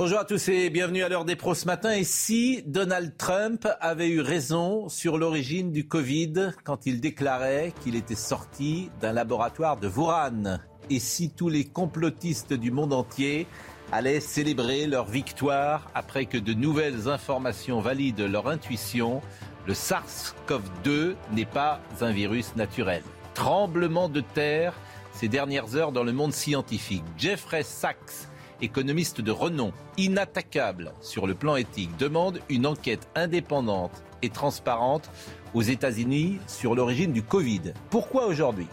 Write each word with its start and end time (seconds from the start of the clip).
Bonjour 0.00 0.18
à 0.18 0.24
tous 0.24 0.48
et 0.48 0.70
bienvenue 0.70 1.02
à 1.02 1.10
l'heure 1.10 1.26
des 1.26 1.36
pros 1.36 1.54
ce 1.54 1.66
matin. 1.66 1.92
Et 1.92 2.04
si 2.04 2.62
Donald 2.66 3.18
Trump 3.18 3.68
avait 3.82 4.08
eu 4.08 4.22
raison 4.22 4.88
sur 4.88 5.18
l'origine 5.18 5.72
du 5.72 5.86
Covid 5.86 6.52
quand 6.64 6.86
il 6.86 7.02
déclarait 7.02 7.74
qu'il 7.82 7.96
était 7.96 8.14
sorti 8.14 8.90
d'un 9.02 9.12
laboratoire 9.12 9.76
de 9.76 9.88
Wuhan? 9.88 10.58
Et 10.88 11.00
si 11.00 11.28
tous 11.28 11.50
les 11.50 11.66
complotistes 11.66 12.54
du 12.54 12.70
monde 12.70 12.94
entier 12.94 13.46
allaient 13.92 14.20
célébrer 14.20 14.86
leur 14.86 15.04
victoire 15.04 15.90
après 15.94 16.24
que 16.24 16.38
de 16.38 16.54
nouvelles 16.54 17.06
informations 17.06 17.82
valident 17.82 18.20
leur 18.20 18.48
intuition, 18.48 19.20
le 19.66 19.74
SARS-CoV-2 19.74 21.14
n'est 21.32 21.44
pas 21.44 21.78
un 22.00 22.10
virus 22.10 22.56
naturel. 22.56 23.02
Tremblement 23.34 24.08
de 24.08 24.22
terre 24.22 24.72
ces 25.12 25.28
dernières 25.28 25.76
heures 25.76 25.92
dans 25.92 26.04
le 26.04 26.12
monde 26.12 26.32
scientifique. 26.32 27.04
Jeffrey 27.18 27.64
Sachs, 27.64 28.29
économiste 28.62 29.20
de 29.20 29.30
renom, 29.30 29.72
inattaquable 29.96 30.92
sur 31.00 31.26
le 31.26 31.34
plan 31.34 31.56
éthique, 31.56 31.96
demande 31.96 32.40
une 32.48 32.66
enquête 32.66 33.08
indépendante 33.14 34.02
et 34.22 34.30
transparente 34.30 35.10
aux 35.54 35.62
États-Unis 35.62 36.38
sur 36.46 36.74
l'origine 36.74 37.12
du 37.12 37.22
Covid. 37.22 37.72
Pourquoi 37.90 38.26
aujourd'hui? 38.26 38.66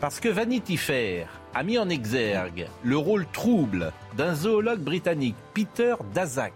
Parce 0.00 0.20
que 0.20 0.28
Vanity 0.28 0.76
Fair 0.76 1.28
a 1.54 1.62
mis 1.62 1.78
en 1.78 1.88
exergue 1.88 2.66
le 2.82 2.96
rôle 2.96 3.26
trouble 3.32 3.92
d'un 4.16 4.34
zoologue 4.34 4.80
britannique, 4.80 5.36
Peter 5.54 5.94
Daszak, 6.12 6.52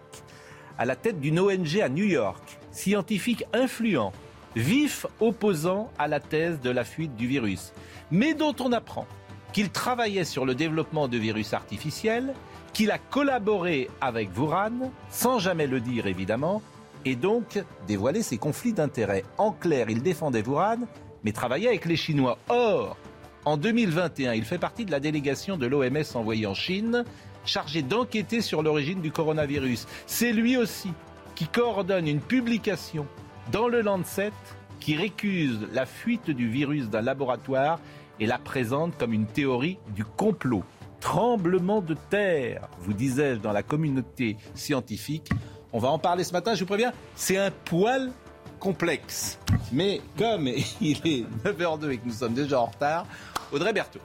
à 0.79 0.85
la 0.85 0.97
tête 0.97 1.21
d'une 1.21 1.39
ONG 1.39 1.81
à 1.81 1.89
New 1.89 2.05
York, 2.05 2.59
scientifique 2.73 3.45
influent, 3.53 4.13
vif 4.57 5.07
opposant 5.21 5.91
à 5.99 6.09
la 6.09 6.21
thèse 6.21 6.61
de 6.61 6.71
la 6.71 6.85
fuite 6.85 7.15
du 7.17 7.27
virus, 7.27 7.73
mais 8.11 8.35
dont 8.35 8.55
on 8.61 8.73
apprend 8.73 9.07
qu'il 9.53 9.71
travaillait 9.71 10.25
sur 10.25 10.45
le 10.45 10.55
développement 10.55 11.09
de 11.09 11.17
virus 11.17 11.55
artificiels, 11.55 12.35
qu'il 12.77 12.91
a 12.91 12.99
collaboré 12.99 13.89
avec 14.03 14.29
Wuhan, 14.37 14.93
sans 15.09 15.39
jamais 15.39 15.67
le 15.67 15.81
dire 15.81 16.07
évidemment, 16.07 16.61
et 17.07 17.17
donc 17.17 17.65
dévoiler 17.87 18.23
ses 18.23 18.37
conflits 18.37 18.75
d'intérêts. 18.75 19.25
En 19.39 19.51
clair, 19.51 19.89
il 19.89 20.03
défendait 20.03 20.47
Wuhan, 20.47 20.81
mais 21.25 21.33
travaillait 21.33 21.69
avec 21.69 21.87
les 21.87 21.97
Chinois. 21.97 22.37
Or, 22.51 22.99
en 23.47 23.57
2021, 23.57 24.35
il 24.35 24.45
fait 24.45 24.59
partie 24.59 24.85
de 24.85 24.91
la 24.91 25.01
délégation 25.01 25.57
de 25.57 25.67
l'OMS 25.67 26.05
envoyée 26.17 26.47
en 26.47 26.53
Chine, 26.53 27.07
chargée 27.47 27.81
d'enquêter 27.81 28.43
sur 28.43 28.63
l'origine 28.63 29.01
du 29.01 29.11
coronavirus. 29.11 29.87
C'est 30.05 30.35
lui 30.35 30.59
aussi 30.59 30.91
qui 31.35 31.47
coordonne 31.47 32.07
une 32.07 32.21
publication 32.21 33.07
dans 33.53 33.69
le 33.69 33.81
Lancet 33.81 34.33
qui 34.81 34.97
récuse 34.97 35.61
la 35.73 35.87
fuite 35.87 36.29
du 36.29 36.47
virus 36.47 36.91
d'un 36.91 37.01
laboratoire 37.01 37.81
et 38.21 38.27
la 38.27 38.37
présente 38.37 38.99
comme 38.99 39.15
une 39.15 39.27
théorie 39.27 39.79
du 39.95 40.05
complot. 40.05 40.63
Tremblement 41.01 41.81
de 41.81 41.95
terre, 42.11 42.69
vous 42.81 42.93
disais-je, 42.93 43.41
dans 43.41 43.53
la 43.53 43.63
communauté 43.63 44.37
scientifique. 44.55 45.31
On 45.73 45.79
va 45.79 45.89
en 45.89 45.99
parler 45.99 46.25
ce 46.25 46.33
matin, 46.33 46.55
je 46.55 46.61
vous 46.61 46.67
préviens, 46.67 46.93
c'est 47.15 47.37
un 47.37 47.51
poil 47.51 48.11
complexe. 48.59 49.39
Mais 49.73 50.01
comme 50.19 50.49
il 50.81 50.99
est 51.07 51.25
9h02 51.45 51.91
et 51.91 51.99
que 51.99 52.07
nous 52.07 52.13
sommes 52.13 52.35
déjà 52.35 52.61
en 52.61 52.67
retard, 52.67 53.07
Audrey 53.53 53.73
Berthaud. 53.73 54.01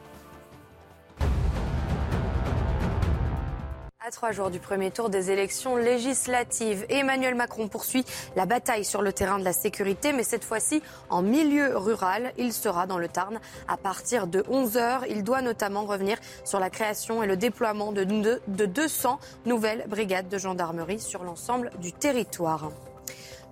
Trois 4.12 4.34
jours 4.34 4.52
du 4.52 4.60
premier 4.60 4.92
tour 4.92 5.10
des 5.10 5.32
élections 5.32 5.78
législatives, 5.78 6.86
Emmanuel 6.90 7.34
Macron 7.34 7.70
poursuit 7.70 8.06
la 8.36 8.46
bataille 8.46 8.84
sur 8.84 9.02
le 9.02 9.14
terrain 9.14 9.40
de 9.40 9.46
la 9.46 9.54
sécurité, 9.54 10.12
mais 10.12 10.24
cette 10.24 10.44
fois-ci 10.44 10.84
en 11.10 11.22
milieu 11.22 11.78
rural. 11.78 12.34
Il 12.38 12.52
sera 12.52 12.88
dans 12.88 12.98
le 12.98 13.08
Tarn 13.08 13.40
à 13.70 13.78
partir 13.78 14.28
de 14.28 14.42
11h. 14.42 15.06
Il 15.10 15.24
doit 15.24 15.42
notamment 15.42 15.86
revenir 15.86 16.18
sur 16.44 16.60
la 16.60 16.70
création 16.70 17.24
et 17.24 17.28
le 17.28 17.38
déploiement 17.38 17.94
de 17.94 18.04
200 18.04 19.20
nouvelles 19.46 19.86
brigades 19.88 20.28
de 20.28 20.38
gendarmerie 20.38 21.00
sur 21.00 21.24
l'ensemble 21.24 21.72
du 21.80 21.94
territoire. 21.94 22.70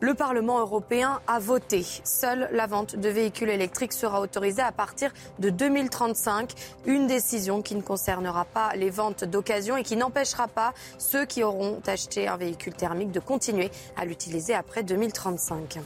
Le 0.02 0.14
Parlement 0.14 0.60
européen 0.60 1.20
a 1.28 1.40
voté. 1.40 1.86
Seule 2.06 2.48
la 2.54 2.68
vente 2.68 2.96
de 2.96 3.10
véhicules 3.10 3.50
électriques 3.50 3.92
sera 3.92 4.22
autorisée 4.22 4.62
à 4.62 4.72
partir 4.72 5.12
de 5.40 5.50
2035. 5.50 6.54
Une 6.86 7.06
décision 7.06 7.62
qui 7.62 7.76
ne 7.76 7.82
concernera 7.82 8.46
pas 8.46 8.74
les 8.78 8.90
ventes 8.90 9.26
d'occasion 9.26 9.76
et 9.76 9.84
qui 9.84 9.98
n'empêchera 9.98 10.48
pas 10.48 10.74
ceux 10.98 11.26
qui 11.26 11.44
auront 11.44 11.82
acheté 11.86 12.30
un 12.30 12.38
véhicule 12.38 12.74
thermique 12.74 13.12
de 13.12 13.20
continuer 13.20 13.72
à 13.98 14.06
l'utiliser 14.06 14.54
après 14.54 14.84
2035. 14.84 15.80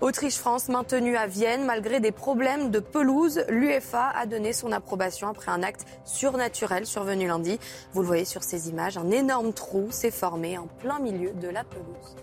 Autriche-France 0.00 0.68
maintenue 0.68 1.16
à 1.16 1.26
Vienne 1.26 1.64
malgré 1.64 1.98
des 1.98 2.12
problèmes 2.12 2.70
de 2.70 2.78
pelouse. 2.78 3.42
L'UEFA 3.48 4.10
a 4.14 4.26
donné 4.26 4.52
son 4.52 4.70
approbation 4.70 5.26
après 5.26 5.50
un 5.50 5.64
acte 5.64 5.86
surnaturel 6.04 6.86
survenu 6.86 7.26
lundi. 7.26 7.58
Vous 7.94 8.02
le 8.02 8.06
voyez 8.06 8.24
sur 8.24 8.44
ces 8.44 8.68
images, 8.68 8.96
un 8.96 9.10
énorme 9.10 9.52
trou 9.52 9.88
s'est 9.90 10.12
formé 10.12 10.56
en 10.56 10.68
plein 10.68 11.00
milieu 11.00 11.32
de 11.32 11.48
la 11.48 11.64
pelouse. 11.64 12.14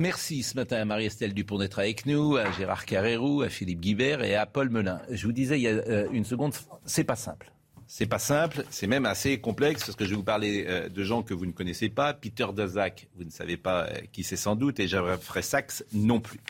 Merci 0.00 0.42
ce 0.42 0.56
matin 0.56 0.78
à 0.78 0.84
Marie-Estelle 0.84 1.34
Dupont 1.34 1.56
d'être 1.56 1.78
avec 1.78 2.04
nous, 2.04 2.36
à 2.36 2.50
Gérard 2.50 2.84
Carrérou, 2.84 3.42
à 3.42 3.48
Philippe 3.48 3.78
Guibert 3.78 4.24
et 4.24 4.34
à 4.34 4.44
Paul 4.44 4.68
Melun. 4.68 5.00
Je 5.08 5.24
vous 5.24 5.32
disais 5.32 5.56
il 5.56 5.62
y 5.62 5.68
a 5.68 5.70
euh, 5.70 6.08
une 6.10 6.24
seconde, 6.24 6.52
c'est 6.84 7.04
pas 7.04 7.14
simple. 7.14 7.52
C'est 7.86 8.06
pas 8.06 8.18
simple, 8.18 8.64
c'est 8.70 8.88
même 8.88 9.06
assez 9.06 9.40
complexe 9.40 9.84
parce 9.84 9.94
que 9.94 10.04
je 10.04 10.10
vais 10.10 10.16
vous 10.16 10.24
parler 10.24 10.66
euh, 10.66 10.88
de 10.88 11.04
gens 11.04 11.22
que 11.22 11.32
vous 11.32 11.46
ne 11.46 11.52
connaissez 11.52 11.90
pas. 11.90 12.12
Peter 12.12 12.46
Daszak, 12.52 13.08
vous 13.14 13.22
ne 13.22 13.30
savez 13.30 13.56
pas 13.56 13.84
euh, 13.84 14.00
qui 14.10 14.24
c'est 14.24 14.34
sans 14.34 14.56
doute, 14.56 14.80
et 14.80 14.88
Jeffrey 14.88 15.42
Sachs 15.42 15.84
non 15.92 16.18
plus. 16.18 16.40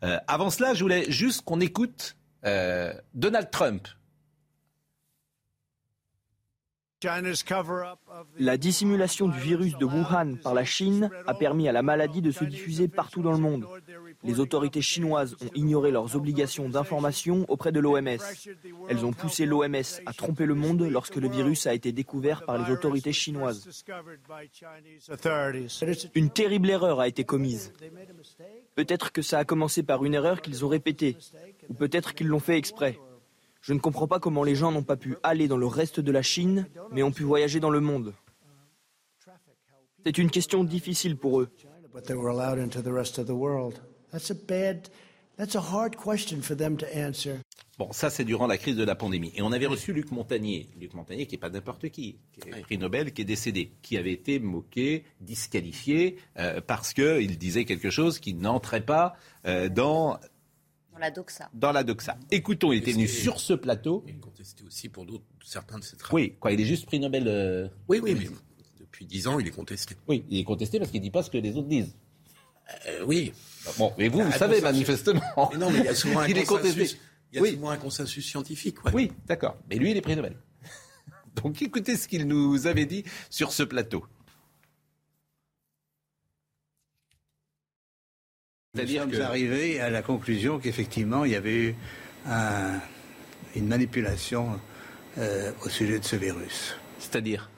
avant 0.00 0.48
cela, 0.48 0.72
je 0.72 0.82
voulais 0.82 1.04
juste 1.10 1.42
qu'on 1.42 1.60
écoute 1.60 2.16
Donald 2.42 3.50
Trump 3.50 3.88
la 8.38 8.56
dissimulation 8.56 9.28
du 9.28 9.38
virus 9.38 9.76
de 9.76 9.84
Wuhan 9.84 10.36
par 10.42 10.54
la 10.54 10.64
Chine 10.64 11.10
a 11.26 11.34
permis 11.34 11.68
à 11.68 11.72
la 11.72 11.82
maladie 11.82 12.22
de 12.22 12.30
se 12.30 12.44
diffuser 12.44 12.88
partout 12.88 13.22
dans 13.22 13.32
le 13.32 13.38
monde. 13.38 13.66
Les 14.24 14.40
autorités 14.40 14.80
chinoises 14.80 15.36
ont 15.42 15.50
ignoré 15.54 15.90
leurs 15.90 16.16
obligations 16.16 16.68
d'information 16.70 17.44
auprès 17.48 17.70
de 17.70 17.80
l'OMS. 17.80 18.18
Elles 18.88 19.04
ont 19.04 19.12
poussé 19.12 19.44
l'OMS 19.44 20.00
à 20.06 20.12
tromper 20.14 20.46
le 20.46 20.54
monde 20.54 20.82
lorsque 20.82 21.16
le 21.16 21.28
virus 21.28 21.66
a 21.66 21.74
été 21.74 21.92
découvert 21.92 22.44
par 22.46 22.56
les 22.56 22.72
autorités 22.72 23.12
chinoises. 23.12 23.84
Une 26.14 26.30
terrible 26.30 26.70
erreur 26.70 27.00
a 27.00 27.08
été 27.08 27.24
commise. 27.24 27.72
Peut-être 28.74 29.12
que 29.12 29.22
ça 29.22 29.38
a 29.38 29.44
commencé 29.44 29.82
par 29.82 30.04
une 30.04 30.14
erreur 30.14 30.40
qu'ils 30.40 30.64
ont 30.64 30.68
répétée, 30.68 31.16
ou 31.68 31.74
peut-être 31.74 32.14
qu'ils 32.14 32.28
l'ont 32.28 32.40
fait 32.40 32.56
exprès. 32.56 32.98
Je 33.66 33.72
ne 33.72 33.80
comprends 33.80 34.06
pas 34.06 34.20
comment 34.20 34.44
les 34.44 34.54
gens 34.54 34.70
n'ont 34.70 34.84
pas 34.84 34.96
pu 34.96 35.16
aller 35.24 35.48
dans 35.48 35.56
le 35.56 35.66
reste 35.66 35.98
de 35.98 36.12
la 36.12 36.22
Chine, 36.22 36.68
mais 36.92 37.02
ont 37.02 37.10
pu 37.10 37.24
voyager 37.24 37.58
dans 37.58 37.70
le 37.70 37.80
monde. 37.80 38.14
C'est 40.04 40.18
une 40.18 40.30
question 40.30 40.62
difficile 40.62 41.16
pour 41.16 41.40
eux. 41.40 41.48
Bon, 47.76 47.90
ça 47.90 48.08
c'est 48.08 48.24
durant 48.24 48.46
la 48.46 48.56
crise 48.56 48.76
de 48.76 48.84
la 48.84 48.94
pandémie. 48.94 49.32
Et 49.34 49.42
on 49.42 49.50
avait 49.50 49.66
reçu 49.66 49.92
Luc 49.92 50.12
Montagnier. 50.12 50.70
Luc 50.78 50.94
Montagnier 50.94 51.26
qui 51.26 51.34
n'est 51.34 51.40
pas 51.40 51.50
n'importe 51.50 51.88
qui, 51.88 52.20
qui 52.32 52.48
est 52.48 52.60
prix 52.62 52.78
Nobel, 52.78 53.12
qui 53.12 53.22
est 53.22 53.26
décédé, 53.26 53.72
qui 53.82 53.98
avait 53.98 54.12
été 54.12 54.38
moqué, 54.38 55.04
disqualifié, 55.20 56.18
euh, 56.38 56.60
parce 56.64 56.94
qu'il 56.94 57.36
disait 57.36 57.64
quelque 57.64 57.90
chose 57.90 58.20
qui 58.20 58.32
n'entrait 58.32 58.86
pas 58.86 59.16
euh, 59.44 59.68
dans 59.68 60.20
dans 60.96 61.00
la 61.00 61.10
doxa. 61.10 61.50
Dans 61.52 61.72
la 61.72 61.84
doxa. 61.84 62.16
Écoutons, 62.30 62.72
il 62.72 62.78
était 62.78 62.92
venu 62.92 63.06
sur 63.06 63.38
ce 63.38 63.52
plateau. 63.52 64.02
Il 64.06 64.14
est 64.14 64.18
contesté 64.18 64.64
aussi 64.64 64.88
pour 64.88 65.06
certains 65.44 65.78
de 65.78 65.84
ses 65.84 65.96
travaux. 65.96 66.16
Oui, 66.16 66.36
quoi, 66.40 66.52
il 66.52 66.60
est 66.60 66.64
juste 66.64 66.86
prix 66.86 66.98
Nobel. 66.98 67.24
Euh, 67.26 67.68
oui, 67.88 68.00
oui, 68.02 68.16
mais 68.18 68.28
depuis 68.80 69.04
dix 69.04 69.26
ans, 69.26 69.38
il 69.38 69.46
est 69.46 69.50
contesté. 69.50 69.94
Oui, 70.08 70.24
il 70.30 70.40
est 70.40 70.44
contesté 70.44 70.78
parce 70.78 70.90
qu'il 70.90 71.00
ne 71.00 71.04
dit 71.04 71.10
pas 71.10 71.22
ce 71.22 71.30
que 71.30 71.36
les 71.36 71.56
autres 71.56 71.68
disent. 71.68 71.94
Euh, 72.86 73.04
oui. 73.06 73.32
Bon, 73.78 73.92
mais 73.98 74.08
vous, 74.08 74.22
vous 74.22 74.30
ah, 74.32 74.38
savez 74.38 74.60
manifestement. 74.62 75.20
Mais 75.52 75.58
non, 75.58 75.70
mais 75.70 75.80
il 75.80 75.84
y 75.84 75.88
a 75.88 75.94
souvent 75.94 76.20
un, 76.20 76.32
consensus, 76.44 76.96
Il 77.32 77.40
y 77.40 77.46
a 77.46 77.50
souvent 77.50 77.70
un 77.70 77.76
consensus 77.76 78.26
scientifique. 78.26 78.78
Oui, 78.94 79.12
d'accord. 79.26 79.56
Mais 79.68 79.76
lui, 79.76 79.90
il 79.90 79.96
est 79.98 80.00
prix 80.00 80.16
Nobel. 80.16 80.36
Donc 81.42 81.60
écoutez 81.60 81.96
ce 81.96 82.08
qu'il 82.08 82.26
nous 82.26 82.66
avait 82.66 82.86
dit 82.86 83.04
sur 83.28 83.52
ce 83.52 83.62
plateau. 83.62 84.06
Nous 88.76 88.88
sommes 88.88 89.22
arrivés 89.22 89.80
à 89.80 89.90
la 89.90 90.02
conclusion 90.02 90.58
qu'effectivement, 90.58 91.24
il 91.24 91.32
y 91.32 91.36
avait 91.36 91.54
eu 91.54 91.74
un, 92.28 92.80
une 93.54 93.66
manipulation 93.66 94.60
euh, 95.18 95.50
au 95.64 95.68
sujet 95.68 95.98
de 95.98 96.04
ce 96.04 96.16
virus. 96.16 96.76
C'est-à-dire? 96.98 97.48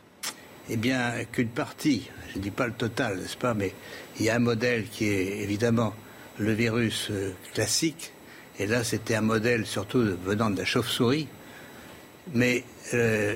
Eh 0.70 0.76
bien, 0.76 1.24
qu'une 1.32 1.48
partie, 1.48 2.08
je 2.32 2.38
ne 2.38 2.42
dis 2.42 2.50
pas 2.50 2.66
le 2.66 2.72
total, 2.72 3.18
n'est-ce 3.18 3.36
pas, 3.36 3.54
mais 3.54 3.72
il 4.18 4.26
y 4.26 4.30
a 4.30 4.36
un 4.36 4.40
modèle 4.40 4.86
qui 4.88 5.06
est 5.06 5.38
évidemment 5.38 5.94
le 6.38 6.52
virus 6.52 7.08
euh, 7.10 7.32
classique, 7.52 8.12
et 8.58 8.66
là 8.66 8.84
c'était 8.84 9.14
un 9.14 9.22
modèle 9.22 9.66
surtout 9.66 10.04
venant 10.24 10.50
de 10.50 10.58
la 10.58 10.64
chauve-souris, 10.64 11.26
mais 12.34 12.64
euh, 12.94 13.34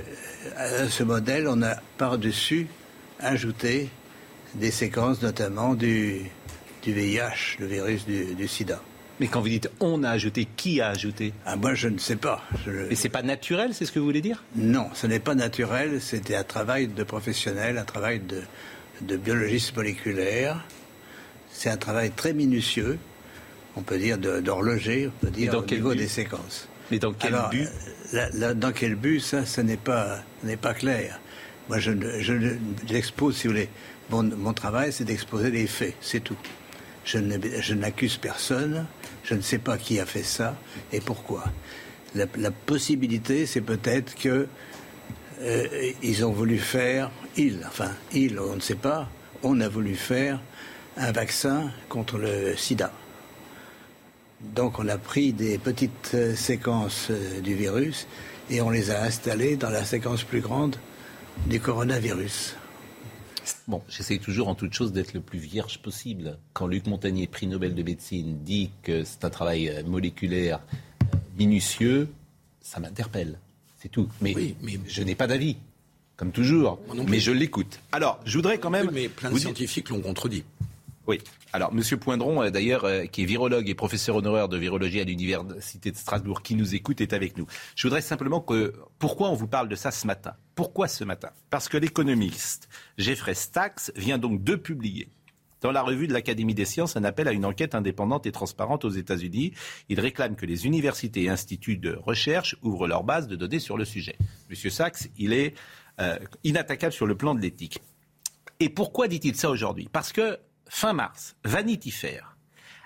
à 0.56 0.88
ce 0.88 1.02
modèle, 1.02 1.49
on 1.49 1.62
a 1.62 1.76
par-dessus 1.96 2.69
ajouté 3.19 3.88
des 4.55 4.70
séquences 4.70 5.23
notamment 5.23 5.75
du, 5.75 6.20
du 6.82 6.93
VIH, 6.93 7.58
le 7.61 7.67
virus 7.67 8.06
du 8.06 8.49
sida. 8.49 8.81
Mais 9.20 9.29
quand 9.29 9.40
vous 9.40 9.49
dites 9.49 9.70
on 9.79 10.02
a 10.02 10.11
ajouté, 10.11 10.49
qui 10.56 10.81
a 10.81 10.88
ajouté? 10.88 11.32
Ah, 11.46 11.55
Moi, 11.56 11.75
je 11.75 11.88
ne 11.88 11.99
sais 11.99 12.17
pas. 12.17 12.43
Je... 12.67 12.90
Et 12.90 12.96
c'est 12.96 13.08
pas 13.08 13.23
naturel, 13.23 13.73
c'est 13.73 13.84
ce 13.87 13.93
que 13.93 13.99
vous 13.99 14.05
voulez 14.06 14.20
dire? 14.20 14.43
Non, 14.56 14.88
ce 14.94 15.06
n'est 15.06 15.20
pas 15.20 15.34
naturel. 15.34 16.00
C'était 16.00 16.34
un 16.34 16.43
travail 16.44 16.88
de 16.88 17.05
professionnel, 17.05 17.79
un 17.79 17.84
travail 17.84 18.20
de, 18.20 18.40
de 19.02 19.17
biologiste 19.17 19.76
moléculaire. 19.76 20.64
C'est 21.52 21.69
un 21.70 21.76
travail 21.76 22.11
très 22.11 22.32
minutieux, 22.32 22.99
on 23.76 23.82
peut 23.82 23.99
dire 23.99 24.19
d'horloger, 24.19 25.08
on 25.08 25.26
peut 25.26 25.31
dire 25.31 25.55
au 25.55 25.64
niveau 25.64 25.94
des 25.94 26.08
séquences. 26.08 26.67
Mais 26.90 26.99
dans 26.99 27.12
quel 27.12 27.37
but? 27.50 27.69
euh, 28.14 28.55
Dans 28.55 28.73
quel 28.73 28.96
but? 28.96 29.20
Ça, 29.20 29.46
ce 29.46 29.61
n'est 29.61 29.76
pas, 29.76 30.20
pas 30.61 30.75
clair. 30.75 31.20
Moi, 31.69 31.78
je, 31.78 31.93
je, 32.20 32.56
j'expose, 32.88 33.37
si 33.37 33.46
vous 33.46 33.52
voulez, 33.52 33.69
mon, 34.11 34.23
mon 34.25 34.52
travail, 34.52 34.93
c'est 34.93 35.05
d'exposer 35.05 35.50
les 35.50 35.67
faits, 35.69 35.94
c'est 36.00 36.20
tout. 36.25 36.37
Je 37.04 37.75
n'accuse 37.75 38.16
personne, 38.16 38.87
je 39.25 39.34
ne 39.34 39.40
sais 39.40 39.58
pas 39.58 39.76
qui 39.78 39.99
a 40.00 40.06
fait 40.06 40.22
ça 40.22 40.56
et 40.93 41.00
pourquoi. 41.00 41.44
La, 42.14 42.50
possibilité, 42.50 43.46
c'est 43.46 43.62
peut-être 43.62 44.14
que 44.14 44.46
euh, 45.40 45.93
ils 46.02 46.25
ont 46.25 46.32
voulu 46.32 46.58
faire, 46.58 47.10
ils, 47.37 47.60
enfin, 47.66 47.90
ils, 48.12 48.38
on 48.38 48.56
ne 48.56 48.60
sait 48.60 48.75
pas, 48.75 49.08
on 49.43 49.60
a 49.60 49.69
voulu 49.69 49.94
faire 49.94 50.40
un 50.96 51.10
vaccin 51.10 51.70
contre 51.88 52.19
le 52.19 52.54
sida. 52.56 52.93
Donc 54.54 54.78
on 54.78 54.88
a 54.88 54.99
pris 54.99 55.32
des 55.32 55.56
petites 55.58 56.10
euh, 56.14 56.34
séquences 56.34 57.08
euh, 57.10 57.40
du 57.40 57.54
virus 57.54 58.06
et 58.50 58.60
on 58.60 58.70
les 58.70 58.90
a 58.90 59.02
installées 59.02 59.56
dans 59.56 59.70
la 59.70 59.84
séquence 59.84 60.25
plus 60.25 60.40
grande 60.40 60.76
du 61.46 61.60
coronavirus. 61.60 62.56
Bon, 63.68 63.82
j'essaye 63.88 64.18
toujours 64.18 64.48
en 64.48 64.54
toute 64.54 64.72
chose 64.72 64.92
d'être 64.92 65.14
le 65.14 65.20
plus 65.20 65.38
vierge 65.38 65.78
possible. 65.78 66.38
Quand 66.52 66.66
Luc 66.66 66.86
Montagnier, 66.86 67.26
prix 67.26 67.46
Nobel 67.46 67.74
de 67.74 67.82
médecine, 67.82 68.38
dit 68.42 68.70
que 68.82 69.04
c'est 69.04 69.24
un 69.24 69.30
travail 69.30 69.68
euh, 69.68 69.82
moléculaire 69.84 70.60
euh, 71.02 71.16
minutieux, 71.38 72.08
ça 72.60 72.80
m'interpelle. 72.80 73.38
C'est 73.78 73.88
tout. 73.88 74.08
Mais, 74.20 74.54
je 74.86 75.02
n'ai 75.02 75.14
pas 75.14 75.26
d'avis, 75.26 75.56
comme 76.16 76.30
toujours. 76.30 76.78
Mais 77.08 77.18
je 77.18 77.32
l'écoute. 77.32 77.80
Alors, 77.90 78.20
je 78.24 78.38
voudrais 78.38 78.58
quand 78.58 78.70
même. 78.70 78.90
mais 78.92 79.08
plein 79.08 79.30
de 79.30 79.38
scientifiques 79.38 79.88
l'ont 79.88 80.00
contredit. 80.00 80.44
Oui. 81.06 81.19
Alors, 81.52 81.75
Monsieur 81.75 81.96
Poindron, 81.96 82.43
euh, 82.43 82.50
d'ailleurs, 82.50 82.84
euh, 82.84 83.04
qui 83.06 83.22
est 83.22 83.25
virologue 83.25 83.69
et 83.69 83.75
professeur 83.75 84.16
honoraire 84.16 84.49
de 84.49 84.56
virologie 84.56 85.00
à 85.00 85.04
l'Université 85.04 85.90
de 85.90 85.96
Strasbourg, 85.96 86.43
qui 86.43 86.54
nous 86.54 86.75
écoute, 86.75 87.00
est 87.00 87.12
avec 87.12 87.37
nous. 87.37 87.46
Je 87.75 87.87
voudrais 87.88 88.02
simplement 88.02 88.40
que... 88.40 88.72
Pourquoi 88.99 89.31
on 89.31 89.34
vous 89.34 89.49
parle 89.49 89.69
de 89.69 89.75
ça 89.75 89.90
ce 89.90 90.06
matin? 90.06 90.34
Pourquoi 90.54 90.87
ce 90.87 91.02
matin? 91.02 91.31
Parce 91.50 91.69
que 91.69 91.76
l'économiste 91.76 92.69
Jeffrey 92.99 93.34
Stax 93.34 93.93
vient 93.96 94.19
donc 94.19 94.44
de 94.44 94.54
publier 94.54 95.08
dans 95.60 95.72
la 95.72 95.82
revue 95.82 96.08
de 96.08 96.12
l'Académie 96.12 96.54
des 96.54 96.64
sciences 96.64 96.96
un 96.96 97.04
appel 97.04 97.28
à 97.28 97.32
une 97.32 97.44
enquête 97.44 97.75
indépendante 97.75 98.26
et 98.26 98.32
transparente 98.32 98.84
aux 98.84 98.90
États-Unis. 98.90 99.52
Il 99.88 100.00
réclame 100.00 100.37
que 100.37 100.44
les 100.44 100.66
universités 100.66 101.25
et 101.25 101.28
instituts 101.28 101.76
de 101.76 101.94
recherche 101.94 102.56
ouvrent 102.62 102.87
leur 102.87 103.04
base 103.04 103.28
de 103.28 103.37
données 103.37 103.60
sur 103.60 103.78
le 103.78 103.84
sujet. 103.84 104.16
Monsieur 104.50 104.70
Sachs, 104.70 105.08
il 105.19 105.32
est 105.32 105.54
euh, 106.00 106.19
inattaquable 106.44 106.93
sur 106.93 107.06
le 107.06 107.16
plan 107.16 107.34
de 107.34 107.40
l'éthique. 107.40 107.81
Et 108.60 108.69
pourquoi 108.69 109.08
dit-il 109.08 109.34
ça 109.37 109.50
aujourd'hui? 109.50 109.88
Parce 109.93 110.12
que 110.12 110.38
fin 110.72 110.94
mars, 110.94 111.36
Vanity 111.44 111.90
Fair 111.90 112.34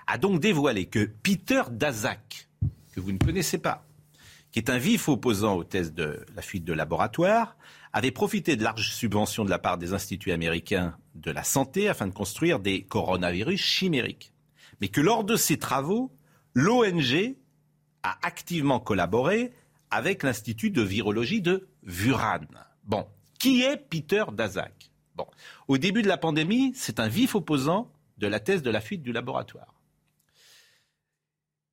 a 0.07 0.17
donc 0.17 0.41
dévoilé 0.41 0.87
que 0.87 1.05
Peter 1.23 1.63
Daszak, 1.71 2.49
que 2.91 2.99
vous 2.99 3.13
ne 3.13 3.17
connaissez 3.17 3.57
pas, 3.57 3.85
qui 4.51 4.59
est 4.59 4.69
un 4.69 4.77
vif 4.77 5.07
opposant 5.07 5.55
aux 5.55 5.63
thèses 5.63 5.93
de 5.93 6.25
la 6.35 6.41
fuite 6.41 6.65
de 6.65 6.73
laboratoire, 6.73 7.55
avait 7.93 8.11
profité 8.11 8.57
de 8.57 8.63
larges 8.63 8.91
subventions 8.91 9.45
de 9.45 9.49
la 9.49 9.57
part 9.57 9.77
des 9.77 9.93
instituts 9.93 10.33
américains 10.33 10.97
de 11.15 11.31
la 11.31 11.43
santé 11.43 11.87
afin 11.87 12.07
de 12.07 12.13
construire 12.13 12.59
des 12.59 12.83
coronavirus 12.83 13.61
chimériques. 13.61 14.33
Mais 14.81 14.89
que 14.89 15.01
lors 15.01 15.23
de 15.23 15.37
ces 15.37 15.57
travaux, 15.57 16.13
l'ONG 16.53 17.37
a 18.03 18.19
activement 18.21 18.81
collaboré 18.81 19.53
avec 19.91 20.23
l'Institut 20.23 20.71
de 20.71 20.81
virologie 20.81 21.41
de 21.41 21.69
Vuran. 21.83 22.41
Bon, 22.83 23.07
qui 23.39 23.61
est 23.63 23.77
Peter 23.77 24.25
Daszak? 24.33 24.91
Bon. 25.17 25.25
Au 25.67 25.79
début 25.79 26.03
de 26.03 26.07
la 26.07 26.17
pandémie, 26.17 26.71
c'est 26.75 26.99
un 26.99 27.07
vif 27.07 27.33
opposant 27.33 27.91
de 28.19 28.27
la 28.27 28.39
thèse 28.39 28.61
de 28.61 28.69
la 28.69 28.81
fuite 28.81 29.01
du 29.01 29.11
laboratoire. 29.11 29.73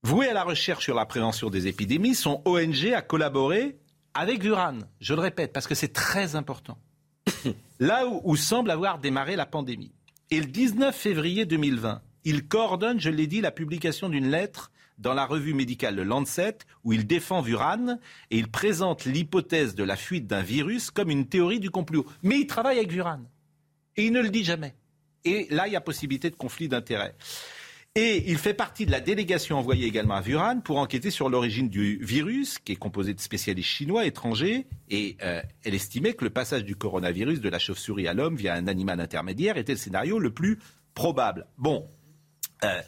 Voué 0.03 0.29
à 0.29 0.33
la 0.33 0.45
recherche 0.45 0.85
sur 0.85 0.95
la 0.95 1.07
prévention 1.07 1.51
des 1.51 1.67
épidémies, 1.67 2.15
son 2.15 2.43
ONG 2.47 2.93
a 2.95 3.03
collaboré 3.03 3.79
avec 4.15 4.43
Vuran. 4.43 4.79
Je 5.01 5.15
le 5.15 5.21
répète, 5.21 5.53
parce 5.53 5.67
que 5.67 5.75
c'est 5.75 5.93
très 5.93 6.37
important. 6.37 6.79
Là 7.81 8.07
où, 8.07 8.21
où, 8.25 8.37
semble 8.37 8.71
avoir 8.71 8.99
démarré 8.99 9.37
la 9.37 9.47
pandémie. 9.47 9.93
Et 10.31 10.41
le 10.41 10.47
19 10.47 10.95
février 10.95 11.45
2020, 11.45 12.03
il 12.25 12.49
coordonne, 12.49 13.01
je 13.01 13.11
l'ai 13.11 13.27
dit, 13.27 13.41
la 13.41 13.51
publication 13.51 14.09
d'une 14.09 14.29
lettre 14.29 14.71
dans 14.99 15.15
la 15.15 15.27
revue 15.27 15.55
médicale 15.55 15.97
Le 15.97 16.05
Lancet, 16.05 16.59
où 16.85 16.93
il 16.93 17.07
défend 17.07 17.41
Vuran 17.41 17.99
et 18.31 18.39
il 18.39 18.51
présente 18.51 19.05
l'hypothèse 19.05 19.75
de 19.75 19.85
la 19.85 19.97
fuite 19.97 20.27
d'un 20.27 20.43
virus 20.43 20.91
comme 20.91 21.11
une 21.11 21.27
théorie 21.27 21.61
du 21.61 21.71
complot. 21.71 22.07
Mais 22.23 22.39
il 22.39 22.47
travaille 22.47 22.79
avec 22.79 22.93
Vuran. 22.93 23.21
Et 23.97 24.07
il 24.07 24.13
ne 24.13 24.21
le 24.21 24.31
dit 24.31 24.45
jamais. 24.45 24.75
Et 25.25 25.47
là, 25.51 25.67
il 25.67 25.73
y 25.73 25.77
a 25.77 25.81
possibilité 25.81 26.31
de 26.31 26.37
conflit 26.37 26.69
d'intérêts. 26.69 27.15
Et 27.97 28.29
il 28.29 28.39
fait 28.39 28.55
partie 28.55 28.87
de 28.87 28.91
la 28.91 29.01
délégation 29.01 29.57
envoyée 29.57 29.87
également 29.87 30.15
à 30.15 30.21
Vuran 30.21 30.59
pour 30.61 30.79
enquêter 30.79 31.13
sur 31.13 31.29
l'origine 31.29 31.69
du 31.69 31.99
virus, 32.03 32.59
qui 32.59 32.73
est 32.73 32.77
composé 32.77 33.15
de 33.15 33.21
spécialistes 33.21 33.69
chinois 33.69 34.05
étrangers. 34.05 34.67
Et 34.91 35.17
euh, 35.23 35.41
elle 35.63 35.75
estimait 35.75 36.15
que 36.15 36.25
le 36.25 36.31
passage 36.31 36.65
du 36.65 36.75
coronavirus 36.75 37.41
de 37.41 37.49
la 37.49 37.61
chauve-souris 37.61 38.09
à 38.09 38.15
l'homme 38.15 38.35
via 38.35 38.55
un 38.55 38.67
animal 38.67 38.99
intermédiaire 38.99 39.57
était 39.59 39.73
le 39.73 39.79
scénario 39.79 40.19
le 40.19 40.35
plus 40.35 40.59
probable. 40.95 41.47
Bon, 41.57 41.89
euh, 42.65 42.83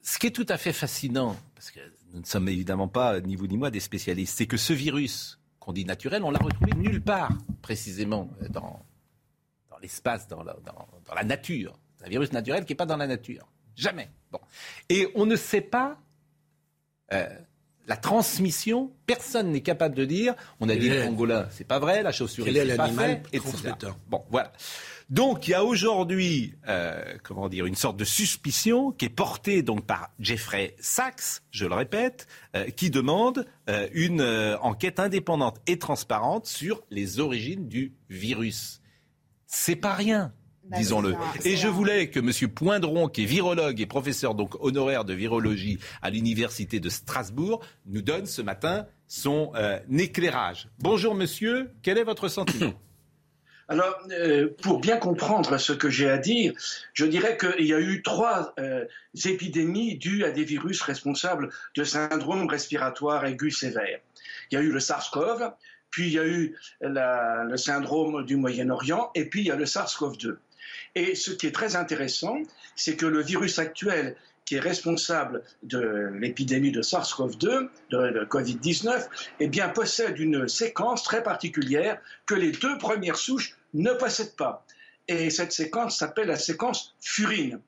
ce 0.00 0.18
qui 0.18 0.28
est 0.28 0.30
tout 0.30 0.46
à 0.48 0.56
fait 0.56 0.72
fascinant, 0.72 1.36
parce 1.54 1.70
que 1.70 1.80
nous 2.14 2.20
ne 2.20 2.26
sommes 2.26 2.48
évidemment 2.48 2.88
pas, 2.88 3.20
ni 3.20 3.36
vous 3.36 3.46
ni 3.46 3.58
moi, 3.58 3.70
des 3.70 3.80
spécialistes, 3.80 4.38
c'est 4.38 4.46
que 4.46 4.56
ce 4.56 4.72
virus 4.72 5.38
qu'on 5.58 5.74
dit 5.74 5.84
naturel, 5.84 6.22
on 6.24 6.30
l'a 6.30 6.38
retrouvé 6.38 6.72
nulle 6.76 7.02
part, 7.02 7.32
précisément, 7.60 8.30
dans, 8.48 8.84
l'espace, 9.84 10.26
dans 10.28 10.42
la, 10.42 11.24
nature. 11.24 11.78
C'est 11.98 12.06
un 12.06 12.08
virus 12.08 12.32
naturel 12.32 12.64
qui 12.64 12.72
n'est 12.72 12.76
pas 12.76 12.86
dans 12.86 12.96
la 12.96 13.06
nature. 13.06 13.46
Jamais. 13.76 14.08
Bon. 14.32 14.40
Et 14.88 15.08
on 15.14 15.26
ne 15.26 15.36
sait 15.36 15.60
pas 15.60 15.98
euh, 17.12 17.26
la 17.86 17.96
transmission. 17.96 18.90
Personne 19.06 19.50
n'est 19.50 19.60
capable 19.60 19.94
de 19.94 20.06
dire. 20.06 20.34
On 20.58 20.70
a 20.70 20.74
dit 20.74 20.88
le 20.88 21.04
pangolin, 21.04 21.46
c'est 21.50 21.66
pas 21.66 21.78
vrai. 21.78 22.02
La 22.02 22.12
chaussure, 22.12 22.46
c'est 22.46 22.76
pas 22.76 22.88
vrai. 22.88 23.22
Bon, 24.08 24.24
voilà. 24.30 24.52
Donc 25.10 25.46
il 25.46 25.50
y 25.50 25.54
a 25.54 25.62
aujourd'hui, 25.62 26.54
euh, 26.66 27.18
comment 27.22 27.50
dire, 27.50 27.66
une 27.66 27.74
sorte 27.74 27.98
de 27.98 28.06
suspicion 28.06 28.90
qui 28.90 29.04
est 29.04 29.10
portée 29.10 29.62
donc 29.62 29.84
par 29.84 30.10
Jeffrey 30.18 30.74
Sachs, 30.80 31.42
je 31.50 31.66
le 31.66 31.74
répète, 31.74 32.26
euh, 32.56 32.70
qui 32.70 32.88
demande 32.88 33.46
une 33.92 34.22
enquête 34.62 34.98
indépendante 34.98 35.60
et 35.66 35.78
transparente 35.78 36.46
sur 36.46 36.80
les 36.90 37.20
origines 37.20 37.68
du 37.68 37.92
virus. 38.08 38.80
C'est 39.54 39.76
pas 39.76 39.94
rien. 39.94 40.32
Bah, 40.64 40.78
disons-le. 40.78 41.14
Et 41.44 41.56
je 41.56 41.68
voulais 41.68 42.10
que 42.10 42.18
M. 42.18 42.50
Poindron, 42.50 43.08
qui 43.08 43.22
est 43.22 43.26
virologue 43.26 43.80
et 43.80 43.86
professeur 43.86 44.34
donc 44.34 44.56
honoraire 44.62 45.04
de 45.04 45.14
virologie 45.14 45.78
à 46.02 46.10
l'université 46.10 46.80
de 46.80 46.88
Strasbourg, 46.88 47.64
nous 47.86 48.02
donne 48.02 48.26
ce 48.26 48.42
matin 48.42 48.86
son 49.06 49.52
euh, 49.54 49.78
éclairage. 49.96 50.68
Bonjour 50.80 51.14
monsieur, 51.14 51.70
quel 51.82 51.98
est 51.98 52.04
votre 52.04 52.28
sentiment? 52.28 52.74
Alors, 53.68 53.96
euh, 54.10 54.50
pour 54.60 54.80
bien 54.80 54.98
comprendre 54.98 55.56
ce 55.56 55.72
que 55.72 55.88
j'ai 55.88 56.10
à 56.10 56.18
dire, 56.18 56.52
je 56.92 57.06
dirais 57.06 57.38
qu'il 57.38 57.64
y 57.64 57.72
a 57.72 57.80
eu 57.80 58.02
trois 58.02 58.54
euh, 58.58 58.84
épidémies 59.24 59.96
dues 59.96 60.24
à 60.24 60.32
des 60.32 60.44
virus 60.44 60.82
responsables 60.82 61.48
de 61.74 61.84
syndrome 61.84 62.46
respiratoire 62.46 63.24
aigu 63.24 63.50
sévère. 63.50 64.00
Il 64.50 64.56
y 64.56 64.58
a 64.58 64.60
eu 64.60 64.70
le 64.70 64.80
SARS-CoV, 64.80 65.52
puis 65.94 66.08
il 66.08 66.12
y 66.14 66.18
a 66.18 66.26
eu 66.26 66.56
le 66.80 67.56
syndrome 67.56 68.24
du 68.24 68.34
Moyen-Orient, 68.34 69.12
et 69.14 69.26
puis 69.26 69.42
il 69.42 69.46
y 69.46 69.52
a 69.52 69.54
le 69.54 69.64
SARS-CoV-2. 69.64 70.38
Et 70.96 71.14
ce 71.14 71.30
qui 71.30 71.46
est 71.46 71.52
très 71.52 71.76
intéressant, 71.76 72.38
c'est 72.74 72.96
que 72.96 73.06
le 73.06 73.22
virus 73.22 73.60
actuel 73.60 74.16
qui 74.44 74.56
est 74.56 74.60
responsable 74.60 75.44
de 75.62 76.10
l'épidémie 76.18 76.72
de 76.72 76.82
SARS-CoV-2, 76.82 77.68
de, 77.90 78.24
Covid-19, 78.28 79.06
eh 79.38 79.46
bien, 79.46 79.68
possède 79.68 80.18
une 80.18 80.48
séquence 80.48 81.04
très 81.04 81.22
particulière 81.22 82.00
que 82.26 82.34
les 82.34 82.50
deux 82.50 82.76
premières 82.78 83.16
souches 83.16 83.56
ne 83.72 83.92
possèdent 83.92 84.34
pas. 84.34 84.66
Et 85.06 85.30
cette 85.30 85.52
séquence 85.52 85.96
s'appelle 85.96 86.26
la 86.26 86.38
séquence 86.38 86.96
furine. 87.00 87.60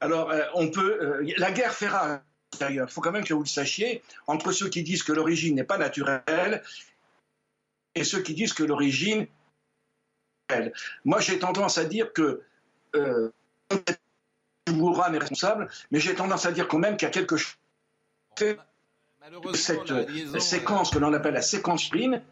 Alors, 0.00 0.30
euh, 0.30 0.42
on 0.54 0.70
peut, 0.70 0.98
euh, 1.02 1.32
la 1.36 1.50
guerre 1.50 1.74
fait 1.74 1.88
rage 1.88 2.20
d'ailleurs. 2.60 2.86
Il 2.88 2.92
faut 2.92 3.00
quand 3.00 3.10
même 3.10 3.24
que 3.24 3.34
vous 3.34 3.42
le 3.42 3.48
sachiez, 3.48 4.02
entre 4.28 4.52
ceux 4.52 4.68
qui 4.68 4.84
disent 4.84 5.02
que 5.02 5.12
l'origine 5.12 5.56
n'est 5.56 5.64
pas 5.64 5.78
naturelle 5.78 6.62
et 7.94 8.04
ceux 8.04 8.22
qui 8.22 8.34
disent 8.34 8.52
que 8.52 8.62
l'origine 8.62 9.26
est 10.50 10.72
Moi, 11.04 11.20
j'ai 11.20 11.38
tendance 11.38 11.78
à 11.78 11.84
dire 11.84 12.12
que 12.12 12.42
euh, 12.94 13.30
est 14.66 15.18
responsable, 15.18 15.68
mais 15.90 16.00
j'ai 16.00 16.14
tendance 16.14 16.46
à 16.46 16.52
dire 16.52 16.68
quand 16.68 16.78
même 16.78 16.96
qu'il 16.96 17.06
y 17.06 17.10
a 17.10 17.12
quelque 17.12 17.36
chose. 17.36 17.56
Cette 19.54 20.40
séquence 20.40 20.90
que 20.90 20.98
l'on 20.98 21.12
appelle 21.12 21.34
la 21.34 21.42
séquence 21.42 21.84
spleen, 21.84 22.22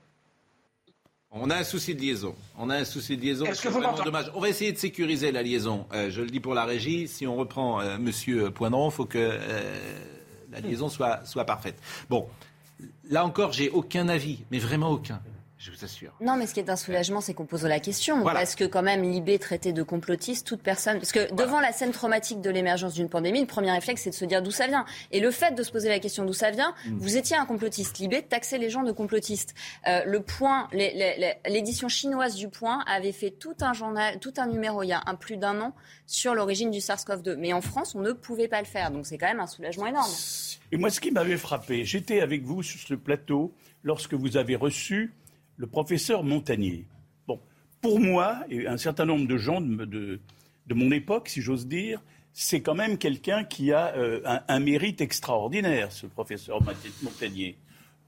on 1.32 1.48
a 1.48 1.56
un 1.56 1.64
souci 1.64 1.94
de 1.94 2.00
liaison. 2.00 2.34
On 2.58 2.70
a 2.70 2.76
un 2.76 2.84
souci 2.84 3.16
de 3.16 3.22
liaison. 3.22 3.44
Est-ce 3.44 3.62
que 3.62 3.68
vous 3.68 3.80
dommage. 4.04 4.32
On 4.34 4.40
va 4.40 4.48
essayer 4.48 4.72
de 4.72 4.78
sécuriser 4.78 5.30
la 5.30 5.42
liaison. 5.42 5.86
Euh, 5.92 6.10
je 6.10 6.22
le 6.22 6.26
dis 6.26 6.40
pour 6.40 6.54
la 6.54 6.64
régie. 6.64 7.06
Si 7.06 7.24
on 7.24 7.36
reprend 7.36 7.80
euh, 7.80 7.98
Monsieur 7.98 8.50
Poindron, 8.50 8.88
il 8.88 8.92
faut 8.92 9.04
que 9.04 9.18
euh, 9.18 9.78
la 10.50 10.58
liaison 10.58 10.88
soit, 10.88 11.24
soit 11.24 11.44
parfaite. 11.44 11.76
Bon, 12.08 12.28
là 13.08 13.24
encore, 13.24 13.52
j'ai 13.52 13.70
aucun 13.70 14.08
avis, 14.08 14.40
mais 14.50 14.58
vraiment 14.58 14.90
aucun 14.90 15.20
je 15.60 15.70
vous 15.70 15.84
assure. 15.84 16.14
Non, 16.22 16.36
mais 16.36 16.46
ce 16.46 16.54
qui 16.54 16.60
est 16.60 16.70
un 16.70 16.76
soulagement, 16.76 17.20
c'est 17.20 17.34
qu'on 17.34 17.44
pose 17.44 17.64
la 17.66 17.80
question. 17.80 18.24
Parce 18.24 18.54
que 18.54 18.64
quand 18.64 18.80
même, 18.80 19.02
Libé 19.02 19.38
traité 19.38 19.74
de 19.74 19.82
complotiste 19.82 20.46
toute 20.46 20.62
personne. 20.62 20.96
Parce 20.96 21.12
que 21.12 21.34
devant 21.34 21.60
la 21.60 21.70
scène 21.72 21.90
traumatique 21.90 22.40
de 22.40 22.48
l'émergence 22.48 22.94
d'une 22.94 23.10
pandémie, 23.10 23.40
le 23.40 23.46
premier 23.46 23.70
réflexe, 23.70 24.02
c'est 24.02 24.10
de 24.10 24.14
se 24.14 24.24
dire 24.24 24.42
d'où 24.42 24.50
ça 24.50 24.68
vient. 24.68 24.86
Et 25.10 25.20
le 25.20 25.30
fait 25.30 25.54
de 25.54 25.62
se 25.62 25.70
poser 25.70 25.90
la 25.90 25.98
question 25.98 26.24
d'où 26.24 26.32
ça 26.32 26.50
vient, 26.50 26.74
mm. 26.86 26.96
vous 26.96 27.18
étiez 27.18 27.36
un 27.36 27.44
complotiste. 27.44 27.98
Libé 27.98 28.22
taxait 28.22 28.56
les 28.56 28.70
gens 28.70 28.84
de 28.84 28.92
complotistes. 28.92 29.54
Euh, 29.86 30.02
le 30.06 30.22
point, 30.22 30.66
l'édition 30.72 31.88
chinoise 31.88 32.36
du 32.36 32.48
Point 32.48 32.82
avait 32.86 33.12
fait 33.12 33.30
tout 33.30 33.56
un 33.60 33.74
journal, 33.74 34.18
tout 34.18 34.32
un 34.38 34.46
numéro 34.46 34.82
il 34.82 34.88
y 34.88 34.92
a 34.92 35.02
un, 35.04 35.14
plus 35.14 35.36
d'un 35.36 35.60
an 35.60 35.74
sur 36.06 36.34
l'origine 36.34 36.70
du 36.70 36.78
SARS-CoV-2. 36.78 37.36
Mais 37.36 37.52
en 37.52 37.60
France, 37.60 37.94
on 37.94 38.00
ne 38.00 38.12
pouvait 38.12 38.48
pas 38.48 38.60
le 38.60 38.66
faire. 38.66 38.90
Donc 38.90 39.04
c'est 39.04 39.18
quand 39.18 39.28
même 39.28 39.40
un 39.40 39.46
soulagement 39.46 39.86
énorme. 39.86 40.10
Et 40.72 40.78
moi, 40.78 40.88
ce 40.88 41.00
qui 41.00 41.10
m'avait 41.10 41.36
frappé, 41.36 41.84
j'étais 41.84 42.22
avec 42.22 42.44
vous 42.44 42.62
sur 42.62 42.80
ce 42.80 42.94
plateau 42.94 43.52
lorsque 43.82 44.14
vous 44.14 44.38
avez 44.38 44.56
reçu 44.56 45.12
le 45.60 45.66
professeur 45.66 46.24
Montagnier. 46.24 46.86
Bon, 47.28 47.38
pour 47.82 48.00
moi, 48.00 48.38
et 48.48 48.66
un 48.66 48.78
certain 48.78 49.04
nombre 49.04 49.26
de 49.26 49.36
gens 49.36 49.60
de, 49.60 50.18
mon 50.70 50.90
époque, 50.90 51.28
si 51.28 51.42
j'ose 51.42 51.66
dire, 51.66 52.00
c'est 52.32 52.62
quand 52.62 52.74
même 52.74 52.96
quelqu'un 52.96 53.44
qui 53.44 53.70
a 53.70 53.94
euh, 53.94 54.22
un, 54.48 54.60
mérite 54.60 55.02
extraordinaire, 55.02 55.92
ce 55.92 56.06
professeur 56.06 56.60
Montagnier. 57.02 57.58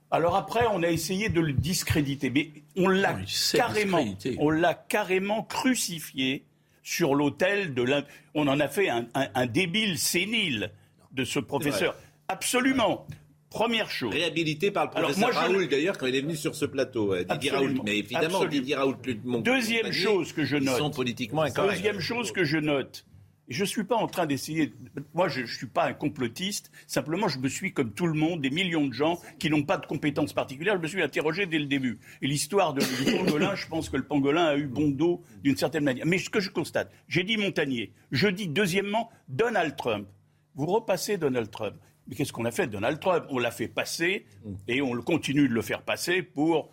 Alors 0.09 0.35
après, 0.35 0.65
on 0.71 0.81
a 0.81 0.89
essayé 0.89 1.29
de 1.29 1.41
le 1.41 1.53
discréditer, 1.53 2.31
mais 2.31 2.49
on 2.75 2.87
l'a 2.87 3.19
carrément, 3.53 4.03
on 4.39 4.49
l'a 4.49 4.73
carrément 4.73 5.43
crucifié 5.43 6.45
sur 6.81 7.13
l'autel 7.13 7.75
de 7.75 7.83
l'un. 7.83 8.03
On 8.33 8.47
en 8.47 8.59
a 8.59 8.67
fait 8.67 8.89
un, 8.89 9.07
un 9.13 9.45
débile 9.45 9.99
sénile 9.99 10.71
de 11.11 11.23
ce 11.23 11.39
professeur. 11.39 11.95
Absolument. 12.27 13.05
Première 13.53 13.91
chose. 13.91 14.11
Réhabilité 14.11 14.71
par 14.71 14.85
le 14.85 14.89
professeur 14.89 15.31
Raoul, 15.31 15.67
d'ailleurs, 15.67 15.95
quand 15.95 16.07
il 16.07 16.15
est 16.15 16.21
venu 16.21 16.35
sur 16.35 16.55
ce 16.55 16.65
plateau. 16.65 17.13
Euh, 17.13 17.23
Didier 17.23 17.51
Raoul. 17.51 17.79
Mais 17.85 17.99
évidemment, 17.99 18.45
Didier 18.45 18.75
Raoul, 18.75 18.97
plus 18.97 19.13
de 19.13 19.27
monde. 19.27 19.43
Deuxième 19.43 19.91
chose 19.91 20.33
que 20.33 20.43
je 20.43 20.57
note. 20.57 20.77
sont 20.77 20.89
politiquement 20.89 21.45
Deuxième 21.55 21.99
chose 21.99 22.31
que 22.31 22.43
je 22.43 22.57
note. 22.57 23.05
Je 23.49 23.61
ne 23.61 23.67
suis 23.67 23.83
pas 23.83 23.95
en 23.95 24.07
train 24.07 24.25
d'essayer. 24.25 24.73
Moi, 25.13 25.27
je 25.27 25.41
ne 25.41 25.45
suis 25.45 25.67
pas 25.67 25.85
un 25.85 25.93
complotiste. 25.93 26.71
Simplement, 26.87 27.27
je 27.27 27.37
me 27.37 27.47
suis, 27.47 27.73
comme 27.73 27.91
tout 27.91 28.07
le 28.07 28.13
monde, 28.13 28.41
des 28.41 28.49
millions 28.49 28.87
de 28.87 28.93
gens 28.93 29.19
qui 29.37 29.51
n'ont 29.51 29.63
pas 29.63 29.77
de 29.77 29.85
compétences 29.85 30.33
particulières. 30.33 30.77
Je 30.77 30.81
me 30.81 30.87
suis 30.87 31.03
interrogé 31.03 31.45
dès 31.45 31.59
le 31.59 31.65
début. 31.65 31.99
Et 32.23 32.27
l'histoire 32.27 32.73
du 32.73 32.83
pangolin, 33.11 33.53
je 33.53 33.67
pense 33.67 33.89
que 33.89 33.97
le 33.97 34.03
pangolin 34.03 34.45
a 34.45 34.55
eu 34.55 34.65
bon 34.65 34.89
dos 34.89 35.21
d'une 35.43 35.57
certaine 35.57 35.83
manière. 35.83 36.07
Mais 36.07 36.17
ce 36.17 36.31
que 36.31 36.39
je 36.39 36.49
constate, 36.49 36.91
j'ai 37.07 37.23
dit 37.23 37.37
Montagnier. 37.37 37.91
Je 38.11 38.29
dis, 38.29 38.47
deuxièmement, 38.47 39.11
Donald 39.27 39.75
Trump. 39.75 40.07
Vous 40.55 40.65
repassez 40.65 41.17
Donald 41.17 41.51
Trump. 41.51 41.75
Mais 42.07 42.15
qu'est-ce 42.15 42.33
qu'on 42.33 42.45
a 42.45 42.51
fait? 42.51 42.67
Donald 42.67 42.99
Trump 42.99 43.25
On 43.29 43.39
l'a 43.39 43.51
fait 43.51 43.67
passer 43.67 44.25
et 44.67 44.81
on 44.81 44.93
continue 45.01 45.47
de 45.47 45.53
le 45.53 45.61
faire 45.61 45.83
passer 45.83 46.21
pour 46.21 46.69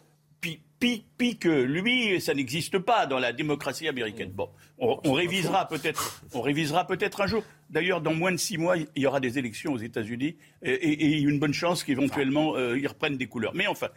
pi, 0.80 1.36
que 1.38 1.48
lui, 1.48 2.20
ça 2.20 2.34
n'existe 2.34 2.78
pas 2.78 3.06
dans 3.06 3.18
la 3.18 3.32
démocratie 3.32 3.86
américaine. 3.86 4.30
Bon, 4.30 4.48
on, 4.78 5.12
révisera 5.12 5.68
peut-être, 5.68 6.22
on 6.32 6.40
révisera 6.40 6.86
peut-être 6.86 7.20
un 7.20 7.26
jour. 7.26 7.44
D'ailleurs, 7.68 8.00
dans 8.00 8.14
moins 8.14 8.32
de 8.32 8.38
six 8.38 8.56
mois, 8.56 8.76
il 8.76 8.88
y 8.96 9.06
aura 9.06 9.20
des 9.20 9.38
élections 9.38 9.74
aux 9.74 9.78
États-Unis 9.78 10.36
et, 10.62 10.72
et, 10.72 11.20
une 11.20 11.38
bonne 11.38 11.52
chance 11.52 11.84
qu'éventuellement 11.84 12.56
euh, 12.56 12.78
ils 12.78 12.88
reprennent 12.88 13.18
des 13.18 13.26
couleurs. 13.26 13.54
Mais 13.54 13.66
enfin, 13.66 13.88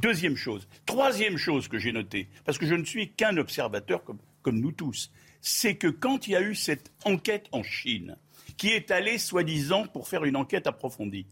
deuxième 0.00 0.36
chose, 0.36 0.68
troisième 0.84 1.36
chose 1.36 1.68
que 1.68 1.78
j'ai 1.78 1.92
notée, 1.92 2.28
parce 2.44 2.58
que 2.58 2.66
je 2.66 2.74
ne 2.74 2.84
suis 2.84 3.12
qu'un 3.12 3.36
observateur 3.36 4.02
comme, 4.02 4.18
comme 4.42 4.58
nous 4.58 4.72
tous, 4.72 5.12
c'est 5.40 5.76
que 5.76 5.88
quand 5.88 6.26
il 6.26 6.32
y 6.32 6.36
a 6.36 6.42
eu 6.42 6.54
cette 6.54 6.92
enquête 7.04 7.46
en 7.52 7.62
Chine, 7.62 8.16
qui 8.56 8.68
est 8.70 8.90
allé, 8.90 9.18
soi-disant, 9.18 9.86
pour 9.86 10.08
faire 10.08 10.24
une 10.24 10.36
enquête 10.36 10.66
approfondie. 10.66 11.26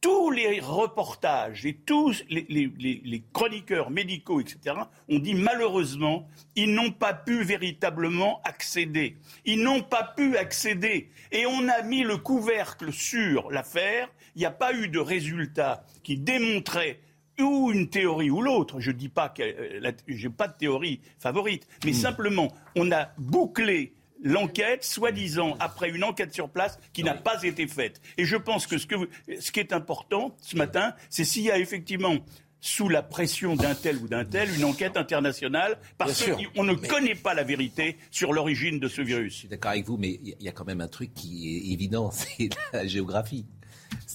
Tous 0.00 0.30
les 0.30 0.60
reportages 0.60 1.64
et 1.64 1.74
tous 1.74 2.22
les, 2.28 3.22
chroniqueurs 3.32 3.90
médicaux, 3.90 4.40
etc., 4.40 4.76
ont 5.08 5.18
dit 5.18 5.34
malheureusement, 5.34 6.28
ils 6.56 6.74
n'ont 6.74 6.90
pas 6.90 7.14
pu 7.14 7.42
véritablement 7.42 8.42
accéder. 8.44 9.16
Ils 9.46 9.62
n'ont 9.62 9.82
pas 9.82 10.12
pu 10.14 10.36
accéder. 10.36 11.10
Et 11.32 11.46
on 11.46 11.68
a 11.68 11.80
mis 11.82 12.02
le 12.02 12.18
couvercle 12.18 12.92
sur 12.92 13.50
l'affaire. 13.50 14.10
Il 14.36 14.40
n'y 14.40 14.46
a 14.46 14.50
pas 14.50 14.74
eu 14.74 14.88
de 14.88 14.98
résultat 14.98 15.86
qui 16.02 16.18
démontrait 16.18 17.00
ou 17.40 17.72
une 17.72 17.88
théorie 17.88 18.30
ou 18.30 18.42
l'autre. 18.42 18.80
Je 18.80 18.90
ne 18.90 18.96
dis 18.96 19.08
pas 19.08 19.28
que 19.28 19.42
euh, 19.42 19.92
j'ai 20.06 20.30
pas 20.30 20.48
de 20.48 20.56
théorie 20.56 21.00
favorite, 21.18 21.66
mais 21.84 21.92
hmm. 21.92 21.94
simplement 21.94 22.52
on 22.76 22.92
a 22.92 23.08
bouclé 23.18 23.94
l'enquête, 24.22 24.84
soi-disant, 24.84 25.56
après 25.60 25.90
une 25.90 26.04
enquête 26.04 26.32
sur 26.32 26.48
place 26.48 26.78
qui 26.92 27.02
n'a 27.04 27.14
pas 27.14 27.42
été 27.42 27.66
faite. 27.66 28.00
Et 28.16 28.24
je 28.24 28.36
pense 28.36 28.66
que 28.66 28.78
ce, 28.78 28.86
que 28.86 28.96
ce 29.40 29.52
qui 29.52 29.60
est 29.60 29.72
important 29.72 30.36
ce 30.40 30.56
matin, 30.56 30.94
c'est 31.10 31.24
s'il 31.24 31.42
y 31.42 31.50
a 31.50 31.58
effectivement 31.58 32.16
sous 32.64 32.88
la 32.88 33.02
pression 33.02 33.56
d'un 33.56 33.74
tel 33.74 33.98
ou 33.98 34.08
d'un 34.08 34.24
tel, 34.24 34.48
une 34.54 34.64
enquête 34.64 34.96
internationale, 34.96 35.76
parce 35.98 36.24
qu'on 36.24 36.64
ne 36.64 36.72
connaît 36.72 37.14
pas 37.14 37.34
la 37.34 37.42
vérité 37.42 37.98
sur 38.10 38.32
l'origine 38.32 38.80
de 38.80 38.88
ce 38.88 39.02
virus. 39.02 39.34
Je 39.34 39.38
suis 39.40 39.48
d'accord 39.48 39.72
avec 39.72 39.84
vous, 39.84 39.98
mais 39.98 40.18
il 40.22 40.34
y 40.40 40.48
a 40.48 40.52
quand 40.52 40.64
même 40.64 40.80
un 40.80 40.88
truc 40.88 41.12
qui 41.12 41.54
est 41.54 41.72
évident, 41.74 42.10
c'est 42.12 42.48
la 42.72 42.86
géographie. 42.86 43.44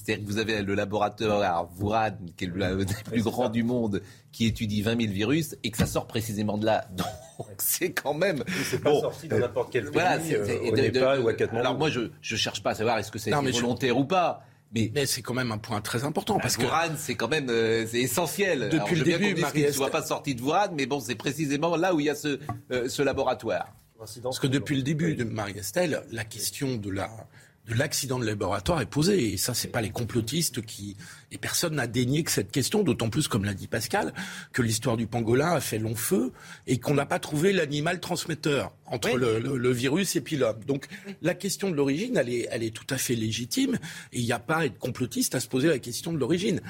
C'est-à-dire 0.04 0.24
que 0.24 0.30
vous 0.30 0.38
avez 0.38 0.62
le 0.62 0.74
laboratoire 0.74 1.42
à 1.42 1.68
Wuhan, 1.78 2.16
qui 2.36 2.44
est 2.44 2.48
le 2.48 2.84
plus 3.04 3.22
grand 3.22 3.48
du 3.48 3.62
monde, 3.62 4.02
qui 4.32 4.46
étudie 4.46 4.82
20 4.82 5.00
000 5.00 5.12
virus, 5.12 5.56
et 5.62 5.70
que 5.70 5.76
ça 5.76 5.86
sort 5.86 6.06
précisément 6.06 6.58
de 6.58 6.66
là. 6.66 6.86
Donc 7.38 7.48
c'est 7.58 7.92
quand 7.92 8.14
même. 8.14 8.44
C'est 8.64 8.82
pas 8.82 8.98
sorti 9.00 9.28
de 9.28 9.36
n'importe 9.36 9.72
quel 9.72 9.84
pays, 9.84 9.92
voilà, 9.92 10.16
euh, 10.16 11.22
ou 11.22 11.28
à 11.28 11.58
Alors 11.58 11.78
moi, 11.78 11.90
je 11.90 12.00
ne 12.00 12.36
cherche 12.36 12.62
pas 12.62 12.70
à 12.70 12.74
savoir 12.74 12.98
est-ce 12.98 13.10
que 13.10 13.18
c'est 13.18 13.30
volontaire 13.30 13.96
ou 13.96 14.04
pas. 14.04 14.44
Mais, 14.72 14.92
mais 14.94 15.04
c'est 15.04 15.20
quand 15.20 15.34
même 15.34 15.50
un 15.50 15.58
point 15.58 15.80
très 15.80 16.04
important 16.04 16.38
parce 16.38 16.56
que 16.56 16.62
Wuhan, 16.62 16.94
c'est 16.96 17.16
quand 17.16 17.26
même 17.26 17.50
euh, 17.50 17.84
c'est 17.88 17.98
essentiel. 17.98 18.68
Depuis 18.70 18.94
le 18.94 19.02
début, 19.02 19.34
Marie 19.40 19.64
ne 19.64 19.72
soit 19.72 19.90
pas 19.90 20.02
sorti 20.02 20.36
de 20.36 20.42
Wuhan, 20.42 20.68
mais 20.76 20.86
bon, 20.86 21.00
c'est 21.00 21.16
précisément 21.16 21.74
là 21.76 21.92
où 21.92 21.98
il 21.98 22.06
y 22.06 22.10
a 22.10 22.14
ce, 22.14 22.38
euh, 22.70 22.88
ce 22.88 23.02
laboratoire. 23.02 23.74
Parce 23.98 24.38
que 24.38 24.46
depuis 24.46 24.76
le 24.76 24.82
début 24.82 25.14
de 25.14 25.24
Marie-Estelle, 25.24 26.04
la 26.10 26.24
question 26.24 26.76
de 26.76 26.88
la 26.88 27.10
l'accident 27.74 28.18
de 28.18 28.26
laboratoire 28.26 28.80
est 28.80 28.86
posé. 28.86 29.32
Et 29.32 29.36
ça, 29.36 29.54
c'est 29.54 29.68
pas 29.68 29.80
les 29.80 29.90
complotistes 29.90 30.62
qui... 30.62 30.96
Et 31.32 31.38
personne 31.38 31.76
n'a 31.76 31.86
dénié 31.86 32.24
que 32.24 32.30
cette 32.30 32.50
question, 32.50 32.82
d'autant 32.82 33.08
plus, 33.08 33.28
comme 33.28 33.44
l'a 33.44 33.54
dit 33.54 33.68
Pascal, 33.68 34.12
que 34.52 34.62
l'histoire 34.62 34.96
du 34.96 35.06
pangolin 35.06 35.52
a 35.52 35.60
fait 35.60 35.78
long 35.78 35.94
feu 35.94 36.32
et 36.66 36.78
qu'on 36.78 36.94
n'a 36.94 37.06
pas 37.06 37.18
trouvé 37.18 37.52
l'animal 37.52 38.00
transmetteur 38.00 38.72
entre 38.86 39.16
le, 39.16 39.70
virus 39.70 40.16
et 40.16 40.20
puis 40.20 40.36
l'homme. 40.36 40.58
Donc 40.66 40.88
la 41.22 41.34
question 41.34 41.70
de 41.70 41.76
l'origine, 41.76 42.16
elle 42.16 42.28
est, 42.28 42.48
elle 42.50 42.64
est 42.64 42.74
tout 42.74 42.86
à 42.90 42.98
fait 42.98 43.14
légitime 43.14 43.78
et 44.12 44.18
il 44.18 44.24
n'y 44.24 44.32
a 44.32 44.40
pas 44.40 44.56
à 44.56 44.64
être 44.64 44.78
complotiste 44.78 45.34
à 45.36 45.40
se 45.40 45.46
poser 45.46 45.68
la 45.68 45.78
question 45.78 46.12
de 46.12 46.18
l'origine. 46.18 46.60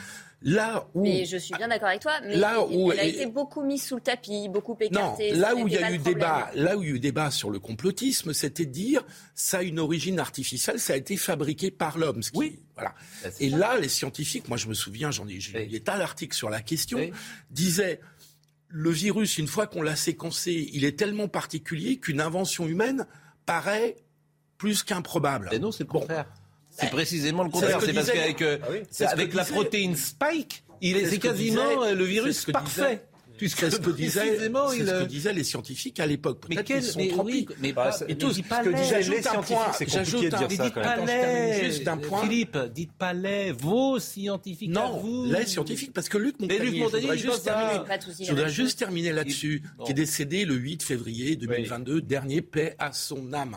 Là 0.42 0.88
où, 0.94 1.02
mais 1.02 1.26
je 1.26 1.36
suis 1.36 1.54
bien 1.54 1.68
d'accord 1.68 1.88
avec 1.88 2.00
toi, 2.00 2.18
mais 2.24 2.34
là 2.34 2.64
où, 2.64 2.90
elle 2.92 3.00
a 3.00 3.04
été 3.04 3.26
beaucoup 3.26 3.62
mise 3.62 3.84
sous 3.84 3.96
le 3.96 4.00
tapis, 4.00 4.48
beaucoup 4.48 4.76
écartée. 4.80 5.32
Non, 5.32 5.38
là 5.38 5.54
où 5.54 5.68
il 5.68 5.74
y 5.74 5.76
a 5.76 5.92
eu 5.92 5.98
débat, 5.98 6.50
là 6.54 6.78
où 6.78 6.82
il 6.82 6.88
y 6.88 6.92
a 6.92 6.94
eu 6.94 6.98
débat 6.98 7.30
sur 7.30 7.50
le 7.50 7.58
complotisme, 7.58 8.32
c'était 8.32 8.64
de 8.64 8.72
dire 8.72 9.04
ça 9.34 9.58
a 9.58 9.62
une 9.62 9.78
origine 9.78 10.18
artificielle, 10.18 10.80
ça 10.80 10.94
a 10.94 10.96
été 10.96 11.18
fabriqué 11.18 11.70
par 11.70 11.98
l'homme. 11.98 12.22
Oui, 12.34 12.58
voilà. 12.74 12.94
Bah, 13.22 13.28
Et 13.38 13.50
là, 13.50 13.78
les 13.78 13.90
scientifiques, 13.90 14.48
moi 14.48 14.56
je 14.56 14.68
me 14.68 14.74
souviens, 14.74 15.10
j'en 15.10 15.28
ai, 15.28 15.34
oui. 15.34 15.52
il 15.54 15.72
y 15.72 15.82
a 15.86 15.94
un 15.94 16.00
article 16.00 16.34
sur 16.34 16.48
la 16.48 16.62
question, 16.62 17.10
disaient 17.50 18.00
le 18.68 18.90
virus, 18.90 19.36
une 19.36 19.48
fois 19.48 19.66
qu'on 19.66 19.82
l'a 19.82 19.96
séquencé, 19.96 20.70
il 20.72 20.84
est 20.84 20.98
tellement 20.98 21.28
particulier 21.28 21.98
qu'une 21.98 22.20
invention 22.20 22.66
humaine 22.66 23.06
paraît 23.44 23.96
plus 24.56 24.82
qu'improbable. 24.84 25.48
Et 25.52 25.58
non, 25.58 25.72
c'est 25.72 25.84
le 25.84 25.88
contraire. 25.88 26.26
C'est 26.70 26.90
précisément 26.90 27.42
le 27.42 27.50
contraire. 27.50 27.80
C'est 27.80 27.92
parce 27.92 28.10
qu'avec 28.10 28.42
euh, 28.42 28.58
ah 29.00 29.08
avec 29.08 29.34
la 29.34 29.44
protéine 29.44 29.96
spike, 29.96 30.62
il 30.80 30.96
est, 30.96 31.18
quasiment 31.18 31.82
euh, 31.82 31.94
le 31.94 32.04
virus 32.04 32.44
parfait. 32.46 33.04
C'est 33.48 33.70
ce 33.70 33.76
que 33.78 33.90
disaient, 33.90 34.38
ce 34.38 35.02
que 35.02 35.04
disaient 35.04 35.32
les 35.32 35.44
scientifiques 35.44 35.98
à 36.00 36.06
l'époque. 36.06 36.44
Mais 36.48 36.62
quels 36.62 36.82
sont 36.82 36.98
mais, 36.98 37.12
oui, 37.14 37.46
mais, 37.60 37.72
pas, 37.72 37.96
mais 38.06 38.14
tous, 38.14 38.34
ce 38.34 38.40
que 38.40 38.74
disaient 38.74 39.02
les 39.02 39.22
scientifiques, 39.22 39.58
c'est 39.78 39.86
compliqué 39.86 40.28
de 40.28 40.36
dire 40.36 40.50
ça. 40.50 40.70
Quand 40.70 41.06
même. 41.06 41.64
juste 41.64 41.84
d'un 41.84 41.96
point. 41.96 42.22
Philippe, 42.22 42.58
dites 42.74 42.92
pas 42.92 43.12
les, 43.12 43.52
vos 43.52 43.98
scientifiques. 43.98 44.70
Non, 44.70 44.98
vous. 44.98 45.24
les 45.24 45.46
scientifiques, 45.46 45.92
parce 45.92 46.08
que 46.08 46.18
Luc 46.18 46.38
Montagnier, 46.38 46.80
je 46.80 46.84
voudrais 46.84 47.18
juste 47.18 47.44
terminer, 47.44 47.80
je 48.20 48.30
voudrais 48.30 48.50
juste 48.50 48.78
terminer 48.78 49.12
là-dessus, 49.12 49.62
qui 49.84 49.92
est 49.92 49.94
décédé 49.94 50.44
le 50.44 50.54
8 50.54 50.82
février 50.82 51.36
2022, 51.36 52.02
dernier 52.02 52.42
paix 52.42 52.74
à 52.78 52.92
son 52.92 53.32
âme. 53.32 53.56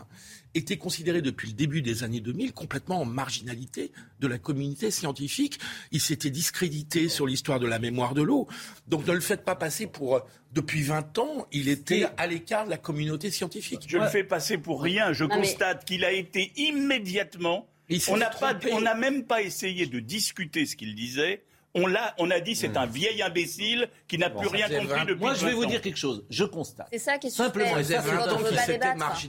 Était 0.54 0.76
considéré 0.76 1.22
depuis 1.22 1.48
le 1.48 1.54
début 1.54 1.82
des 1.82 2.04
années 2.04 2.20
2000 2.20 2.52
complètement 2.52 3.00
en 3.00 3.04
marginalité 3.04 3.92
de 4.20 4.26
la 4.26 4.38
communauté 4.38 4.90
scientifique. 4.90 5.58
Il 5.92 6.00
s'était 6.00 6.30
discrédité 6.30 7.08
sur 7.08 7.26
l'histoire 7.26 7.60
de 7.60 7.66
la 7.66 7.78
mémoire 7.78 8.14
de 8.14 8.22
l'eau. 8.22 8.46
Donc 8.88 9.06
ne 9.06 9.12
le 9.12 9.20
faites 9.20 9.44
pas 9.44 9.56
passer 9.56 9.86
pour... 9.86 10.20
Depuis 10.52 10.82
20 10.82 11.18
ans, 11.18 11.48
il 11.50 11.68
était 11.68 12.06
à 12.16 12.28
l'écart 12.28 12.64
de 12.64 12.70
la 12.70 12.76
communauté 12.76 13.32
scientifique. 13.32 13.86
Je 13.88 13.98
le 13.98 14.06
fais 14.06 14.22
passer 14.22 14.56
pour 14.56 14.80
rien. 14.80 15.12
Je 15.12 15.24
constate 15.24 15.84
qu'il 15.84 16.04
a 16.04 16.12
été 16.12 16.52
immédiatement... 16.56 17.68
On 18.08 18.80
n'a 18.80 18.94
même 18.94 19.24
pas 19.24 19.42
essayé 19.42 19.86
de 19.86 20.00
discuter 20.00 20.64
ce 20.64 20.74
qu'il 20.76 20.94
disait 20.94 21.42
on 21.74 21.94
a, 21.94 22.14
on 22.18 22.30
a 22.30 22.40
dit 22.40 22.54
c'est 22.54 22.76
un 22.76 22.86
vieil 22.86 23.20
imbécile 23.22 23.88
qui 24.06 24.18
n'a 24.18 24.30
plus 24.30 24.48
rien 24.48 24.68
compris 24.68 25.06
depuis 25.06 25.20
Moi, 25.20 25.34
je 25.34 25.46
vais 25.46 25.54
vous 25.54 25.66
dire 25.66 25.80
quelque 25.80 25.98
chose. 25.98 26.24
Je 26.30 26.44
constate. 26.44 26.88
C'est 26.92 26.98
ça 26.98 27.18
qui 27.18 27.26
est 27.26 27.30
Simplement, 27.30 27.82
super. 27.82 28.02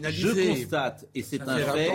Je 0.09 0.47
constate, 0.47 1.05
et 1.15 1.23
c'est 1.23 1.41
un 1.41 1.57
fait. 1.57 1.91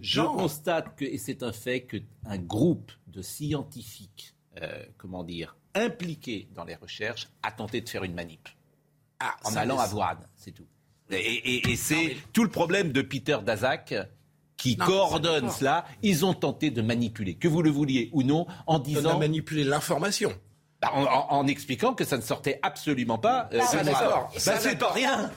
Je 0.00 0.20
constate 0.20 0.96
que, 0.96 1.04
et 1.04 1.18
c'est 1.18 1.42
un 1.42 1.52
fait, 1.52 1.82
qu'un 1.82 2.38
groupe 2.38 2.92
de 3.08 3.22
scientifiques, 3.22 4.34
euh, 4.62 4.84
comment 4.96 5.24
dire, 5.24 5.56
impliqués 5.74 6.48
dans 6.54 6.64
les 6.64 6.74
recherches, 6.74 7.28
a 7.42 7.50
tenté 7.50 7.80
de 7.80 7.88
faire 7.88 8.04
une 8.04 8.14
manip. 8.14 8.48
Ah, 9.18 9.36
en 9.44 9.54
allant 9.56 9.78
à 9.78 9.88
Wuhan, 9.88 10.16
c'est 10.36 10.52
tout. 10.52 10.66
Et, 11.10 11.76
c'est 11.76 12.16
tout 12.32 12.44
le 12.44 12.50
problème 12.50 12.92
de 12.92 13.02
Peter 13.02 13.38
Daszak 13.44 13.94
qui 14.60 14.76
coordonnent 14.76 15.50
cela, 15.50 15.84
ils 16.02 16.24
ont 16.24 16.34
tenté 16.34 16.70
de 16.70 16.82
manipuler, 16.82 17.34
que 17.34 17.48
vous 17.48 17.62
le 17.62 17.70
vouliez 17.70 18.10
ou 18.12 18.22
non, 18.22 18.46
en 18.66 18.78
disant... 18.78 19.14
De 19.14 19.18
manipuler 19.18 19.64
l'information. 19.64 20.32
Bah, 20.80 20.92
en, 20.94 21.46
expliquant 21.46 21.92
que 21.92 22.04
ça 22.04 22.16
ne 22.16 22.22
sortait 22.22 22.58
absolument 22.62 23.18
pas. 23.18 23.50
Euh, 23.52 23.58
d'accord. 23.84 24.30
Bah, 24.46 24.54
c'est 24.58 24.78
pas 24.78 24.92
rien. 24.92 25.30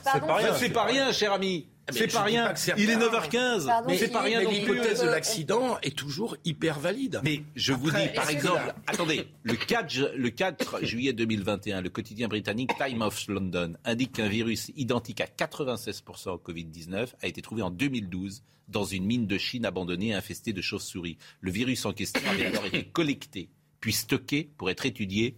C'est 0.56 0.70
pas 0.70 0.84
rien, 0.84 1.12
cher 1.12 1.32
ami. 1.32 1.68
C'est 1.92 2.12
pas 2.12 2.22
rien. 2.22 2.54
Il 2.76 2.90
est 2.90 2.96
9h15. 2.96 3.84
mais 3.86 3.98
c'est 3.98 4.08
pas 4.08 4.22
rien. 4.22 4.42
L'hypothèse 4.42 5.02
de 5.02 5.08
l'accident 5.08 5.78
est 5.82 5.96
toujours 5.96 6.36
hyper 6.44 6.78
valide. 6.78 7.20
Mais 7.22 7.42
je 7.54 7.72
vous 7.72 7.90
dis, 7.90 8.08
par 8.14 8.30
exemple, 8.30 8.74
attendez, 8.86 9.28
le 9.42 9.54
4, 9.54 10.14
le 10.16 10.30
4 10.30 10.82
juillet 10.84 11.12
2021, 11.12 11.80
le 11.80 11.90
quotidien 11.90 12.28
britannique 12.28 12.70
Time 12.78 13.02
of 13.02 13.26
London 13.28 13.74
indique 13.84 14.12
qu'un 14.12 14.28
virus 14.28 14.70
identique 14.76 15.20
à 15.20 15.26
96% 15.26 16.30
au 16.30 16.38
Covid-19 16.38 17.08
a 17.22 17.26
été 17.26 17.42
trouvé 17.42 17.62
en 17.62 17.70
2012 17.70 18.42
dans 18.68 18.84
une 18.84 19.04
mine 19.04 19.26
de 19.26 19.36
Chine 19.36 19.66
abandonnée 19.66 20.08
et 20.08 20.14
infestée 20.14 20.52
de 20.52 20.62
chauves-souris. 20.62 21.18
Le 21.40 21.50
virus 21.50 21.84
en 21.84 21.92
question 21.92 22.22
avait 22.30 22.46
alors 22.46 22.64
été 22.64 22.84
collecté, 22.84 23.50
puis 23.80 23.92
stocké 23.92 24.50
pour 24.56 24.70
être 24.70 24.86
étudié 24.86 25.36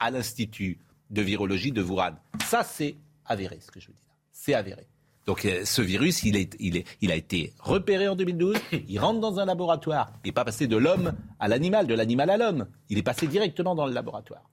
à 0.00 0.10
l'Institut 0.10 0.78
de 1.10 1.22
virologie 1.22 1.72
de 1.72 1.82
Wuhan. 1.82 2.16
Ça, 2.44 2.64
c'est 2.64 2.96
avéré, 3.24 3.58
ce 3.60 3.70
que 3.70 3.80
je 3.80 3.86
vous 3.86 3.92
dis 3.92 4.04
là. 4.06 4.14
C'est 4.32 4.54
avéré. 4.54 4.86
Donc 5.28 5.44
euh, 5.44 5.66
ce 5.66 5.82
virus, 5.82 6.22
il, 6.22 6.36
est, 6.36 6.56
il, 6.58 6.78
est, 6.78 6.86
il, 7.02 7.12
a 7.12 7.14
été 7.14 7.52
repéré 7.58 8.08
en 8.08 8.16
2012, 8.16 8.56
il 8.88 8.98
rentre 8.98 9.20
dans 9.20 9.38
un 9.38 9.44
laboratoire, 9.44 10.10
il 10.24 10.28
n'est 10.28 10.32
pas 10.32 10.46
passé 10.46 10.66
de 10.66 10.76
l'homme 10.78 11.12
à 11.38 11.48
l'animal, 11.48 11.86
de 11.86 11.92
l'animal 11.92 12.30
à 12.30 12.38
l'homme, 12.38 12.66
il 12.88 12.96
est 12.96 13.02
passé 13.02 13.26
directement 13.26 13.74
dans 13.74 13.86
le 13.86 13.92
laboratoire. 13.92 14.48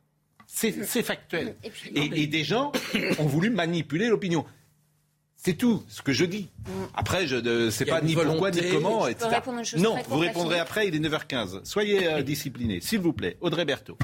C'est 0.48 0.74
factuel. 1.02 1.56
Et, 1.96 2.28
des 2.28 2.44
gens 2.44 2.74
ont 3.20 3.26
voulu 3.26 3.52
manipuler 3.52 4.10
l'opinion. 4.10 4.46
C'est 5.38 5.54
tout 5.54 5.82
ce 5.88 6.02
que 6.02 6.12
je 6.12 6.26
dis. 6.26 6.50
Mm. 6.68 6.72
Après, 6.94 7.26
je 7.26 7.38
ne 7.38 7.70
sais 7.70 7.86
pas 7.86 8.02
ni 8.02 8.14
pourquoi 8.14 8.52
ni 8.52 8.70
comment, 8.70 9.08
etc. 9.08 9.30
Non, 9.78 9.96
vous 10.10 10.20
répondrez 10.20 10.60
après, 10.60 10.90
il 10.90 10.96
est 10.96 11.00
9h15. 11.00 11.64
Soyez 11.64 12.06
euh, 12.06 12.22
disciplinés, 12.22 12.82
s'il 12.82 13.00
vous 13.00 13.14
plaît. 13.14 13.38
Audrey 13.40 13.64
Berthaud. 13.64 13.98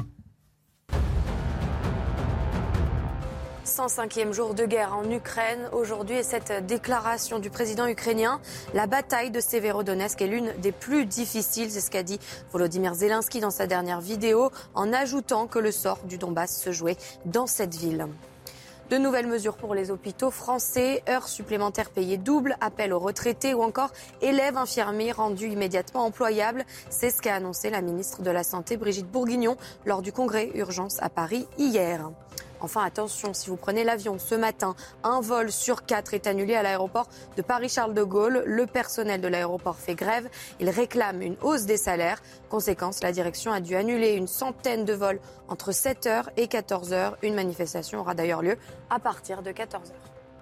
105e 3.71 4.33
jour 4.33 4.53
de 4.53 4.65
guerre 4.65 4.93
en 4.93 5.09
Ukraine 5.09 5.69
aujourd'hui 5.71 6.17
et 6.17 6.23
cette 6.23 6.65
déclaration 6.65 7.39
du 7.39 7.49
président 7.49 7.87
ukrainien, 7.87 8.41
la 8.73 8.85
bataille 8.85 9.31
de 9.31 9.39
Severodonetsk 9.39 10.21
est 10.21 10.27
l'une 10.27 10.51
des 10.57 10.73
plus 10.73 11.05
difficiles, 11.05 11.71
c'est 11.71 11.79
ce 11.79 11.89
qu'a 11.89 12.03
dit 12.03 12.19
Volodymyr 12.51 12.93
Zelensky 12.93 13.39
dans 13.39 13.49
sa 13.49 13.67
dernière 13.67 14.01
vidéo 14.01 14.51
en 14.75 14.91
ajoutant 14.91 15.47
que 15.47 15.57
le 15.57 15.71
sort 15.71 15.99
du 16.03 16.17
Donbass 16.17 16.61
se 16.61 16.73
jouait 16.73 16.97
dans 17.23 17.47
cette 17.47 17.73
ville. 17.73 18.07
De 18.89 18.97
nouvelles 18.97 19.27
mesures 19.27 19.55
pour 19.55 19.73
les 19.73 19.89
hôpitaux 19.89 20.31
français, 20.31 21.01
heures 21.07 21.29
supplémentaires 21.29 21.91
payées 21.91 22.17
double, 22.17 22.57
appel 22.59 22.91
aux 22.91 22.99
retraités 22.99 23.53
ou 23.53 23.63
encore 23.63 23.91
élèves 24.21 24.57
infirmiers 24.57 25.13
rendus 25.13 25.47
immédiatement 25.47 26.03
employables. 26.03 26.65
C'est 26.89 27.09
ce 27.09 27.21
qu'a 27.21 27.35
annoncé 27.35 27.69
la 27.69 27.79
ministre 27.79 28.21
de 28.21 28.31
la 28.31 28.43
Santé 28.43 28.75
Brigitte 28.75 29.09
Bourguignon 29.09 29.55
lors 29.85 30.01
du 30.01 30.11
congrès 30.11 30.51
Urgence 30.55 31.01
à 31.01 31.07
Paris 31.07 31.47
hier. 31.57 32.11
Enfin, 32.61 32.83
attention, 32.83 33.33
si 33.33 33.49
vous 33.49 33.57
prenez 33.57 33.83
l'avion 33.83 34.19
ce 34.19 34.35
matin, 34.35 34.75
un 35.03 35.19
vol 35.19 35.51
sur 35.51 35.83
quatre 35.83 36.13
est 36.13 36.27
annulé 36.27 36.53
à 36.53 36.61
l'aéroport 36.61 37.09
de 37.35 37.41
Paris-Charles 37.41 37.95
de 37.95 38.03
Gaulle. 38.03 38.43
Le 38.45 38.67
personnel 38.67 39.19
de 39.19 39.27
l'aéroport 39.27 39.77
fait 39.77 39.95
grève. 39.95 40.29
Il 40.59 40.69
réclame 40.69 41.23
une 41.23 41.35
hausse 41.41 41.65
des 41.65 41.77
salaires. 41.77 42.21
Conséquence, 42.49 43.01
la 43.01 43.11
direction 43.11 43.51
a 43.51 43.61
dû 43.61 43.75
annuler 43.75 44.11
une 44.11 44.27
centaine 44.27 44.85
de 44.85 44.93
vols 44.93 45.19
entre 45.47 45.71
7h 45.71 46.25
et 46.37 46.45
14h. 46.45 47.15
Une 47.23 47.33
manifestation 47.33 47.99
aura 47.99 48.13
d'ailleurs 48.13 48.43
lieu 48.43 48.57
à 48.91 48.99
partir 48.99 49.41
de 49.41 49.49
14h. 49.51 49.93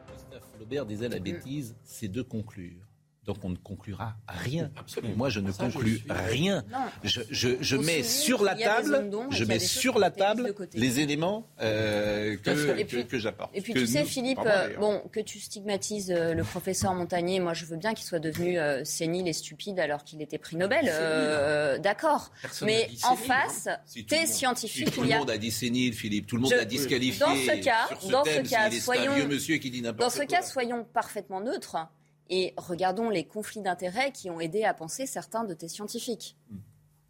Christophe 0.08 0.60
Laubert 0.60 0.86
disait 0.86 1.08
la 1.08 1.20
bêtise, 1.20 1.76
c'est 1.86 2.10
de 2.10 2.22
conclure. 2.22 2.89
Donc 3.30 3.38
on 3.44 3.50
ne 3.50 3.58
conclura 3.58 4.16
rien. 4.28 4.72
Absolument. 4.76 5.16
Moi, 5.16 5.30
je 5.30 5.40
ne 5.40 5.52
conclus 5.52 6.02
rien. 6.10 6.66
Je, 7.04 7.76
mets 7.76 8.02
sur 8.02 8.44
la 8.44 8.56
table, 8.56 9.08
je 9.30 9.44
mets 9.44 9.60
sur 9.60 10.00
la 10.00 10.10
table 10.10 10.56
les 10.74 11.00
éléments 11.00 11.48
euh, 11.62 12.38
que, 12.38 13.20
j'apporte. 13.20 13.52
Et 13.54 13.62
puis 13.62 13.74
tu 13.74 13.86
sais, 13.86 14.04
Philippe, 14.04 14.40
euh, 14.44 14.76
bon, 14.80 15.04
que 15.12 15.20
tu 15.20 15.40
stigmatises 15.40 16.10
euh, 16.10 16.34
le 16.34 16.44
professeur 16.44 16.96
Montagnier, 16.96 17.40
moi 17.40 17.54
je 17.54 17.66
veux 17.66 17.78
bien 17.78 17.94
qu'il 17.94 18.08
soit 18.08 18.18
devenu 18.18 18.58
sénile 18.84 19.28
et 19.28 19.34
stupide 19.34 19.80
alors 19.80 20.04
qu'il 20.04 20.24
était 20.24 20.40
prix 20.40 20.58
Nobel. 20.58 20.86
D'accord. 21.84 22.32
Mais 22.64 22.90
en 23.04 23.16
face, 23.16 23.70
t'es 24.08 24.26
scientifique. 24.26 24.92
Tout 24.92 25.04
le 25.04 25.10
monde 25.10 25.30
a 25.30 25.38
dit 25.38 25.52
sénile, 25.52 25.94
Philippe. 25.94 26.26
Tout 26.26 26.38
le 26.38 26.42
monde 26.42 26.54
a 26.54 26.66
disqualifié. 26.66 27.20
Dans 27.20 27.36
ce 27.36 27.64
cas, 27.64 27.90
dans 28.10 28.26
ce 28.26 28.50
cas, 28.50 28.72
soyons, 28.72 29.14
dans 30.00 30.10
ce 30.10 30.24
cas, 30.24 30.42
soyons 30.42 30.84
parfaitement 30.84 31.42
neutres 31.42 31.78
et 32.30 32.54
regardons 32.58 33.10
les 33.10 33.26
conflits 33.26 33.62
d'intérêts 33.62 34.12
qui 34.12 34.30
ont 34.30 34.40
aidé 34.40 34.64
à 34.64 34.74
penser 34.74 35.06
certains 35.06 35.44
de 35.44 35.54
tes 35.54 35.68
scientifiques. 35.68 36.36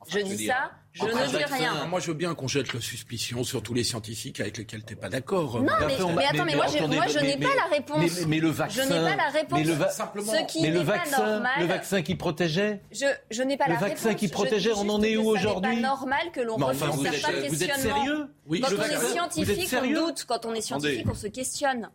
Je 0.07 0.19
dis 0.19 0.47
ça, 0.47 0.71
je 0.93 1.03
ne 1.03 1.27
dis 1.37 1.43
rien. 1.43 1.85
Moi, 1.87 1.99
je 1.99 2.07
veux 2.07 2.13
bien 2.13 2.33
qu'on 2.33 2.47
jette 2.47 2.73
la 2.73 2.79
suspicion 2.79 3.43
sur 3.43 3.61
tous 3.61 3.73
les 3.73 3.83
scientifiques 3.83 4.39
avec 4.39 4.57
lesquels 4.57 4.83
tu 4.85 4.93
n'es 4.93 4.99
pas 4.99 5.09
d'accord. 5.09 5.61
Non, 5.61 5.73
mais, 5.85 5.95
attends, 6.25 6.45
mais, 6.45 6.55
moi, 6.55 6.67
je 6.67 7.19
n'ai 7.19 7.37
pas 7.37 7.53
la 7.53 7.65
réponse. 7.65 8.25
Mais, 8.25 8.39
le 8.39 8.49
vaccin. 8.49 8.81
Je 8.81 8.87
n'ai 8.87 8.95
pas 8.95 9.15
la 9.17 9.29
réponse. 9.29 9.59
Mais 9.59 9.65
le, 9.65 10.23
Ce 10.23 10.45
qui 10.47 10.67
le 10.67 10.79
vaccin, 10.79 11.43
le 11.59 11.65
vaccin 11.65 12.01
qui 12.01 12.15
protégeait. 12.15 12.81
Je, 12.91 13.05
je 13.29 13.43
n'ai 13.43 13.57
pas 13.57 13.67
la 13.67 13.75
réponse. 13.75 13.83
Le 13.83 13.89
vaccin 13.89 14.13
qui 14.13 14.29
protégeait, 14.29 14.71
on 14.73 14.87
en 14.89 15.03
est 15.03 15.17
où 15.17 15.27
aujourd'hui 15.27 15.75
C'est 15.75 15.81
normal 15.81 16.31
que 16.33 16.41
l'on 16.41 16.55
refuse 16.55 16.81
certains 16.81 17.41
questionnements. 17.41 17.49
Vous 17.49 17.63
êtes 17.63 17.75
sérieux? 17.75 18.27
Oui, 18.47 18.61
Quand 18.61 18.69
on 18.77 18.81
est 18.83 19.11
scientifique, 19.11 19.75
on 19.83 20.05
doute. 20.05 20.25
Quand 20.27 20.45
on 20.45 20.53
est 20.53 20.61
scientifique, 20.61 21.07
on 21.09 21.13
se 21.13 21.27
questionne. 21.27 21.89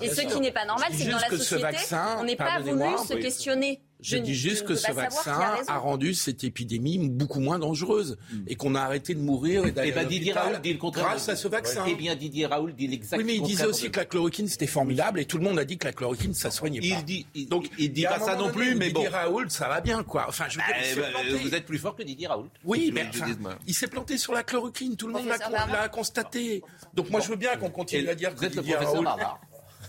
Et 0.00 0.08
ce 0.08 0.20
qui 0.22 0.40
n'est 0.40 0.52
pas 0.52 0.64
normal, 0.64 0.88
c'est 0.92 1.04
que 1.04 1.10
dans 1.10 1.18
la 1.18 1.38
société, 1.38 1.96
on 2.18 2.24
n'est 2.24 2.36
pas 2.36 2.60
voulu 2.60 2.84
se 3.08 3.14
questionner. 3.14 3.80
Je, 4.02 4.16
dis 4.16 4.34
juste 4.34 4.66
que 4.66 4.74
ce 4.74 4.90
vaccin 4.90 5.38
a, 5.68 5.78
rendu 5.78 6.12
cette 6.12 6.42
épidémie 6.42 7.08
beaucoup 7.08 7.38
moins 7.38 7.60
dangereuse 7.60 8.18
hmm. 8.32 8.44
et 8.48 8.56
qu'on 8.56 8.74
a 8.74 8.80
arrêté 8.80 9.14
de 9.14 9.20
mourir 9.20 9.64
et 9.64 9.70
d'aller 9.70 9.90
eh 9.90 9.92
ben, 9.92 10.06
Didier 10.06 10.32
Raoult 10.32 10.58
dit 10.60 10.72
le 10.72 10.78
contraire 10.78 11.06
grâce 11.06 11.28
à 11.28 11.36
ce 11.36 11.46
vaccin. 11.46 11.84
Eh 11.86 11.94
bien, 11.94 12.16
Didier 12.16 12.46
Raoult 12.46 12.72
dit 12.72 12.88
l'exact 12.88 13.22
Oui, 13.22 13.24
mais 13.24 13.36
il 13.36 13.42
disait 13.42 13.64
aussi 13.64 13.90
que 13.92 14.00
la 14.00 14.04
chloroquine 14.04 14.48
c'était 14.48 14.66
formidable 14.66 15.20
et 15.20 15.24
tout 15.24 15.38
le 15.38 15.44
monde 15.44 15.58
a 15.58 15.64
dit 15.64 15.78
que 15.78 15.86
la 15.86 15.92
chloroquine 15.92 16.34
ça 16.34 16.50
soignait 16.50 16.80
pas. 16.80 16.86
Il 16.86 17.04
dit, 17.04 17.26
donc 17.48 17.66
il 17.78 17.92
dit 17.92 18.02
pas 18.02 18.18
ça 18.18 18.34
non 18.34 18.50
plus, 18.50 18.74
mais 18.74 18.88
Didier 18.88 19.06
Raoult 19.08 19.48
ça 19.50 19.68
va 19.68 19.80
bien 19.80 20.02
quoi. 20.02 20.26
Enfin, 20.28 20.46
je 20.48 20.58
veux 20.58 20.64
dire, 20.66 21.06
eh 21.24 21.32
ben, 21.32 21.38
vous 21.40 21.54
êtes 21.54 21.64
plus 21.64 21.78
fort 21.78 21.94
que 21.94 22.02
Didier 22.02 22.26
Raoult. 22.26 22.48
Oui, 22.64 22.90
mais 22.92 23.08
il 23.68 23.74
s'est 23.74 23.86
planté 23.86 24.18
sur 24.18 24.32
la 24.32 24.42
chloroquine, 24.42 24.96
tout 24.96 25.06
le 25.06 25.12
monde 25.12 25.26
l'a 25.26 25.88
constaté. 25.88 26.64
Donc 26.94 27.08
moi 27.10 27.20
je 27.20 27.28
veux 27.28 27.36
bien 27.36 27.56
qu'on 27.56 27.70
continue 27.70 28.08
à 28.08 28.16
dire 28.16 28.34
que 28.34 28.46
Didier 28.46 28.74
Raoult. 28.74 29.04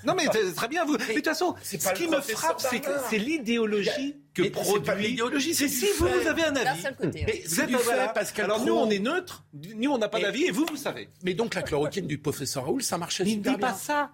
Non, 0.05 0.15
mais 0.15 0.27
très 0.27 0.67
bien. 0.67 0.85
Vous... 0.85 0.97
Mais 0.97 1.07
de 1.07 1.13
toute 1.13 1.25
façon, 1.25 1.55
ce 1.61 1.93
qui 1.93 2.07
me 2.07 2.21
frappe, 2.21 2.61
c'est 3.09 3.17
l'idéologie 3.17 4.17
que 4.33 4.43
produit. 4.49 5.09
l'idéologie, 5.09 5.53
c'est 5.53 5.67
si 5.67 5.85
vous, 5.97 6.07
vous 6.07 6.27
avez 6.27 6.43
un 6.43 6.55
avis. 6.55 6.83
Mais 7.13 7.43
vous 7.45 7.61
êtes 7.61 7.77
fait, 7.77 8.13
Pascal. 8.13 8.45
Alors 8.45 8.65
nous, 8.65 8.73
on 8.73 8.89
est 8.89 8.99
neutre. 8.99 9.45
Nous, 9.53 9.91
on 9.91 9.97
n'a 9.97 10.09
pas 10.09 10.19
d'avis, 10.19 10.45
et 10.45 10.51
vous, 10.51 10.65
vous 10.69 10.77
savez. 10.77 11.09
Mais 11.23 11.33
donc 11.33 11.55
la 11.55 11.61
chloroquine 11.61 12.07
du 12.07 12.17
professeur 12.17 12.65
Raoul, 12.65 12.83
ça 12.83 12.97
marchait 12.97 13.25
super 13.25 13.57
bien. 13.57 13.57
Il 13.57 13.57
ne 13.57 13.57
dit 13.57 13.61
pas 13.61 13.73
ça. 13.73 14.11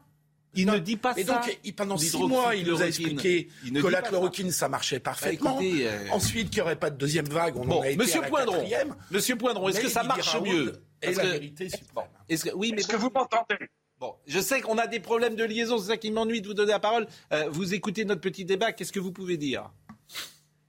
Il 0.56 0.66
ne 0.66 0.78
dit 0.80 0.98
pas 0.98 1.14
ça. 1.14 1.20
Et 1.20 1.24
donc, 1.24 1.76
pendant 1.76 1.98
six 1.98 2.18
mois, 2.18 2.56
il 2.56 2.68
nous 2.68 2.82
a 2.82 2.88
expliqué 2.88 3.50
que 3.74 3.88
la 3.88 4.02
chloroquine, 4.02 4.52
ça 4.52 4.70
marchait 4.70 5.00
parfaitement. 5.00 5.60
Euh, 5.62 6.08
Ensuite, 6.12 6.50
qu'il 6.50 6.58
n'y 6.58 6.62
aurait 6.64 6.76
pas 6.76 6.90
de 6.90 6.98
deuxième 6.98 7.28
vague. 7.28 7.56
On 7.58 7.66
bon, 7.66 7.80
en 7.80 7.82
a 7.82 7.90
été 7.90 7.98
Monsieur 7.98 8.20
à 8.20 8.24
la 8.24 8.30
Poindron, 8.30 8.66
Monsieur 9.12 9.36
Poindron, 9.36 9.70
est-ce 9.70 9.82
que 9.82 9.90
ça 9.90 10.04
marche 10.04 10.40
mieux 10.42 10.74
Est-ce 11.02 12.46
que, 12.46 12.56
oui, 12.56 12.72
mais 12.74 12.82
est-ce 12.82 12.88
que 12.88 12.98
vous 12.98 13.12
m'entendez 13.14 13.58
Bon, 14.00 14.16
je 14.28 14.40
sais 14.40 14.62
qu'on 14.62 14.78
a 14.78 14.88
des 14.88 15.02
problèmes 15.02 15.36
de 15.36 15.44
liaison, 15.44 15.78
c'est 15.78 15.88
ça 15.88 15.98
qui 15.98 16.10
m'ennuie 16.10 16.42
de 16.42 16.48
vous 16.48 16.54
donner 16.54 16.72
la 16.72 16.80
parole. 16.80 17.06
Euh, 17.34 17.50
vous 17.50 17.74
écoutez 17.74 18.06
notre 18.06 18.22
petit 18.22 18.46
débat, 18.46 18.72
qu'est-ce 18.72 18.94
que 18.94 19.00
vous 19.00 19.12
pouvez 19.12 19.36
dire? 19.36 19.70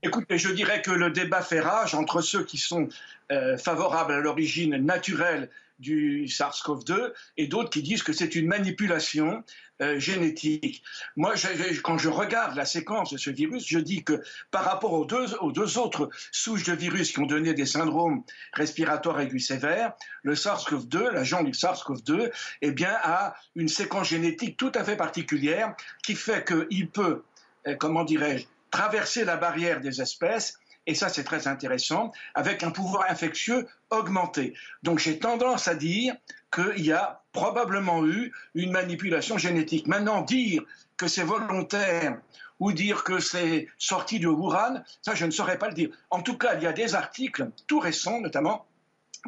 Écoutez, 0.02 0.36
je 0.36 0.50
dirais 0.50 0.82
que 0.82 0.90
le 0.90 1.10
débat 1.10 1.40
fait 1.40 1.60
rage 1.60 1.94
entre 1.94 2.22
ceux 2.22 2.42
qui 2.42 2.58
sont 2.58 2.88
euh, 3.30 3.56
favorables 3.56 4.14
à 4.14 4.18
l'origine 4.18 4.76
naturelle 4.78 5.48
du 5.80 6.26
SARS-CoV-2 6.26 7.12
et 7.36 7.46
d'autres 7.46 7.70
qui 7.70 7.82
disent 7.82 8.02
que 8.02 8.12
c'est 8.12 8.34
une 8.34 8.46
manipulation 8.46 9.42
euh, 9.82 9.98
génétique. 9.98 10.82
Moi, 11.16 11.34
quand 11.82 11.96
je 11.96 12.10
regarde 12.10 12.54
la 12.54 12.66
séquence 12.66 13.12
de 13.12 13.18
ce 13.18 13.30
virus, 13.30 13.66
je 13.66 13.78
dis 13.78 14.04
que 14.04 14.22
par 14.50 14.64
rapport 14.64 14.92
aux 14.92 15.06
deux, 15.06 15.34
aux 15.40 15.52
deux 15.52 15.78
autres 15.78 16.10
souches 16.32 16.64
de 16.64 16.74
virus 16.74 17.12
qui 17.12 17.18
ont 17.20 17.26
donné 17.26 17.54
des 17.54 17.64
syndromes 17.64 18.22
respiratoires 18.52 19.18
aigus 19.20 19.46
sévères, 19.46 19.94
le 20.22 20.34
SARS-CoV-2, 20.34 21.12
l'agent 21.12 21.42
du 21.42 21.52
SARS-CoV-2, 21.52 22.30
eh 22.60 22.70
bien, 22.72 22.94
a 23.02 23.34
une 23.56 23.68
séquence 23.68 24.08
génétique 24.08 24.58
tout 24.58 24.72
à 24.74 24.84
fait 24.84 24.96
particulière 24.96 25.74
qui 26.02 26.14
fait 26.14 26.44
qu'il 26.46 26.90
peut, 26.90 27.22
euh, 27.66 27.74
comment 27.74 28.04
dirais-je, 28.04 28.44
traverser 28.70 29.24
la 29.24 29.36
barrière 29.36 29.80
des 29.80 30.02
espèces 30.02 30.58
et 30.90 30.94
ça 30.94 31.08
c'est 31.08 31.22
très 31.22 31.46
intéressant, 31.46 32.10
avec 32.34 32.64
un 32.64 32.72
pouvoir 32.72 33.08
infectieux 33.08 33.68
augmenté. 33.90 34.54
Donc 34.82 34.98
j'ai 34.98 35.20
tendance 35.20 35.68
à 35.68 35.76
dire 35.76 36.16
qu'il 36.52 36.84
y 36.84 36.90
a 36.90 37.22
probablement 37.32 38.04
eu 38.04 38.32
une 38.56 38.72
manipulation 38.72 39.38
génétique. 39.38 39.86
Maintenant, 39.86 40.22
dire 40.22 40.64
que 40.96 41.06
c'est 41.06 41.22
volontaire 41.22 42.18
ou 42.58 42.72
dire 42.72 43.04
que 43.04 43.20
c'est 43.20 43.68
sorti 43.78 44.18
de 44.18 44.26
Wuhan, 44.26 44.82
ça 45.00 45.14
je 45.14 45.26
ne 45.26 45.30
saurais 45.30 45.58
pas 45.58 45.68
le 45.68 45.74
dire. 45.74 45.90
En 46.10 46.22
tout 46.22 46.36
cas, 46.36 46.56
il 46.56 46.62
y 46.64 46.66
a 46.66 46.72
des 46.72 46.96
articles 46.96 47.48
tout 47.68 47.78
récents 47.78 48.20
notamment 48.20 48.66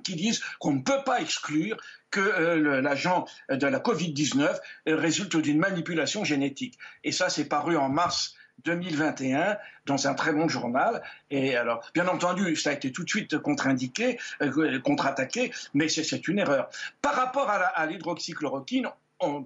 qui 0.02 0.16
disent 0.16 0.42
qu'on 0.58 0.72
ne 0.72 0.82
peut 0.82 1.04
pas 1.04 1.20
exclure 1.20 1.76
que 2.10 2.20
euh, 2.20 2.80
l'agent 2.80 3.24
de 3.50 3.66
la 3.68 3.78
Covid-19 3.78 4.58
résulte 4.86 5.36
d'une 5.36 5.58
manipulation 5.58 6.24
génétique. 6.24 6.76
Et 7.04 7.12
ça, 7.12 7.28
c'est 7.28 7.44
paru 7.44 7.76
en 7.76 7.88
mars 7.88 8.34
2021 8.64 9.56
dans 9.86 10.06
un 10.06 10.14
très 10.14 10.32
bon 10.32 10.48
journal. 10.48 11.02
Et 11.30 11.56
alors, 11.56 11.84
bien 11.94 12.08
entendu, 12.08 12.56
ça 12.56 12.70
a 12.70 12.72
été 12.72 12.92
tout 12.92 13.04
de 13.04 13.08
suite 13.08 13.38
contre-indiqué, 13.38 14.18
euh, 14.42 14.80
contre-attaqué, 14.80 15.52
mais 15.74 15.88
c'est 15.88 16.28
une 16.28 16.38
erreur. 16.38 16.68
Par 17.00 17.14
rapport 17.14 17.50
à 17.50 17.86
l'hydroxychloroquine, 17.86 18.88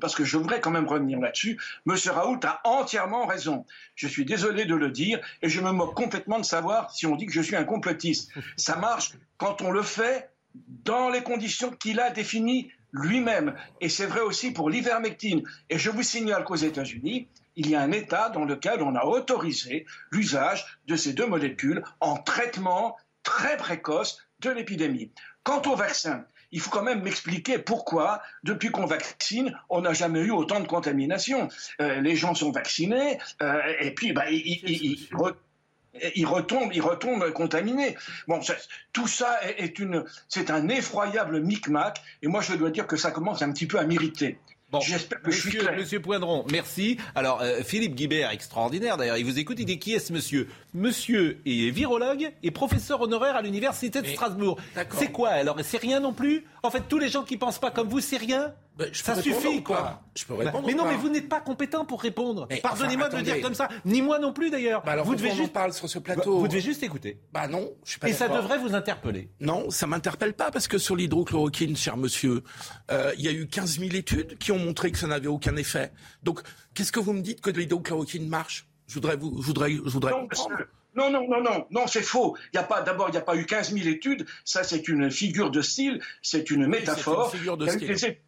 parce 0.00 0.14
que 0.14 0.24
je 0.24 0.36
voudrais 0.36 0.60
quand 0.60 0.70
même 0.70 0.86
revenir 0.86 1.20
là-dessus, 1.20 1.58
M. 1.86 1.96
Raoult 2.06 2.40
a 2.44 2.60
entièrement 2.64 3.26
raison. 3.26 3.64
Je 3.94 4.08
suis 4.08 4.24
désolé 4.24 4.64
de 4.64 4.74
le 4.74 4.90
dire 4.90 5.20
et 5.42 5.48
je 5.48 5.60
me 5.60 5.70
moque 5.70 5.94
complètement 5.94 6.38
de 6.38 6.44
savoir 6.44 6.90
si 6.90 7.06
on 7.06 7.16
dit 7.16 7.26
que 7.26 7.32
je 7.32 7.40
suis 7.40 7.56
un 7.56 7.64
complotiste. 7.64 8.30
Ça 8.56 8.76
marche 8.76 9.12
quand 9.38 9.62
on 9.62 9.70
le 9.70 9.82
fait 9.82 10.30
dans 10.84 11.10
les 11.10 11.22
conditions 11.22 11.70
qu'il 11.70 12.00
a 12.00 12.10
définies 12.10 12.70
lui-même. 12.92 13.54
Et 13.80 13.88
c'est 13.88 14.06
vrai 14.06 14.20
aussi 14.20 14.52
pour 14.52 14.70
l'ivermectine. 14.70 15.42
Et 15.68 15.78
je 15.78 15.90
vous 15.90 16.02
signale 16.02 16.44
qu'aux 16.44 16.56
États-Unis, 16.56 17.28
il 17.56 17.70
y 17.70 17.74
a 17.74 17.80
un 17.80 17.92
État 17.92 18.30
dans 18.30 18.44
lequel 18.44 18.82
on 18.82 18.94
a 18.94 19.04
autorisé 19.04 19.86
l'usage 20.10 20.78
de 20.86 20.96
ces 20.96 21.12
deux 21.12 21.26
molécules 21.26 21.82
en 22.00 22.16
traitement 22.16 22.96
très 23.22 23.56
précoce 23.56 24.18
de 24.40 24.50
l'épidémie. 24.50 25.10
Quant 25.42 25.62
au 25.62 25.74
vaccin, 25.74 26.24
il 26.52 26.60
faut 26.60 26.70
quand 26.70 26.82
même 26.82 27.02
m'expliquer 27.02 27.58
pourquoi, 27.58 28.22
depuis 28.44 28.70
qu'on 28.70 28.86
vaccine, 28.86 29.58
on 29.68 29.80
n'a 29.80 29.92
jamais 29.92 30.20
eu 30.20 30.30
autant 30.30 30.60
de 30.60 30.66
contamination. 30.66 31.48
Euh, 31.80 32.00
les 32.00 32.14
gens 32.16 32.34
sont 32.34 32.52
vaccinés, 32.52 33.18
euh, 33.42 33.60
et 33.80 33.92
puis 33.92 34.12
bah, 34.12 34.30
ils, 34.30 35.08
retombent, 36.24 36.72
ils 36.72 36.80
retombent 36.80 37.32
contaminés. 37.32 37.96
Bon, 38.28 38.40
tout 38.92 39.08
ça 39.08 39.40
est, 39.58 39.78
une, 39.78 40.04
c'est 40.28 40.50
un 40.50 40.68
effroyable 40.68 41.40
micmac, 41.40 42.00
et 42.22 42.28
moi 42.28 42.40
je 42.42 42.54
dois 42.54 42.70
dire 42.70 42.86
que 42.86 42.96
ça 42.96 43.10
commence 43.10 43.42
un 43.42 43.52
petit 43.52 43.66
peu 43.66 43.78
à 43.78 43.84
m'irriter. 43.84 44.38
Bon, 44.72 44.80
J'espère 44.80 45.22
que 45.22 45.28
monsieur, 45.28 45.50
je 45.52 45.58
suis 45.64 45.76
Monsieur 45.76 46.00
Poindron, 46.00 46.44
merci. 46.50 46.96
Alors, 47.14 47.40
euh, 47.40 47.62
Philippe 47.62 47.94
Guibert, 47.94 48.30
extraordinaire 48.32 48.96
d'ailleurs, 48.96 49.16
il 49.16 49.24
vous 49.24 49.38
écoute, 49.38 49.58
il 49.60 49.64
dit 49.64 49.78
qui 49.78 49.94
est 49.94 50.00
ce 50.00 50.12
monsieur? 50.12 50.48
Monsieur 50.74 51.40
est 51.46 51.70
virologue 51.70 52.32
et 52.42 52.50
professeur 52.50 53.00
honoraire 53.00 53.36
à 53.36 53.42
l'Université 53.42 54.02
de 54.02 54.08
Strasbourg. 54.08 54.58
C'est 54.90 55.12
quoi 55.12 55.28
alors? 55.28 55.56
C'est 55.62 55.78
rien 55.80 56.00
non 56.00 56.12
plus? 56.12 56.44
En 56.64 56.70
fait, 56.70 56.82
tous 56.88 56.98
les 56.98 57.08
gens 57.08 57.22
qui 57.22 57.36
pensent 57.36 57.60
pas 57.60 57.70
comme 57.70 57.88
vous, 57.88 58.00
c'est 58.00 58.16
rien? 58.16 58.52
Ben, 58.76 58.90
ça 58.92 59.20
suffit, 59.22 59.62
quoi. 59.62 60.02
Je 60.14 60.24
peux 60.24 60.34
répondre. 60.34 60.66
mais 60.66 60.74
non, 60.74 60.84
mais 60.84 60.96
vous 60.96 61.08
n'êtes 61.08 61.28
pas 61.28 61.40
compétent 61.40 61.86
pour 61.86 62.02
répondre. 62.02 62.46
Pardonnez-moi 62.62 63.08
de 63.08 63.16
le 63.16 63.22
dire 63.22 63.40
comme 63.40 63.54
ça. 63.54 63.68
Ni 63.84 64.02
moi 64.02 64.18
non 64.18 64.32
plus, 64.32 64.50
d'ailleurs. 64.50 64.82
Bah 64.84 64.92
alors, 64.92 65.06
vous 65.06 65.14
devez 65.14 65.34
juste 65.34 65.52
parler 65.52 65.72
sur 65.72 65.88
ce 65.88 65.98
plateau. 65.98 66.38
Vous 66.38 66.48
devez 66.48 66.60
juste 66.60 66.82
écouter. 66.82 67.20
Bah 67.32 67.48
non, 67.48 67.70
je 67.84 67.90
suis 67.92 68.00
pas 68.00 68.08
Et 68.08 68.12
ça 68.12 68.28
devrait 68.28 68.58
vous 68.58 68.74
interpeller. 68.74 69.30
Non, 69.40 69.70
ça 69.70 69.86
m'interpelle 69.86 70.34
pas 70.34 70.50
parce 70.50 70.68
que 70.68 70.78
sur 70.78 70.96
l'hydrochloroquine, 70.96 71.76
cher 71.76 71.96
monsieur, 71.96 72.42
euh, 72.90 73.12
il 73.16 73.24
y 73.24 73.28
a 73.28 73.32
eu 73.32 73.46
15 73.46 73.78
000 73.78 73.94
études 73.94 74.38
qui 74.38 74.52
ont 74.52 74.58
montré 74.58 74.90
que 74.90 74.98
ça 74.98 75.06
n'avait 75.06 75.26
aucun 75.28 75.56
effet. 75.56 75.92
Donc, 76.22 76.40
qu'est-ce 76.74 76.92
que 76.92 77.00
vous 77.00 77.12
me 77.12 77.20
dites 77.20 77.40
que 77.40 77.50
l'hydrochloroquine 77.50 78.28
marche? 78.28 78.66
Je 78.88 78.94
voudrais 78.94 79.16
vous, 79.16 79.40
je 79.40 79.46
voudrais, 79.46 79.72
je 79.72 79.90
voudrais 79.90 80.12
non, 80.12 80.28
Non, 80.94 81.10
non, 81.10 81.28
non, 81.28 81.42
non, 81.42 81.66
non, 81.70 81.86
c'est 81.86 82.02
faux. 82.02 82.36
Il 82.52 82.56
y 82.56 82.58
a 82.58 82.62
pas, 82.62 82.82
d'abord, 82.82 83.08
il 83.08 83.12
n'y 83.12 83.18
a 83.18 83.22
pas 83.22 83.36
eu 83.36 83.46
15 83.46 83.72
000 83.72 83.88
études. 83.88 84.26
Ça, 84.44 84.62
c'est 84.64 84.86
une 84.88 85.10
figure 85.10 85.50
de 85.50 85.62
style, 85.62 86.00
c'est 86.22 86.50
une 86.50 86.66
métaphore. 86.66 87.30
une 87.32 87.38
figure 87.38 87.56
de 87.56 87.66
style. 87.66 88.18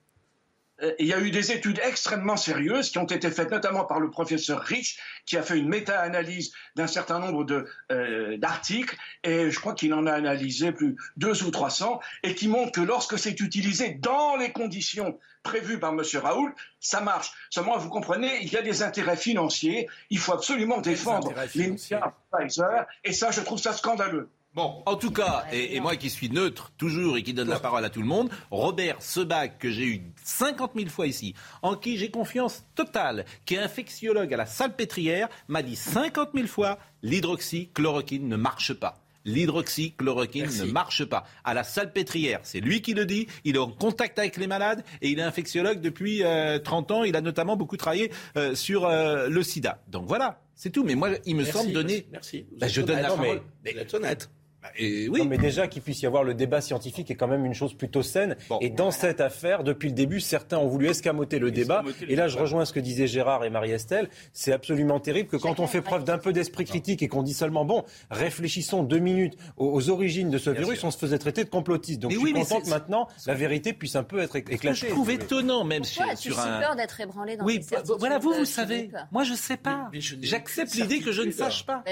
Euh, 0.82 0.92
il 0.98 1.06
y 1.06 1.12
a 1.12 1.20
eu 1.20 1.30
des 1.30 1.52
études 1.52 1.80
extrêmement 1.82 2.36
sérieuses 2.36 2.90
qui 2.90 2.98
ont 2.98 3.06
été 3.06 3.30
faites 3.30 3.50
notamment 3.50 3.84
par 3.84 4.00
le 4.00 4.10
professeur 4.10 4.60
Rich, 4.60 4.98
qui 5.26 5.36
a 5.36 5.42
fait 5.42 5.58
une 5.58 5.68
méta-analyse 5.68 6.52
d'un 6.76 6.86
certain 6.86 7.18
nombre 7.18 7.46
euh, 7.90 8.36
d'articles, 8.36 8.96
et 9.24 9.50
je 9.50 9.58
crois 9.58 9.74
qu'il 9.74 9.92
en 9.94 10.06
a 10.06 10.12
analysé 10.12 10.72
plus 10.72 10.96
deux 11.16 11.42
ou 11.44 11.50
trois 11.50 11.70
cents, 11.70 12.00
et 12.22 12.34
qui 12.34 12.48
montrent 12.48 12.72
que 12.72 12.80
lorsque 12.80 13.18
c'est 13.18 13.40
utilisé 13.40 13.90
dans 13.90 14.36
les 14.36 14.52
conditions 14.52 15.18
prévues 15.42 15.78
par 15.78 15.92
M. 15.92 16.02
Raoul, 16.22 16.54
ça 16.80 17.00
marche. 17.00 17.32
Seulement, 17.50 17.78
vous 17.78 17.88
comprenez, 17.88 18.42
il 18.42 18.52
y 18.52 18.56
a 18.56 18.62
des 18.62 18.82
intérêts 18.82 19.16
financiers, 19.16 19.88
il 20.10 20.18
faut 20.18 20.32
absolument 20.32 20.80
défendre 20.80 21.32
les 21.54 21.74
Pfizer, 21.74 22.86
et 23.04 23.12
ça, 23.12 23.30
je 23.30 23.40
trouve 23.40 23.58
ça 23.58 23.72
scandaleux. 23.72 24.28
Bon, 24.54 24.82
en 24.86 24.96
tout 24.96 25.12
cas, 25.12 25.44
et, 25.52 25.78
moi 25.78 25.94
qui 25.94 26.10
suis 26.10 26.30
neutre 26.30 26.72
toujours 26.76 27.16
et 27.16 27.22
qui 27.22 27.32
donne 27.32 27.48
la 27.48 27.60
parole 27.60 27.84
à 27.84 27.90
tout 27.90 28.00
le 28.00 28.06
monde, 28.06 28.30
Robert 28.50 29.00
Sebac, 29.00 29.58
que 29.58 29.70
j'ai 29.70 29.84
eu 29.84 30.02
50 30.24 30.72
000 30.74 30.88
fois 30.88 31.06
ici, 31.06 31.34
en 31.62 31.76
qui 31.76 31.96
j'ai 31.96 32.10
confiance 32.10 32.64
totale, 32.74 33.24
qui 33.44 33.54
est 33.54 33.58
infectiologue 33.58 34.34
à 34.34 34.36
la 34.36 34.46
Salpêtrière, 34.46 35.28
m'a 35.46 35.62
dit 35.62 35.76
50 35.76 36.30
000 36.34 36.46
fois 36.48 36.78
l'hydroxychloroquine 37.02 38.26
ne 38.26 38.36
marche 38.36 38.72
pas. 38.72 39.00
L'hydroxychloroquine 39.24 40.46
ne 40.46 40.64
marche 40.64 41.04
pas. 41.04 41.24
À 41.44 41.52
la 41.52 41.62
salpêtrière, 41.62 42.40
c'est 42.42 42.60
lui 42.60 42.80
qui 42.80 42.94
le 42.94 43.04
dit. 43.04 43.26
Il 43.44 43.56
est 43.56 43.58
en 43.58 43.70
contact 43.70 44.18
avec 44.18 44.38
les 44.38 44.46
malades 44.46 44.82
et 45.02 45.10
il 45.10 45.18
est 45.18 45.22
infectiologue 45.22 45.80
depuis 45.80 46.22
30 46.64 46.90
euh, 46.90 46.94
ans. 46.94 47.04
Il 47.04 47.14
a 47.14 47.20
notamment 47.20 47.56
beaucoup 47.56 47.76
travaillé 47.76 48.10
euh, 48.36 48.54
sur 48.54 48.86
euh, 48.86 49.28
le 49.28 49.42
sida. 49.42 49.82
Donc 49.88 50.06
voilà, 50.06 50.40
c'est 50.54 50.70
tout. 50.70 50.82
Mais 50.82 50.94
moi, 50.94 51.10
il 51.26 51.36
me 51.36 51.44
semble 51.44 51.72
donner. 51.72 52.06
Merci. 52.10 52.46
Bah, 52.58 52.68
je 52.68 52.80
donne 52.80 53.02
la 53.02 53.08
parole. 53.08 53.42
Mais, 53.64 53.74
mais, 53.74 53.94
honnête. 53.94 54.30
Bah, 54.76 55.10
oui. 55.10 55.26
mais 55.26 55.38
déjà 55.38 55.66
qu'il 55.68 55.82
puisse 55.82 56.02
y 56.02 56.06
avoir 56.06 56.24
le 56.24 56.34
débat 56.34 56.60
scientifique 56.60 57.10
est 57.10 57.14
quand 57.14 57.28
même 57.28 57.44
une 57.44 57.54
chose 57.54 57.74
plutôt 57.74 58.02
saine. 58.02 58.36
Et 58.60 58.70
dans 58.70 58.90
cette 58.90 59.20
affaire, 59.20 59.64
depuis 59.64 59.88
le 59.88 59.94
début, 59.94 60.20
certains 60.20 60.58
ont 60.58 60.68
voulu 60.68 60.88
escamoter 60.88 61.38
le 61.38 61.50
débat. 61.50 61.84
et 62.06 62.16
là, 62.16 62.28
je 62.28 62.38
rejoins 62.38 62.64
ce 62.64 62.72
que 62.72 62.80
disaient 62.80 63.06
Gérard 63.06 63.44
et 63.44 63.50
Marie-Estelle. 63.50 64.08
C'est 64.32 64.52
absolument 64.52 65.00
terrible 65.00 65.28
que 65.28 65.36
quand 65.36 65.60
on 65.60 65.66
fait 65.66 65.82
preuve 65.82 66.04
d'un 66.04 66.18
peu 66.18 66.32
d'esprit 66.32 66.64
critique 66.64 67.02
et 67.02 67.08
qu'on 67.08 67.22
dit 67.22 67.34
seulement, 67.34 67.64
bon, 67.64 67.84
réfléchissons 68.10 68.82
deux 68.82 68.98
minutes 68.98 69.36
aux, 69.56 69.88
origines 69.90 70.30
de 70.30 70.38
ce 70.38 70.50
virus, 70.50 70.82
on 70.84 70.90
se 70.90 70.98
faisait 70.98 71.18
traiter 71.18 71.44
de 71.44 71.50
complotiste. 71.50 72.00
Donc 72.00 72.12
je 72.12 72.18
suis 72.18 72.32
content 72.32 72.60
que 72.60 72.68
maintenant, 72.68 73.08
la 73.26 73.34
vérité 73.34 73.72
puisse 73.72 73.96
un 73.96 74.02
peu 74.02 74.20
être 74.20 74.36
éclairée. 74.36 74.74
Je 74.74 74.86
trouve 74.86 75.10
étonnant, 75.10 75.64
même 75.64 75.82
Pourquoi 75.82 76.16
sur, 76.16 76.32
sur 76.32 76.40
un... 76.40 76.60
peur 76.60 76.76
d'être 76.76 77.00
ébranlé 77.00 77.36
dans 77.36 77.44
Oui, 77.44 77.60
voilà, 77.98 78.18
vous, 78.18 78.32
vous 78.32 78.44
savez. 78.44 78.90
Moi, 79.12 79.24
je 79.24 79.34
sais 79.34 79.56
pas. 79.56 79.90
J'accepte 79.92 80.74
l'idée 80.74 81.00
que 81.00 81.12
je 81.12 81.22
ne 81.22 81.30
sache 81.30 81.64
pas. 81.64 81.82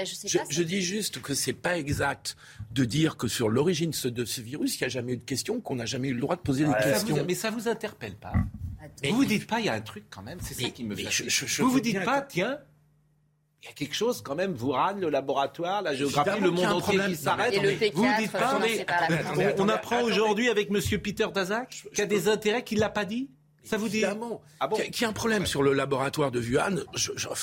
Je 0.49 0.63
dis 0.63 0.81
juste 0.81 1.21
que 1.21 1.33
c'est 1.33 1.53
pas 1.53 1.77
exact 1.77 2.35
de 2.71 2.85
dire 2.85 3.17
que 3.17 3.27
sur 3.27 3.49
l'origine 3.49 3.91
de 3.91 4.25
ce 4.25 4.41
virus, 4.41 4.75
il 4.75 4.83
n'y 4.83 4.85
a 4.85 4.89
jamais 4.89 5.13
eu 5.13 5.17
de 5.17 5.23
questions, 5.23 5.61
qu'on 5.61 5.75
n'a 5.75 5.85
jamais 5.85 6.09
eu 6.09 6.13
le 6.13 6.21
droit 6.21 6.35
de 6.35 6.41
poser 6.41 6.65
des 6.65 6.73
questions. 6.73 7.23
mais 7.25 7.35
ça 7.35 7.49
vous 7.49 7.67
interpelle 7.67 8.15
pas 8.15 8.33
Vous 9.03 9.15
vous 9.15 9.25
dites 9.25 9.47
pas, 9.47 9.59
il 9.59 9.65
y 9.65 9.69
a 9.69 9.73
un 9.73 9.81
truc 9.81 10.05
quand 10.09 10.21
même, 10.21 10.39
c'est 10.41 10.53
ça 10.53 10.69
qui 10.69 10.83
me 10.83 10.95
fait. 10.95 11.61
vous 11.61 11.69
vous 11.69 11.79
dites 11.79 12.03
pas, 12.03 12.21
tiens, 12.21 12.59
il 13.63 13.65
y 13.65 13.69
a 13.69 13.73
quelque 13.73 13.95
chose 13.95 14.21
quand 14.21 14.35
même, 14.35 14.53
vous 14.53 14.71
râle 14.71 14.99
le 14.99 15.09
laboratoire, 15.09 15.81
la 15.81 15.95
géographie, 15.95 16.39
le 16.39 16.51
monde 16.51 16.65
entier 16.65 16.99
qui 17.07 17.15
s'arrête. 17.15 17.55
Vous 17.93 18.03
vous 18.03 18.15
dites 18.19 18.31
pas, 18.31 18.59
on, 19.57 19.69
apprend 19.69 20.03
aujourd'hui 20.03 20.49
avec 20.49 20.69
Monsieur 20.69 20.99
Peter 20.99 21.27
Daszak 21.33 21.69
qu'il 21.69 21.99
y 21.99 22.01
a 22.01 22.05
des 22.05 22.27
intérêts 22.27 22.63
qu'il 22.63 22.79
l'a 22.79 22.89
pas 22.89 23.05
dit? 23.05 23.29
Ça 23.63 23.77
vous 23.77 23.89
dit? 23.89 23.97
Évidemment. 23.97 24.41
Ah 24.61 24.67
bon? 24.67 24.77
Qu'il 24.77 25.01
y 25.01 25.05
a 25.05 25.09
un 25.09 25.13
problème 25.13 25.45
sur 25.45 25.61
le 25.61 25.73
laboratoire 25.73 26.31
de 26.31 26.39
Wuhan, 26.39 26.77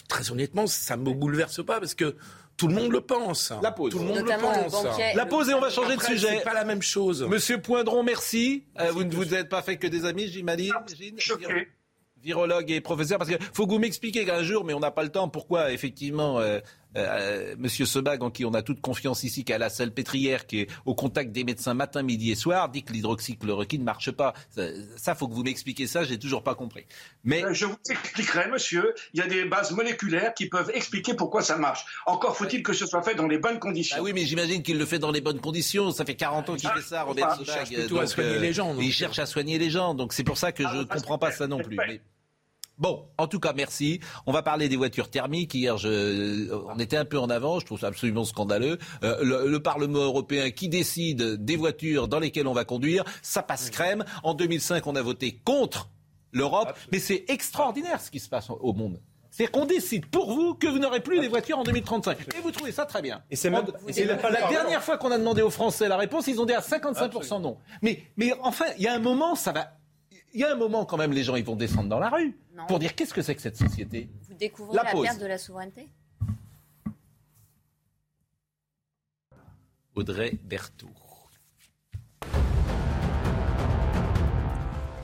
très 0.08 0.30
honnêtement, 0.30 0.66
ça 0.66 0.96
me 0.96 1.12
bouleverse 1.12 1.62
pas 1.64 1.80
parce 1.80 1.94
que 1.94 2.16
tout 2.56 2.68
le 2.68 2.74
monde 2.74 2.92
le 2.92 3.00
pense. 3.00 3.52
La 3.62 3.72
pause. 3.72 3.92
Tout 3.92 3.98
le 3.98 4.04
monde 4.04 4.18
le 4.18 4.40
pense. 4.40 4.98
la 5.14 5.26
pause 5.26 5.48
et 5.48 5.54
on 5.54 5.60
va 5.60 5.70
changer 5.70 5.96
de 5.96 6.02
sujet. 6.02 6.38
C'est 6.38 6.44
pas 6.44 6.54
la 6.54 6.64
même 6.64 6.82
chose. 6.82 7.22
Monsieur 7.28 7.60
Poindron, 7.60 8.02
merci. 8.02 8.64
Euh, 8.80 8.90
vous 8.92 9.04
ne 9.04 9.14
vous 9.14 9.34
êtes 9.34 9.48
pas 9.48 9.62
fait 9.62 9.76
que 9.76 9.86
des 9.86 10.04
amis, 10.04 10.28
j'imagine. 10.28 10.72
Virologue 12.22 12.70
et 12.70 12.80
professeur, 12.80 13.18
parce 13.18 13.28
qu'il 13.28 13.38
faut 13.52 13.66
que 13.66 13.72
vous 13.72 13.78
m'expliquiez 13.78 14.24
qu'un 14.24 14.42
jour, 14.42 14.64
mais 14.64 14.72
on 14.72 14.80
n'a 14.80 14.90
pas 14.90 15.02
le 15.02 15.10
temps, 15.10 15.28
pourquoi 15.28 15.72
effectivement 15.72 16.40
euh, 16.40 16.60
euh, 16.96 17.54
Monsieur 17.58 17.86
Sebag, 17.86 18.22
en 18.22 18.30
qui 18.30 18.44
on 18.44 18.54
a 18.54 18.62
toute 18.62 18.80
confiance 18.80 19.24
ici, 19.24 19.44
qui 19.44 19.52
a 19.52 19.58
la 19.58 19.70
salle 19.70 19.92
pétrière, 19.92 20.46
qui 20.46 20.60
est 20.60 20.68
au 20.84 20.94
contact 20.94 21.32
des 21.32 21.44
médecins 21.44 21.74
matin, 21.74 22.02
midi 22.02 22.30
et 22.30 22.34
soir, 22.34 22.68
dit 22.68 22.82
que 22.82 22.92
l'hydroxychloroquine 22.92 23.80
ne 23.80 23.84
marche 23.84 24.10
pas. 24.10 24.34
Ça, 24.96 25.14
faut 25.14 25.28
que 25.28 25.34
vous 25.34 25.44
m'expliquiez 25.44 25.86
ça, 25.86 26.04
j'ai 26.04 26.18
toujours 26.18 26.42
pas 26.42 26.54
compris. 26.54 26.86
Mais 27.24 27.42
je 27.52 27.66
vous 27.66 27.76
expliquerai, 27.88 28.48
monsieur. 28.50 28.94
Il 29.12 29.20
y 29.20 29.22
a 29.22 29.26
des 29.26 29.44
bases 29.44 29.72
moléculaires 29.72 30.34
qui 30.34 30.48
peuvent 30.48 30.70
expliquer 30.74 31.14
pourquoi 31.14 31.42
ça 31.42 31.56
marche. 31.56 31.84
Encore 32.06 32.36
faut-il 32.36 32.62
que 32.62 32.72
ce 32.72 32.86
soit 32.86 33.02
fait 33.02 33.14
dans 33.14 33.26
les 33.26 33.38
bonnes 33.38 33.58
conditions. 33.58 33.96
Ah 33.98 34.02
oui, 34.02 34.12
mais 34.14 34.24
j'imagine 34.24 34.62
qu'il 34.62 34.78
le 34.78 34.86
fait 34.86 34.98
dans 34.98 35.10
les 35.10 35.20
bonnes 35.20 35.40
conditions. 35.40 35.90
Ça 35.90 36.04
fait 36.04 36.14
40 36.14 36.50
ans 36.50 36.56
qu'il 36.56 36.68
fait 36.70 36.82
ça, 36.82 37.02
Robert 37.02 37.36
Il 37.40 37.46
cherche 37.46 37.72
à 37.72 38.06
soigner 38.06 38.38
les 38.38 38.52
gens. 38.52 38.76
Il 38.78 38.92
cherche 38.92 39.18
à 39.18 39.26
soigner 39.26 39.58
les 39.58 39.70
gens. 39.70 39.94
Donc 39.94 40.12
c'est 40.12 40.24
pour 40.24 40.38
ça 40.38 40.52
que 40.52 40.62
je 40.62 40.76
ne 40.76 40.84
comprends 40.84 41.18
pas 41.18 41.32
ça 41.32 41.46
non 41.46 41.58
plus. 41.58 41.78
Bon, 42.78 43.06
en 43.18 43.28
tout 43.28 43.38
cas, 43.38 43.52
merci. 43.54 44.00
On 44.26 44.32
va 44.32 44.42
parler 44.42 44.68
des 44.68 44.76
voitures 44.76 45.08
thermiques. 45.08 45.54
Hier, 45.54 45.78
je, 45.78 46.52
on 46.52 46.78
était 46.78 46.96
un 46.96 47.04
peu 47.04 47.18
en 47.18 47.30
avant. 47.30 47.60
Je 47.60 47.66
trouve 47.66 47.78
ça 47.78 47.86
absolument 47.86 48.24
scandaleux. 48.24 48.78
Euh, 49.04 49.46
le, 49.46 49.60
Parlement 49.64 50.00
européen 50.00 50.50
qui 50.50 50.68
décide 50.68 51.42
des 51.42 51.56
voitures 51.56 52.08
dans 52.08 52.18
lesquelles 52.18 52.48
on 52.48 52.52
va 52.52 52.64
conduire, 52.64 53.04
ça 53.22 53.42
passe 53.42 53.70
crème. 53.70 54.04
En 54.22 54.34
2005, 54.34 54.86
on 54.86 54.96
a 54.96 55.02
voté 55.02 55.40
contre 55.44 55.88
l'Europe. 56.32 56.76
Mais 56.92 56.98
c'est 56.98 57.24
extraordinaire 57.28 58.00
ce 58.00 58.10
qui 58.10 58.20
se 58.20 58.28
passe 58.28 58.50
au 58.50 58.72
monde. 58.72 59.00
C'est 59.30 59.46
qu'on 59.46 59.64
décide 59.64 60.06
pour 60.06 60.32
vous 60.32 60.54
que 60.54 60.66
vous 60.66 60.78
n'aurez 60.78 61.00
plus 61.00 61.20
les 61.20 61.28
voitures 61.28 61.58
en 61.58 61.64
2035. 61.64 62.18
Et 62.36 62.40
vous 62.40 62.50
trouvez 62.50 62.72
ça 62.72 62.86
très 62.86 63.02
bien. 63.02 63.22
Et 63.30 63.36
c'est 63.36 63.50
même, 63.50 63.64
la, 63.86 64.48
dernière 64.48 64.82
fois 64.82 64.96
qu'on 64.96 65.10
a 65.10 65.18
demandé 65.18 65.42
aux 65.42 65.50
Français 65.50 65.88
la 65.88 65.96
réponse, 65.96 66.26
ils 66.26 66.40
ont 66.40 66.46
dit 66.46 66.52
à 66.52 66.60
55% 66.60 67.40
non. 67.40 67.56
Mais, 67.82 68.04
mais 68.16 68.32
enfin, 68.42 68.66
il 68.78 68.84
y 68.84 68.86
a 68.86 68.94
un 68.94 69.00
moment, 69.00 69.34
ça 69.34 69.50
va 69.50 69.72
il 70.34 70.40
y 70.40 70.44
a 70.44 70.52
un 70.52 70.56
moment 70.56 70.84
quand 70.84 70.96
même, 70.96 71.12
les 71.12 71.22
gens 71.22 71.36
ils 71.36 71.44
vont 71.44 71.56
descendre 71.56 71.88
dans 71.88 72.00
la 72.00 72.10
rue 72.10 72.36
pour 72.68 72.80
dire 72.80 72.94
qu'est-ce 72.94 73.14
que 73.14 73.22
c'est 73.22 73.34
que 73.34 73.40
cette 73.40 73.56
société? 73.56 74.10
Vous 74.28 74.34
découvrez 74.34 74.76
la, 74.76 74.84
perte 74.84 75.20
de 75.20 75.26
la 75.26 75.38
souveraineté? 75.38 75.88
Audrey 79.94 80.36
Berthaud. 80.42 80.90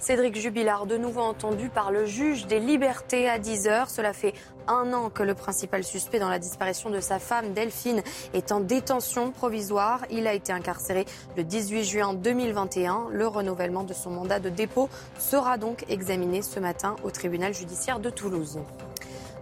Cédric 0.01 0.35
Jubilard, 0.35 0.87
de 0.87 0.97
nouveau 0.97 1.21
entendu 1.21 1.69
par 1.69 1.93
le 1.93 2.07
juge 2.07 2.47
des 2.47 2.59
libertés 2.59 3.29
à 3.29 3.39
10 3.39 3.69
heures. 3.69 3.91
Cela 3.91 4.15
fait 4.15 4.33
un 4.67 4.95
an 4.95 5.11
que 5.11 5.23
le 5.23 5.35
principal 5.35 5.85
suspect 5.85 6.19
dans 6.19 6.31
la 6.31 6.39
disparition 6.39 6.89
de 6.89 7.01
sa 7.01 7.19
femme, 7.19 7.53
Delphine, 7.53 8.03
est 8.33 8.51
en 8.51 8.61
détention 8.61 9.31
provisoire. 9.31 10.01
Il 10.11 10.27
a 10.27 10.33
été 10.33 10.53
incarcéré 10.53 11.05
le 11.37 11.45
18 11.45 11.85
juin 11.85 12.15
2021. 12.15 13.09
Le 13.11 13.27
renouvellement 13.27 13.85
de 13.85 13.93
son 13.93 14.11
mandat 14.11 14.41
de 14.41 14.49
dépôt 14.49 14.89
sera 15.19 15.59
donc 15.59 15.85
examiné 15.91 16.41
ce 16.41 16.61
matin 16.61 16.97
au 17.05 17.11
tribunal 17.11 17.53
judiciaire 17.53 18.01
de 18.01 18.09
Toulouse. 18.09 18.59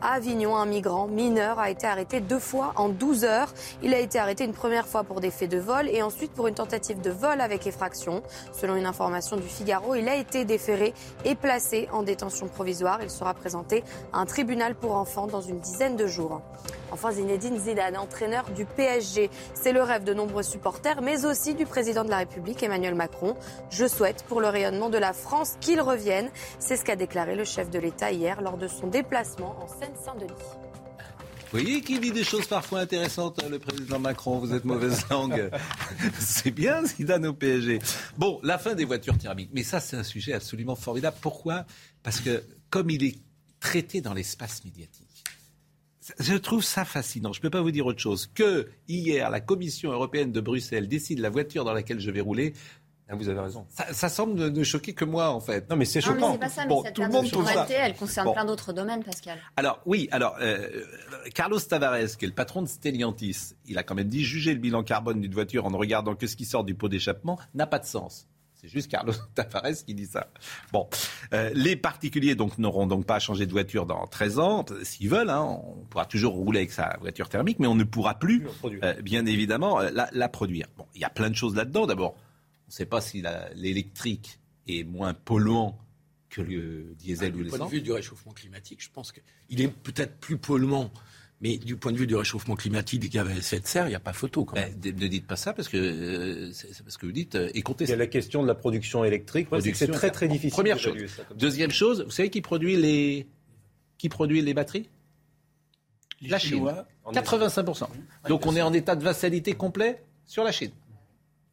À 0.00 0.12
Avignon, 0.12 0.56
un 0.56 0.66
migrant 0.66 1.08
mineur 1.08 1.58
a 1.58 1.70
été 1.70 1.84
arrêté 1.84 2.20
deux 2.20 2.38
fois 2.38 2.72
en 2.76 2.88
12 2.88 3.24
heures. 3.24 3.52
Il 3.82 3.92
a 3.94 3.98
été 3.98 4.20
arrêté 4.20 4.44
une 4.44 4.52
première 4.52 4.86
fois 4.86 5.02
pour 5.02 5.20
des 5.20 5.32
faits 5.32 5.50
de 5.50 5.58
vol 5.58 5.88
et 5.88 6.02
ensuite 6.02 6.30
pour 6.32 6.46
une 6.46 6.54
tentative 6.54 7.00
de 7.00 7.10
vol 7.10 7.40
avec 7.40 7.66
effraction. 7.66 8.22
Selon 8.52 8.76
une 8.76 8.86
information 8.86 9.36
du 9.36 9.48
Figaro, 9.48 9.96
il 9.96 10.08
a 10.08 10.14
été 10.14 10.44
déféré 10.44 10.94
et 11.24 11.34
placé 11.34 11.88
en 11.90 12.04
détention 12.04 12.46
provisoire. 12.46 13.00
Il 13.02 13.10
sera 13.10 13.34
présenté 13.34 13.82
à 14.12 14.20
un 14.20 14.26
tribunal 14.26 14.76
pour 14.76 14.94
enfants 14.94 15.26
dans 15.26 15.40
une 15.40 15.58
dizaine 15.58 15.96
de 15.96 16.06
jours. 16.06 16.42
Enfin, 16.90 17.12
Zinedine 17.12 17.58
Zidane, 17.58 17.96
entraîneur 17.96 18.44
du 18.50 18.64
PSG. 18.64 19.30
C'est 19.54 19.72
le 19.72 19.82
rêve 19.82 20.04
de 20.04 20.14
nombreux 20.14 20.42
supporters, 20.42 21.02
mais 21.02 21.24
aussi 21.24 21.54
du 21.54 21.66
président 21.66 22.04
de 22.04 22.10
la 22.10 22.18
République, 22.18 22.62
Emmanuel 22.62 22.94
Macron. 22.94 23.36
Je 23.70 23.86
souhaite 23.86 24.24
pour 24.28 24.40
le 24.40 24.48
rayonnement 24.48 24.90
de 24.90 24.98
la 24.98 25.12
France 25.12 25.56
qu'il 25.60 25.80
revienne. 25.80 26.30
C'est 26.58 26.76
ce 26.76 26.84
qu'a 26.84 26.96
déclaré 26.96 27.34
le 27.34 27.44
chef 27.44 27.70
de 27.70 27.78
l'État 27.78 28.12
hier 28.12 28.40
lors 28.40 28.56
de 28.56 28.68
son 28.68 28.86
déplacement 28.86 29.56
en 29.62 29.68
Seine-Saint-Denis. 29.68 30.32
Vous 31.50 31.60
voyez 31.60 31.80
qui 31.80 31.98
dit 31.98 32.12
des 32.12 32.24
choses 32.24 32.46
parfois 32.46 32.80
intéressantes, 32.80 33.42
le 33.48 33.58
président 33.58 33.98
Macron. 33.98 34.38
Vous 34.38 34.52
êtes 34.52 34.66
mauvaise 34.66 35.06
langue. 35.10 35.50
c'est 36.18 36.50
bien, 36.50 36.84
Zidane 36.84 37.26
au 37.26 37.32
PSG. 37.32 37.78
Bon, 38.18 38.38
la 38.42 38.58
fin 38.58 38.74
des 38.74 38.84
voitures 38.84 39.16
thermiques. 39.16 39.48
Mais 39.54 39.62
ça, 39.62 39.80
c'est 39.80 39.96
un 39.96 40.02
sujet 40.02 40.34
absolument 40.34 40.76
formidable. 40.76 41.16
Pourquoi? 41.22 41.64
Parce 42.02 42.20
que 42.20 42.44
comme 42.68 42.90
il 42.90 43.02
est 43.02 43.16
traité 43.60 44.02
dans 44.02 44.12
l'espace 44.12 44.62
médiatique, 44.66 45.07
je 46.18 46.34
trouve 46.34 46.62
ça 46.62 46.84
fascinant. 46.84 47.32
Je 47.32 47.38
ne 47.38 47.42
peux 47.42 47.50
pas 47.50 47.60
vous 47.60 47.70
dire 47.70 47.86
autre 47.86 48.00
chose. 48.00 48.26
Que 48.26 48.68
hier, 48.88 49.30
la 49.30 49.40
Commission 49.40 49.92
européenne 49.92 50.32
de 50.32 50.40
Bruxelles 50.40 50.88
décide 50.88 51.18
la 51.20 51.30
voiture 51.30 51.64
dans 51.64 51.72
laquelle 51.72 52.00
je 52.00 52.10
vais 52.10 52.20
rouler. 52.20 52.54
Ah, 53.10 53.14
vous 53.14 53.28
avez 53.30 53.40
raison. 53.40 53.66
Ça, 53.70 54.08
semble 54.10 54.50
ne, 54.50 54.64
choquer 54.64 54.92
que 54.92 55.06
moi, 55.06 55.30
en 55.30 55.40
fait. 55.40 55.68
Non, 55.70 55.76
mais 55.76 55.86
c'est 55.86 56.02
choquant. 56.02 56.32
Mais 56.32 56.38
pas 56.38 56.50
ça, 56.50 56.66
mais 56.66 56.74
cette 56.84 56.94
tout 56.94 57.02
le 57.02 57.08
monde 57.08 57.26
ça. 57.26 57.66
elle 57.70 57.94
concerne 57.94 58.30
plein 58.32 58.44
d'autres 58.44 58.74
domaines, 58.74 59.02
Pascal. 59.02 59.38
Alors, 59.56 59.80
oui, 59.86 60.08
alors, 60.10 60.36
euh, 60.42 60.68
Carlos 61.34 61.58
Tavares, 61.58 62.18
qui 62.18 62.26
est 62.26 62.28
le 62.28 62.34
patron 62.34 62.60
de 62.60 62.68
Stellantis, 62.68 63.54
il 63.64 63.78
a 63.78 63.82
quand 63.82 63.94
même 63.94 64.08
dit 64.08 64.24
juger 64.24 64.52
le 64.52 64.60
bilan 64.60 64.82
carbone 64.82 65.22
d'une 65.22 65.32
voiture 65.32 65.64
en 65.64 65.70
ne 65.70 65.76
regardant 65.76 66.16
que 66.16 66.26
ce 66.26 66.36
qui 66.36 66.44
sort 66.44 66.64
du 66.64 66.74
pot 66.74 66.90
d'échappement 66.90 67.38
n'a 67.54 67.66
pas 67.66 67.78
de 67.78 67.86
sens. 67.86 68.28
C'est 68.60 68.68
juste 68.68 68.90
Carlos 68.90 69.12
Tavares 69.34 69.84
qui 69.86 69.94
dit 69.94 70.06
ça. 70.06 70.28
Bon, 70.72 70.88
euh, 71.32 71.50
les 71.54 71.76
particuliers 71.76 72.34
donc 72.34 72.58
n'auront 72.58 72.86
donc 72.86 73.06
pas 73.06 73.16
à 73.16 73.18
changer 73.20 73.46
de 73.46 73.52
voiture 73.52 73.86
dans 73.86 74.06
13 74.06 74.38
ans, 74.40 74.66
s'ils 74.82 75.08
veulent. 75.08 75.30
Hein, 75.30 75.42
on 75.42 75.84
pourra 75.84 76.06
toujours 76.06 76.34
rouler 76.34 76.60
avec 76.60 76.72
sa 76.72 76.96
voiture 77.00 77.28
thermique, 77.28 77.60
mais 77.60 77.68
on 77.68 77.76
ne 77.76 77.84
pourra 77.84 78.18
plus, 78.18 78.46
euh, 78.82 78.94
bien 79.00 79.26
évidemment, 79.26 79.80
euh, 79.80 79.90
la, 80.12 80.28
produire. 80.28 80.66
Bon, 80.76 80.86
il 80.94 81.00
y 81.00 81.04
a 81.04 81.10
plein 81.10 81.30
de 81.30 81.36
choses 81.36 81.54
là-dedans. 81.54 81.86
D'abord, 81.86 82.14
on 82.14 82.68
ne 82.68 82.72
sait 82.72 82.86
pas 82.86 83.00
si 83.00 83.22
l'électrique 83.54 84.40
est 84.66 84.82
moins 84.82 85.14
polluant 85.14 85.78
que 86.28 86.42
le 86.42 86.94
diesel 86.98 87.34
ou 87.36 87.38
l'essence. 87.38 87.52
Du 87.52 87.58
point 87.58 87.66
de 87.66 87.72
vue 87.72 87.82
du 87.82 87.92
réchauffement 87.92 88.32
climatique, 88.32 88.82
je 88.82 88.90
pense 88.90 89.12
qu'il 89.12 89.60
est 89.60 89.68
peut-être 89.68 90.18
plus 90.18 90.36
polluant 90.36 90.90
mais 91.40 91.56
du 91.56 91.76
point 91.76 91.92
de 91.92 91.96
vue 91.96 92.06
du 92.06 92.16
réchauffement 92.16 92.56
climatique 92.56 93.00
des 93.00 93.08
gaz 93.08 93.28
à 93.28 93.32
effet 93.32 93.60
de 93.60 93.66
serre, 93.66 93.86
il 93.86 93.90
n'y 93.90 93.94
a 93.94 94.00
pas 94.00 94.12
photo. 94.12 94.44
Quand 94.44 94.56
ben, 94.56 94.74
même. 94.84 94.96
ne 94.96 95.06
dites 95.06 95.26
pas 95.26 95.36
ça 95.36 95.52
parce 95.52 95.68
que 95.68 95.76
euh, 95.76 96.52
c'est 96.52 96.82
parce 96.82 96.96
que 96.96 97.06
vous 97.06 97.12
dites 97.12 97.36
euh, 97.36 97.50
et 97.54 97.62
comptez. 97.62 97.84
Il 97.84 97.90
y 97.90 97.92
a 97.92 97.96
la 97.96 98.08
question 98.08 98.42
de 98.42 98.48
la 98.48 98.54
production 98.54 99.04
électrique. 99.04 99.48
c'est 99.74 99.90
très 99.90 100.10
très 100.10 100.26
difficile. 100.26 100.50
Première 100.50 100.78
chose. 100.78 100.96
Deuxième 101.36 101.70
chose, 101.70 102.02
vous 102.02 102.10
savez 102.10 102.30
qui 102.30 102.40
produit 102.40 102.76
les 102.76 103.26
qui 103.98 104.08
produit 104.08 104.42
les 104.42 104.54
batteries? 104.54 104.88
La 106.22 106.38
Chine. 106.38 106.66
85% 107.06 107.86
Donc 108.28 108.44
on 108.46 108.56
est 108.56 108.62
en 108.62 108.72
état 108.72 108.96
de 108.96 109.04
vassalité 109.04 109.54
complet 109.54 110.02
sur 110.26 110.42
la 110.42 110.50
Chine. 110.50 110.72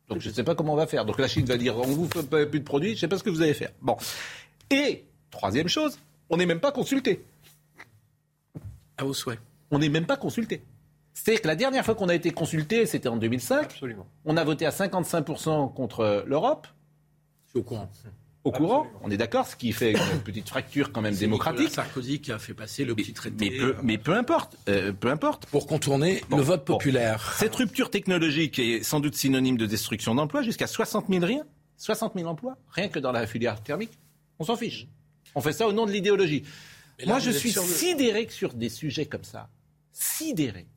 Donc 0.10 0.20
je 0.20 0.30
ne 0.30 0.34
sais 0.34 0.44
pas 0.44 0.56
comment 0.56 0.74
on 0.74 0.78
va 0.78 0.88
faire. 0.88 1.06
Donc 1.06 1.20
la 1.20 1.28
Chine 1.28 1.46
va 1.46 1.58
dire 1.58 1.78
on 1.78 1.84
vous 1.84 2.10
fait 2.10 2.48
plus 2.48 2.60
de 2.60 2.66
produits, 2.66 2.90
je 2.90 2.96
ne 2.96 3.00
sais 3.02 3.08
pas 3.08 3.20
ce 3.20 3.24
que 3.24 3.30
vous 3.30 3.44
allez 3.44 3.54
faire. 3.54 3.72
Bon. 3.82 3.98
Et 4.72 5.04
troisième 5.30 5.68
chose, 5.68 6.00
on 6.32 6.38
n'est 6.38 6.48
même 6.48 6.60
pas 6.60 6.72
consulté. 6.72 7.24
À 8.98 9.04
vos 9.04 9.14
souhaits 9.14 9.40
on 9.72 9.80
n'est 9.80 9.90
même 9.90 10.06
pas 10.06 10.18
consulté. 10.18 10.64
C'est 11.14 11.38
que 11.38 11.48
la 11.48 11.56
dernière 11.56 11.86
fois 11.86 11.96
qu'on 11.96 12.10
a 12.10 12.16
été 12.16 12.32
consulté, 12.32 12.86
c'était 12.86 13.08
en 13.08 13.16
2005. 13.16 13.64
Absolument. 13.64 14.06
On 14.26 14.36
a 14.38 14.44
voté 14.44 14.66
à 14.66 14.72
55% 14.72 15.74
contre 15.74 16.26
l'Europe. 16.28 16.68
au 17.54 17.64
courant. 17.64 17.90
Au 18.44 18.52
courant, 18.52 18.86
on 19.02 19.10
est 19.10 19.18
d'accord, 19.18 19.48
ce 19.48 19.56
qui 19.56 19.72
fait 19.72 19.94
une 19.94 20.20
petite 20.24 20.48
fracture 20.48 20.92
quand 20.92 21.02
même 21.02 21.16
démocratique. 21.16 21.70
Sarkozy 21.70 22.22
qui 22.22 22.32
a 22.32 22.38
fait 22.38 22.54
passer 22.54 22.86
le 22.86 22.94
petit 22.94 23.12
traité. 23.12 23.50
Mais 23.50 23.58
peu, 23.58 23.76
mais 23.82 23.98
peu 23.98 24.14
importe, 24.14 24.56
euh, 24.70 24.94
peu 24.94 25.10
importe. 25.10 25.48
Pour 25.48 25.66
contourner 25.66 26.22
le 26.30 26.44
vote 26.44 26.64
populaire. 26.64 27.34
Cette 27.40 27.56
rupture 27.56 27.90
technologique 27.90 28.60
est 28.60 28.84
sans 28.84 29.00
doute 29.00 29.16
synonyme 29.16 29.58
de 29.58 29.66
destruction 29.66 30.14
d'emplois, 30.14 30.44
jusqu'à 30.44 30.68
60 30.68 31.08
000 31.10 31.26
rien, 31.26 31.44
60 31.78 32.14
000 32.16 32.28
emplois, 32.30 32.56
rien 32.70 32.88
que 32.88 33.00
dans 33.00 33.12
la 33.12 33.26
filière 33.26 33.64
thermique. 33.64 33.98
On 34.38 34.44
s'en 34.44 34.56
fiche. 34.56 34.88
On 35.34 35.42
fait 35.42 35.54
ça 35.54 35.68
au 35.68 35.74
nom 35.74 35.88
de 35.88 35.92
l'idéologie. 35.92 36.44
Moi, 37.06 37.20
je 37.20 37.32
suis 37.32 37.52
sidéré 37.52 38.26
que 38.26 38.34
sur 38.34 38.54
des 38.54 38.70
sujets 38.70 39.06
comme 39.06 39.24
ça, 39.24 39.50
sidéré 39.92 40.68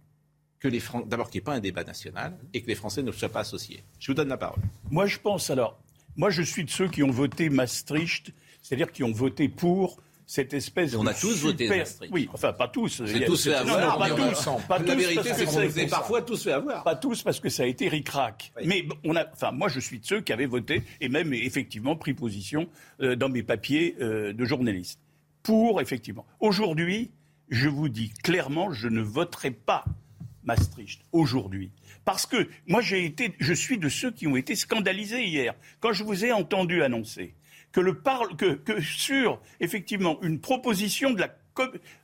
que 0.59 0.68
les 0.68 0.81
Français, 0.81 1.07
d'abord 1.07 1.31
qu'il 1.31 1.38
n'y 1.40 1.42
ait 1.42 1.44
pas 1.44 1.54
un 1.54 1.61
débat 1.61 1.85
national 1.85 2.37
et 2.52 2.62
que 2.62 2.66
les 2.66 2.74
Français 2.74 3.02
ne 3.02 3.12
soient 3.12 3.28
pas 3.28 3.40
associés. 3.40 3.85
Je 4.00 4.09
vous 4.09 4.14
donne 4.14 4.28
la 4.28 4.37
parole. 4.37 4.61
Moi, 4.90 5.07
je 5.07 5.18
pense 5.18 5.50
alors, 5.50 5.78
moi, 6.16 6.31
je 6.31 6.42
suis 6.42 6.64
de 6.64 6.70
ceux 6.70 6.88
qui 6.88 7.02
ont 7.02 7.11
voté 7.11 7.48
Maastricht, 7.48 8.33
c'est-à-dire 8.61 8.90
qui 8.90 9.04
ont 9.04 9.12
voté 9.12 9.48
pour 9.48 9.98
cette 10.26 10.52
espèce 10.52 10.94
on 10.94 11.07
a 11.07 11.14
tous 11.14 11.40
voté 11.40 11.68
Maastricht. 11.68 12.12
Oui, 12.12 12.28
enfin 12.35 12.52
pas 12.52 12.68
tous. 12.68 13.02
C'est 13.07 13.24
tous 13.24 13.44
fait 13.44 13.54
avoir. 13.54 13.98
pas 13.98 14.11
tous. 14.11 14.48
Pas 14.68 14.78
la 14.78 14.94
vérité, 14.94 15.31
c'est 15.35 15.46
qu'on 15.46 15.66
vous 15.66 15.87
parfois 15.88 16.20
tous 16.20 16.44
fait 16.44 16.52
avoir. 16.52 16.85
Pas 16.85 16.96
tous 16.96 17.22
parce 17.22 17.40
que 17.40 17.48
ça 17.48 17.62
a 17.62 17.66
été 17.66 17.88
ric-rac. 17.88 18.52
Mais 18.62 18.85
on 19.04 19.16
a, 19.16 19.24
enfin 19.33 19.52
moi 19.52 19.68
je 19.68 19.81
suis 19.81 20.00
de 20.00 20.04
ceux 20.04 20.20
qui 20.20 20.33
avaient 20.35 20.44
voté 20.44 20.83
et 21.00 21.09
même 21.09 21.33
effectivement 21.33 21.96
pris 21.96 22.12
position 22.12 22.68
euh, 23.00 23.16
dans 23.16 23.31
mes 23.31 23.42
papiers 23.42 23.96
euh, 24.00 24.35
de 24.35 24.44
journaliste 24.44 25.00
pour 25.42 25.81
effectivement. 25.81 26.27
Aujourd'hui, 26.40 27.11
je 27.48 27.68
vous 27.68 27.88
dis 27.88 28.11
clairement, 28.22 28.72
je 28.72 28.88
ne 28.88 29.01
voterai 29.01 29.51
pas 29.51 29.85
Maastricht 30.44 31.03
aujourd'hui. 31.12 31.70
Parce 32.05 32.27
que 32.27 32.48
moi, 32.66 32.81
j'ai 32.81 33.05
été, 33.05 33.35
je 33.38 33.53
suis 33.53 33.79
de 33.79 33.88
ceux 33.88 34.11
qui 34.11 34.27
ont 34.27 34.37
été 34.37 34.57
scandalisés 34.57 35.24
hier. 35.24 35.55
Quand 35.81 35.92
je 35.92 36.05
vous 36.05 36.24
ai 36.24 36.33
entendu 36.33 36.83
annoncer 36.83 37.35
que, 37.72 38.81
sur, 38.81 39.40
effectivement, 39.61 40.20
une 40.22 40.40
proposition 40.40 41.11
de 41.11 41.20
la, 41.20 41.37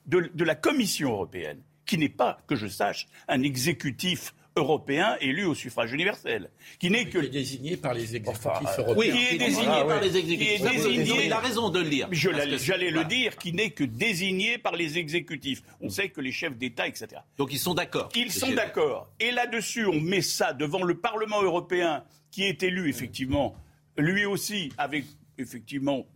de 0.06 0.44
la 0.44 0.54
Commission 0.54 1.12
européenne, 1.12 1.60
qui 1.86 1.98
n'est 1.98 2.08
pas, 2.08 2.38
que 2.46 2.54
je 2.54 2.66
sache, 2.66 3.08
un 3.28 3.42
exécutif 3.42 4.34
européen 4.56 5.16
élu 5.20 5.44
au 5.44 5.54
suffrage 5.54 5.92
universel, 5.92 6.50
qui 6.78 6.90
n'est 6.90 7.06
que 7.06 7.18
désigné 7.18 7.76
par 7.76 7.94
les 7.94 8.16
exécutifs 8.16 8.78
européens. 8.78 8.94
Oui, 8.96 9.10
qui 9.10 9.34
est 9.34 9.38
désigné 9.38 9.68
ah, 9.68 9.84
par 9.84 10.00
les 10.00 10.16
exécutifs. 10.16 10.60
Qui 10.60 10.66
est 10.66 10.70
désigné, 10.70 11.26
il 11.26 11.32
a 11.32 11.40
raison 11.40 11.70
de 11.70 11.80
le 11.80 11.88
dire. 11.88 12.08
J'allais 12.12 12.90
le 12.90 13.04
dire, 13.04 13.36
qui 13.36 13.52
n'est 13.52 13.70
que 13.70 13.84
désigné 13.84 14.58
par 14.58 14.76
les 14.76 14.98
exécutifs. 14.98 15.62
On 15.80 15.88
sait 15.88 16.08
que 16.08 16.20
les 16.20 16.32
chefs 16.32 16.56
d'État, 16.56 16.86
etc. 16.86 17.08
Donc 17.36 17.52
ils 17.52 17.58
sont 17.58 17.74
d'accord. 17.74 18.08
Ils 18.14 18.32
sont 18.32 18.52
d'accord. 18.52 19.10
Et 19.18 19.30
là-dessus, 19.32 19.86
on 19.86 20.00
met 20.00 20.22
ça 20.22 20.52
devant 20.52 20.82
le 20.82 20.98
Parlement 20.98 21.42
européen, 21.42 22.04
qui 22.30 22.44
est 22.44 22.62
élu 22.62 22.88
effectivement, 22.88 23.56
lui 23.96 24.24
aussi, 24.24 24.72
avec 24.78 25.04
effectivement 25.38 26.06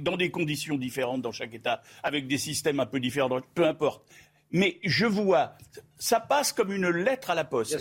dans 0.00 0.16
des 0.16 0.30
conditions 0.30 0.76
différentes 0.76 1.22
dans 1.22 1.32
chaque 1.32 1.54
État, 1.54 1.82
avec 2.02 2.26
des 2.26 2.38
systèmes 2.38 2.80
un 2.80 2.86
peu 2.86 3.00
différents, 3.00 3.40
peu 3.54 3.66
importe. 3.66 4.02
Mais 4.50 4.78
je 4.84 5.06
vois, 5.06 5.56
ça 5.98 6.20
passe 6.20 6.52
comme 6.52 6.72
une 6.72 6.88
lettre 6.88 7.30
à 7.30 7.34
la 7.34 7.44
poste. 7.44 7.78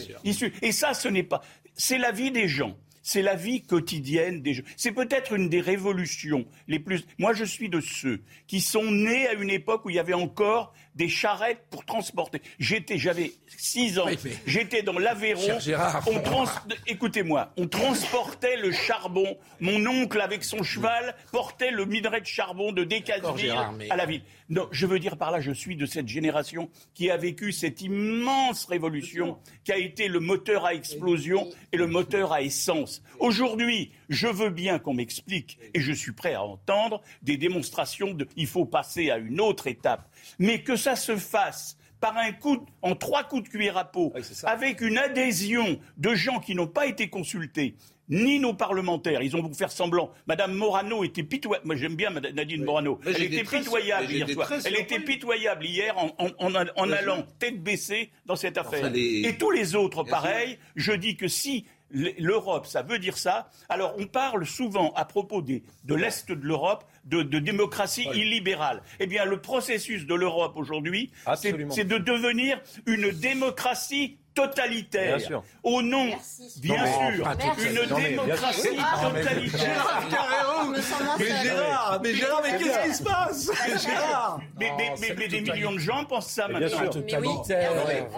Et 0.62 0.72
ça, 0.72 0.94
ce 0.94 1.08
n'est 1.08 1.24
pas. 1.24 1.42
C'est 1.76 1.98
la 1.98 2.12
vie 2.12 2.32
des 2.32 2.48
gens. 2.48 2.78
C'est 3.06 3.22
la 3.22 3.36
vie 3.36 3.62
quotidienne 3.62 4.42
des 4.42 4.54
gens. 4.54 4.64
C'est 4.78 4.94
peut-être 4.94 5.34
une 5.34 5.50
des 5.50 5.60
révolutions 5.60 6.46
les 6.70 6.80
plus. 6.80 7.06
Moi, 7.20 7.34
je 7.34 7.44
suis 7.44 7.68
de 7.68 7.82
ceux 7.82 8.22
qui 8.48 8.62
sont 8.62 8.92
nés 8.92 9.28
à 9.28 9.34
une 9.34 9.50
époque 9.50 9.84
où 9.86 9.90
il 9.90 9.98
y 9.98 10.00
avait 10.00 10.14
encore 10.14 10.74
des 10.96 11.10
charrettes 11.10 11.66
pour 11.70 11.86
transporter. 11.86 12.42
J'étais, 12.60 12.98
j'avais 12.98 13.32
6 13.58 14.00
ans, 14.00 14.06
j'étais 14.46 14.84
dans 14.84 14.98
l'Aveyron. 14.98 15.60
Écoutez-moi, 16.88 17.52
on 17.58 17.68
transportait 17.68 18.58
le 18.58 18.72
charbon. 18.72 19.38
Mon 19.60 19.86
oncle, 19.86 20.22
avec 20.22 20.44
son 20.44 20.64
cheval, 20.64 21.16
portait 21.32 21.72
le 21.72 21.86
minerai 21.86 22.22
de 22.22 22.26
charbon 22.26 22.72
de 22.72 22.84
Decazeville 22.84 23.56
à 23.90 23.96
la 23.96 24.06
ville. 24.06 24.24
Non, 24.50 24.68
je 24.72 24.86
veux 24.86 25.00
dire 25.00 25.18
par 25.18 25.32
là, 25.32 25.40
je 25.42 25.52
suis 25.52 25.76
de 25.76 25.86
cette 25.86 26.08
génération 26.08 26.70
qui 26.94 27.10
a 27.10 27.18
vécu 27.18 27.52
cette 27.52 27.82
immense 27.82 28.66
révolution 28.66 29.38
qui 29.64 29.72
a 29.72 29.78
été 29.78 30.08
le 30.08 30.20
moteur 30.20 30.66
à 30.66 30.74
explosion 30.74 31.50
et 31.72 31.78
le 31.78 31.88
moteur 31.88 32.34
à 32.34 32.42
essence. 32.42 33.02
Aujourd'hui, 33.20 33.92
je 34.10 34.28
veux 34.28 34.50
bien 34.50 34.80
qu'on 34.80 34.94
m'explique, 34.94 35.58
et 35.74 35.80
je 35.80 35.92
suis 35.94 36.12
prêt 36.12 36.34
à 36.34 36.44
entendre, 36.44 37.02
des 37.22 37.38
démonstrations 37.38 38.14
de 38.14 38.28
il 38.36 38.48
faut 38.48 38.66
passer 38.66 39.10
à 39.10 39.18
une 39.18 39.40
autre 39.40 39.68
étape. 39.68 40.10
Mais 40.40 40.62
que 40.62 40.76
ça 40.76 40.96
se 40.96 41.16
fasse 41.16 41.78
par 42.00 42.18
un 42.18 42.34
coup, 42.34 42.66
en 42.82 42.96
trois 42.96 43.24
coups 43.24 43.44
de 43.44 43.50
cuillère 43.50 43.78
à 43.78 43.86
peau, 43.86 44.12
avec 44.44 44.82
une 44.82 44.98
adhésion 44.98 45.80
de 45.96 46.14
gens 46.14 46.42
qui 46.42 46.54
n'ont 46.54 46.68
pas 46.68 46.86
été 46.86 47.08
consultés, 47.10 47.76
ni 48.10 48.40
nos 48.40 48.54
parlementaires. 48.54 49.22
Ils 49.22 49.36
ont 49.38 49.42
voulu 49.42 49.54
faire 49.54 49.72
semblant. 49.72 50.12
Madame 50.28 50.54
Morano 50.54 51.06
était 51.06 51.24
pitoyable. 51.24 51.66
Moi, 51.66 51.76
j'aime 51.76 51.96
bien 51.96 52.10
Nadine 52.10 52.64
Morano. 52.64 53.00
Elle 53.06 53.24
était 53.24 53.44
pitoyable 53.44 54.12
hier 54.12 54.30
soir. 54.30 54.52
Elle 54.66 54.76
était 54.76 55.00
pitoyable 55.00 55.66
hier 55.66 55.96
en, 55.98 56.92
allant 56.92 57.24
tête 57.40 57.64
baissée 57.64 58.12
dans 58.26 58.36
cette 58.36 58.58
affaire. 58.58 58.92
Et 58.94 59.38
tous 59.38 59.52
les 59.52 59.76
autres, 59.76 60.04
pareil. 60.04 60.58
Je 60.76 60.92
dis 60.92 61.16
que 61.16 61.28
si 61.28 61.66
l'Europe, 61.94 62.66
ça 62.66 62.82
veut 62.82 63.00
dire 63.00 63.18
ça. 63.18 63.50
Alors, 63.70 63.96
on 63.98 64.08
parle 64.08 64.46
souvent 64.46 64.92
à 64.96 65.06
propos 65.06 65.42
des, 65.42 65.64
de 65.84 65.96
l'Est 65.96 66.32
de 66.32 66.46
l'Europe 66.46 66.84
de, 67.06 67.22
démocratie 67.40 68.08
illibérale. 68.14 68.82
Eh 69.00 69.08
bien, 69.08 69.26
le 69.26 69.42
processus 69.42 70.06
de 70.06 70.16
l'Europe 70.16 70.54
aujourd'hui, 70.56 71.12
c'est 71.36 71.84
de 71.88 71.98
devenir 71.98 72.62
une 72.86 73.12
démocratie 73.12 74.18
totalitaire. 74.34 75.18
Bien 75.18 75.26
sûr. 75.26 75.44
Au 75.64 75.82
nom, 75.82 76.10
bien 76.58 76.86
sûr, 76.86 77.28
une 77.60 77.96
démocratie 77.96 78.78
totalitaire. 79.02 80.04
Mais 81.20 81.26
Gérard, 81.44 82.00
mais 82.02 82.14
Gérard, 82.14 82.42
mais 82.44 82.58
qu'est-ce 82.58 82.88
qui 82.88 82.96
se 82.96 83.04
passe 83.04 83.52
Gérard 83.84 84.40
Mais, 84.60 84.72
mais, 85.00 85.28
des 85.28 85.42
millions 85.42 85.74
de 85.74 85.78
gens 85.80 86.06
pensent 86.06 86.28
ça 86.28 86.48
maintenant. 86.48 86.68
Bien 86.68 86.78
sûr, 86.78 86.90
totalitaire. 86.90 87.72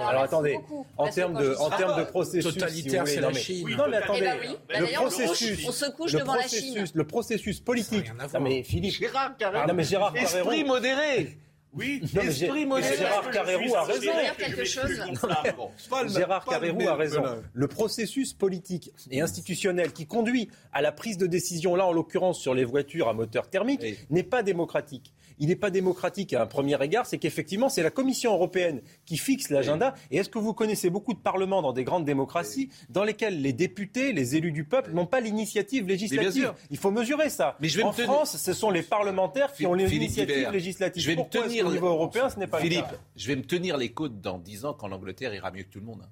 Alors 0.08 0.24
attendez, 0.24 0.60
en 0.98 1.08
termes 1.10 1.34
de, 1.34 1.56
en 1.56 1.70
termes 1.70 2.00
de 2.00 2.06
processus, 2.06 2.54
totalitaire, 2.54 3.08
c'est 3.08 3.22
la 3.22 3.34
Chine. 3.34 3.70
Non, 3.78 3.86
mais 3.90 3.98
attendez, 3.98 4.32
le 4.70 4.94
processus, 4.94 5.68
on 5.68 5.72
se 5.72 5.86
couche 5.92 6.14
devant 6.14 6.36
la 6.36 6.48
Chine. 6.48 6.86
Le 6.94 7.04
processus 7.06 7.60
politique. 7.60 8.12
Non 8.34 8.40
mais 8.40 8.64
Philippe. 8.64 8.96
Gérard. 8.96 9.32
Non 9.68 9.74
mais 9.74 9.84
Esprit 11.82 12.66
modéré. 12.66 12.92
Oui, 12.92 12.98
Gérard 12.98 13.32
Carrérou 13.32 13.76
a 13.76 13.84
raison. 13.84 14.12
Gérard 16.08 16.46
Carrérou 16.46 16.88
a 16.88 16.96
raison. 16.96 17.24
Le 17.54 17.68
processus 17.68 18.34
politique 18.34 18.92
et 19.12 19.22
institutionnel 19.22 19.92
qui 19.94 20.06
conduit 20.06 20.50
à 20.74 20.82
la 20.82 20.92
prise 20.92 21.18
de 21.18 21.28
décision, 21.28 21.76
là 21.76 21.86
en 21.86 21.92
l'occurrence 21.92 22.40
sur 22.40 22.54
les 22.54 22.66
voitures 22.66 23.08
à 23.08 23.14
moteur 23.14 23.50
thermique, 23.50 23.82
n'est 24.10 24.24
pas 24.24 24.44
démocratique 24.44 25.14
il 25.40 25.48
n'est 25.48 25.56
pas 25.56 25.70
démocratique 25.70 26.34
à 26.34 26.42
un 26.42 26.46
premier 26.46 26.82
égard, 26.84 27.06
c'est 27.06 27.18
qu'effectivement, 27.18 27.70
c'est 27.70 27.84
la 27.84 27.92
Commission 27.92 28.34
européenne 28.34 28.82
qui 29.06 29.18
fixe 29.18 29.50
l'agenda. 29.50 29.94
Et 30.12 30.18
est-ce 30.18 30.30
que 30.30 30.40
vous 30.40 30.54
connaissez 30.54 30.90
beaucoup 30.90 31.14
de 31.14 31.20
parlements 31.20 31.62
dans 31.62 31.74
des 31.74 31.84
grandes 31.84 32.06
démocraties 32.06 32.70
dans 32.90 33.04
lesquels 33.04 33.42
les 33.42 33.54
députés, 33.54 34.14
les 34.14 34.36
élus 34.36 34.52
du 34.52 34.64
peuple 34.64 34.94
n'ont 34.94 35.06
pas 35.06 35.20
l'initiative 35.20 35.88
législative? 35.88 36.54
Il 36.70 36.78
faut 36.78 36.92
mesurer 36.92 37.30
ça. 37.30 37.58
Mais 37.60 37.84
en 37.84 37.92
France, 37.92 38.38
ce 38.38 38.54
sont 38.54 38.70
les 38.72 38.84
parlementaires 38.84 39.54
qui 39.54 39.66
ont 39.66 39.74
l'initiative 39.74 40.50
législative. 40.52 41.02
Je 41.04 41.08
vais 41.10 41.16
Pourquoi 41.16 41.42
me 41.42 41.48
tenir 41.48 41.68
au 41.68 41.72
niveau 41.72 41.88
européen, 41.88 42.30
ce 42.30 42.40
n'est 42.40 42.48
pas 42.48 42.60
Philippe, 42.60 42.86
le 42.92 42.96
cas? 42.96 43.02
je 43.16 43.28
vais 43.28 43.36
me 43.36 43.44
tenir 43.44 43.78
les 43.78 43.90
côtes 43.92 44.22
dans 44.22 44.38
10 44.40 44.66
ans 44.66 44.74
quand 44.74 44.88
l'Angleterre 44.88 45.34
ira 45.34 45.52
mieux 45.52 45.64
que 45.64 45.70
tout 45.70 45.80
le 45.80 45.86
monde. 45.86 46.02
Hein. 46.04 46.10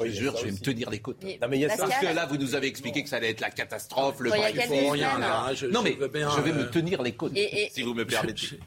Je 0.00 0.10
te 0.10 0.16
jure, 0.16 0.36
je 0.36 0.44
vais 0.46 0.52
me 0.52 0.58
tenir 0.58 0.90
les 0.90 0.98
côtes. 0.98 1.22
non, 1.22 1.48
mais 1.48 1.66
Parce 1.66 1.98
que 1.98 2.14
là, 2.14 2.26
vous 2.26 2.36
nous 2.36 2.54
avez 2.54 2.66
expliqué 2.66 3.02
que 3.02 3.08
ça 3.08 3.16
allait 3.16 3.30
être 3.30 3.40
la 3.40 3.50
catastrophe, 3.50 4.20
le 4.20 4.30
il 4.30 4.62
faut 4.62 4.90
rien. 4.90 5.18
Là. 5.18 5.52
non, 5.70 5.82
mais 5.82 5.96
je, 5.98 6.40
vais 6.40 6.52
me 6.52 6.62
euh, 6.62 6.70
tenir 6.70 7.02
les 7.02 7.12
côtes, 7.12 7.36
si 7.70 7.82
vous 7.82 7.94
me 7.94 8.04
permettez. 8.04 8.58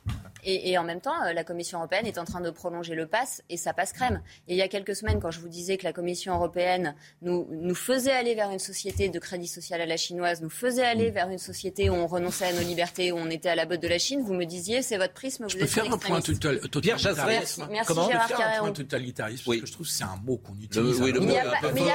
Et, 0.46 0.78
en 0.78 0.84
même 0.84 1.02
temps, 1.02 1.24
euh, 1.26 1.34
la 1.34 1.44
Commission 1.44 1.80
européenne 1.80 2.06
est 2.06 2.18
en 2.18 2.26
train 2.26 2.42
de 2.42 2.50
prolonger 2.50 2.96
le 2.96 3.08
pass 3.08 3.42
et 3.50 3.58
ça 3.58 3.74
passe 3.74 3.94
crème. 3.94 4.22
Et 4.48 4.54
il 4.54 4.58
y 4.58 4.62
a 4.62 4.68
quelques 4.68 4.96
semaines, 4.96 5.20
quand 5.20 5.32
je 5.32 5.40
vous 5.40 5.48
disais 5.48 5.78
que 5.78 5.84
la 5.84 5.94
Commission 5.94 6.34
européenne 6.36 6.96
nous, 7.22 7.48
nous 7.50 7.76
faisait 7.76 8.12
aller 8.12 8.36
vers 8.36 8.52
une 8.52 8.60
société 8.60 9.10
de 9.10 9.20
crédit 9.20 9.48
social 9.48 9.82
à 9.82 9.86
la 9.86 9.98
chinoise, 9.98 10.42
nous 10.42 10.50
faisait 10.50 10.86
aller 10.86 11.12
mm. 11.12 11.14
vers 11.14 11.30
une 11.30 11.38
société 11.38 11.90
où 11.90 11.94
on 11.94 12.08
renonçait 12.08 12.46
à 12.46 12.54
nos 12.54 12.62
libertés, 12.62 13.12
où 13.12 13.18
on 13.18 13.30
était 13.30 13.50
à 13.50 13.56
la 13.56 13.66
botte 13.66 13.82
de 13.82 13.88
la 13.88 14.00
Chine, 14.00 14.22
vous 14.22 14.34
me 14.34 14.46
disiez, 14.46 14.82
c'est 14.82 14.98
votre 14.98 15.14
prisme, 15.14 15.44
vous 15.44 15.50
je 15.50 15.58
peux 15.58 15.66
faire 15.66 15.92
un 15.92 15.98
point 15.98 16.22
totalitarisme. 16.22 17.68
Merci, 17.70 17.94
merci 17.94 17.94
Gérard 17.94 18.28
faire 18.28 18.48
un 18.56 18.60
point 18.60 18.72
totalitarisme, 18.72 19.44
parce 19.46 19.60
que 19.60 19.66
je 19.66 19.72
trouve 19.72 19.88
que 19.88 19.94
c'est 19.94 20.04
un 20.04 20.20
mot 20.24 20.38
qu'on 20.38 20.56
utilise. 20.56 21.00
mais 21.00 21.10
il 21.10 21.20
n'y 21.20 21.38
a, 21.38 21.46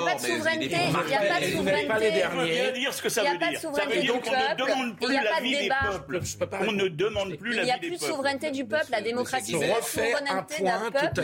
pas 0.00 0.14
de 0.14 0.20
souveraineté. 0.20 0.66
Il 0.66 1.06
n'y 1.06 1.14
a 1.14 1.20
pas 1.20 1.40
de 1.40 1.50
souveraineté. 1.56 2.24
Il 2.46 2.66
veut 2.66 2.72
dire 2.72 2.94
ce 2.94 3.02
que 3.02 3.08
ça 3.08 3.22
veut 3.22 3.38
dire. 3.38 3.60
Ça 3.60 3.86
veut 3.86 4.00
dire 4.00 4.20
qu'on 4.20 4.30
ne 4.30 4.56
demande 4.56 4.96
plus 4.96 5.14
la 5.14 5.40
vie 5.40 5.58
des 5.58 5.68
peuples. 5.68 6.20
On 6.66 6.72
ne 6.72 6.88
demande 6.88 7.36
plus 7.36 7.54
la 7.54 7.64
vie 7.64 7.90
des 7.90 7.96
peuples. 7.96 8.37
Souveraineté 8.38 8.50
du 8.50 8.68
peuple. 8.68 8.90
La 8.90 9.02
démocratie, 9.02 9.52
c'est 9.58 9.68
la 9.68 9.82
souveraineté 9.82 10.62
d'un 10.62 10.90
peuple. 10.90 11.22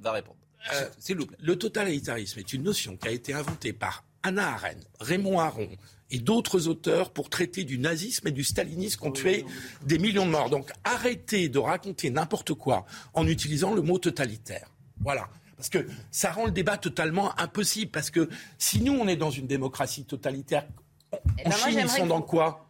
va 0.00 0.12
répondre. 0.12 0.36
Euh, 0.72 0.88
S'il 0.98 1.18
vous 1.18 1.26
plaît. 1.26 1.36
Le 1.40 1.56
totalitarisme 1.56 2.40
est 2.40 2.52
une 2.52 2.62
notion 2.62 2.96
qui 2.96 3.08
a 3.08 3.10
été 3.12 3.32
inventée 3.32 3.72
par 3.72 4.04
Anna 4.22 4.54
Arendt, 4.54 4.86
Raymond 5.00 5.38
Aron 5.38 5.68
et 6.10 6.18
d'autres 6.18 6.68
auteurs 6.68 7.10
pour 7.10 7.30
traiter 7.30 7.64
du 7.64 7.78
nazisme 7.78 8.28
et 8.28 8.32
du 8.32 8.44
stalinisme 8.44 9.00
qui 9.00 9.06
ont 9.06 9.12
tué 9.12 9.44
des 9.82 9.98
millions 9.98 10.26
de 10.26 10.30
morts. 10.30 10.50
Donc 10.50 10.70
arrêtez 10.84 11.48
de 11.48 11.58
raconter 11.58 12.10
n'importe 12.10 12.54
quoi 12.54 12.86
en 13.14 13.26
utilisant 13.26 13.74
le 13.74 13.82
mot 13.82 13.98
totalitaire. 13.98 14.68
Voilà. 15.00 15.28
Parce 15.56 15.68
que 15.68 15.86
ça 16.10 16.32
rend 16.32 16.46
le 16.46 16.50
débat 16.50 16.76
totalement 16.76 17.38
impossible. 17.40 17.90
Parce 17.90 18.10
que 18.10 18.28
si 18.58 18.80
nous, 18.82 18.92
on 18.92 19.08
est 19.08 19.16
dans 19.16 19.30
une 19.30 19.46
démocratie 19.46 20.04
totalitaire, 20.04 20.66
en 21.12 21.18
eh 21.38 21.44
ben 21.44 21.52
Chine, 21.52 21.80
ils 21.82 21.88
sont 21.88 22.06
dans 22.06 22.22
quoi? 22.22 22.65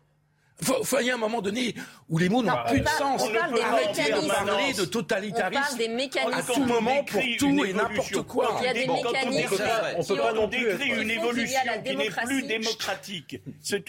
Il 0.60 0.66
faut, 0.66 1.00
y 1.00 1.10
a 1.10 1.14
un 1.14 1.18
moment 1.18 1.42
donné 1.42 1.74
où 2.08 2.18
les 2.18 2.28
mots 2.28 2.42
n'ont 2.42 2.56
plus 2.68 2.80
de 2.80 2.88
sens. 2.88 3.22
On 3.22 3.32
parle 3.32 3.52
des 3.52 4.28
parler 4.28 4.72
de 4.72 4.84
totalitarisme 4.86 5.58
on 5.58 5.66
parle 5.66 5.78
des 5.78 5.88
mécanismes. 5.88 6.34
à 6.34 6.42
tout 6.42 6.64
moment 6.64 7.04
pour 7.04 7.22
tout 7.38 7.64
et 7.64 7.72
n'importe 7.74 8.22
quoi. 8.22 8.58
Il 8.60 8.64
y 8.64 8.68
a 8.68 8.72
des 8.72 8.86
mécanismes. 8.86 9.64
On 9.98 10.04
peut 10.04 10.16
pas 10.16 10.32
non 10.32 10.48
plus 10.48 10.64
décrit 10.64 11.02
une 11.02 11.10
évolution 11.10 11.60
qui 11.84 11.96
n'est 11.96 12.10
plus 12.10 12.42
démocratique. 12.42 13.40
C'est 13.60 13.84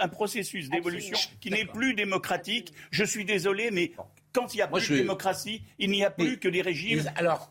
un 0.00 0.08
processus 0.08 0.68
d'évolution 0.68 1.16
qui 1.40 1.50
n'est 1.50 1.66
plus 1.66 1.94
démocratique. 1.94 2.72
Je 2.90 3.04
suis 3.04 3.24
désolé, 3.24 3.70
mais 3.70 3.92
quand 4.32 4.54
il 4.54 4.58
n'y 4.58 4.62
a 4.62 4.68
plus 4.68 4.88
de 4.90 4.96
démocratie, 4.96 5.62
il 5.78 5.90
n'y 5.90 6.04
a 6.04 6.10
plus 6.10 6.38
que 6.38 6.48
des 6.48 6.62
régimes 6.62 7.04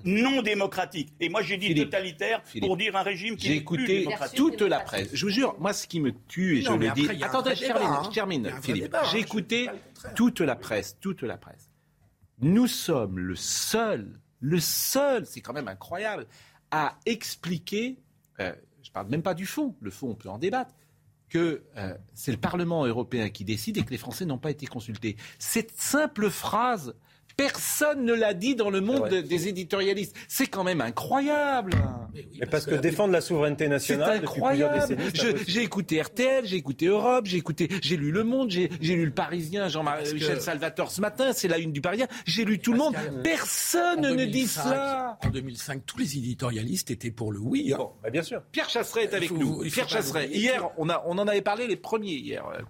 non 0.04 0.42
démocratiques. 0.42 1.14
Et 1.20 1.30
moi, 1.30 1.42
j'ai 1.42 1.58
dit 1.58 1.74
totalitaire 1.76 2.42
pour 2.60 2.78
dire 2.78 2.96
un 2.96 3.04
régime 3.04 3.36
qui 3.36 3.50
n'est 3.50 3.62
plus 3.62 3.86
démocratique. 3.86 4.38
Toute 4.38 4.62
la 4.62 4.80
presse. 4.80 5.10
Je 5.14 5.26
vous 5.26 5.32
jure, 5.32 5.56
moi, 5.60 5.74
ce 5.74 5.88
qui 5.88 6.00
me 6.00 6.14
tue, 6.28 6.60
et 6.60 6.62
je 6.62 6.72
le 6.72 6.90
dis. 6.92 7.24
Attendez, 7.24 7.56
je 7.56 7.66
termine, 7.66 7.90
je 8.06 8.10
termine 8.10 8.52
Philippe. 8.62 8.96
J'ai 9.12 9.20
écouté 9.20 9.70
toute 10.16 10.42
la 10.42 10.56
presse, 10.56 10.98
toute 11.00 11.24
la 11.24 11.38
presse. 11.38 11.70
Nous 12.40 12.68
sommes 12.68 13.18
le 13.18 13.36
seul, 13.36 14.20
le 14.42 14.60
seul, 14.60 15.26
c'est 15.26 15.42
quand 15.42 15.54
même 15.54 15.68
incroyable, 15.68 16.28
à 16.70 17.00
expliquer. 17.08 17.98
Euh, 18.40 18.54
je 18.84 18.90
ne 18.90 18.94
parle 18.94 19.08
même 19.08 19.24
pas 19.24 19.34
du 19.34 19.48
fond. 19.48 19.76
Le 19.82 19.90
fond, 19.90 20.10
on 20.10 20.16
peut 20.16 20.30
en 20.30 20.38
débattre 20.38 20.76
que 21.30 21.64
euh, 21.76 21.94
c'est 22.14 22.32
le 22.32 22.38
Parlement 22.38 22.86
européen 22.86 23.30
qui 23.30 23.44
décide 23.44 23.78
et 23.78 23.84
que 23.84 23.92
les 23.92 23.98
Français 23.98 24.26
n'ont 24.26 24.38
pas 24.38 24.52
été 24.52 24.66
consultés. 24.66 25.18
Cette 25.40 25.72
simple 25.72 26.30
phrase 26.30 26.96
Personne 27.38 28.04
ne 28.04 28.14
l'a 28.14 28.34
dit 28.34 28.56
dans 28.56 28.72
le 28.72 28.82
monde 28.82 29.10
des 29.10 29.48
éditorialistes. 29.48 30.16
C'est 30.28 30.48
quand 30.48 30.64
même 30.64 30.82
incroyable. 30.82 31.72
Mais, 32.40 32.48
parce, 32.48 32.66
que, 32.66 32.74
défendre 32.74 33.14
la 33.14 33.22
souveraineté 33.22 33.68
nationale 33.68 34.22
depuis 34.22 34.42
plusieurs 34.42 34.74
décennies. 34.74 35.44
J'ai 35.48 35.62
écouté 35.62 36.02
RTL, 36.02 36.48
j'ai 36.48 36.56
écouté 36.56 36.88
Europe, 36.88 37.28
j'ai 37.28 37.38
écouté, 37.38 37.70
j'ai 37.84 37.96
lu 37.96 38.12
Le 38.12 38.24
Monde, 38.24 38.50
j'ai 38.50 38.70
lu 38.82 39.06
Le 39.06 39.12
Parisien, 39.12 39.68
Jean-Michel 39.68 40.42
Salvatore 40.42 40.92
ce 40.92 41.00
matin, 41.00 41.32
c'est 41.32 41.48
la 41.48 41.60
une 41.60 41.72
du 41.72 41.80
Parisien. 41.80 42.08
J'ai 42.26 42.44
lu 42.44 42.58
tout 42.58 42.72
le 42.72 42.80
monde. 42.80 42.96
Personne 43.24 44.02
ne 44.02 44.26
dit 44.26 44.48
cela. 44.48 45.20
En 45.24 45.30
2005, 45.30 45.86
tous 45.86 46.00
les 46.00 46.18
éditorialistes 46.18 46.90
étaient 46.90 47.12
pour 47.12 47.32
le 47.32 47.40
oui. 47.40 47.72
Hein. 47.72 47.84
Bah, 48.02 48.10
bien 48.10 48.24
sûr. 48.24 48.42
Pierre 48.52 48.70
Chasseret 48.70 49.04
est 49.04 49.14
avec 49.14 49.32
nous. 49.32 49.62
Pierre 49.70 49.88
Chasseret. 49.88 50.28
Hier, 50.30 50.68
on, 50.78 50.90
a, 50.90 51.04
on 51.06 51.18
en 51.20 51.28
avait 51.28 51.42
parlé 51.42 51.68
les 51.68 51.76
premiers 51.78 52.16
hier. 52.16 52.46
Euh, 52.48 52.64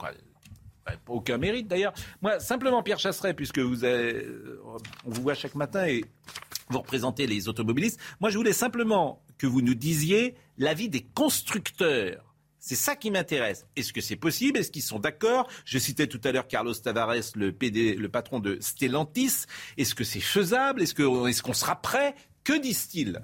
aucun 1.08 1.38
mérite 1.38 1.68
d'ailleurs. 1.68 1.94
Moi, 2.22 2.40
simplement 2.40 2.84
Pierre 2.84 3.00
Chasseret, 3.00 3.34
puisque 3.34 3.60
vous 3.60 3.84
avez, 3.84 4.26
on 5.06 5.10
vous 5.10 5.22
voit 5.22 5.34
chaque 5.34 5.56
matin 5.56 5.86
et 5.86 6.06
vous 6.70 6.80
représentez 6.80 7.28
les 7.28 7.48
automobilistes. 7.48 8.00
Moi, 8.20 8.30
je 8.30 8.38
voulais 8.38 8.54
simplement 8.54 9.22
que 9.38 9.48
vous 9.48 9.62
nous 9.62 9.76
disiez 9.76 10.36
l'avis 10.58 10.90
des 10.90 11.02
constructeurs. 11.02 12.24
C'est 12.60 12.76
ça 12.76 12.96
qui 12.96 13.12
m'intéresse. 13.12 13.66
Est-ce 13.76 13.94
que 13.94 14.02
c'est 14.02 14.16
possible? 14.16 14.60
Est-ce 14.60 14.72
qu'ils 14.72 14.82
sont 14.82 15.00
d'accord? 15.00 15.48
Je 15.64 15.78
citais 15.78 16.08
tout 16.08 16.20
à 16.24 16.32
l'heure 16.32 16.48
Carlos 16.48 16.74
Tavares, 16.74 17.14
le, 17.36 17.52
PD, 17.52 17.96
le 17.96 18.10
patron 18.10 18.40
de 18.40 18.58
Stellantis. 18.60 19.46
Est-ce 19.78 19.96
que 19.96 20.04
c'est 20.04 20.20
faisable? 20.20 20.82
Est-ce 20.82 21.44
qu'on 21.44 21.54
sera 21.54 21.82
prêt? 21.82 22.16
Que 22.44 22.60
disent-ils? 22.60 23.22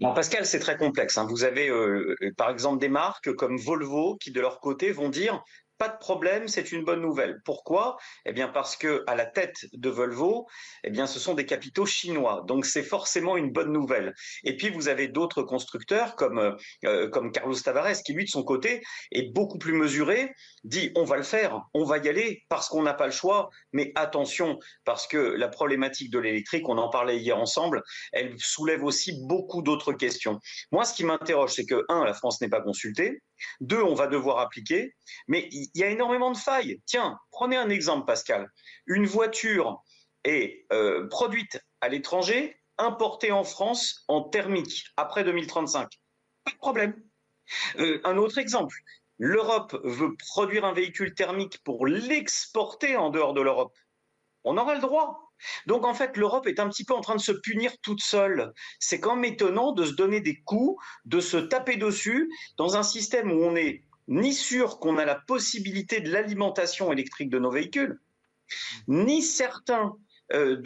Pascal, 0.00 0.44
c'est 0.46 0.58
très 0.58 0.76
complexe. 0.76 1.16
Hein. 1.16 1.26
Vous 1.28 1.44
avez 1.44 1.68
euh, 1.68 2.16
par 2.36 2.50
exemple 2.50 2.80
des 2.80 2.88
marques 2.88 3.32
comme 3.34 3.56
Volvo 3.56 4.16
qui, 4.16 4.30
de 4.30 4.40
leur 4.40 4.60
côté, 4.60 4.90
vont 4.90 5.08
dire 5.08 5.42
pas 5.78 5.88
de 5.88 5.98
problème, 5.98 6.48
c'est 6.48 6.72
une 6.72 6.84
bonne 6.84 7.00
nouvelle. 7.00 7.40
Pourquoi? 7.44 7.96
Eh 8.24 8.32
bien 8.32 8.48
parce 8.48 8.76
que 8.76 9.04
à 9.06 9.14
la 9.14 9.26
tête 9.26 9.66
de 9.72 9.90
Volvo, 9.90 10.46
eh 10.84 10.90
bien 10.90 11.06
ce 11.06 11.18
sont 11.18 11.34
des 11.34 11.46
capitaux 11.46 11.86
chinois. 11.86 12.44
Donc 12.46 12.64
c'est 12.64 12.82
forcément 12.82 13.36
une 13.36 13.50
bonne 13.50 13.72
nouvelle. 13.72 14.14
Et 14.44 14.56
puis 14.56 14.70
vous 14.70 14.88
avez 14.88 15.08
d'autres 15.08 15.42
constructeurs 15.42 16.16
comme 16.16 16.56
euh, 16.84 17.08
comme 17.10 17.32
Carlos 17.32 17.54
Tavares 17.54 18.02
qui 18.04 18.14
lui 18.14 18.24
de 18.24 18.30
son 18.30 18.42
côté 18.42 18.82
est 19.12 19.32
beaucoup 19.34 19.58
plus 19.58 19.74
mesuré, 19.74 20.34
dit 20.64 20.92
on 20.96 21.04
va 21.04 21.16
le 21.16 21.22
faire, 21.22 21.62
on 21.74 21.84
va 21.84 21.98
y 21.98 22.08
aller 22.08 22.44
parce 22.48 22.68
qu'on 22.68 22.82
n'a 22.82 22.94
pas 22.94 23.06
le 23.06 23.12
choix, 23.12 23.50
mais 23.72 23.92
attention 23.94 24.58
parce 24.84 25.06
que 25.06 25.18
la 25.18 25.48
problématique 25.48 26.10
de 26.10 26.18
l'électrique, 26.18 26.68
on 26.68 26.78
en 26.78 26.88
parlait 26.88 27.18
hier 27.18 27.36
ensemble, 27.36 27.82
elle 28.12 28.34
soulève 28.38 28.84
aussi 28.84 29.12
beaucoup 29.26 29.62
d'autres 29.62 29.92
questions. 29.92 30.40
Moi 30.72 30.84
ce 30.84 30.94
qui 30.94 31.04
m'interroge 31.04 31.52
c'est 31.52 31.66
que 31.66 31.84
un 31.88 32.04
la 32.04 32.14
France 32.14 32.40
n'est 32.40 32.48
pas 32.48 32.62
consultée, 32.62 33.22
deux, 33.60 33.82
on 33.82 33.94
va 33.94 34.06
devoir 34.06 34.38
appliquer. 34.38 34.94
Mais 35.28 35.48
il 35.50 35.70
y 35.74 35.84
a 35.84 35.90
énormément 35.90 36.30
de 36.30 36.36
failles. 36.36 36.80
Tiens, 36.86 37.18
prenez 37.30 37.56
un 37.56 37.70
exemple, 37.70 38.06
Pascal. 38.06 38.48
Une 38.86 39.06
voiture 39.06 39.82
est 40.24 40.66
euh, 40.72 41.08
produite 41.08 41.60
à 41.80 41.88
l'étranger, 41.88 42.56
importée 42.78 43.32
en 43.32 43.44
France 43.44 44.04
en 44.08 44.22
thermique 44.22 44.86
après 44.96 45.24
2035. 45.24 45.88
Pas 46.44 46.50
de 46.50 46.56
problème. 46.56 47.02
Euh, 47.78 48.00
un 48.04 48.16
autre 48.16 48.38
exemple. 48.38 48.76
L'Europe 49.18 49.78
veut 49.84 50.14
produire 50.16 50.64
un 50.64 50.72
véhicule 50.72 51.14
thermique 51.14 51.62
pour 51.64 51.86
l'exporter 51.86 52.96
en 52.96 53.10
dehors 53.10 53.32
de 53.32 53.40
l'Europe. 53.40 53.76
On 54.44 54.58
aura 54.58 54.74
le 54.74 54.80
droit. 54.80 55.25
Donc 55.66 55.84
en 55.84 55.94
fait, 55.94 56.16
l'Europe 56.16 56.46
est 56.46 56.60
un 56.60 56.68
petit 56.68 56.84
peu 56.84 56.94
en 56.94 57.00
train 57.00 57.16
de 57.16 57.20
se 57.20 57.32
punir 57.32 57.72
toute 57.82 58.00
seule. 58.00 58.52
C'est 58.78 59.00
quand 59.00 59.16
même 59.16 59.32
étonnant 59.32 59.72
de 59.72 59.84
se 59.84 59.92
donner 59.92 60.20
des 60.20 60.40
coups, 60.42 60.82
de 61.04 61.20
se 61.20 61.36
taper 61.36 61.76
dessus 61.76 62.30
dans 62.56 62.76
un 62.76 62.82
système 62.82 63.30
où 63.30 63.44
on 63.44 63.52
n'est 63.52 63.84
ni 64.08 64.32
sûr 64.32 64.78
qu'on 64.78 64.98
a 64.98 65.04
la 65.04 65.16
possibilité 65.16 66.00
de 66.00 66.10
l'alimentation 66.10 66.92
électrique 66.92 67.30
de 67.30 67.38
nos 67.38 67.50
véhicules, 67.50 68.00
ni 68.86 69.22
certain 69.22 69.96
euh, 70.32 70.56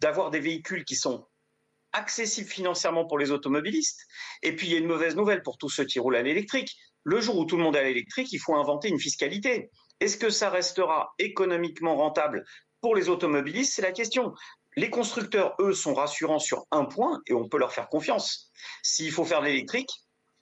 d'avoir 0.00 0.30
des 0.30 0.40
véhicules 0.40 0.84
qui 0.84 0.96
sont 0.96 1.26
accessibles 1.92 2.48
financièrement 2.48 3.06
pour 3.06 3.18
les 3.18 3.30
automobilistes. 3.30 4.06
Et 4.42 4.54
puis 4.54 4.66
il 4.66 4.72
y 4.72 4.76
a 4.76 4.78
une 4.78 4.86
mauvaise 4.86 5.16
nouvelle 5.16 5.42
pour 5.42 5.58
tous 5.58 5.70
ceux 5.70 5.84
qui 5.84 5.98
roulent 5.98 6.16
à 6.16 6.22
l'électrique. 6.22 6.76
Le 7.04 7.20
jour 7.20 7.38
où 7.38 7.44
tout 7.44 7.56
le 7.56 7.62
monde 7.62 7.76
est 7.76 7.80
à 7.80 7.84
l'électrique, 7.84 8.32
il 8.32 8.38
faut 8.38 8.54
inventer 8.54 8.88
une 8.88 9.00
fiscalité. 9.00 9.70
Est-ce 10.00 10.16
que 10.16 10.30
ça 10.30 10.50
restera 10.50 11.14
économiquement 11.18 11.96
rentable 11.96 12.44
pour 12.80 12.94
les 12.94 13.08
automobilistes, 13.08 13.74
c'est 13.74 13.82
la 13.82 13.92
question. 13.92 14.34
Les 14.76 14.90
constructeurs, 14.90 15.54
eux, 15.60 15.72
sont 15.72 15.94
rassurants 15.94 16.38
sur 16.38 16.66
un 16.70 16.84
point 16.84 17.20
et 17.26 17.34
on 17.34 17.48
peut 17.48 17.58
leur 17.58 17.72
faire 17.72 17.88
confiance. 17.88 18.50
S'il 18.82 19.10
faut 19.10 19.24
faire 19.24 19.40
de 19.40 19.46
l'électrique, 19.46 19.90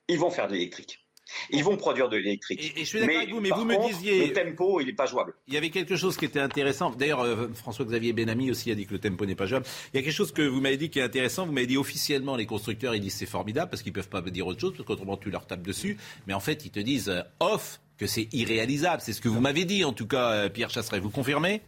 ils 0.08 0.18
vont 0.18 0.30
faire 0.30 0.46
de 0.46 0.52
l'électrique. 0.52 1.06
Ils 1.50 1.64
vont 1.64 1.76
produire 1.76 2.08
de 2.08 2.16
l'électrique. 2.16 2.72
Et, 2.76 2.80
je 2.80 2.84
suis 2.84 3.00
d'accord 3.00 3.16
avec 3.16 3.30
vous, 3.30 3.40
mais 3.40 3.50
vous 3.50 3.64
me 3.64 3.88
disiez. 3.88 4.28
Le 4.28 4.32
tempo, 4.32 4.80
il 4.80 4.86
n'est 4.86 4.92
pas 4.92 5.06
jouable. 5.06 5.34
Il 5.48 5.54
y 5.54 5.56
avait 5.56 5.70
quelque 5.70 5.96
chose 5.96 6.16
qui 6.16 6.24
était 6.24 6.40
intéressant. 6.40 6.90
D'ailleurs, 6.90 7.20
euh, 7.20 7.48
François-Xavier 7.52 8.12
Benami 8.12 8.50
aussi 8.50 8.70
a 8.70 8.74
dit 8.74 8.86
que 8.86 8.92
le 8.92 9.00
tempo 9.00 9.26
n'est 9.26 9.34
pas 9.34 9.46
jouable. 9.46 9.66
Il 9.92 9.96
y 9.96 10.00
a 10.00 10.02
quelque 10.04 10.14
chose 10.14 10.32
que 10.32 10.42
vous 10.42 10.60
m'avez 10.60 10.76
dit 10.76 10.90
qui 10.90 11.00
est 11.00 11.02
intéressant. 11.02 11.46
Vous 11.46 11.52
m'avez 11.52 11.66
dit 11.66 11.76
officiellement, 11.76 12.36
les 12.36 12.46
constructeurs, 12.46 12.94
ils 12.94 13.00
disent 13.00 13.16
c'est 13.16 13.26
formidable 13.26 13.70
parce 13.70 13.82
qu'ils 13.82 13.92
ne 13.92 13.96
peuvent 13.96 14.08
pas 14.08 14.20
dire 14.22 14.46
autre 14.46 14.60
chose, 14.60 14.72
parce 14.76 14.86
qu'autrement 14.86 15.16
tu 15.16 15.30
leur 15.30 15.46
tapes 15.46 15.62
dessus. 15.62 15.96
Mais 16.26 16.34
en 16.34 16.40
fait, 16.40 16.64
ils 16.64 16.70
te 16.70 16.80
disent 16.80 17.08
euh, 17.08 17.22
off 17.40 17.80
que 17.98 18.06
c'est 18.06 18.28
irréalisable. 18.32 19.02
C'est 19.02 19.12
ce 19.12 19.20
que 19.20 19.28
vous 19.28 19.40
m'avez 19.40 19.64
dit, 19.64 19.84
en 19.84 19.92
tout 19.92 20.06
cas, 20.06 20.30
euh, 20.32 20.48
Pierre 20.48 20.70
Chasseret. 20.70 21.00
Vous 21.00 21.10
confirmez? 21.10 21.62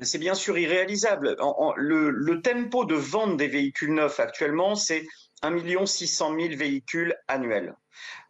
C'est 0.00 0.18
bien 0.18 0.34
sûr 0.34 0.56
irréalisable. 0.58 1.36
le, 1.76 2.40
tempo 2.40 2.84
de 2.84 2.94
vente 2.94 3.36
des 3.36 3.48
véhicules 3.48 3.94
neufs 3.94 4.20
actuellement, 4.20 4.74
c'est 4.74 5.04
1 5.42 5.86
600 5.86 6.34
000 6.38 6.56
véhicules 6.56 7.14
annuels. 7.28 7.74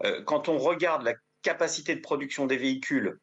Euh, 0.05 0.23
quand 0.25 0.49
on 0.49 0.59
regarde 0.59 1.03
la 1.03 1.15
capacité 1.43 1.95
de 1.95 2.01
production 2.01 2.47
des 2.47 2.57
véhicules 2.57 3.19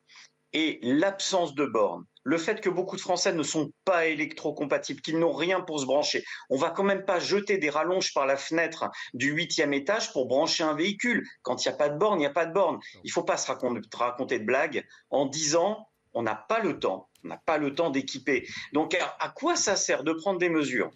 et 0.54 0.80
l'absence 0.82 1.54
de 1.54 1.66
bornes, 1.66 2.06
le 2.24 2.38
fait 2.38 2.62
que 2.62 2.70
beaucoup 2.70 2.96
de 2.96 3.02
Français 3.02 3.34
ne 3.34 3.44
sont 3.44 3.72
pas 3.86 4.06
électrocompatibles, 4.08 5.02
qu'ils 5.02 5.20
n'ont 5.20 5.34
rien 5.34 5.62
pour 5.62 5.80
se 5.80 5.86
brancher, 5.86 6.24
on 6.50 6.58
va 6.58 6.70
quand 6.70 6.84
même 6.84 7.06
pas 7.06 7.20
jeter 7.20 7.58
des 7.58 7.70
rallonges 7.70 8.14
par 8.14 8.26
la 8.26 8.38
fenêtre 8.38 8.90
du 9.14 9.32
huitième 9.32 9.74
étage 9.74 10.12
pour 10.12 10.28
brancher 10.28 10.64
un 10.64 10.76
véhicule. 10.76 11.26
Quand 11.42 11.64
il 11.64 11.68
n'y 11.68 11.74
a 11.74 11.78
pas 11.78 11.90
de 11.90 11.98
borne, 11.98 12.20
il 12.20 12.22
n'y 12.22 12.26
a 12.28 12.32
pas 12.32 12.46
de 12.46 12.54
borne. 12.54 12.80
Il 13.04 13.08
ne 13.08 13.12
faut 13.12 13.24
pas 13.24 13.38
se 13.38 13.48
raconter, 13.48 13.82
raconter 13.94 14.40
de 14.40 14.46
blagues 14.46 14.86
en 15.10 15.26
disant 15.26 15.89
on 16.14 16.24
n'a 16.24 16.36
pas 16.36 16.60
le 16.60 16.80
temps 16.80 17.10
on 17.24 17.28
n'a 17.28 17.38
pas 17.38 17.58
le 17.58 17.76
temps 17.76 17.90
d'équiper. 17.90 18.48
Donc 18.74 18.98
à, 19.20 19.30
quoi 19.30 19.56
ça 19.56 19.76
sert 19.76 20.04
de 20.04 20.14
prendre 20.14 20.40
des 20.40 20.50
mesures 20.50 20.92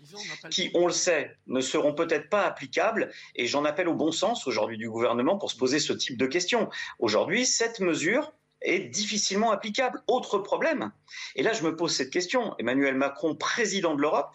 qui, 0.50 0.72
on 0.74 0.88
le 0.88 0.94
sait, 0.94 1.36
ne 1.48 1.62
seront 1.62 1.94
peut-être 1.94 2.30
pas 2.30 2.46
applicables 2.46 3.12
Et 3.36 3.46
j'en 3.46 3.66
appelle 3.66 3.88
au 3.90 3.94
bon 3.94 4.12
sens 4.12 4.48
aujourd'hui 4.48 4.78
du 4.78 4.90
gouvernement 4.90 5.38
pour 5.38 5.52
se 5.52 5.58
poser 5.58 5.80
ce 5.80 5.94
type 5.94 6.18
de 6.18 6.26
questions. 6.26 6.70
Aujourd'hui, 7.00 7.46
cette 7.46 7.80
mesure 7.80 8.32
est 8.62 8.80
difficilement 8.80 9.52
applicable. 9.52 10.02
Autre 10.08 10.40
problème, 10.40 10.92
et 11.36 11.44
là 11.44 11.52
je 11.52 11.64
me 11.64 11.76
pose 11.76 11.94
cette 11.94 12.12
question, 12.12 12.56
Emmanuel 12.60 12.96
Macron, 12.96 13.36
président 13.36 13.94
de 13.94 14.02
l'Europe, 14.02 14.34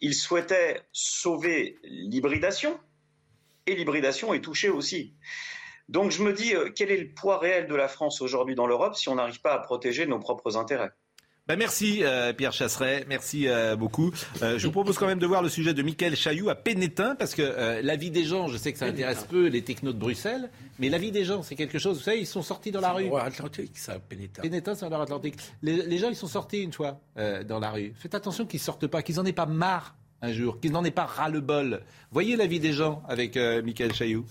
il 0.00 0.14
souhaitait 0.14 0.82
sauver 0.90 1.78
l'hybridation, 1.84 2.80
et 3.66 3.76
l'hybridation 3.76 4.34
est 4.34 4.40
touchée 4.40 4.70
aussi. 4.70 5.14
Donc 5.88 6.10
je 6.10 6.22
me 6.22 6.32
dis, 6.32 6.54
euh, 6.54 6.70
quel 6.74 6.90
est 6.90 6.96
le 6.96 7.08
poids 7.08 7.38
réel 7.38 7.66
de 7.66 7.74
la 7.74 7.88
France 7.88 8.20
aujourd'hui 8.20 8.54
dans 8.54 8.66
l'Europe 8.66 8.96
si 8.96 9.08
on 9.08 9.14
n'arrive 9.14 9.40
pas 9.40 9.54
à 9.54 9.58
protéger 9.58 10.06
nos 10.06 10.18
propres 10.18 10.56
intérêts? 10.56 10.92
Bah, 11.48 11.56
merci 11.56 12.00
euh, 12.02 12.34
Pierre 12.34 12.52
Chasseret, 12.52 13.06
merci 13.08 13.48
euh, 13.48 13.74
beaucoup. 13.74 14.12
Euh, 14.42 14.58
je 14.58 14.66
vous 14.66 14.72
propose 14.72 14.98
quand 14.98 15.06
même 15.06 15.18
de 15.18 15.26
voir 15.26 15.40
le 15.40 15.48
sujet 15.48 15.72
de 15.72 15.80
Michael 15.80 16.14
Chailloux 16.14 16.50
à 16.50 16.54
Pénétin, 16.54 17.14
parce 17.14 17.34
que 17.34 17.80
la 17.82 17.96
vie 17.96 18.10
des 18.10 18.24
gens, 18.24 18.48
je 18.48 18.58
sais 18.58 18.70
que 18.70 18.78
ça 18.78 18.84
intéresse 18.84 19.24
peu 19.24 19.46
les 19.46 19.62
technos 19.62 19.94
de 19.94 19.98
Bruxelles, 19.98 20.50
mais 20.78 20.90
la 20.90 20.98
vie 20.98 21.10
des 21.10 21.24
gens, 21.24 21.42
c'est 21.42 21.54
quelque 21.54 21.78
chose, 21.78 21.96
vous 21.96 22.02
savez, 22.02 22.20
ils 22.20 22.26
sont 22.26 22.42
sortis 22.42 22.70
dans 22.70 22.82
la 22.82 22.92
rue. 22.92 23.10
Atlantique, 23.16 23.78
ça, 23.78 23.98
Pénétin. 23.98 24.42
Pénétin, 24.42 24.74
c'est 24.74 24.84
en 24.84 25.00
Atlantique. 25.00 25.36
Les, 25.62 25.86
les, 25.86 25.96
gens, 25.96 26.10
ils 26.10 26.16
sont 26.16 26.26
sortis 26.26 26.62
une 26.62 26.74
fois 26.74 27.00
dans 27.16 27.58
la 27.58 27.70
rue. 27.70 27.94
Faites 27.98 28.14
attention 28.14 28.44
qu'ils 28.44 28.60
sortent 28.60 28.86
pas, 28.86 29.00
qu'ils 29.00 29.18
en 29.18 29.24
aient 29.24 29.32
pas 29.32 29.46
marre 29.46 29.96
un 30.20 30.32
jour, 30.32 30.60
qu'ils 30.60 30.72
n'en 30.72 30.84
aient 30.84 30.90
pas 30.90 31.06
ras-le-bol. 31.06 31.80
Voyez 32.10 32.36
la 32.36 32.44
vie 32.44 32.60
des 32.60 32.74
gens 32.74 33.02
avec 33.08 33.36
Michael 33.36 33.94
Chailloux. 33.94 34.26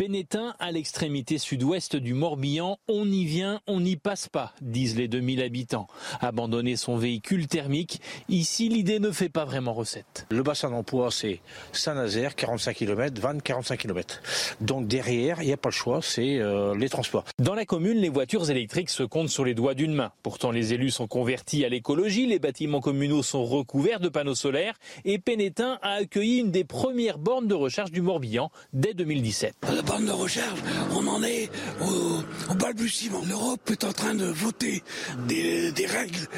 Pénétin, 0.00 0.54
à 0.58 0.72
l'extrémité 0.72 1.36
sud-ouest 1.36 1.94
du 1.94 2.14
Morbihan, 2.14 2.78
on 2.88 3.04
y 3.04 3.26
vient, 3.26 3.60
on 3.66 3.80
n'y 3.80 3.96
passe 3.96 4.30
pas, 4.30 4.54
disent 4.62 4.96
les 4.96 5.08
2000 5.08 5.42
habitants. 5.42 5.88
Abandonner 6.22 6.76
son 6.76 6.96
véhicule 6.96 7.48
thermique, 7.48 8.00
ici 8.30 8.70
l'idée 8.70 8.98
ne 8.98 9.10
fait 9.10 9.28
pas 9.28 9.44
vraiment 9.44 9.74
recette. 9.74 10.26
Le 10.30 10.42
bassin 10.42 10.70
d'emploi 10.70 11.10
c'est 11.10 11.40
Saint-Nazaire, 11.72 12.34
45 12.34 12.76
km, 12.76 13.20
Vannes, 13.20 13.42
45 13.42 13.76
km. 13.78 14.22
Donc 14.62 14.86
derrière, 14.86 15.42
il 15.42 15.48
n'y 15.48 15.52
a 15.52 15.58
pas 15.58 15.68
le 15.68 15.74
choix, 15.74 16.00
c'est 16.00 16.38
euh, 16.38 16.74
les 16.74 16.88
transports. 16.88 17.26
Dans 17.38 17.54
la 17.54 17.66
commune, 17.66 17.98
les 17.98 18.08
voitures 18.08 18.50
électriques 18.50 18.88
se 18.88 19.02
comptent 19.02 19.28
sur 19.28 19.44
les 19.44 19.52
doigts 19.52 19.74
d'une 19.74 19.92
main. 19.92 20.12
Pourtant, 20.22 20.50
les 20.50 20.72
élus 20.72 20.92
sont 20.92 21.08
convertis 21.08 21.62
à 21.66 21.68
l'écologie, 21.68 22.26
les 22.26 22.38
bâtiments 22.38 22.80
communaux 22.80 23.22
sont 23.22 23.44
recouverts 23.44 24.00
de 24.00 24.08
panneaux 24.08 24.34
solaires 24.34 24.78
et 25.04 25.18
Pénétin 25.18 25.78
a 25.82 25.90
accueilli 25.90 26.38
une 26.38 26.52
des 26.52 26.64
premières 26.64 27.18
bornes 27.18 27.48
de 27.48 27.54
recharge 27.54 27.90
du 27.92 28.00
Morbihan 28.00 28.50
dès 28.72 28.94
2017 28.94 29.56
de 29.98 30.12
recharge, 30.12 30.62
on 30.92 31.06
en 31.08 31.22
est 31.24 31.50
au, 31.80 32.54
balbutiement. 32.54 33.22
L'Europe 33.28 33.68
est 33.70 33.82
en 33.82 33.92
train 33.92 34.14
de 34.14 34.24
voter 34.24 34.84
des, 35.26 35.72
règles 35.86 36.28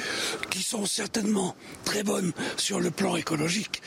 qui 0.50 0.62
sont 0.62 0.86
certainement 0.86 1.55
très 1.84 2.03
bonnes 2.03 2.32
sur 2.57 2.80
le 2.80 2.90
plan 2.90 3.16
écologique, 3.16 3.82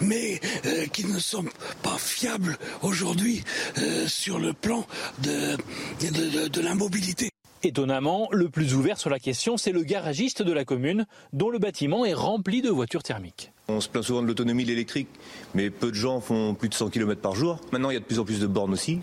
mais 0.00 0.40
euh, 0.64 0.86
qui 0.86 1.04
ne 1.04 1.18
sont 1.18 1.44
pas 1.82 1.98
fiables 1.98 2.56
aujourd'hui 2.80 3.44
euh, 3.78 4.06
sur 4.08 4.38
le 4.38 4.54
plan 4.54 4.86
de, 5.22 5.56
de, 6.00 6.42
de, 6.44 6.48
de 6.48 6.60
la 6.60 6.74
mobilité. 6.74 7.30
Étonnamment, 7.62 8.28
le 8.32 8.48
plus 8.48 8.74
ouvert 8.74 8.98
sur 8.98 9.10
la 9.10 9.18
question, 9.18 9.56
c'est 9.56 9.72
le 9.72 9.82
garagiste 9.82 10.42
de 10.42 10.52
la 10.52 10.64
commune, 10.64 11.06
dont 11.32 11.50
le 11.50 11.58
bâtiment 11.58 12.04
est 12.04 12.14
rempli 12.14 12.62
de 12.62 12.70
voitures 12.70 13.02
thermiques. 13.02 13.51
On 13.68 13.80
se 13.80 13.88
plaint 13.88 14.04
souvent 14.04 14.22
de 14.22 14.26
l'autonomie 14.26 14.64
de 14.64 14.68
l'électrique, 14.68 15.08
mais 15.54 15.70
peu 15.70 15.90
de 15.90 15.94
gens 15.94 16.20
font 16.20 16.54
plus 16.54 16.68
de 16.68 16.74
100 16.74 16.90
km 16.90 17.20
par 17.20 17.34
jour. 17.34 17.60
Maintenant, 17.72 17.90
il 17.90 17.94
y 17.94 17.96
a 17.96 18.00
de 18.00 18.04
plus 18.04 18.18
en 18.18 18.24
plus 18.24 18.40
de 18.40 18.46
bornes 18.46 18.72
aussi. 18.72 19.00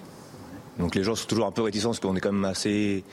Donc 0.78 0.96
les 0.96 1.04
gens 1.04 1.16
sont 1.16 1.28
toujours 1.28 1.46
un 1.46 1.52
peu 1.52 1.62
réticents 1.62 1.90
parce 1.90 2.00
qu'on 2.00 2.16
est 2.16 2.22
quand 2.22 2.32
même 2.32 2.46
assez 2.46 3.04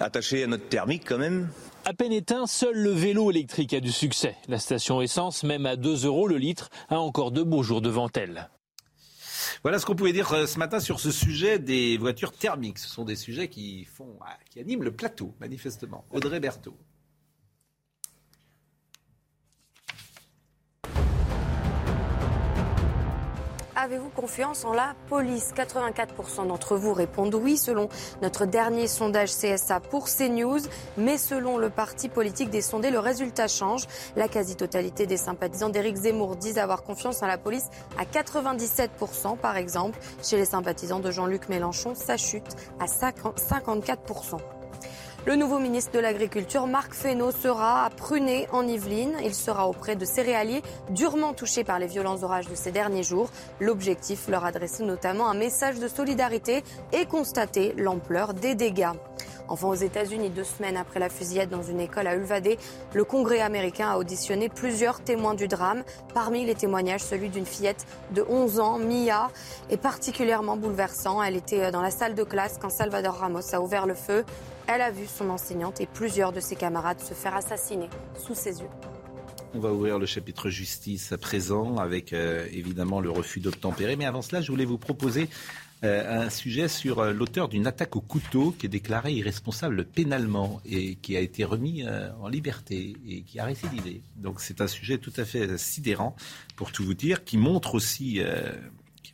attaché 0.00 0.42
à 0.42 0.46
notre 0.46 0.68
thermique 0.68 1.04
quand 1.06 1.18
même. 1.18 1.48
À 1.84 1.94
peine 1.94 2.12
éteint, 2.12 2.46
seul 2.46 2.76
le 2.76 2.90
vélo 2.90 3.30
électrique 3.30 3.72
a 3.72 3.80
du 3.80 3.92
succès. 3.92 4.36
La 4.48 4.58
station 4.58 5.00
essence, 5.00 5.44
même 5.44 5.64
à 5.64 5.76
2 5.76 6.06
euros 6.06 6.26
le 6.26 6.36
litre, 6.36 6.70
a 6.88 6.98
encore 6.98 7.30
de 7.30 7.42
beaux 7.42 7.62
jours 7.62 7.80
devant 7.80 8.08
elle. 8.14 8.50
Voilà 9.62 9.78
ce 9.78 9.86
qu'on 9.86 9.94
pouvait 9.94 10.12
dire 10.12 10.32
euh, 10.32 10.46
ce 10.46 10.58
matin 10.58 10.80
sur 10.80 11.00
ce 11.00 11.10
sujet 11.10 11.58
des 11.58 11.96
voitures 11.98 12.32
thermiques. 12.32 12.78
Ce 12.78 12.88
sont 12.88 13.04
des 13.04 13.16
sujets 13.16 13.48
qui, 13.48 13.84
font, 13.84 14.18
ah, 14.20 14.36
qui 14.50 14.60
animent 14.60 14.82
le 14.82 14.92
plateau, 14.92 15.34
manifestement. 15.40 16.04
Audrey 16.10 16.40
Berthaud. 16.40 16.76
Avez-vous 23.80 24.08
confiance 24.08 24.64
en 24.64 24.72
la 24.72 24.96
police? 25.08 25.52
84% 25.54 26.48
d'entre 26.48 26.74
vous 26.74 26.92
répondent 26.92 27.36
oui 27.36 27.56
selon 27.56 27.88
notre 28.22 28.44
dernier 28.44 28.88
sondage 28.88 29.30
CSA 29.30 29.78
pour 29.78 30.08
CNews. 30.08 30.58
Mais 30.96 31.16
selon 31.16 31.58
le 31.58 31.70
parti 31.70 32.08
politique 32.08 32.50
des 32.50 32.60
sondés, 32.60 32.90
le 32.90 32.98
résultat 32.98 33.46
change. 33.46 33.84
La 34.16 34.26
quasi-totalité 34.26 35.06
des 35.06 35.16
sympathisants 35.16 35.68
d'Éric 35.68 35.94
Zemmour 35.94 36.34
disent 36.34 36.58
avoir 36.58 36.82
confiance 36.82 37.22
en 37.22 37.28
la 37.28 37.38
police 37.38 37.68
à 37.96 38.04
97% 38.04 39.36
par 39.36 39.56
exemple. 39.56 39.96
Chez 40.24 40.38
les 40.38 40.46
sympathisants 40.46 40.98
de 40.98 41.12
Jean-Luc 41.12 41.48
Mélenchon, 41.48 41.94
ça 41.94 42.16
chute 42.16 42.56
à 42.80 42.86
54%. 42.86 44.38
Le 45.26 45.36
nouveau 45.36 45.58
ministre 45.58 45.92
de 45.92 45.98
l'Agriculture, 45.98 46.66
Marc 46.66 46.94
Fesneau, 46.94 47.32
sera 47.32 47.84
à 47.84 47.90
Pruné, 47.90 48.48
en 48.52 48.66
Yvelines. 48.66 49.16
Il 49.22 49.34
sera 49.34 49.68
auprès 49.68 49.94
de 49.94 50.04
céréaliers 50.04 50.62
durement 50.90 51.34
touchés 51.34 51.64
par 51.64 51.78
les 51.78 51.86
violents 51.86 52.22
orages 52.22 52.48
de 52.48 52.54
ces 52.54 52.72
derniers 52.72 53.02
jours. 53.02 53.30
L'objectif, 53.60 54.28
leur 54.28 54.44
adresser 54.44 54.84
notamment 54.84 55.28
un 55.28 55.34
message 55.34 55.80
de 55.80 55.88
solidarité 55.88 56.62
et 56.92 57.04
constater 57.04 57.74
l'ampleur 57.76 58.32
des 58.32 58.54
dégâts. 58.54 58.92
Enfin, 59.48 59.68
aux 59.68 59.74
États-Unis, 59.74 60.30
deux 60.30 60.44
semaines 60.44 60.76
après 60.76 61.00
la 61.00 61.08
fusillade 61.08 61.48
dans 61.48 61.62
une 61.62 61.80
école 61.80 62.06
à 62.06 62.14
Ulvade, 62.14 62.56
le 62.94 63.04
Congrès 63.04 63.40
américain 63.40 63.90
a 63.90 63.98
auditionné 63.98 64.48
plusieurs 64.48 65.00
témoins 65.00 65.34
du 65.34 65.48
drame. 65.48 65.84
Parmi 66.14 66.44
les 66.44 66.54
témoignages, 66.54 67.00
celui 67.00 67.28
d'une 67.28 67.46
fillette 67.46 67.86
de 68.12 68.24
11 68.28 68.60
ans, 68.60 68.78
Mia, 68.78 69.30
est 69.68 69.78
particulièrement 69.78 70.56
bouleversant. 70.56 71.22
Elle 71.22 71.36
était 71.36 71.70
dans 71.70 71.82
la 71.82 71.90
salle 71.90 72.14
de 72.14 72.24
classe 72.24 72.56
quand 72.60 72.70
Salvador 72.70 73.14
Ramos 73.16 73.54
a 73.54 73.60
ouvert 73.60 73.86
le 73.86 73.94
feu. 73.94 74.24
Elle 74.70 74.82
a 74.82 74.90
vu 74.90 75.06
son 75.06 75.30
enseignante 75.30 75.80
et 75.80 75.86
plusieurs 75.86 76.30
de 76.30 76.40
ses 76.40 76.54
camarades 76.54 77.00
se 77.00 77.14
faire 77.14 77.34
assassiner 77.34 77.88
sous 78.14 78.34
ses 78.34 78.60
yeux. 78.60 78.68
On 79.54 79.60
va 79.60 79.72
ouvrir 79.72 79.98
le 79.98 80.04
chapitre 80.04 80.50
justice 80.50 81.10
à 81.10 81.16
présent 81.16 81.78
avec 81.78 82.12
euh, 82.12 82.46
évidemment 82.52 83.00
le 83.00 83.08
refus 83.08 83.40
d'obtempérer. 83.40 83.96
Mais 83.96 84.04
avant 84.04 84.20
cela, 84.20 84.42
je 84.42 84.52
voulais 84.52 84.66
vous 84.66 84.76
proposer 84.76 85.30
euh, 85.84 86.26
un 86.26 86.28
sujet 86.28 86.68
sur 86.68 86.98
euh, 86.98 87.14
l'auteur 87.14 87.48
d'une 87.48 87.66
attaque 87.66 87.96
au 87.96 88.02
couteau 88.02 88.54
qui 88.58 88.66
est 88.66 88.68
déclaré 88.68 89.14
irresponsable 89.14 89.86
pénalement 89.86 90.60
et 90.66 90.96
qui 90.96 91.16
a 91.16 91.20
été 91.20 91.44
remis 91.44 91.86
en 92.20 92.28
liberté 92.28 92.94
et 93.08 93.22
qui 93.22 93.40
a 93.40 93.46
récidivé. 93.46 94.02
Donc 94.16 94.38
c'est 94.42 94.60
un 94.60 94.68
sujet 94.68 94.98
tout 94.98 95.14
à 95.16 95.24
fait 95.24 95.56
sidérant 95.56 96.14
pour 96.56 96.72
tout 96.72 96.84
vous 96.84 96.92
dire, 96.92 97.24
qui 97.24 97.38
montre 97.38 97.74
aussi 97.74 98.20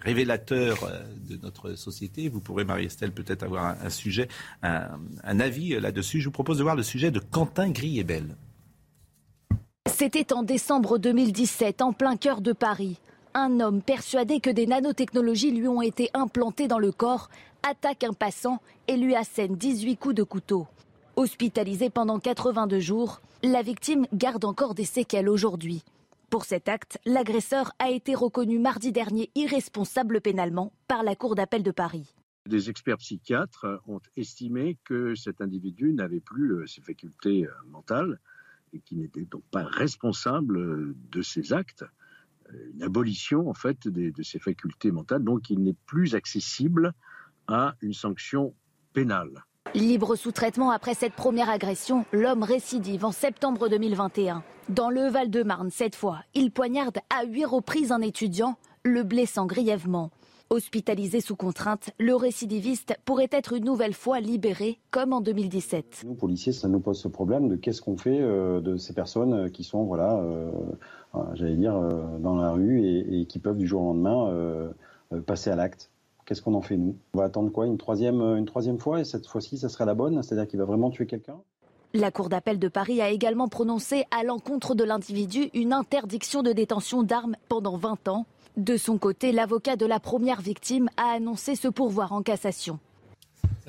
révélateur 0.04 0.84
euh, 0.84 1.02
de 1.28 1.36
notre 1.42 1.74
société. 1.74 2.28
Vous 2.28 2.40
pourrez, 2.40 2.64
Marie-Estelle, 2.64 3.12
peut-être 3.12 3.42
avoir 3.42 3.76
un, 3.82 3.90
sujet, 3.90 4.28
un, 4.62 5.40
avis 5.40 5.70
là-dessus. 5.80 6.20
Je 6.20 6.26
vous 6.26 6.32
propose 6.32 6.58
de 6.58 6.62
voir 6.62 6.76
le 6.76 6.82
sujet 6.82 7.10
de 7.10 7.20
Quentin 7.20 7.70
Griebel. 7.70 8.36
C'était 9.90 10.32
en 10.32 10.42
décembre 10.42 10.98
2017, 10.98 11.82
en 11.82 11.92
plein 11.92 12.16
cœur 12.16 12.40
de 12.40 12.52
Paris. 12.52 12.98
Un 13.34 13.60
homme 13.60 13.82
persuadé 13.82 14.40
que 14.40 14.50
des 14.50 14.66
nanotechnologies 14.66 15.50
lui 15.50 15.68
ont 15.68 15.82
été 15.82 16.10
implantées 16.14 16.68
dans 16.68 16.78
le 16.78 16.92
corps 16.92 17.28
attaque 17.64 18.04
un 18.04 18.12
passant 18.12 18.60
et 18.88 18.96
lui 18.96 19.14
assène 19.16 19.56
18 19.56 19.96
coups 19.96 20.14
de 20.14 20.22
couteau. 20.22 20.66
Hospitalisé 21.16 21.90
pendant 21.90 22.18
82 22.18 22.78
jours, 22.80 23.20
la 23.42 23.62
victime 23.62 24.06
garde 24.12 24.44
encore 24.44 24.74
des 24.74 24.84
séquelles 24.84 25.28
aujourd'hui. 25.28 25.82
Pour 26.34 26.46
cet 26.46 26.68
acte, 26.68 26.98
l'agresseur 27.06 27.70
a 27.78 27.90
été 27.90 28.16
reconnu 28.16 28.58
mardi 28.58 28.90
dernier 28.90 29.30
irresponsable 29.36 30.20
pénalement 30.20 30.72
par 30.88 31.04
la 31.04 31.14
Cour 31.14 31.36
d'appel 31.36 31.62
de 31.62 31.70
Paris. 31.70 32.12
Des 32.44 32.70
experts 32.70 32.96
psychiatres 32.96 33.80
ont 33.86 34.00
estimé 34.16 34.76
que 34.82 35.14
cet 35.14 35.40
individu 35.40 35.92
n'avait 35.92 36.18
plus 36.18 36.54
euh, 36.54 36.66
ses 36.66 36.80
facultés 36.80 37.46
euh, 37.46 37.52
mentales 37.68 38.18
et 38.72 38.80
qu'il 38.80 38.98
n'était 38.98 39.26
donc 39.26 39.44
pas 39.52 39.62
responsable 39.62 40.58
euh, 40.58 40.96
de 41.12 41.22
ses 41.22 41.52
actes. 41.52 41.84
Une 42.74 42.82
abolition 42.82 43.48
en 43.48 43.54
fait 43.54 43.86
de, 43.86 44.10
de 44.10 44.22
ses 44.24 44.40
facultés 44.40 44.90
mentales, 44.90 45.22
donc 45.22 45.50
il 45.50 45.62
n'est 45.62 45.76
plus 45.86 46.16
accessible 46.16 46.94
à 47.46 47.76
une 47.80 47.94
sanction 47.94 48.56
pénale. 48.92 49.44
Libre 49.74 50.14
sous 50.14 50.30
traitement 50.30 50.70
après 50.70 50.94
cette 50.94 51.14
première 51.14 51.50
agression, 51.50 52.04
l'homme 52.12 52.44
récidive 52.44 53.04
en 53.04 53.10
septembre 53.10 53.68
2021. 53.68 54.44
Dans 54.68 54.88
le 54.88 55.08
Val-de-Marne, 55.08 55.70
cette 55.72 55.96
fois, 55.96 56.20
il 56.32 56.52
poignarde 56.52 56.98
à 57.10 57.24
huit 57.24 57.44
reprises 57.44 57.90
un 57.90 58.00
étudiant, 58.00 58.54
le 58.84 59.02
blessant 59.02 59.46
grièvement. 59.46 60.12
Hospitalisé 60.48 61.20
sous 61.20 61.34
contrainte, 61.34 61.90
le 61.98 62.14
récidiviste 62.14 62.94
pourrait 63.04 63.30
être 63.32 63.54
une 63.54 63.64
nouvelle 63.64 63.94
fois 63.94 64.20
libéré, 64.20 64.78
comme 64.92 65.12
en 65.12 65.20
2017. 65.20 66.04
Nous, 66.06 66.14
policiers, 66.14 66.52
ça 66.52 66.68
nous 66.68 66.78
pose 66.78 67.00
ce 67.00 67.08
problème 67.08 67.48
de 67.48 67.56
qu'est-ce 67.56 67.82
qu'on 67.82 67.96
fait 67.96 68.20
euh, 68.20 68.60
de 68.60 68.76
ces 68.76 68.92
personnes 68.92 69.50
qui 69.50 69.64
sont, 69.64 69.82
voilà, 69.82 70.20
euh, 70.20 70.52
euh, 71.16 71.18
j'allais 71.34 71.56
dire, 71.56 71.74
dans 72.20 72.36
la 72.36 72.52
rue 72.52 72.86
et, 72.86 73.26
qui 73.26 73.40
peuvent 73.40 73.56
du 73.56 73.66
jour 73.66 73.82
au 73.82 73.86
lendemain 73.86 74.72
passer 75.26 75.50
à 75.50 75.56
l'acte. 75.56 75.90
Qu'est-ce 76.24 76.42
qu'on 76.42 76.54
en 76.54 76.62
fait, 76.62 76.76
nous? 76.76 76.96
On 77.12 77.18
va 77.18 77.24
attendre 77.24 77.50
quoi? 77.50 77.66
Une 77.66 77.78
troisième, 77.78 78.20
une 78.20 78.46
troisième 78.46 78.78
fois 78.78 79.00
et 79.00 79.04
cette 79.04 79.26
fois-ci, 79.26 79.58
ça 79.58 79.68
serait 79.68 79.84
la 79.84 79.94
bonne 79.94 80.22
C'est-à-dire 80.22 80.46
qu'il 80.46 80.58
va 80.58 80.64
vraiment 80.64 80.90
tuer 80.90 81.06
quelqu'un? 81.06 81.36
La 81.92 82.10
Cour 82.10 82.28
d'appel 82.28 82.58
de 82.58 82.68
Paris 82.68 83.00
a 83.00 83.10
également 83.10 83.46
prononcé 83.46 84.04
à 84.10 84.24
l'encontre 84.24 84.74
de 84.74 84.82
l'individu 84.82 85.50
une 85.54 85.72
interdiction 85.72 86.42
de 86.42 86.52
détention 86.52 87.04
d'armes 87.04 87.36
pendant 87.48 87.76
20 87.76 88.08
ans. 88.08 88.26
De 88.56 88.76
son 88.76 88.98
côté, 88.98 89.32
l'avocat 89.32 89.76
de 89.76 89.86
la 89.86 90.00
première 90.00 90.40
victime 90.40 90.88
a 90.96 91.14
annoncé 91.14 91.54
ce 91.54 91.68
pourvoir 91.68 92.12
en 92.12 92.22
cassation. 92.22 92.78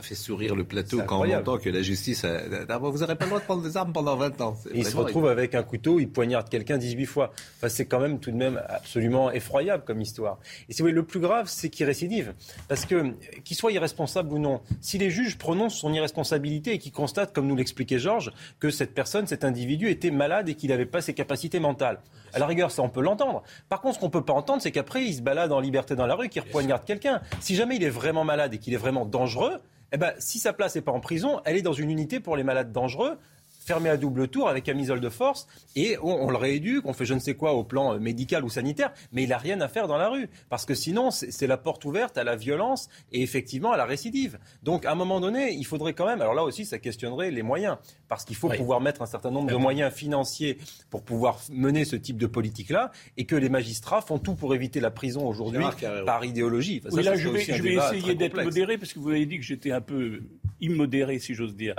Fait 0.06 0.14
sourire 0.14 0.56
le 0.56 0.64
plateau 0.64 1.02
quand 1.04 1.26
on 1.26 1.34
entend 1.34 1.58
que 1.58 1.70
la 1.70 1.82
justice. 1.82 2.26
A... 2.26 2.78
Vous 2.78 3.00
n'aurez 3.00 3.16
pas 3.16 3.26
le 3.26 3.30
droit 3.30 3.40
de 3.40 3.46
prendre 3.46 3.64
des 3.64 3.76
armes 3.76 3.92
pendant 3.92 4.16
20 4.16 4.40
ans. 4.42 4.56
il 4.72 4.86
se 4.86 4.96
retrouve 4.96 5.28
avec 5.28 5.56
un 5.56 5.64
couteau, 5.64 6.00
il 6.00 6.08
poignarde 6.08 6.48
quelqu'un 6.48 6.78
18 6.78 7.06
fois. 7.08 7.32
Enfin, 7.58 7.70
c'est 7.70 7.88
quand 7.88 8.00
même 8.00 8.20
tout 8.20 8.30
de 8.30 8.36
même 8.36 8.62
absolument 8.70 9.32
effroyable 9.32 9.84
comme 9.84 10.02
histoire. 10.02 10.38
Et 10.70 10.74
si 10.74 10.84
vous 10.84 10.90
le 10.90 11.04
plus 11.04 11.20
grave, 11.20 11.48
c'est 11.50 11.70
qu'il 11.70 11.88
récidive. 11.88 12.36
Parce 12.68 12.86
que, 12.86 13.16
qu'il 13.44 13.58
soit 13.58 13.72
irresponsable 13.72 14.32
ou 14.32 14.38
non, 14.38 14.62
si 14.80 15.00
les 15.00 15.10
juges 15.10 15.40
prononcent 15.40 15.80
son 15.80 15.92
irresponsabilité 15.92 16.74
et 16.74 16.78
qu'ils 16.78 16.92
constatent, 16.92 17.34
comme 17.34 17.48
nous 17.48 17.56
l'expliquait 17.56 17.98
Georges, 17.98 18.32
que 18.60 18.70
cette 18.70 18.94
personne, 18.94 19.26
cet 19.26 19.44
individu 19.44 19.90
était 19.90 20.12
malade 20.12 20.50
et 20.50 20.54
qu'il 20.54 20.70
n'avait 20.70 20.86
pas 20.86 21.02
ses 21.02 21.16
capacités 21.16 21.60
mentales. 21.60 22.00
À 22.34 22.40
la 22.40 22.46
rigueur, 22.46 22.70
ça, 22.70 22.82
on 22.82 22.90
peut 22.90 23.02
l'entendre. 23.02 23.44
Par 23.70 23.82
contre, 23.82 23.96
ce 23.96 24.00
qu'on 24.02 24.10
peut 24.10 24.24
pas 24.24 24.34
entendre, 24.34 24.62
c'est 24.62 24.72
qu'après, 24.72 25.04
il 25.04 25.14
se 25.16 25.22
balade 25.22 25.52
en 25.52 25.60
liberté 25.60 25.96
dans 25.96 26.06
la 26.06 26.16
rue, 26.16 26.30
qu'il 26.30 26.42
repoignarde 26.42 26.84
quelqu'un. 26.86 27.22
Si 27.40 27.56
jamais 27.56 27.78
il 27.78 27.84
est 27.84 27.90
vraiment 27.90 28.24
malade 28.24 28.54
et 28.54 28.58
qu'il 28.58 28.74
est 28.74 28.78
vraiment 28.78 29.06
dangereux, 29.06 29.62
eh 29.92 29.98
ben, 29.98 30.14
si 30.20 30.40
sa 30.40 30.54
place 30.54 30.76
n'est 30.76 30.82
pas 30.82 30.92
en 30.92 31.00
prison, 31.00 31.42
elle 31.46 31.56
est 31.56 31.62
dans 31.62 31.74
une 31.74 31.92
unité 31.92 32.20
pour 32.20 32.36
les 32.36 32.44
malades 32.44 32.72
dangereux 32.72 33.18
fermé 33.66 33.90
à 33.90 33.98
double 33.98 34.28
tour 34.28 34.48
avec 34.48 34.64
camisole 34.64 35.00
de 35.00 35.10
force 35.10 35.48
et 35.76 35.98
on, 36.02 36.30
le 36.30 36.38
rééduque, 36.38 36.86
on 36.86 36.94
fait 36.94 37.06
je 37.06 37.14
ne 37.14 37.20
sais 37.20 37.34
quoi 37.34 37.54
au 37.54 37.64
plan 37.64 38.00
médical 38.00 38.44
ou 38.46 38.50
sanitaire, 38.50 38.94
mais 39.12 39.24
il 39.24 39.30
n'a 39.30 39.38
rien 39.38 39.60
à 39.62 39.68
faire 39.68 39.88
dans 39.88 39.98
la 39.98 40.10
rue 40.10 40.30
parce 40.50 40.66
que 40.66 40.76
sinon 40.76 41.12
c'est 41.12 41.48
la 41.48 41.58
porte 41.58 41.84
ouverte 41.86 42.18
à 42.18 42.24
la 42.24 42.36
violence 42.36 42.90
et 43.12 43.22
effectivement 43.22 43.72
à 43.72 43.78
la 43.78 43.86
récidive. 43.86 44.38
Donc 44.64 44.86
à 44.86 44.92
un 44.92 44.96
moment 44.96 45.20
donné, 45.20 45.52
il 45.54 45.66
faudrait 45.66 45.94
quand 45.94 46.06
même, 46.06 46.22
alors 46.22 46.34
là 46.34 46.44
aussi 46.44 46.66
ça 46.66 46.78
questionnerait 46.78 47.32
les 47.32 47.44
moyens 47.44 47.78
parce 48.08 48.24
qu'il 48.24 48.36
faut 48.36 48.50
pouvoir 48.50 48.82
mettre 48.82 49.02
un 49.02 49.08
certain 49.08 49.32
nombre 49.32 49.50
de 49.50 49.56
moyens 49.56 49.92
financiers 49.92 50.58
pour 50.90 51.04
pouvoir 51.04 51.40
mener 51.52 51.86
ce 51.86 51.96
type 51.96 52.18
de 52.18 52.28
politique-là 52.28 52.92
et 53.18 53.26
que 53.26 53.36
les 53.36 53.50
magistrats 53.50 54.02
font 54.02 54.20
tout 54.20 54.36
pour 54.36 54.54
éviter 54.54 54.80
la 54.80 54.92
prison 54.92 55.28
aujourd'hui 55.28 55.64
par 56.06 56.24
idéologie. 56.24 56.82
oui, 56.92 57.04
là, 57.04 57.16
je 57.16 57.30
vais, 57.30 57.42
je 57.42 57.62
vais 57.62 57.76
essayer 57.76 58.16
d'être 58.16 58.42
modéré 58.42 58.78
parce 58.78 58.94
que 58.94 59.00
vous 59.00 59.10
avez 59.10 59.26
dit 59.26 59.38
que 59.38 59.44
j'étais 59.44 59.72
un 59.72 59.82
peu 59.82 60.22
immodéré, 60.62 61.20
si 61.20 61.34
j'ose 61.34 61.56
dire. 61.56 61.76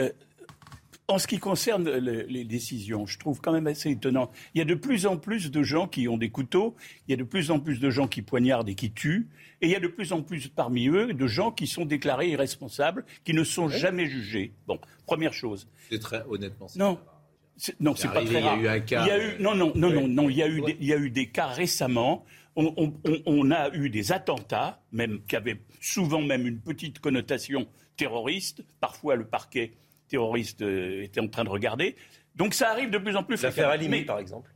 Euh, 0.00 0.10
en 1.06 1.18
ce 1.18 1.26
qui 1.26 1.38
concerne 1.38 1.88
les 1.90 2.44
décisions, 2.44 3.06
je 3.06 3.18
trouve 3.18 3.40
quand 3.40 3.52
même 3.52 3.66
assez 3.66 3.90
étonnant. 3.90 4.30
Il 4.54 4.58
y 4.58 4.62
a 4.62 4.64
de 4.64 4.74
plus 4.74 5.06
en 5.06 5.18
plus 5.18 5.50
de 5.50 5.62
gens 5.62 5.86
qui 5.86 6.08
ont 6.08 6.16
des 6.16 6.30
couteaux, 6.30 6.74
il 7.06 7.10
y 7.10 7.14
a 7.14 7.16
de 7.16 7.24
plus 7.24 7.50
en 7.50 7.60
plus 7.60 7.78
de 7.78 7.90
gens 7.90 8.08
qui 8.08 8.22
poignardent 8.22 8.68
et 8.68 8.74
qui 8.74 8.90
tuent, 8.90 9.28
et 9.60 9.66
il 9.66 9.70
y 9.70 9.76
a 9.76 9.80
de 9.80 9.88
plus 9.88 10.12
en 10.12 10.22
plus 10.22 10.48
parmi 10.48 10.88
eux 10.88 11.12
de 11.12 11.26
gens 11.26 11.50
qui 11.50 11.66
sont 11.66 11.84
déclarés 11.84 12.30
irresponsables, 12.30 13.04
qui 13.24 13.34
ne 13.34 13.44
sont 13.44 13.68
jamais 13.68 14.06
jugés. 14.06 14.54
Bon, 14.66 14.78
première 15.06 15.34
chose. 15.34 15.68
C'est 15.90 16.00
très 16.00 16.24
honnêtement. 16.28 16.68
Non. 16.76 16.98
Non, 17.78 17.94
c'est 17.94 18.08
pas 18.08 18.24
très 18.24 18.40
rare. 18.40 18.56
Il 18.56 18.64
y 18.64 18.68
a 18.68 18.74
eu 18.74 18.76
un 18.76 18.80
cas. 18.80 19.06
non, 19.38 19.54
non, 19.54 19.72
non, 19.76 19.90
non, 19.90 20.08
non. 20.08 20.28
Il 20.28 20.36
y 20.36 20.42
a 20.42 20.48
eu, 20.48 20.60
des, 20.60 20.76
il 20.80 20.86
y 20.86 20.92
a 20.92 20.96
eu 20.96 21.10
des 21.10 21.28
cas 21.28 21.46
récemment. 21.46 22.24
On, 22.56 22.94
on, 23.26 23.50
a 23.50 23.72
eu 23.74 23.90
des 23.90 24.12
attentats, 24.12 24.80
même 24.92 25.20
qui 25.28 25.36
avaient 25.36 25.60
souvent 25.80 26.22
même 26.22 26.46
une 26.46 26.60
petite 26.60 26.98
connotation 27.00 27.66
terroriste. 27.96 28.64
Parfois, 28.80 29.16
le 29.16 29.24
parquet 29.24 29.72
terroriste 30.08 30.62
euh, 30.62 31.02
était 31.02 31.20
en 31.20 31.28
train 31.28 31.44
de 31.44 31.48
regarder. 31.48 31.96
Donc 32.36 32.54
ça 32.54 32.70
arrive 32.70 32.90
de 32.90 32.98
plus 32.98 33.16
en 33.16 33.22
plus 33.22 33.42
L'affaire 33.42 33.68
Halimi, 33.70 34.02
par 34.02 34.18
exemple. 34.18 34.50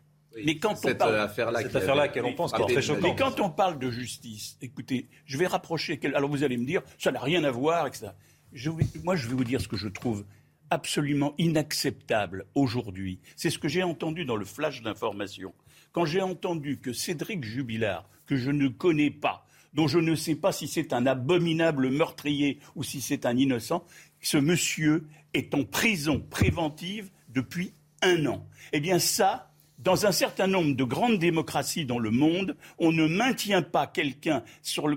Mais 0.44 0.58
quand 0.58 0.76
Cette 0.76 0.96
on 0.96 0.98
parle 0.98 1.16
affaire-là 1.20 1.62
Cette 1.62 1.74
affaire-là, 1.76 2.02
avait- 2.02 2.12
qu'elle 2.12 2.24
en 2.24 2.32
pense, 2.32 2.52
qui 2.52 2.62
est 2.62 2.66
très 2.66 2.82
choquante. 2.82 3.02
Mais 3.02 3.16
quand 3.16 3.40
on 3.40 3.50
parle 3.50 3.78
de 3.78 3.90
justice, 3.90 4.56
écoutez, 4.62 5.08
je 5.24 5.36
vais 5.38 5.46
rapprocher. 5.46 5.98
Alors 6.14 6.30
vous 6.30 6.44
allez 6.44 6.56
me 6.56 6.64
dire, 6.66 6.82
ça 6.98 7.10
n'a 7.10 7.20
rien 7.20 7.42
à 7.44 7.50
voir, 7.50 7.86
etc. 7.86 8.08
Je 8.52 8.70
vais- 8.70 8.84
moi, 9.02 9.16
je 9.16 9.26
vais 9.28 9.34
vous 9.34 9.44
dire 9.44 9.60
ce 9.60 9.68
que 9.68 9.76
je 9.76 9.88
trouve 9.88 10.24
absolument 10.70 11.34
inacceptable 11.38 12.46
aujourd'hui. 12.54 13.20
C'est 13.36 13.50
ce 13.50 13.58
que 13.58 13.68
j'ai 13.68 13.82
entendu 13.82 14.24
dans 14.24 14.36
le 14.36 14.44
flash 14.44 14.82
d'information. 14.82 15.54
Quand 15.92 16.04
j'ai 16.04 16.20
entendu 16.20 16.78
que 16.78 16.92
Cédric 16.92 17.44
Jubilard, 17.44 18.08
que 18.26 18.36
je 18.36 18.50
ne 18.50 18.68
connais 18.68 19.10
pas, 19.10 19.46
dont 19.74 19.86
je 19.88 19.98
ne 19.98 20.14
sais 20.14 20.34
pas 20.34 20.52
si 20.52 20.68
c'est 20.68 20.92
un 20.92 21.06
abominable 21.06 21.90
meurtrier 21.90 22.58
ou 22.74 22.82
si 22.82 23.00
c'est 23.00 23.26
un 23.26 23.36
innocent, 23.36 23.84
ce 24.20 24.38
monsieur 24.38 25.06
est 25.34 25.54
en 25.54 25.64
prison 25.64 26.24
préventive 26.30 27.10
depuis 27.28 27.74
un 28.02 28.26
an. 28.26 28.46
Eh 28.72 28.80
bien 28.80 28.98
ça, 28.98 29.48
dans 29.78 30.06
un 30.06 30.12
certain 30.12 30.48
nombre 30.48 30.74
de 30.74 30.84
grandes 30.84 31.18
démocraties 31.18 31.84
dans 31.84 32.00
le 32.00 32.10
monde, 32.10 32.56
on 32.78 32.90
ne 32.90 33.06
maintient 33.06 33.62
pas 33.62 33.86
quelqu'un 33.86 34.42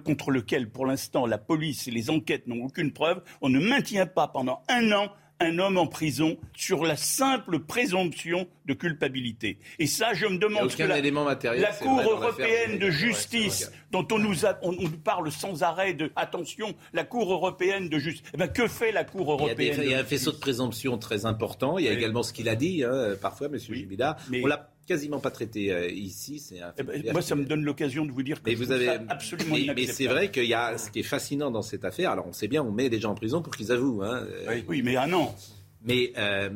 contre 0.04 0.32
lequel, 0.32 0.70
pour 0.70 0.86
l'instant, 0.86 1.28
la 1.28 1.38
police 1.38 1.88
et 1.88 1.92
les 1.92 2.10
enquêtes 2.10 2.48
n'ont 2.48 2.66
aucune 2.66 2.92
preuve. 2.92 3.22
On 3.42 3.50
ne 3.50 3.60
maintient 3.60 4.08
pas 4.08 4.28
pendant 4.28 4.64
un 4.68 4.92
an 4.92 5.12
un 5.42 5.60
homme 5.60 5.78
en 5.78 5.88
prison 5.88 6.38
sur 6.56 6.86
la 6.86 6.96
simple 6.96 7.60
présomption 7.60 8.48
de 8.66 8.74
culpabilité. 8.74 9.58
Et 9.80 9.88
ça, 9.88 10.14
je 10.14 10.26
me 10.28 10.38
demande 10.38 10.74
que 10.74 10.84
la, 10.84 11.02
matériel, 11.24 11.62
la 11.62 11.74
Cour 11.74 11.96
vrai, 12.02 12.06
européenne 12.12 12.78
de 12.80 12.90
justice, 12.90 13.72
dont 13.92 14.08
on 14.12 14.20
nous, 14.20 14.46
a- 14.46 14.58
on, 14.62 14.70
on 14.70 14.84
nous 14.84 14.90
parle 14.98 15.32
sans 15.32 15.64
arrêt 15.64 15.94
de 15.94 16.12
attention, 16.16 16.74
la 16.94 17.04
Cour 17.04 17.32
européenne 17.34 17.90
de 17.90 17.98
justice. 18.00 18.24
Eh 18.34 18.38
ben, 18.38 18.48
que 18.48 18.68
fait 18.68 18.92
la 18.92 19.04
Cour 19.04 19.38
Il 19.42 19.48
y 19.48 19.50
a, 19.50 19.56
des- 19.56 19.64
européenne 19.68 19.86
il 19.88 19.92
y 19.92 19.96
a 19.96 20.00
un 20.00 20.04
faisceau 20.06 20.32
de 20.32 20.38
présomption 20.38 20.98
très 20.98 21.26
important. 21.26 21.78
Il 21.78 21.86
y 21.86 21.90
a 21.90 21.92
également 21.92 22.24
ce 22.24 22.34
qu'il 22.34 22.48
a 22.48 22.56
dit, 22.56 22.84
hein, 22.84 23.16
parfois, 23.22 23.48
M. 23.48 23.58
Jubila. 23.58 24.18
On 24.44 24.48
l'a 24.48 24.71
quasiment 24.92 25.20
pas 25.20 25.32
traité 25.32 25.72
euh, 25.72 25.88
ici. 25.90 26.40
C'est 26.40 26.62
un 26.62 26.72
fait 26.74 26.86
Eh 26.94 27.00
ben, 27.04 27.12
moi, 27.14 27.22
ça 27.22 27.36
me 27.36 27.46
donne 27.46 27.64
l'occasion 27.64 28.06
de 28.06 28.12
vous 28.12 28.24
dire 28.24 28.42
que 28.42 28.50
Mais 28.50 28.56
je 28.56 28.64
vous 28.64 28.72
avez, 28.72 28.86
ça 28.88 29.00
absolument 29.10 29.56
mais, 29.76 29.86
c'est 29.88 30.08
vrai 30.08 30.30
qu'il 30.32 30.46
y 30.46 30.54
a 30.54 30.78
ce 30.78 30.92
qui 30.92 31.00
est 31.00 31.04
fascinant 31.04 31.52
dans 31.52 31.62
cette 31.62 31.86
affaire. 31.86 32.12
Alors 32.12 32.28
on 32.28 32.34
sait 32.34 32.48
bien, 32.48 32.62
on 32.64 32.72
met 32.72 32.90
des 32.90 33.00
gens 33.00 33.12
en 33.12 33.16
prison 33.16 33.42
pour 33.42 33.56
qu'ils 33.56 33.72
avouent. 33.72 34.04
hein. 34.04 34.26
Oui, 34.68 34.82
mais 34.82 34.98
un 34.98 35.12
an. 35.14 35.36
Mais 35.84 36.14
euh, 36.18 36.50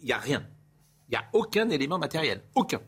il 0.00 0.06
n'y 0.06 0.12
a 0.12 0.18
rien. 0.18 0.46
Il 1.08 1.12
n'y 1.12 1.16
a 1.18 1.24
aucun 1.32 1.68
élément 1.70 1.98
matériel. 1.98 2.40
Aucun. 2.54 2.80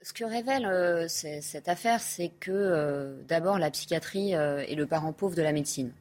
Ce 0.00 0.12
que 0.12 0.24
révèle 0.24 0.64
euh, 0.64 1.06
cette 1.08 1.68
affaire, 1.68 2.00
c'est 2.00 2.30
que 2.40 2.52
euh, 2.52 3.20
d'abord 3.26 3.58
la 3.58 3.70
psychiatrie 3.70 4.34
euh, 4.34 4.64
est 4.66 4.76
le 4.76 4.86
parent 4.86 5.12
pauvre 5.12 5.34
de 5.34 5.42
la 5.42 5.52
médecine. 5.52 5.92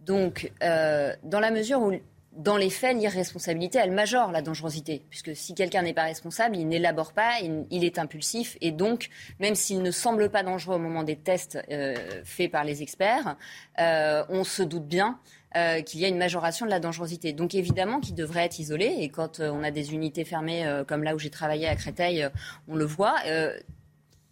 Donc, 0.00 0.52
euh, 0.62 1.14
dans 1.22 1.40
la 1.40 1.50
mesure 1.50 1.80
où, 1.80 1.92
dans 2.36 2.56
les 2.56 2.70
faits, 2.70 2.96
l'irresponsabilité, 2.96 3.78
elle 3.78 3.92
majore 3.92 4.32
la 4.32 4.42
dangerosité. 4.42 5.04
Puisque 5.08 5.36
si 5.36 5.54
quelqu'un 5.54 5.82
n'est 5.82 5.94
pas 5.94 6.04
responsable, 6.04 6.56
il 6.56 6.66
n'élabore 6.66 7.12
pas, 7.12 7.34
il, 7.70 7.84
est 7.84 7.98
impulsif. 7.98 8.56
Et 8.60 8.72
donc, 8.72 9.08
même 9.38 9.54
s'il 9.54 9.82
ne 9.82 9.90
semble 9.90 10.30
pas 10.30 10.42
dangereux 10.42 10.76
au 10.76 10.80
moment 10.80 11.04
des 11.04 11.16
tests 11.16 11.58
euh, 11.70 11.94
faits 12.24 12.50
par 12.50 12.64
les 12.64 12.82
experts, 12.82 13.36
euh, 13.78 14.24
on 14.28 14.42
se 14.42 14.62
doute 14.62 14.86
bien 14.86 15.20
euh, 15.56 15.80
qu'il 15.82 16.00
y 16.00 16.04
a 16.04 16.08
une 16.08 16.18
majoration 16.18 16.66
de 16.66 16.70
la 16.70 16.80
dangerosité. 16.80 17.32
Donc 17.32 17.54
évidemment 17.54 18.00
qu'il 18.00 18.16
devrait 18.16 18.44
être 18.44 18.58
isolé. 18.58 18.96
Et 18.98 19.08
quand 19.08 19.38
on 19.40 19.62
a 19.62 19.70
des 19.70 19.94
unités 19.94 20.24
fermées, 20.24 20.64
comme 20.88 21.04
là 21.04 21.14
où 21.14 21.18
j'ai 21.18 21.30
travaillé 21.30 21.68
à 21.68 21.76
Créteil, 21.76 22.28
on 22.68 22.74
le 22.74 22.84
voit. 22.84 23.16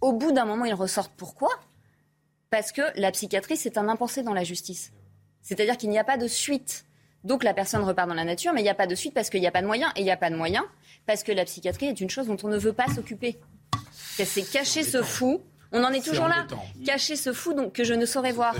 Au 0.00 0.12
bout 0.12 0.32
d'un 0.32 0.44
moment, 0.44 0.64
ils 0.64 0.74
ressortent. 0.74 1.12
Pourquoi? 1.16 1.50
Parce 2.50 2.72
que 2.72 2.82
la 2.96 3.12
psychiatrie, 3.12 3.56
c'est 3.56 3.78
un 3.78 3.88
impensé 3.88 4.24
dans 4.24 4.34
la 4.34 4.42
justice. 4.42 4.92
C'est-à-dire 5.40 5.76
qu'il 5.76 5.90
n'y 5.90 5.98
a 5.98 6.04
pas 6.04 6.16
de 6.16 6.26
suite. 6.26 6.84
Donc 7.24 7.44
la 7.44 7.54
personne 7.54 7.82
repart 7.82 8.08
dans 8.08 8.14
la 8.14 8.24
nature, 8.24 8.52
mais 8.52 8.60
il 8.60 8.64
n'y 8.64 8.70
a 8.70 8.74
pas 8.74 8.86
de 8.86 8.94
suite 8.94 9.14
parce 9.14 9.30
qu'il 9.30 9.40
n'y 9.40 9.46
a 9.46 9.52
pas 9.52 9.62
de 9.62 9.66
moyens. 9.66 9.92
Et 9.96 10.00
il 10.00 10.04
n'y 10.04 10.10
a 10.10 10.16
pas 10.16 10.30
de 10.30 10.36
moyens 10.36 10.64
parce 11.06 11.22
que 11.22 11.32
la 11.32 11.44
psychiatrie 11.44 11.86
est 11.86 12.00
une 12.00 12.10
chose 12.10 12.26
dont 12.26 12.36
on 12.42 12.48
ne 12.48 12.58
veut 12.58 12.72
pas 12.72 12.88
s'occuper. 12.88 13.38
C'est 13.92 14.42
cacher 14.50 14.82
ce 14.82 15.02
fou. 15.02 15.40
On 15.72 15.82
en 15.84 15.92
est 15.92 16.04
toujours 16.04 16.28
là. 16.28 16.46
Cacher 16.84 17.16
ce 17.16 17.32
fou 17.32 17.54
donc, 17.54 17.72
que 17.72 17.84
je 17.84 17.94
ne 17.94 18.06
saurais 18.06 18.32
voir. 18.32 18.54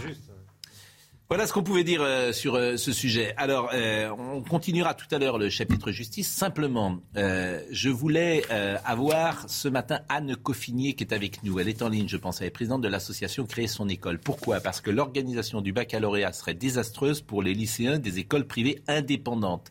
Voilà 1.33 1.47
ce 1.47 1.55
qu'on 1.55 1.63
pouvait 1.63 1.83
dire 1.83 2.03
euh, 2.03 2.31
sur 2.31 2.57
euh, 2.57 2.77
ce 2.77 2.93
sujet. 2.93 3.33
Alors, 3.39 3.71
euh, 3.73 4.11
on 4.19 4.43
continuera 4.43 4.93
tout 4.93 5.07
à 5.11 5.19
l'heure 5.19 5.39
le 5.39 5.49
chapitre 5.49 5.91
justice. 5.91 6.31
Simplement, 6.31 6.99
euh, 7.17 7.59
je 7.71 7.89
voulais 7.89 8.45
euh, 8.51 8.77
avoir 8.85 9.49
ce 9.49 9.67
matin 9.67 10.01
Anne 10.11 10.37
Coffinier 10.37 10.93
qui 10.93 11.05
est 11.05 11.15
avec 11.15 11.43
nous. 11.43 11.59
Elle 11.59 11.71
est 11.71 11.81
en 11.81 11.89
ligne, 11.89 12.07
je 12.07 12.19
pense. 12.19 12.43
Elle 12.43 12.49
est 12.49 12.51
présidente 12.51 12.83
de 12.83 12.89
l'association 12.89 13.47
Créer 13.47 13.67
son 13.67 13.89
école. 13.89 14.19
Pourquoi? 14.19 14.61
Parce 14.61 14.83
que 14.83 14.91
l'organisation 14.91 15.63
du 15.63 15.73
baccalauréat 15.73 16.35
serait 16.35 16.53
désastreuse 16.53 17.23
pour 17.23 17.43
les 17.43 17.55
lycéens 17.55 17.99
des 17.99 18.19
écoles 18.19 18.47
privées 18.47 18.83
indépendantes. 18.87 19.71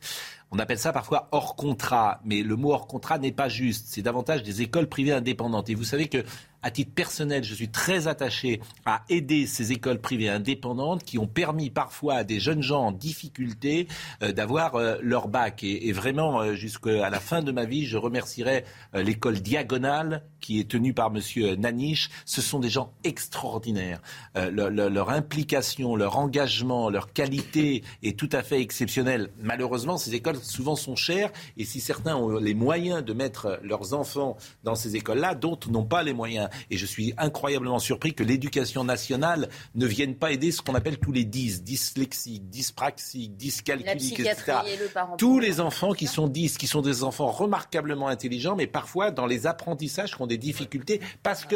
On 0.49 0.57
appelle 0.57 0.79
ça 0.79 0.91
parfois 0.91 1.29
hors 1.31 1.55
contrat, 1.55 2.21
mais 2.25 2.41
le 2.41 2.55
mot 2.55 2.73
hors 2.73 2.87
contrat 2.87 3.19
n'est 3.19 3.31
pas 3.31 3.49
juste. 3.49 3.85
C'est 3.87 4.01
davantage 4.01 4.41
des 4.41 4.63
écoles 4.63 4.89
privées 4.89 5.13
indépendantes. 5.13 5.69
Et 5.69 5.75
vous 5.75 5.83
savez 5.83 6.07
que, 6.07 6.25
à 6.63 6.71
titre 6.71 6.91
personnel, 6.93 7.43
je 7.43 7.53
suis 7.53 7.69
très 7.69 8.07
attaché 8.07 8.61
à 8.85 9.03
aider 9.09 9.47
ces 9.47 9.71
écoles 9.71 9.99
privées 9.99 10.29
indépendantes 10.29 11.03
qui 11.03 11.17
ont 11.17 11.27
permis 11.27 11.69
parfois 11.69 12.15
à 12.15 12.23
des 12.23 12.39
jeunes 12.39 12.61
gens 12.61 12.87
en 12.87 12.91
difficulté 12.91 13.87
euh, 14.21 14.31
d'avoir 14.31 14.75
euh, 14.75 14.97
leur 15.01 15.27
bac. 15.27 15.63
Et, 15.63 15.91
vraiment, 15.91 16.41
euh, 16.41 16.53
jusqu'à 16.53 17.09
la 17.09 17.19
fin 17.19 17.41
de 17.41 17.51
ma 17.51 17.65
vie, 17.65 17.85
je 17.85 17.97
remercierai 17.97 18.63
l'école 18.93 19.39
Diagonale 19.39 20.23
qui 20.39 20.59
est 20.59 20.69
tenue 20.69 20.93
par 20.93 21.11
Monsieur 21.11 21.55
Naniche. 21.55 22.09
Ce 22.25 22.41
sont 22.41 22.59
des 22.59 22.69
gens 22.69 22.93
extraordinaires. 23.03 24.01
Leur 24.35 25.09
implication, 25.09 25.95
leur 25.95 26.17
engagement, 26.17 26.89
leur 26.89 27.13
qualité 27.13 27.83
est 28.03 28.17
tout 28.17 28.29
à 28.31 28.41
fait 28.41 28.59
exceptionnelle. 28.59 29.29
Malheureusement, 29.39 29.97
ces 29.97 30.15
écoles 30.15 30.37
souvent 30.37 30.75
sont 30.75 30.95
chères 30.95 31.31
et 31.57 31.65
si 31.65 31.79
certains 31.79 32.15
ont 32.15 32.37
les 32.37 32.53
moyens 32.53 33.03
de 33.03 33.13
mettre 33.13 33.59
leurs 33.63 33.93
enfants 33.93 34.37
dans 34.63 34.75
ces 34.75 34.95
écoles-là, 34.95 35.35
d'autres 35.35 35.69
n'ont 35.69 35.85
pas 35.85 36.03
les 36.03 36.13
moyens. 36.13 36.49
Et 36.69 36.77
je 36.77 36.85
suis 36.85 37.13
incroyablement 37.17 37.79
surpris 37.79 38.13
que 38.13 38.23
l'éducation 38.23 38.83
nationale 38.83 39.49
ne 39.75 39.85
vienne 39.85 40.15
pas 40.15 40.31
aider 40.31 40.51
ce 40.51 40.61
qu'on 40.61 40.75
appelle 40.75 40.97
tous 40.97 41.11
les 41.11 41.25
10, 41.25 41.63
dyslexiques, 41.63 42.49
dyspraxiques, 42.49 43.35
dyscalculiques, 43.35 44.19
etc. 44.19 44.59
et 44.67 44.77
le 44.77 44.89
Tous 45.17 45.39
les 45.39 45.59
enfants 45.59 45.93
qui 45.93 46.07
sont 46.07 46.27
10, 46.27 46.57
qui 46.57 46.67
sont 46.67 46.81
des 46.81 47.03
enfants 47.03 47.31
remarquablement 47.31 48.07
intelligents, 48.07 48.55
mais 48.55 48.67
parfois 48.67 49.11
dans 49.11 49.25
les 49.25 49.47
apprentissages 49.47 50.15
qui 50.15 50.21
ont 50.21 50.27
des 50.27 50.37
difficultés 50.37 51.01
parce 51.23 51.45
que 51.45 51.55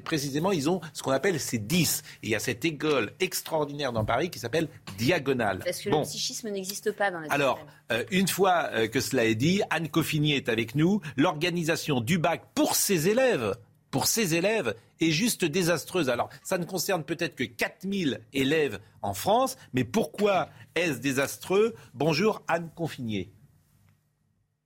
précisément 0.00 0.52
ils 0.52 0.70
ont 0.70 0.80
ce 0.92 1.02
qu'on 1.02 1.10
appelle 1.12 1.38
ces 1.40 1.58
10. 1.58 2.02
Et 2.22 2.26
il 2.26 2.30
y 2.30 2.34
a 2.34 2.40
cette 2.40 2.64
école 2.64 3.12
extraordinaire 3.20 3.92
dans 3.92 4.04
Paris 4.04 4.30
qui 4.30 4.38
s'appelle 4.38 4.68
Diagonale. 4.98 5.60
Parce 5.64 5.80
que 5.80 5.90
Bon. 5.90 6.00
le 6.00 6.04
psychisme 6.04 6.48
n'existe 6.50 6.92
pas 6.92 7.10
dans 7.10 7.20
la 7.20 7.26
Alors, 7.30 7.58
euh, 7.92 8.04
une 8.10 8.28
fois 8.28 8.70
euh, 8.72 8.88
que 8.88 9.00
cela 9.00 9.24
est 9.24 9.34
dit, 9.34 9.62
Anne 9.70 9.88
Coffinier 9.88 10.36
est 10.36 10.48
avec 10.48 10.74
nous. 10.74 11.00
L'organisation 11.16 12.00
du 12.00 12.18
bac 12.18 12.42
pour 12.54 12.76
ses 12.76 13.08
élèves, 13.08 13.54
pour 13.90 14.06
ses 14.06 14.34
élèves, 14.34 14.74
est 15.00 15.10
juste 15.10 15.44
désastreuse. 15.44 16.08
Alors, 16.08 16.28
ça 16.42 16.58
ne 16.58 16.64
concerne 16.64 17.04
peut-être 17.04 17.34
que 17.34 17.44
4000 17.44 18.20
élèves 18.32 18.80
en 19.02 19.14
France, 19.14 19.56
mais 19.72 19.84
pourquoi 19.84 20.48
est-ce 20.74 20.98
désastreux? 20.98 21.74
Bonjour 21.94 22.42
Anne 22.48 22.70
Coffinier. 22.76 23.32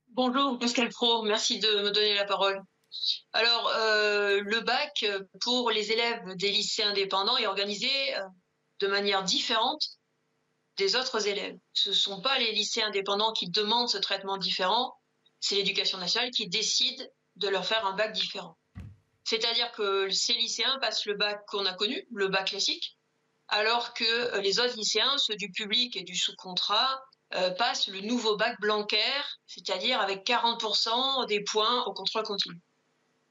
Bonjour 0.09 0.57
Pascal 0.59 0.89
Pro, 0.89 1.23
merci 1.23 1.59
de 1.59 1.67
me 1.67 1.91
donner 1.91 2.15
la 2.15 2.25
parole. 2.25 2.61
Alors, 3.33 3.69
euh, 3.75 4.39
le 4.41 4.61
bac 4.61 5.05
pour 5.41 5.71
les 5.71 5.91
élèves 5.91 6.23
des 6.35 6.51
lycées 6.51 6.83
indépendants 6.83 7.37
est 7.37 7.47
organisé 7.47 7.89
euh, 8.15 8.21
de 8.79 8.87
manière 8.87 9.23
différente 9.23 9.81
des 10.77 10.95
autres 10.95 11.27
élèves. 11.27 11.57
Ce 11.73 11.89
ne 11.89 11.95
sont 11.95 12.21
pas 12.21 12.37
les 12.39 12.53
lycées 12.53 12.81
indépendants 12.81 13.33
qui 13.33 13.49
demandent 13.49 13.89
ce 13.89 13.97
traitement 13.97 14.37
différent, 14.37 14.93
c'est 15.39 15.55
l'éducation 15.55 15.97
nationale 15.97 16.31
qui 16.31 16.47
décide 16.47 17.11
de 17.35 17.47
leur 17.49 17.65
faire 17.65 17.85
un 17.85 17.95
bac 17.95 18.13
différent. 18.13 18.57
C'est-à-dire 19.25 19.71
que 19.73 20.09
ces 20.09 20.33
lycéens 20.33 20.77
passent 20.79 21.05
le 21.05 21.15
bac 21.15 21.43
qu'on 21.47 21.65
a 21.65 21.73
connu, 21.73 22.07
le 22.11 22.29
bac 22.29 22.47
classique, 22.47 22.97
alors 23.47 23.93
que 23.93 24.39
les 24.39 24.59
autres 24.59 24.75
lycéens, 24.77 25.17
ceux 25.17 25.35
du 25.35 25.51
public 25.51 25.97
et 25.97 26.03
du 26.03 26.15
sous-contrat, 26.15 27.01
euh, 27.33 27.49
passent 27.51 27.87
le 27.87 28.01
nouveau 28.01 28.37
bac 28.37 28.55
Blanquer, 28.61 29.01
c'est-à-dire 29.47 29.99
avec 29.99 30.25
40% 30.25 31.25
des 31.25 31.43
points 31.43 31.83
au 31.85 31.93
contrôle 31.93 32.23
continu. 32.23 32.61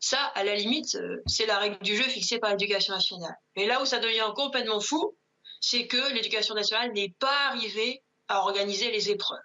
Ça, 0.01 0.19
à 0.35 0.43
la 0.45 0.57
limite, 0.57 0.97
euh, 0.97 1.23
c'est 1.27 1.47
la 1.47 1.59
règle 1.59 1.79
du 1.79 1.97
jeu 1.97 2.03
fixée 2.03 2.39
par 2.39 2.51
l'éducation 2.51 2.93
nationale. 2.93 3.35
Mais 3.57 3.67
là 3.67 3.81
où 3.81 3.87
ça 3.87 4.01
devient 4.01 4.31
complètement 4.35 4.81
fou, 4.81 5.17
c'est 5.61 5.87
que 5.87 6.13
l'éducation 6.13 6.55
nationale 6.55 6.93
n'est 6.93 7.15
pas 7.21 7.47
arrivée 7.49 8.03
à 8.29 8.41
organiser 8.41 8.91
les 8.91 9.11
épreuves. 9.11 9.39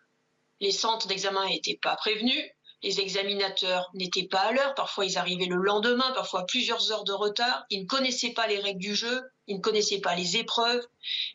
Les 0.60 0.72
centres 0.72 1.08
d'examen 1.08 1.48
n'étaient 1.48 1.80
pas 1.82 1.96
prévenus, 1.96 2.44
les 2.82 3.00
examinateurs 3.02 3.90
n'étaient 3.94 4.28
pas 4.28 4.40
à 4.40 4.52
l'heure, 4.52 4.74
parfois 4.76 5.06
ils 5.06 5.18
arrivaient 5.18 5.46
le 5.46 5.58
lendemain, 5.58 6.12
parfois 6.14 6.46
plusieurs 6.46 6.92
heures 6.92 7.04
de 7.04 7.12
retard, 7.12 7.66
ils 7.70 7.82
ne 7.82 7.88
connaissaient 7.88 8.34
pas 8.34 8.48
les 8.48 8.60
règles 8.60 8.80
du 8.80 8.96
jeu, 8.96 9.22
ils 9.48 9.58
ne 9.58 9.62
connaissaient 9.62 10.00
pas 10.00 10.16
les 10.16 10.38
épreuves, 10.38 10.86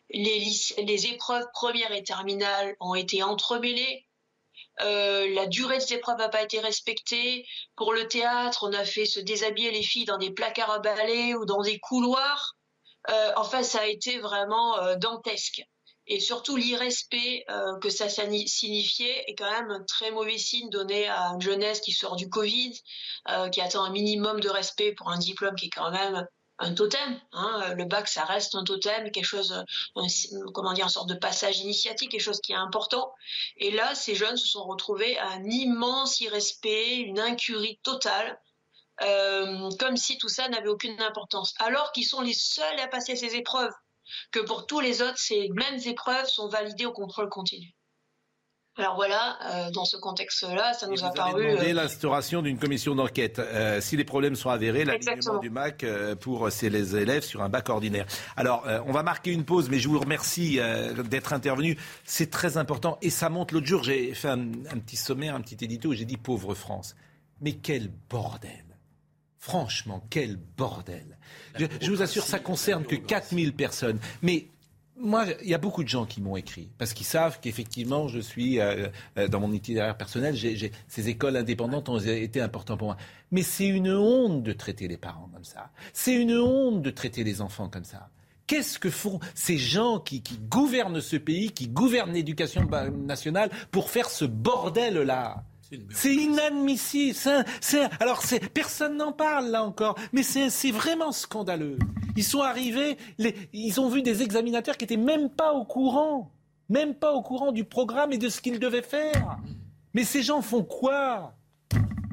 les, 0.09 1.07
épreuves 1.07 1.45
premières 1.53 1.91
et 1.91 2.03
terminales 2.03 2.75
ont 2.79 2.95
été 2.95 3.21
entremêlées, 3.21 4.05
euh, 4.81 5.33
la 5.33 5.45
durée 5.45 5.77
des 5.77 5.93
épreuves 5.93 6.17
n'a 6.17 6.29
pas 6.29 6.41
été 6.41 6.59
respectée. 6.59 7.45
Pour 7.77 7.93
le 7.93 8.07
théâtre, 8.07 8.67
on 8.67 8.73
a 8.73 8.83
fait 8.83 9.05
se 9.05 9.19
déshabiller 9.19 9.71
les 9.71 9.83
filles 9.83 10.05
dans 10.05 10.17
des 10.17 10.31
placards 10.31 10.71
à 10.71 10.79
balai 10.79 11.33
ou 11.33 11.45
dans 11.45 11.61
des 11.61 11.79
couloirs. 11.79 12.55
Euh, 13.09 13.31
enfin, 13.37 13.63
ça 13.63 13.81
a 13.81 13.85
été 13.85 14.19
vraiment 14.19 14.77
euh, 14.79 14.95
dantesque. 14.95 15.61
Et 16.07 16.19
surtout 16.19 16.55
l'irrespect 16.55 17.45
euh, 17.49 17.77
que 17.79 17.89
ça 17.89 18.09
signifiait 18.09 19.23
est 19.27 19.35
quand 19.35 19.49
même 19.49 19.71
un 19.71 19.83
très 19.83 20.11
mauvais 20.11 20.37
signe 20.37 20.69
donné 20.69 21.07
à 21.07 21.31
une 21.33 21.41
jeunesse 21.41 21.81
qui 21.81 21.91
sort 21.91 22.15
du 22.15 22.29
Covid, 22.29 22.73
euh, 23.29 23.49
qui 23.49 23.61
attend 23.61 23.83
un 23.83 23.89
minimum 23.89 24.39
de 24.39 24.49
respect 24.49 24.93
pour 24.93 25.09
un 25.09 25.17
diplôme 25.17 25.55
qui 25.55 25.67
est 25.67 25.75
quand 25.75 25.91
même 25.91 26.27
un 26.59 26.73
totem. 26.73 27.19
Hein. 27.33 27.73
Le 27.75 27.85
bac, 27.85 28.07
ça 28.07 28.23
reste 28.23 28.55
un 28.55 28.63
totem, 28.63 29.11
quelque 29.11 29.25
chose, 29.25 29.63
comment 30.53 30.71
dire, 30.73 30.85
une 30.85 30.89
sorte 30.89 31.09
de 31.09 31.15
passage 31.15 31.59
initiatique, 31.59 32.11
quelque 32.11 32.21
chose 32.21 32.39
qui 32.39 32.53
est 32.53 32.55
important. 32.55 33.13
Et 33.57 33.71
là, 33.71 33.93
ces 33.93 34.15
jeunes 34.15 34.37
se 34.37 34.47
sont 34.47 34.63
retrouvés 34.63 35.17
à 35.17 35.27
un 35.31 35.43
immense 35.43 36.21
irrespect, 36.21 36.97
une 36.97 37.19
incurie 37.19 37.79
totale. 37.83 38.39
Euh, 39.01 39.69
comme 39.77 39.97
si 39.97 40.17
tout 40.17 40.29
ça 40.29 40.47
n'avait 40.47 40.69
aucune 40.69 41.01
importance, 41.01 41.53
alors 41.59 41.91
qu'ils 41.91 42.05
sont 42.05 42.21
les 42.21 42.33
seuls 42.33 42.79
à 42.79 42.87
passer 42.87 43.17
ces 43.17 43.35
épreuves 43.35 43.73
que 44.31 44.39
pour 44.39 44.65
tous 44.65 44.79
les 44.79 45.01
autres, 45.01 45.17
ces 45.17 45.49
mêmes 45.49 45.79
épreuves 45.85 46.27
sont 46.27 46.47
validées 46.47 46.85
au 46.85 46.93
contrôle 46.93 47.29
continu. 47.29 47.75
Alors 48.77 48.95
voilà, 48.95 49.37
euh, 49.45 49.71
dans 49.71 49.85
ce 49.85 49.95
contexte-là, 49.95 50.73
ça 50.73 50.87
nous 50.87 51.01
a 51.05 51.11
paru. 51.11 51.45
demandé 51.45 51.69
euh, 51.69 51.73
l'instauration 51.73 52.41
d'une 52.41 52.57
commission 52.57 52.93
d'enquête. 52.93 53.39
Euh, 53.39 53.79
si 53.79 53.95
les 53.95 54.03
problèmes 54.03 54.35
sont 54.35 54.49
avérés, 54.49 54.83
l'alignement 54.83 55.39
du 55.39 55.49
MAC 55.49 55.85
pour 56.19 56.49
les 56.49 56.95
élèves 56.97 57.23
sur 57.23 57.41
un 57.41 57.47
bac 57.47 57.69
ordinaire. 57.69 58.05
Alors, 58.35 58.65
on 58.85 58.91
va 58.91 59.01
marquer 59.01 59.31
une 59.31 59.45
pause, 59.45 59.69
mais 59.69 59.79
je 59.79 59.87
vous 59.87 59.99
remercie 59.99 60.59
d'être 61.09 61.31
intervenu. 61.31 61.77
C'est 62.03 62.29
très 62.29 62.57
important 62.57 62.97
et 63.01 63.09
ça 63.09 63.29
montre. 63.29 63.53
L'autre 63.53 63.67
jour, 63.67 63.83
j'ai 63.83 64.13
fait 64.13 64.27
un, 64.27 64.39
un, 64.39 64.79
petit 64.79 64.97
sommaire, 64.97 65.35
un 65.35 65.41
petit 65.41 65.63
édito 65.63 65.89
où 65.89 65.93
j'ai 65.93 66.05
dit 66.05 66.17
pauvre 66.17 66.53
France. 66.53 66.95
Mais 67.39 67.53
quel 67.53 67.89
bordel 68.09 68.64
Franchement, 69.45 70.03
quel 70.09 70.37
bordel. 70.57 71.19
Je, 71.55 71.91
vous 71.91 72.01
assure, 72.01 72.23
ça 72.23 72.39
concerne 72.39 72.83
que 72.83 72.95
4000 72.95 73.53
personnes. 73.53 73.99
Mais 74.23 74.47
moi, 74.97 75.27
il 75.43 75.47
y 75.47 75.53
a 75.53 75.59
beaucoup 75.59 75.83
de 75.83 75.87
gens 75.87 76.07
qui 76.07 76.19
m'ont 76.19 76.35
écrit 76.35 76.71
parce 76.79 76.93
qu'ils 76.93 77.05
savent 77.05 77.39
qu'effectivement, 77.39 78.07
je 78.07 78.19
suis 78.19 78.59
euh, 78.59 78.87
euh, 79.19 79.27
dans 79.27 79.39
mon 79.39 79.51
itinéraire 79.51 79.95
personnel. 79.97 80.35
ces 80.87 81.09
écoles 81.09 81.37
indépendantes 81.37 81.89
ont 81.89 81.99
été 81.99 82.41
importantes 82.41 82.79
pour 82.79 82.87
moi. 82.87 82.97
Mais 83.29 83.43
c'est 83.43 83.67
une 83.67 83.91
honte 83.91 84.41
de 84.41 84.51
traiter 84.51 84.87
les 84.87 84.97
parents 84.97 85.29
comme 85.31 85.43
ça. 85.43 85.69
C'est 85.93 86.15
une 86.15 86.35
honte 86.35 86.81
de 86.81 86.89
traiter 86.89 87.23
les 87.23 87.39
enfants 87.39 87.69
comme 87.69 87.85
ça. 87.85 88.09
Qu'est-ce 88.47 88.79
que 88.79 88.89
font 88.89 89.19
ces 89.35 89.59
gens 89.59 89.99
qui, 89.99 90.23
qui 90.23 90.39
gouvernent 90.39 91.01
ce 91.01 91.17
pays, 91.17 91.51
qui 91.51 91.67
gouvernent 91.67 92.13
l'éducation 92.13 92.67
nationale 92.91 93.51
pour 93.69 93.91
faire 93.91 94.09
ce 94.09 94.25
bordel-là? 94.25 95.43
C'est 95.89 96.13
inadmissible. 96.13 97.17
alors, 97.99 98.21
personne 98.53 98.97
n'en 98.97 99.11
parle 99.11 99.47
là 99.49 99.63
encore, 99.63 99.95
mais 100.13 100.23
c'est 100.23 100.71
vraiment 100.71 101.11
scandaleux. 101.11 101.77
Ils 102.15 102.23
sont 102.23 102.41
arrivés, 102.41 102.97
ils 103.53 103.79
ont 103.81 103.89
vu 103.89 104.01
des 104.01 104.21
examinateurs 104.21 104.77
qui 104.77 104.83
n'étaient 104.83 104.97
même 104.97 105.29
pas 105.29 105.53
au 105.53 105.65
courant, 105.65 106.31
même 106.69 106.95
pas 106.95 107.13
au 107.13 107.21
courant 107.21 107.51
du 107.51 107.63
programme 107.65 108.13
et 108.13 108.17
de 108.17 108.29
ce 108.29 108.41
qu'ils 108.41 108.59
devaient 108.59 108.81
faire. 108.81 109.37
Mais 109.93 110.03
ces 110.03 110.23
gens 110.23 110.41
font 110.41 110.63
quoi? 110.63 111.33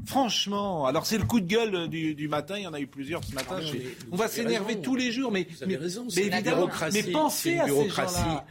Franchement, 0.07 0.87
alors 0.87 1.07
c'est 1.07 1.19
le 1.19 1.25
coup 1.25 1.41
de 1.41 1.47
gueule 1.47 1.89
du, 1.89 2.29
matin, 2.29 2.57
il 2.59 2.63
y 2.63 2.67
en 2.67 2.75
a 2.75 2.81
eu 2.81 2.87
plusieurs 2.87 3.23
ce 3.25 3.35
matin. 3.35 3.59
Ah, 3.61 3.77
on 4.11 4.17
va 4.17 4.29
s'énerver 4.29 4.81
tous 4.81 4.97
les 4.97 5.13
jours, 5.13 5.31
mais, 5.31 5.47
mais, 5.67 5.75
évidemment, 6.17 6.69
mais 6.93 7.03
pensez 7.05 7.59
à 7.59 7.67
ces 7.67 7.89
gens-là. 7.89 8.45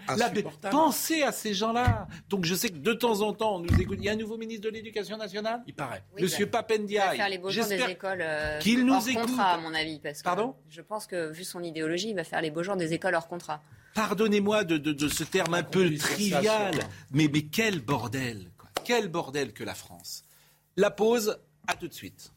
Pensez 0.69 1.21
à 1.23 1.31
ces 1.31 1.53
gens-là. 1.53 2.07
Donc 2.29 2.45
je 2.45 2.55
sais 2.55 2.69
que 2.69 2.77
de 2.77 2.93
temps 2.93 3.21
en 3.21 3.33
temps, 3.33 3.55
on 3.55 3.59
nous 3.59 3.81
écoute. 3.81 3.97
Il 3.99 4.05
y 4.05 4.09
a 4.09 4.13
un 4.13 4.17
nouveau 4.17 4.37
ministre 4.37 4.63
de 4.63 4.73
l'Éducation 4.73 5.17
nationale? 5.17 5.61
Il 5.67 5.73
paraît. 5.73 6.03
Monsieur 6.19 6.45
bah, 6.45 6.63
Papendiaï. 6.63 7.07
Il 7.07 7.11
va 7.11 7.15
faire 7.15 7.29
les 7.29 7.37
beaux 7.37 7.49
jours 7.49 7.65
des 7.65 7.81
écoles 7.81 8.21
euh, 8.21 8.59
qu'il 8.59 8.85
nous 8.85 8.93
hors 8.93 9.07
écoute. 9.07 9.25
contrat, 9.27 9.53
à 9.53 9.57
mon 9.57 9.73
avis. 9.73 9.99
Parce 9.99 10.19
que 10.19 10.23
Pardon? 10.23 10.55
Je 10.69 10.81
pense 10.81 11.07
que, 11.07 11.31
vu 11.31 11.43
son 11.43 11.63
idéologie, 11.63 12.09
il 12.09 12.15
va 12.15 12.23
faire 12.23 12.41
les 12.41 12.51
beaux 12.51 12.63
jours 12.63 12.75
des 12.75 12.93
écoles 12.93 13.15
hors 13.15 13.27
contrat. 13.27 13.61
Pardonnez-moi 13.93 14.63
de, 14.63 14.77
de, 14.77 15.07
ce 15.09 15.23
terme 15.23 15.53
un 15.53 15.63
peu 15.63 15.93
trivial, 15.95 16.73
mais, 17.11 17.29
mais 17.31 17.41
quel 17.43 17.81
bordel 17.81 18.49
Quel 18.85 19.09
bordel 19.09 19.51
que 19.51 19.63
la 19.63 19.75
France 19.75 20.23
la 20.77 20.91
pause, 20.91 21.37
à 21.67 21.75
tout 21.75 21.87
de 21.87 21.93
suite. 21.93 22.33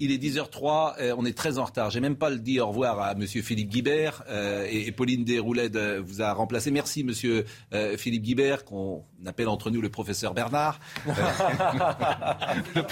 Il 0.00 0.12
est 0.12 0.18
10h03, 0.18 0.94
euh, 1.00 1.14
on 1.18 1.24
est 1.24 1.36
très 1.36 1.58
en 1.58 1.64
retard. 1.64 1.90
J'ai 1.90 1.98
même 1.98 2.14
pas 2.14 2.30
le 2.30 2.38
dit 2.38 2.60
au 2.60 2.68
revoir 2.68 3.00
à 3.00 3.16
Monsieur 3.16 3.42
Philippe 3.42 3.68
Guibert 3.68 4.22
euh, 4.28 4.64
et, 4.70 4.92
Pauline 4.92 5.24
Desrouledes 5.24 5.74
euh, 5.76 6.00
vous 6.04 6.22
a 6.22 6.32
remplacé. 6.32 6.70
Merci 6.70 7.02
Monsieur 7.02 7.44
Philippe 7.96 8.22
Guibert 8.22 8.64
qu'on 8.64 9.04
appelle 9.26 9.48
entre 9.48 9.70
nous 9.70 9.80
le 9.80 9.88
professeur 9.88 10.34
Bernard, 10.34 10.78
le, 12.76 12.82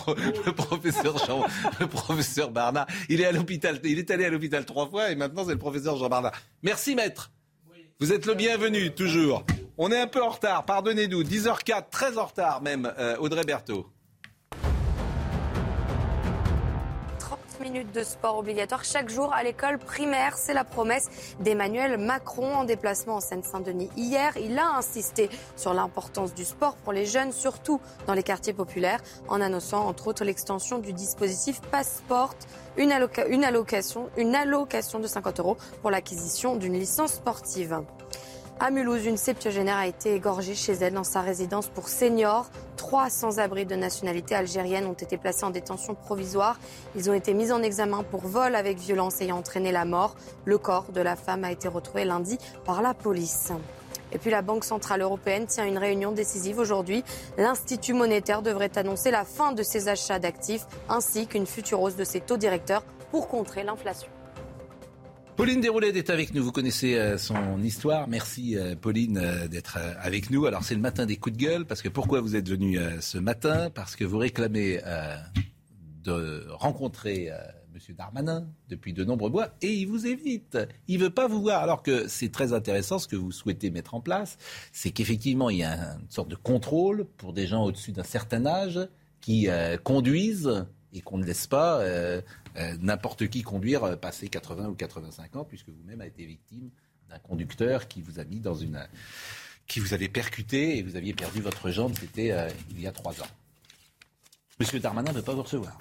professeur 0.53 1.25
Jean, 1.25 1.45
le 1.79 1.87
professeur 1.87 2.51
Bernard. 2.51 2.87
Il 3.09 3.21
est 3.21 3.27
à 3.27 3.33
l'hôpital, 3.33 3.79
il 3.85 3.99
est 3.99 4.11
allé 4.11 4.25
à 4.25 4.31
l'hôpital 4.31 4.65
trois 4.65 4.89
fois 4.89 5.11
et 5.11 5.15
maintenant 5.15 5.45
c'est 5.45 5.53
le 5.53 5.59
professeur 5.59 5.97
Jean 5.97 6.09
Bernard. 6.09 6.33
Merci 6.63 6.97
maître. 6.97 7.31
Vous 8.01 8.13
êtes 8.13 8.27
le 8.27 8.35
bienvenu 8.35 8.91
toujours. 8.91 9.45
On 9.79 9.93
est 9.93 10.01
un 10.01 10.07
peu 10.09 10.23
en 10.23 10.31
retard, 10.31 10.65
pardonnez-nous. 10.65 11.23
10h04, 11.23 11.91
très 11.91 12.19
en 12.19 12.27
retard 12.27 12.63
même. 12.63 12.93
Audrey 13.21 13.45
Berthaud. 13.45 13.87
Minutes 17.67 17.93
de 17.93 18.05
sport 18.05 18.39
obligatoire 18.39 18.85
chaque 18.85 19.09
jour 19.09 19.33
à 19.35 19.43
l'école 19.43 19.79
primaire. 19.79 20.39
C'est 20.39 20.55
la 20.55 20.63
promesse 20.63 21.09
d'Emmanuel 21.41 21.99
Macron 21.99 22.55
en 22.55 22.63
déplacement 22.63 23.17
en 23.17 23.21
Seine-Saint-Denis 23.21 23.91
hier. 23.97 24.37
Il 24.37 24.57
a 24.57 24.77
insisté 24.77 25.29
sur 25.57 25.75
l'importance 25.75 26.33
du 26.33 26.45
sport 26.45 26.77
pour 26.77 26.93
les 26.93 27.07
jeunes, 27.07 27.33
surtout 27.33 27.81
dans 28.07 28.15
les 28.15 28.23
quartiers 28.23 28.53
populaires, 28.53 29.01
en 29.27 29.41
annonçant 29.41 29.85
entre 29.85 30.07
autres 30.07 30.25
l'extension 30.25 30.79
du 30.79 30.93
dispositif 30.93 31.61
Passport, 31.61 32.35
une, 32.77 32.93
allocation, 32.93 34.11
une 34.17 34.37
allocation 34.37 35.01
de 35.01 35.09
50 35.09 35.41
euros 35.41 35.57
pour 35.83 35.91
l'acquisition 35.91 36.55
d'une 36.55 36.75
licence 36.75 37.15
sportive. 37.15 37.81
À 38.59 38.71
Mulhouse, 38.71 39.05
une 39.05 39.19
septuagénaire 39.19 39.77
a 39.77 39.87
été 39.87 40.15
égorgée 40.15 40.55
chez 40.55 40.73
elle 40.73 40.95
dans 40.95 41.05
sa 41.05 41.21
résidence 41.21 41.69
pour 41.69 41.91
seniors. 41.91 42.49
Trois 42.79 43.11
sans-abri 43.11 43.67
de 43.67 43.75
nationalité 43.75 44.35
algérienne 44.35 44.87
ont 44.87 44.95
été 44.95 45.19
placés 45.19 45.45
en 45.45 45.51
détention 45.51 45.95
provisoire. 45.95 46.59
Ils 46.95 47.11
ont 47.11 47.13
été 47.13 47.35
mis 47.35 47.53
en 47.53 47.63
examen 47.63 48.03
pour 48.03 48.23
vol 48.23 48.55
avec 48.55 48.79
violence 48.79 49.21
ayant 49.21 49.37
entraîné 49.37 49.73
la 49.73 49.85
mort. 49.85 50.17
Le 50.47 50.57
corps 50.57 50.91
de 50.91 51.03
la 51.03 51.17
femme 51.17 51.45
a 51.45 51.53
été 51.53 51.69
retrouvé 51.69 52.07
lundi 52.07 52.39
par 52.65 52.81
la 52.81 52.95
police. 52.95 53.53
Et 54.13 54.19
puis 54.19 54.31
la 54.31 54.41
Banque 54.41 54.65
Centrale 54.65 55.03
Européenne 55.03 55.47
tient 55.47 55.67
une 55.67 55.77
réunion 55.77 56.13
décisive 56.13 56.59
aujourd'hui. 56.59 57.05
L'Institut 57.37 57.93
monétaire 57.93 58.41
devrait 58.41 58.79
annoncer 58.79 59.11
la 59.11 59.27
fin 59.27 59.53
de 59.53 59.63
ses 59.63 59.89
achats 59.89 60.19
d'actifs 60.19 60.65
ainsi 60.89 61.27
qu'une 61.27 61.47
future 61.47 61.83
hausse 61.83 61.97
de 61.97 62.05
ses 62.05 62.21
taux 62.21 62.39
directeurs 62.39 62.85
pour 63.11 63.29
contrer 63.29 63.65
l'inflation. 63.65 64.09
Pauline 65.37 65.61
Desroulettes 65.61 65.97
est 65.97 66.09
avec 66.09 66.33
nous. 66.33 66.43
Vous 66.43 66.51
connaissez 66.51 66.95
euh, 66.95 67.19
son 67.19 67.63
histoire. 67.63 68.09
Merci 68.09 68.57
euh, 68.57 68.75
Pauline 68.75 69.19
euh, 69.19 69.49
d'être 69.49 69.77
avec 70.01 70.31
nous. 70.31 70.47
Alors 70.47 70.65
c'est 70.65 70.75
le 70.75 70.81
matin 70.81 71.05
des 71.05 71.19
coups 71.19 71.37
de 71.37 71.43
gueule 71.43 71.67
parce 71.67 71.83
que 71.83 71.91
pourquoi 71.91 72.23
vous 72.23 72.37
êtes 72.37 72.49
venu 72.49 72.79
ce 73.01 73.19
matin? 73.19 73.69
Parce 73.69 73.97
que 73.97 74.05
vous 74.05 74.17
réclamez 74.17 74.81
de 76.05 76.47
rencontrer 76.49 77.31
Monsieur 77.75 77.93
Darmanin 77.93 78.47
depuis 78.71 78.95
de 78.95 79.05
nombreux 79.05 79.29
mois 79.29 79.51
et 79.61 79.75
il 79.75 79.87
vous 79.87 80.07
évite. 80.07 80.57
Il 80.89 81.01
veut 81.01 81.11
pas 81.11 81.29
vous 81.29 81.43
voir. 81.43 81.63
Alors 81.63 81.83
que 81.83 82.09
c'est 82.09 82.33
très 82.33 82.55
intéressant 82.55 82.99
ce 82.99 83.07
que 83.07 83.17
vous 83.17 83.31
souhaitez 83.31 83.71
mettre 83.71 83.95
en 83.95 84.01
place, 84.01 84.39
c'est 84.73 84.91
qu'effectivement 84.91 85.51
il 85.51 85.59
y 85.59 85.65
a 85.65 85.97
une 86.01 86.11
sorte 86.11 86.29
de 86.29 86.37
contrôle 86.37 87.05
pour 87.19 87.35
des 87.35 87.47
gens 87.47 87.65
au-dessus 87.65 87.93
d'un 87.93 88.05
certain 88.05 88.47
âge 88.47 88.81
qui 89.21 89.49
conduisent 89.85 90.65
et 90.97 91.03
qu'on 91.03 91.19
ne 91.19 91.25
laisse 91.25 91.47
pas 91.47 91.81
euh, 91.81 92.23
euh, 92.57 92.77
n'importe 92.81 93.29
qui 93.29 93.43
conduire 93.43 93.85
euh, 93.85 93.97
passer 93.97 94.29
80 94.29 94.69
ou 94.69 94.75
85 94.75 95.37
ans, 95.37 95.45
puisque 95.45 95.69
vous-même 95.69 96.01
avez 96.01 96.09
été 96.09 96.25
victime 96.25 96.71
d'un 97.11 97.19
conducteur 97.19 97.87
qui 97.87 98.01
vous 98.01 98.19
a 98.19 98.25
mis 98.25 98.41
dans 98.41 98.55
une. 98.55 98.83
qui 99.67 99.81
vous 99.81 99.95
avait 99.95 100.09
percuté 100.09 100.79
et 100.79 100.83
vous 100.83 100.97
aviez 100.97 101.13
perdu 101.13 101.41
votre 101.41 101.71
jambe, 101.71 101.93
c'était 101.99 102.35
il 102.71 102.81
y 102.81 102.87
a 102.87 102.93
trois 102.93 103.21
ans. 103.21 103.29
Monsieur 104.59 104.81
Darmanin 104.81 105.13
ne 105.13 105.19
veut 105.19 105.23
pas 105.23 105.35
vous 105.35 105.43
recevoir. 105.43 105.79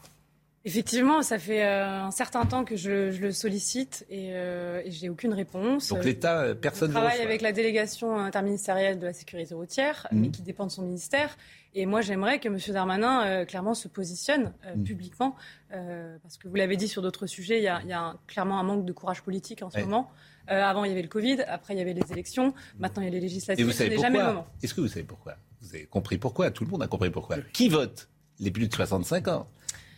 Effectivement, 0.66 1.22
ça 1.22 1.38
fait 1.38 1.64
un 1.64 2.10
certain 2.12 2.46
temps 2.46 2.66
que 2.66 2.76
je, 2.76 3.16
le 3.22 3.32
sollicite 3.32 4.06
et, 4.10 4.30
et 4.30 4.90
j'ai 4.90 5.10
aucune 5.10 5.34
réponse. 5.34 5.90
Donc 5.90 6.04
l'État, 6.04 6.56
personne 6.56 6.90
ne 6.90 6.94
travaille 6.94 7.22
avec 7.22 7.42
la 7.42 7.52
délégation 7.52 8.18
interministérielle 8.18 8.98
de 8.98 9.06
la 9.06 9.14
sécurité 9.14 9.54
routière, 9.54 10.08
mais 10.12 10.28
mmh. 10.28 10.32
qui 10.32 10.42
dépend 10.42 10.66
de 10.66 10.72
son 10.72 10.82
ministère. 10.82 11.38
Et 11.78 11.86
moi, 11.86 12.00
j'aimerais 12.00 12.40
que 12.40 12.48
M. 12.48 12.58
Darmanin, 12.70 13.26
euh, 13.26 13.46
clairement, 13.46 13.74
se 13.74 13.90
positionne 13.90 14.54
euh, 14.66 14.76
mm. 14.78 14.84
publiquement, 14.86 15.36
euh, 15.74 16.18
parce 16.24 16.38
que 16.38 16.48
vous 16.48 16.56
l'avez 16.56 16.78
dit 16.78 16.88
sur 16.88 17.02
d'autres 17.02 17.28
sujets, 17.28 17.60
il 17.60 17.64
y 17.64 17.68
a, 17.68 18.16
clairement 18.28 18.58
un 18.60 18.64
manque 18.64 18.86
de 18.86 18.94
courage 18.94 19.22
politique 19.22 19.62
en 19.62 19.70
ce 19.70 19.80
moment. 19.82 20.10
avant, 20.48 20.86
il 20.86 20.90
y 20.90 20.92
avait 20.94 21.02
le 21.02 21.10
Covid, 21.10 21.42
après, 21.42 21.74
il 21.74 21.78
y 21.78 21.82
avait 21.82 21.94
les 21.94 22.12
élections, 22.14 22.54
maintenant, 22.80 23.02
il 23.02 23.06
y 23.06 23.08
a 23.10 23.12
les 23.12 23.20
législatives. 23.20 23.66
Et 23.66 23.68
vous 23.68 23.74
savez 23.74 23.96
pourquoi 23.96 24.48
Est-ce 24.64 24.74
que 24.74 24.82
vous 24.82 24.88
savez 24.88 25.04
pourquoi? 25.04 25.36
Vous 25.62 25.76
avez 25.76 25.86
compris 25.86 26.18
pourquoi? 26.18 26.50
Tout 26.50 26.64
le 26.64 26.72
monde 26.72 26.82
a 26.82 26.88
compris 26.88 27.10
pourquoi. 27.10 27.38
Qui 27.52 27.68
vote? 27.68 28.08
Les 28.40 28.52
plus 28.52 28.68
de 28.68 28.74
65 28.74 29.28
ans. 29.28 29.48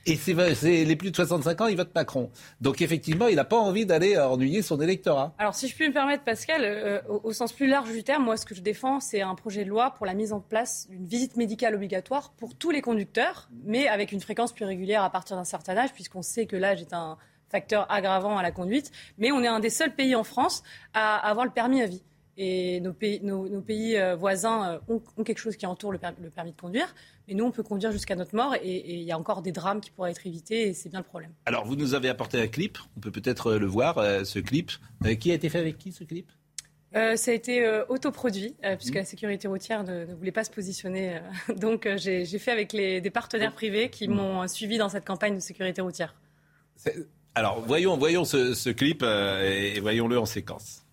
Et 0.08 0.86
les 0.86 0.95
plus 0.95 1.12
de 1.12 1.16
65 1.16 1.62
ans, 1.62 1.68
ils 1.68 1.76
votent 1.76 1.93
Macron. 1.93 2.32
Donc 2.62 2.82
effectivement, 2.82 3.28
il 3.28 3.36
n'a 3.36 3.43
pas 3.43 3.58
envie 3.58 3.86
d'aller 3.86 4.18
ennuyer 4.18 4.62
son 4.62 4.80
électorat. 4.80 5.34
Alors 5.38 5.53
si 5.53 5.68
je 5.68 5.76
puis 5.76 5.88
me 5.88 5.93
permettre, 5.93 6.24
Pascal, 6.24 6.62
euh, 6.64 7.01
au, 7.10 7.34
sens 7.34 7.51
plus 7.51 7.68
large 7.68 7.91
du 7.91 8.03
terme, 8.03 8.24
moi 8.24 8.38
ce 8.38 8.45
que 8.45 8.55
je 8.55 8.62
défends, 8.62 8.99
c'est 8.99 9.22
un 9.22 9.36
projet 9.36 9.66
de 9.66 9.70
loi 9.70 9.91
pour 9.91 10.05
la 10.05 10.14
mise 10.14 10.32
en 10.32 10.39
place 10.39 10.88
d'une 10.89 11.05
visite 11.05 11.36
médicale 11.36 11.76
obligatoire 11.76 12.32
pour 12.38 12.55
tous 12.55 12.72
les 12.72 12.82
conducteurs, 12.82 13.49
mais 13.66 13.88
avec 13.88 14.12
une 14.12 14.22
fréquence 14.22 14.53
plus 14.53 14.66
régulière 14.66 15.03
à 15.03 15.10
partir 15.10 15.36
d'un 15.36 15.43
certain 15.43 15.76
âge, 15.76 15.93
puisqu'on 15.93 16.22
sait 16.22 16.45
que 16.45 16.55
l'âge 16.55 16.82
est 16.82 16.93
un 16.93 17.18
facteur 17.49 17.89
aggravant 17.91 18.38
à 18.38 18.43
la 18.43 18.51
conduite. 18.51 18.91
Mais 19.18 19.32
on 19.32 19.41
est 19.43 19.47
un 19.47 19.60
des 19.60 19.70
seuls 19.70 19.93
pays 19.93 20.16
en 20.16 20.24
France 20.24 20.64
à 20.93 21.18
avoir 21.18 21.45
le 21.45 21.51
permis 21.51 21.82
à 21.82 21.86
vie. 21.86 22.03
Et 22.39 22.80
nos 22.82 22.93
pays, 22.93 23.20
nos, 23.24 23.62
pays 23.62 23.97
euh, 23.97 24.16
voisins 24.16 24.80
ont, 24.88 24.99
quelque 25.24 25.39
chose 25.39 25.58
qui 25.58 25.66
entoure 25.66 25.91
le, 25.91 25.97
permis, 25.97 26.51
de 26.51 26.60
conduire. 26.62 26.93
Mais 27.28 27.34
nous, 27.34 27.46
on 27.46 27.52
peut 27.52 27.64
conduire 27.64 27.92
jusqu'à 27.92 28.16
notre 28.16 28.36
mort 28.36 28.56
et 28.56 28.94
il 28.96 29.04
y 29.04 29.12
a 29.12 29.18
encore 29.18 29.42
des 29.42 29.52
drames 29.52 29.82
qui 29.82 29.92
pourraient 29.92 30.12
être 30.12 30.26
évités 30.26 30.70
et 30.70 30.74
c'est 30.74 30.90
bien 30.90 31.00
le 31.00 31.06
problème. 31.06 31.32
Alors, 31.46 31.66
vous 31.66 31.76
nous 31.76 31.94
avez 31.94 32.10
apporté 32.10 32.40
un 32.40 32.48
clip. 32.48 32.78
On 32.96 33.02
peut 33.02 33.12
peut-être 33.12 33.54
le 33.54 33.66
voir, 33.66 33.96
ce 34.26 34.40
clip. 34.40 34.72
qui 35.20 35.32
a 35.32 35.34
été 35.34 35.50
fait 35.50 35.60
avec 35.60 35.78
qui, 35.78 35.92
ce 35.92 36.04
clip? 36.04 36.32
Euh, 36.96 37.18
ça 37.18 37.32
a 37.32 37.34
été 37.34 37.66
euh, 37.66 37.84
autoproduit, 37.90 38.56
euh, 38.64 38.76
puisque 38.78 38.96
mmh. 38.96 39.00
la 39.00 39.06
sécurité 39.06 39.48
routière 39.48 39.84
ne, 39.84 40.06
voulait 40.06 40.32
pas 40.32 40.44
se 40.44 40.52
positionner. 40.52 41.20
donc 41.58 41.88
j'ai 41.98 42.26
fait 42.40 42.52
avec 42.52 42.72
des 42.72 43.12
partenaires 43.12 43.54
privés 43.54 43.90
qui 43.90 44.08
mmh. 44.08 44.14
m'ont 44.14 44.48
suivi 44.48 44.78
dans 44.78 44.90
cette 44.90 45.06
campagne 45.06 45.36
de 45.36 45.40
sécurité 45.40 45.82
routière. 45.82 46.16
Alors 47.36 47.62
voyons, 47.62 47.98
voyons 47.98 48.26
ce 48.26 48.70
clip 48.70 49.04
et 49.04 49.80
voyons-le 49.80 50.18
en 50.18 50.26
séquence. 50.26 50.87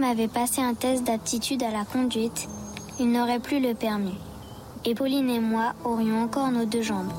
Homme 0.00 0.10
avait 0.10 0.28
passé 0.28 0.62
un 0.62 0.74
test 0.74 1.04
d'aptitude 1.04 1.62
à 1.62 1.70
la 1.70 1.84
conduite, 1.84 2.48
il 2.98 3.12
n'aurait 3.12 3.38
plus 3.38 3.60
le 3.60 3.74
permis. 3.74 4.16
Et 4.86 4.94
Pauline 4.94 5.28
et 5.28 5.40
moi 5.40 5.74
aurions 5.84 6.22
encore 6.22 6.50
nos 6.50 6.64
deux 6.64 6.82
jambes. 6.82 7.12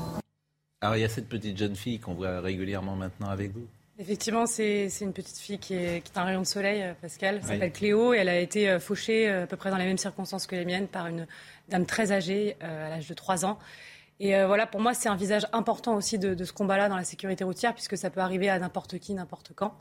Alors 0.80 0.96
il 0.96 1.00
y 1.00 1.04
a 1.04 1.08
cette 1.08 1.28
petite 1.28 1.56
jeune 1.56 1.76
fille 1.76 2.00
qu'on 2.00 2.14
voit 2.14 2.40
régulièrement 2.40 2.96
maintenant 2.96 3.28
avec 3.28 3.52
vous. 3.52 3.66
Effectivement, 3.98 4.46
c'est 4.46 4.88
une 5.00 5.12
petite 5.12 5.38
fille 5.38 5.58
qui 5.58 5.74
est, 5.74 6.02
un 6.16 6.24
rayon 6.24 6.40
de 6.40 6.46
soleil, 6.46 6.82
euh, 6.82 6.94
Pascal. 7.00 7.36
Elle 7.36 7.48
s'appelle 7.48 7.72
Cléo 7.72 8.14
et 8.14 8.18
elle 8.18 8.28
a 8.28 8.40
été 8.40 8.68
euh, 8.68 8.80
fauchée 8.80 9.28
euh, 9.28 9.44
à 9.44 9.46
peu 9.46 9.56
près 9.56 9.70
dans 9.70 9.76
les 9.76 9.84
mêmes 9.84 9.98
circonstances 9.98 10.48
que 10.48 10.56
les 10.56 10.64
miennes 10.64 10.88
par 10.88 11.06
une 11.06 11.28
dame 11.68 11.86
très 11.86 12.10
âgée 12.10 12.56
à 12.60 12.88
l'âge 12.88 13.06
de 13.06 13.14
3 13.14 13.44
ans. 13.44 13.58
Et 14.18 14.40
voilà, 14.44 14.66
pour 14.66 14.80
moi, 14.80 14.94
c'est 14.94 15.08
un 15.08 15.16
visage 15.16 15.48
important 15.52 15.96
aussi 15.96 16.16
de, 16.16 16.34
de 16.34 16.44
ce 16.44 16.52
combat-là 16.52 16.88
dans 16.88 16.96
la 16.96 17.02
sécurité 17.02 17.42
routière, 17.42 17.74
puisque 17.74 17.96
ça 17.96 18.08
peut 18.08 18.20
arriver 18.20 18.48
à 18.48 18.58
n'importe 18.58 18.98
qui, 18.98 19.14
n'importe 19.14 19.50
quand. 19.54 19.74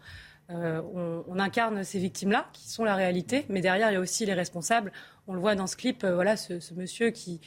Euh, 0.54 0.82
on, 1.28 1.40
incarne 1.40 1.84
ces 1.84 2.00
victimes-là, 2.00 2.48
qui 2.54 2.70
sont 2.70 2.84
la 2.84 2.96
réalité, 2.96 3.46
mais 3.50 3.62
derrière, 3.62 3.90
il 3.90 3.94
y 3.94 3.98
a 3.98 4.00
aussi 4.00 4.26
les 4.26 4.34
responsables. 4.34 4.92
On 5.28 5.34
le 5.34 5.40
voit 5.40 5.56
dans 5.56 5.68
ce 5.68 5.76
clip, 5.76 6.04
euh, 6.04 6.14
voilà, 6.14 6.36
ce, 6.38 6.54
monsieur 6.74 7.10
qui, 7.10 7.40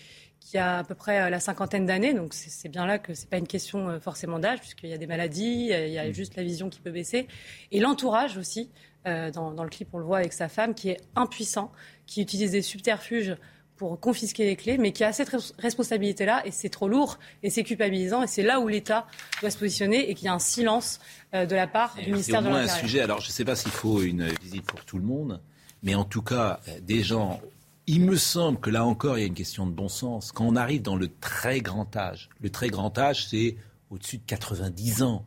a 0.54 0.78
à 0.78 0.84
peu 0.84 0.94
près 0.94 1.20
euh, 1.20 1.30
la 1.30 1.40
cinquantaine 1.40 1.86
d'années, 1.86 2.14
donc 2.14 2.34
c'est 2.34 2.68
bien 2.68 2.86
là 2.86 2.98
que 2.98 3.14
c'est 3.14 3.28
pas 3.28 3.38
une 3.38 3.46
question 3.46 3.98
forcément 4.00 4.38
d'âge, 4.38 4.60
puisqu'il 4.60 4.90
y 4.90 4.92
a 4.92 4.98
des 4.98 5.06
maladies, 5.06 5.70
il 5.70 5.90
y 5.90 5.98
a 5.98 6.08
mm. 6.08 6.12
juste 6.12 6.36
la 6.36 6.42
vision 6.42 6.70
qui 6.70 6.80
peut 6.80 6.90
baisser, 6.90 7.28
et 7.70 7.80
l'entourage 7.80 8.36
aussi. 8.36 8.70
Dans, 9.06 9.52
dans, 9.52 9.64
le 9.64 9.68
clip, 9.68 9.88
on 9.92 9.98
le 9.98 10.04
voit 10.04 10.16
avec 10.16 10.32
sa 10.32 10.48
femme, 10.48 10.72
qui 10.72 10.88
est 10.88 10.96
impuissant, 11.14 11.70
qui 12.06 12.22
utilise 12.22 12.52
des 12.52 12.62
subterfuges 12.62 13.36
pour 13.76 13.98
confisquer 13.98 14.44
les 14.44 14.56
clés, 14.56 14.78
mais 14.78 14.92
qui 14.92 15.02
a 15.02 15.12
cette 15.12 15.34
responsabilité-là, 15.58 16.46
et 16.46 16.50
c'est 16.50 16.68
trop 16.68 16.88
lourd, 16.88 17.18
et 17.42 17.50
c'est 17.50 17.64
culpabilisant, 17.64 18.22
et 18.22 18.26
c'est 18.26 18.42
là 18.42 18.60
où 18.60 18.68
l'État 18.68 19.06
doit 19.40 19.50
se 19.50 19.58
positionner, 19.58 20.10
et 20.10 20.14
qu'il 20.14 20.26
y 20.26 20.28
a 20.28 20.34
un 20.34 20.38
silence 20.38 21.00
euh, 21.34 21.44
de 21.44 21.56
la 21.56 21.66
part 21.66 21.96
du 21.96 22.12
ministère 22.12 22.40
de 22.40 22.48
l'Intérieur. 22.48 22.74
un 22.74 22.78
sujet, 22.78 23.00
alors 23.00 23.20
je 23.20 23.28
ne 23.28 23.32
sais 23.32 23.44
pas 23.44 23.56
s'il 23.56 23.72
faut 23.72 24.02
une 24.02 24.28
visite 24.42 24.64
pour 24.64 24.84
tout 24.84 24.98
le 24.98 25.04
monde, 25.04 25.40
mais 25.82 25.94
en 25.94 26.04
tout 26.04 26.22
cas, 26.22 26.60
euh, 26.68 26.78
des 26.80 27.02
gens, 27.02 27.40
il 27.86 28.02
me 28.02 28.16
semble 28.16 28.60
que 28.60 28.70
là 28.70 28.84
encore, 28.84 29.18
il 29.18 29.22
y 29.22 29.24
a 29.24 29.26
une 29.26 29.34
question 29.34 29.66
de 29.66 29.72
bon 29.72 29.88
sens. 29.88 30.30
Quand 30.30 30.46
on 30.46 30.56
arrive 30.56 30.82
dans 30.82 30.96
le 30.96 31.08
très 31.08 31.60
grand 31.60 31.96
âge, 31.96 32.30
le 32.40 32.50
très 32.50 32.68
grand 32.68 32.96
âge, 32.96 33.26
c'est 33.28 33.56
au-dessus 33.90 34.18
de 34.18 34.24
90 34.26 35.02
ans. 35.02 35.24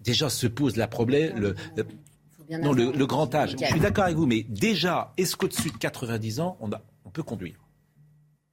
Déjà 0.00 0.28
se 0.28 0.46
pose 0.46 0.76
la 0.76 0.88
problème, 0.88 1.38
le, 1.38 1.54
non, 2.50 2.72
le, 2.72 3.06
grand 3.06 3.34
âge. 3.34 3.56
Je 3.58 3.64
suis 3.64 3.80
d'accord 3.80 4.04
avec 4.04 4.16
vous, 4.16 4.26
mais 4.26 4.44
déjà, 4.48 5.12
est-ce 5.16 5.36
qu'au-dessus 5.36 5.70
de 5.70 5.78
90 5.78 6.40
ans, 6.40 6.56
on, 6.60 6.70
on 7.04 7.10
peut 7.10 7.22
conduire? 7.22 7.65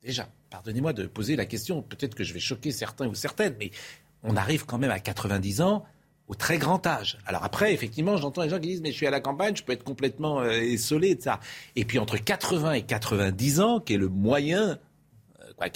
Déjà, 0.03 0.27
pardonnez-moi 0.49 0.91
de 0.91 1.07
poser 1.07 1.35
la 1.35 1.45
question, 1.45 1.81
peut-être 1.81 2.13
que 2.13 2.25
je 2.25 2.33
vais 2.33 2.41
choquer 2.41 2.71
certains 2.71 3.07
ou 3.07 3.15
certaines, 3.15 3.55
mais 3.57 3.71
on 4.21 4.35
arrive 4.35 4.65
quand 4.65 4.77
même 4.77 4.91
à 4.91 4.99
90 4.99 5.61
ans 5.61 5.85
au 6.27 6.35
très 6.35 6.57
grand 6.57 6.85
âge. 6.85 7.17
Alors 7.25 7.43
après, 7.43 7.73
effectivement, 7.73 8.17
j'entends 8.17 8.43
les 8.43 8.49
gens 8.49 8.59
qui 8.59 8.67
disent, 8.67 8.81
mais 8.81 8.91
je 8.91 8.97
suis 8.97 9.07
à 9.07 9.11
la 9.11 9.21
campagne, 9.21 9.55
je 9.55 9.63
peux 9.63 9.71
être 9.71 9.83
complètement 9.83 10.41
euh, 10.41 10.51
essolé 10.51 11.15
de 11.15 11.21
ça. 11.21 11.39
Et 11.75 11.85
puis 11.85 11.99
entre 11.99 12.17
80 12.17 12.73
et 12.73 12.81
90 12.83 13.59
ans, 13.61 13.79
qui 13.79 13.93
est 13.93 13.97
le 13.97 14.09
moyen, 14.09 14.79
euh, 15.41 15.53
quoi, 15.57 15.67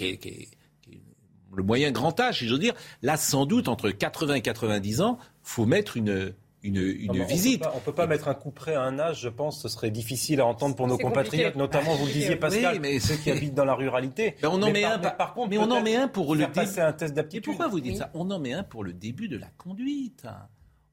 le 1.54 1.64
moyen 1.64 1.92
grand 1.92 2.20
âge, 2.20 2.40
si 2.40 2.48
je 2.48 2.54
veux 2.54 2.60
dire, 2.60 2.74
là, 3.02 3.16
sans 3.18 3.46
doute, 3.46 3.68
entre 3.68 3.90
80 3.92 4.36
et 4.36 4.42
90 4.42 5.02
ans, 5.02 5.20
faut 5.42 5.66
mettre 5.66 5.96
une, 5.96 6.34
une, 6.64 7.24
visite. 7.26 7.64
On 7.74 7.78
ne 7.78 7.82
peut 7.82 7.94
pas 7.94 8.08
mettre 8.08 8.28
un 8.28 8.34
coup 8.34 8.52
près 8.52 8.76
à 8.76 8.82
un 8.82 9.00
âge, 9.00 9.22
je 9.22 9.30
pense, 9.30 9.62
ce 9.62 9.70
serait 9.70 9.92
difficile 9.92 10.42
à 10.42 10.46
entendre 10.46 10.76
pour 10.76 10.88
nos 10.88 10.98
compatriotes, 10.98 11.56
notamment, 11.56 11.96
vous 11.96 12.06
le 12.06 12.12
disiez, 12.12 12.36
Pascal, 12.36 12.80
mais 12.80 13.00
ceux 13.00 13.16
qui 13.16 13.32
habitent 13.32 13.54
dans 13.54 13.66
la 13.66 13.76
ruralité. 13.76 14.36
Mais 14.42 14.48
on 14.48 14.62
en 14.62 14.72
met 14.72 14.84
un, 14.84 15.00
par, 15.00 15.34
contre, 15.34 15.50
mais 15.50 15.58
on 15.58 15.70
en 15.72 15.82
met 15.82 15.96
un 15.96 16.08
pour 16.08 16.36
le 16.36 16.48
début. 16.48 16.80
un 16.80 16.94
test 16.94 17.14
d'aptitude. 17.14 17.46
pourquoi 17.46 17.68
vous 17.68 17.80
dites 17.80 17.98
ça? 17.98 18.12
On 18.14 18.30
en 18.32 18.40
met 18.40 18.54
un 18.54 18.64
pour 18.64 18.84
le 18.84 18.94
début 18.94 19.28
de 19.28 19.38
la 19.38 19.48
conduite. 19.58 20.26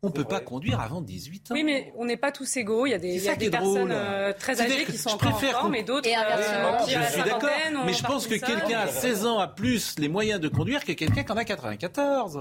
On 0.05 0.09
ne 0.09 0.12
peut 0.12 0.24
pas 0.24 0.40
conduire 0.40 0.80
avant 0.80 1.00
18 1.00 1.50
ans. 1.50 1.55
Oui, 1.55 1.64
mais 1.64 1.92
on 1.96 2.05
n'est 2.05 2.18
pas 2.18 2.30
tous 2.30 2.57
égaux. 2.59 2.86
Il 2.86 2.90
y 2.90 2.94
a 2.94 2.98
des, 2.98 3.50
personnes 3.50 3.90
euh, 3.90 4.32
très 4.38 4.61
âgées 4.61 4.84
qui 4.84 4.98
sont 4.98 5.11
encore 5.11 5.34
en 5.34 5.38
forme 5.38 5.74
et 5.74 5.82
d'autres 5.82 6.09
euh, 6.09 6.84
qui 6.84 6.92
Je 6.92 7.12
suis 7.12 7.22
d'accord, 7.22 7.50
mais 7.86 7.94
je 7.94 8.02
pense 8.02 8.26
que 8.26 8.34
quelqu'un 8.34 8.80
à 8.80 8.88
16 8.88 9.26
ans 9.26 9.38
a 9.38 9.48
plus 9.48 9.98
les 9.98 10.09
moyens 10.09 10.40
de 10.40 10.48
conduire 10.48 10.84
que 10.84 10.92
quelqu'un 10.92 11.24
qui 11.24 11.32
en 11.32 11.36
a 11.36 11.44
94. 11.44 12.38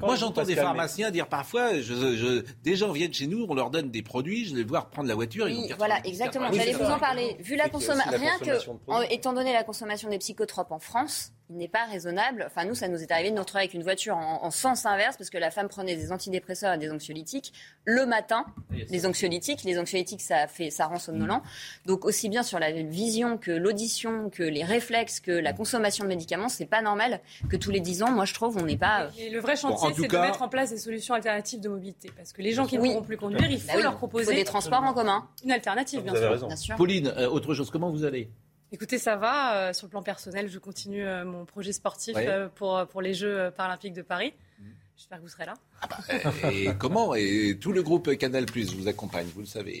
Moi, 0.00 0.16
j'entends 0.16 0.42
des 0.42 0.54
pharmaciens 0.54 1.10
dire 1.10 1.28
parfois, 1.28 1.70
des 1.72 2.76
gens 2.76 2.92
viennent 2.92 3.14
chez 3.14 3.26
nous, 3.26 3.46
on 3.48 3.54
leur 3.54 3.70
donne 3.70 3.90
des 3.90 4.02
produits, 4.02 4.46
je 4.46 4.54
vais 4.54 4.64
voir 4.64 4.90
prendre 4.90 5.08
la 5.08 5.14
voiture. 5.14 5.46
Oui, 5.46 5.72
voilà, 5.78 6.00
exactement. 6.04 6.52
J'allais 6.52 6.72
vous 6.72 6.84
en 6.84 6.98
parler. 6.98 7.36
Vu 7.40 7.56
la 7.56 7.68
consommation, 7.68 8.10
rien 8.12 8.38
que, 8.38 9.12
étant 9.12 9.32
donné 9.32 9.52
la 9.52 9.64
consommation 9.64 10.10
des 10.10 10.18
psychotropes 10.18 10.72
en 10.72 10.78
France, 10.78 11.32
il 11.50 11.56
n'est 11.56 11.68
pas 11.68 11.84
raisonnable. 11.84 12.44
Enfin, 12.46 12.64
nous, 12.64 12.74
ça 12.74 12.88
nous 12.88 13.02
est 13.02 13.10
arrivé 13.10 13.30
de 13.30 13.34
nous 13.34 13.42
retrouver 13.42 13.62
avec 13.62 13.74
une 13.74 13.82
voiture 13.82 14.16
en, 14.16 14.50
sens 14.50 14.86
inverse 14.86 15.16
parce 15.16 15.30
que 15.30 15.38
la 15.38 15.50
femme 15.50 15.68
prenait 15.68 15.96
des 15.96 16.12
antidépresseurs 16.12 16.74
et 16.74 16.78
des 16.78 16.90
anxiolytiques 16.90 17.52
le 17.84 18.06
matin. 18.06 18.44
Les 18.90 19.06
anxiolytiques, 19.06 19.64
les 19.64 19.78
anxiolytiques, 19.78 20.20
ça 20.20 20.46
fait, 20.46 20.70
ça 20.70 20.86
rend 20.86 20.98
somnolent. 20.98 21.40
Donc, 21.86 22.04
aussi 22.04 22.28
bien 22.28 22.42
sur 22.42 22.58
la 22.58 22.72
vision 22.72 23.38
que 23.38 23.50
l'audition, 23.50 24.30
que 24.30 24.42
les 24.42 24.64
réflexes, 24.64 25.20
que 25.20 25.32
la 25.32 25.52
consommation 25.52 26.04
de 26.04 26.08
médicaments, 26.08 26.48
c'est 26.48 26.66
pas 26.66 26.82
normal 26.82 27.20
que 27.48 27.56
tous 27.56 27.70
les 27.70 27.80
10 27.80 28.02
ans, 28.02 28.10
moi, 28.10 28.24
je 28.24 28.34
trouve, 28.34 28.56
on 28.58 28.64
n'est 28.64 28.76
pas. 28.76 29.08
Et 29.18 29.30
le 29.30 29.40
vrai 29.40 29.56
chantier, 29.56 29.88
c'est 29.94 30.08
de 30.08 30.18
mettre 30.18 30.42
en 30.42 30.48
place 30.48 30.70
des 30.70 30.78
solutions 30.78 31.14
alternatives 31.14 31.60
de 31.60 31.68
mobilité. 31.68 32.10
Parce 32.16 32.32
que 32.32 32.42
les 32.42 32.52
gens 32.52 32.66
qui 32.66 32.78
ne 32.78 32.84
pourront 32.84 33.02
plus 33.02 33.16
conduire, 33.16 33.50
il 33.50 33.60
faut 33.60 33.76
bah 33.76 33.82
leur 33.82 33.96
proposer. 33.96 34.34
des 34.34 34.44
transports 34.44 34.82
en 34.82 34.92
commun. 34.92 35.28
Une 35.44 35.52
alternative, 35.52 36.02
bien 36.02 36.14
sûr. 36.56 36.76
Pauline, 36.76 37.12
euh, 37.16 37.28
autre 37.28 37.54
chose, 37.54 37.70
comment 37.70 37.90
vous 37.90 38.04
allez? 38.04 38.30
Écoutez, 38.70 38.98
ça 38.98 39.16
va. 39.16 39.68
Euh, 39.68 39.72
sur 39.72 39.86
le 39.86 39.90
plan 39.90 40.02
personnel, 40.02 40.48
je 40.48 40.58
continue 40.58 41.06
euh, 41.06 41.24
mon 41.24 41.44
projet 41.44 41.72
sportif 41.72 42.16
euh, 42.18 42.48
pour, 42.54 42.86
pour 42.88 43.00
les 43.00 43.14
Jeux 43.14 43.50
paralympiques 43.56 43.94
de 43.94 44.02
Paris. 44.02 44.34
Mm. 44.58 44.64
J'espère 44.96 45.18
que 45.18 45.22
vous 45.22 45.28
serez 45.28 45.46
là. 45.46 45.54
Ah 45.80 45.88
bah, 45.88 46.52
et, 46.52 46.68
comment 46.78 47.14
Et 47.14 47.56
tout 47.60 47.72
le 47.72 47.82
groupe 47.82 48.16
Canal 48.16 48.46
Plus 48.46 48.74
vous 48.74 48.88
accompagne, 48.88 49.28
vous 49.34 49.40
le 49.40 49.46
savez, 49.46 49.76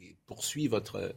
et 0.00 0.16
poursuit 0.26 0.68
votre 0.68 1.14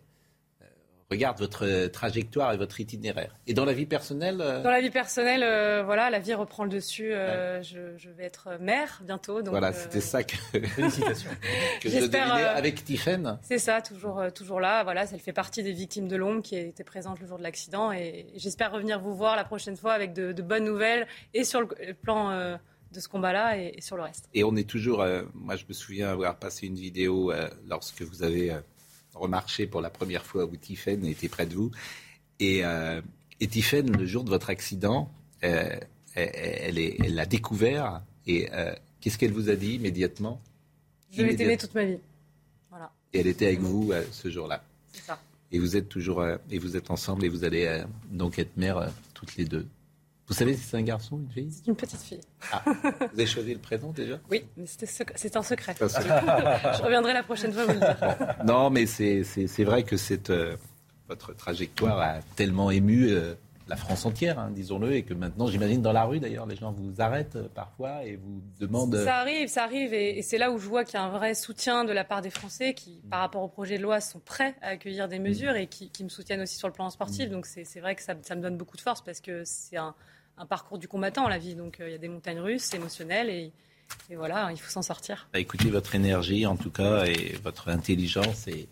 regarde 1.11 1.37
votre 1.37 1.87
trajectoire 1.87 2.53
et 2.53 2.57
votre 2.57 2.79
itinéraire. 2.79 3.35
Et 3.45 3.53
dans 3.53 3.65
la 3.65 3.73
vie 3.73 3.85
personnelle 3.85 4.37
Dans 4.37 4.71
la 4.71 4.81
vie 4.81 4.89
personnelle, 4.89 5.41
voilà, 5.85 6.09
la 6.09 6.19
vie 6.19 6.33
reprend 6.33 6.63
le 6.63 6.69
dessus. 6.69 7.11
je, 7.11 8.09
vais 8.17 8.23
être 8.23 8.57
mère 8.59 9.01
bientôt. 9.03 9.41
Donc, 9.41 9.51
voilà, 9.51 9.73
c'était 9.73 10.01
ça 10.01 10.23
que, 10.23 10.35
Félicitations. 10.67 11.29
que 11.81 11.89
je 11.89 11.97
devinais 11.97 12.45
avec 12.45 12.83
Tiffaine. 12.83 13.37
C'est 13.43 13.59
ça, 13.59 13.81
toujours, 13.81 14.21
toujours 14.33 14.59
là. 14.59 14.83
Voilà, 14.83 15.05
elle 15.11 15.19
fait 15.19 15.33
partie 15.33 15.63
des 15.63 15.73
victimes 15.73 16.07
de 16.07 16.15
l'ombre 16.15 16.41
qui 16.41 16.55
étaient 16.55 16.83
présentes 16.83 17.19
le 17.19 17.27
jour 17.27 17.37
de 17.37 17.43
l'accident. 17.43 17.91
Et 17.91 18.27
j'espère 18.35 18.71
revenir 18.71 18.99
vous 18.99 19.13
voir 19.13 19.35
la 19.35 19.43
prochaine 19.43 19.77
fois 19.77 19.93
avec 19.93 20.13
de, 20.13 20.41
bonnes 20.41 20.65
nouvelles 20.65 21.07
et 21.33 21.43
sur 21.43 21.61
le 21.61 21.93
plan 21.93 22.57
de 22.91 22.99
ce 22.99 23.07
combat-là 23.07 23.57
et, 23.57 23.81
sur 23.81 23.95
le 23.95 24.03
reste. 24.03 24.29
Et 24.33 24.43
on 24.43 24.55
est 24.55 24.69
toujours, 24.69 25.01
euh, 25.01 25.23
moi 25.33 25.55
je 25.55 25.65
me 25.67 25.73
souviens 25.73 26.09
avoir 26.09 26.37
passé 26.37 26.67
une 26.67 26.75
vidéo 26.75 27.31
euh, 27.31 27.49
lorsque 27.67 28.01
vous 28.01 28.23
avez 28.23 28.51
remarché 29.13 29.67
pour 29.67 29.81
la 29.81 29.89
première 29.89 30.25
fois 30.25 30.45
où 30.45 30.55
Tiffen 30.55 31.05
était 31.05 31.29
près 31.29 31.45
de 31.45 31.55
vous. 31.55 31.71
Et, 32.39 32.63
et 33.39 33.47
Tiffen, 33.47 33.91
le 33.95 34.05
jour 34.05 34.23
de 34.23 34.29
votre 34.29 34.49
accident, 34.49 35.11
elle, 35.41 35.87
elle 36.15 37.15
l'a 37.15 37.25
découvert. 37.25 38.01
Et 38.27 38.49
qu'est-ce 38.99 39.17
qu'elle 39.17 39.33
vous 39.33 39.49
a 39.49 39.55
dit 39.55 39.75
immédiatement? 39.75 40.41
Je 41.11 41.23
vais 41.23 41.35
t'aimer 41.35 41.57
toute 41.57 41.75
ma 41.75 41.85
vie. 41.85 41.99
Voilà. 42.69 42.91
Et 43.13 43.19
elle 43.19 43.27
était 43.27 43.47
avec 43.47 43.59
vous 43.59 43.91
ce 44.11 44.29
jour-là. 44.29 44.63
C'est 44.91 45.03
ça. 45.03 45.21
Et 45.51 45.59
vous 45.59 45.75
êtes 45.75 45.89
toujours 45.89 46.25
et 46.49 46.57
vous 46.57 46.77
êtes 46.77 46.89
ensemble 46.91 47.25
et 47.25 47.29
vous 47.29 47.43
allez 47.43 47.83
donc 48.09 48.39
être 48.39 48.55
mère 48.57 48.91
toutes 49.13 49.35
les 49.35 49.45
deux. 49.45 49.67
Vous 50.31 50.37
savez 50.37 50.55
si 50.55 50.63
c'est 50.63 50.77
un 50.77 50.81
garçon 50.81 51.17
ou 51.17 51.19
une 51.19 51.29
fille? 51.29 51.51
C'est 51.51 51.67
une 51.67 51.75
petite 51.75 51.99
fille. 51.99 52.21
Ah, 52.53 52.63
vous 52.65 53.19
avez 53.19 53.25
choisi 53.25 53.53
le 53.53 53.59
prénom 53.59 53.91
déjà? 53.91 54.17
Oui, 54.29 54.45
mais 54.55 54.63
c'est 54.65 55.35
un 55.35 55.43
secret. 55.43 55.75
Je 55.81 56.81
reviendrai 56.81 57.11
la 57.11 57.21
prochaine 57.21 57.51
fois 57.51 57.65
vous 57.65 57.73
le 57.73 57.79
dire. 57.79 58.35
Non, 58.45 58.69
mais 58.69 58.85
c'est 58.85 59.63
vrai 59.65 59.83
que 59.83 59.97
cette, 59.97 60.29
euh, 60.29 60.55
votre 61.09 61.35
trajectoire 61.35 61.99
a 61.99 62.21
tellement 62.37 62.71
ému 62.71 63.09
euh, 63.09 63.33
la 63.67 63.75
France 63.75 64.05
entière, 64.05 64.39
hein, 64.39 64.51
disons-le, 64.55 64.93
et 64.93 65.03
que 65.03 65.13
maintenant, 65.13 65.47
j'imagine 65.47 65.81
dans 65.81 65.91
la 65.91 66.05
rue 66.05 66.21
d'ailleurs, 66.21 66.45
les 66.45 66.55
gens 66.55 66.71
vous 66.71 67.01
arrêtent 67.01 67.35
euh, 67.35 67.49
parfois 67.53 68.05
et 68.05 68.15
vous 68.15 68.41
demandent. 68.57 69.03
Ça 69.03 69.17
arrive, 69.17 69.49
ça 69.49 69.65
arrive, 69.65 69.93
et, 69.93 70.21
c'est 70.21 70.37
là 70.37 70.49
où 70.49 70.57
je 70.59 70.67
vois 70.69 70.85
qu'il 70.85 70.93
y 70.93 70.97
a 70.97 71.03
un 71.03 71.09
vrai 71.09 71.33
soutien 71.33 71.83
de 71.83 71.91
la 71.91 72.05
part 72.05 72.21
des 72.21 72.29
Français 72.29 72.73
qui, 72.73 73.01
par 73.09 73.19
rapport 73.19 73.43
au 73.43 73.49
projet 73.49 73.77
de 73.77 73.83
loi, 73.83 73.99
sont 73.99 74.19
prêts 74.19 74.55
à 74.61 74.67
accueillir 74.69 75.09
des 75.09 75.19
mesures 75.19 75.57
et 75.57 75.67
qui, 75.67 75.91
me 76.05 76.09
soutiennent 76.09 76.41
aussi 76.41 76.55
sur 76.55 76.69
le 76.69 76.73
plan 76.73 76.89
sportif. 76.89 77.27
Mm. 77.27 77.31
Donc 77.33 77.45
c'est 77.47 77.81
vrai 77.81 77.95
que 77.95 78.01
ça, 78.01 78.13
ça, 78.21 78.35
me 78.35 78.41
donne 78.41 78.55
beaucoup 78.55 78.77
de 78.77 78.81
force 78.81 79.01
parce 79.01 79.19
que 79.19 79.43
c'est 79.43 79.75
un, 79.75 79.93
un 80.37 80.45
parcours 80.45 80.77
du 80.77 80.87
combattant, 80.87 81.27
la 81.27 81.37
vie. 81.37 81.55
Donc 81.55 81.79
euh, 81.79 81.89
il 81.89 81.91
y 81.91 81.95
a 81.95 81.97
des 81.97 82.07
montagnes 82.07 82.39
russes 82.39 82.73
émotionnelles 82.73 83.29
et, 83.29 83.51
voilà, 84.15 84.49
il 84.51 84.57
faut 84.57 84.69
s'en 84.69 84.81
sortir. 84.81 85.27
Bah, 85.33 85.39
écoutez, 85.39 85.69
votre 85.69 85.95
énergie, 85.95 86.45
en 86.45 86.55
tout 86.55 86.71
cas, 86.71 87.05
et 87.05 87.37
votre 87.43 87.67
intelligence 87.69 88.47
et, 88.47 88.69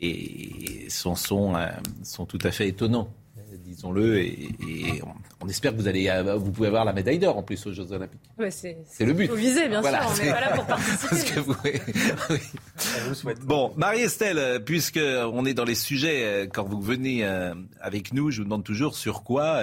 et 0.00 0.88
son 0.88 1.16
son 1.16 1.56
euh, 1.56 1.68
sont 2.04 2.26
tout 2.26 2.38
à 2.42 2.52
fait 2.52 2.68
étonnants 2.68 3.10
disons-le, 3.56 4.18
et, 4.18 4.48
on, 5.40 5.48
espère 5.48 5.72
que 5.72 5.76
vous 5.76 5.88
allez, 5.88 6.08
euh, 6.08 6.36
vous 6.36 6.50
pouvez 6.50 6.68
avoir 6.68 6.84
la 6.84 6.92
médaille 6.92 7.18
d'or 7.18 7.36
en 7.36 7.42
plus 7.42 7.66
aux 7.66 7.72
Jeux 7.72 7.92
Olympiques. 7.92 8.20
c'est 8.50 8.76
le 9.00 9.12
but. 9.12 9.28
Faut 9.28 9.34
viser, 9.34 9.68
bien 9.68 9.82
sûr. 9.82 9.90
On 9.90 10.24
n'est 10.24 10.30
pas 10.30 10.40
là 10.40 10.52
pour 10.54 10.66
participer. 10.66 11.80
Bon, 13.44 13.72
Marie-Estelle, 13.76 14.62
puisque 14.64 14.98
on 14.98 15.44
est 15.44 15.54
dans 15.54 15.64
les 15.64 15.74
sujets, 15.74 16.24
euh, 16.24 16.46
quand 16.52 16.64
vous 16.64 16.80
venez 16.80 17.24
euh, 17.24 17.54
avec 17.80 18.12
nous, 18.12 18.30
je 18.30 18.38
vous 18.38 18.44
demande 18.44 18.64
toujours 18.64 18.96
sur 18.96 19.22
quoi, 19.22 19.60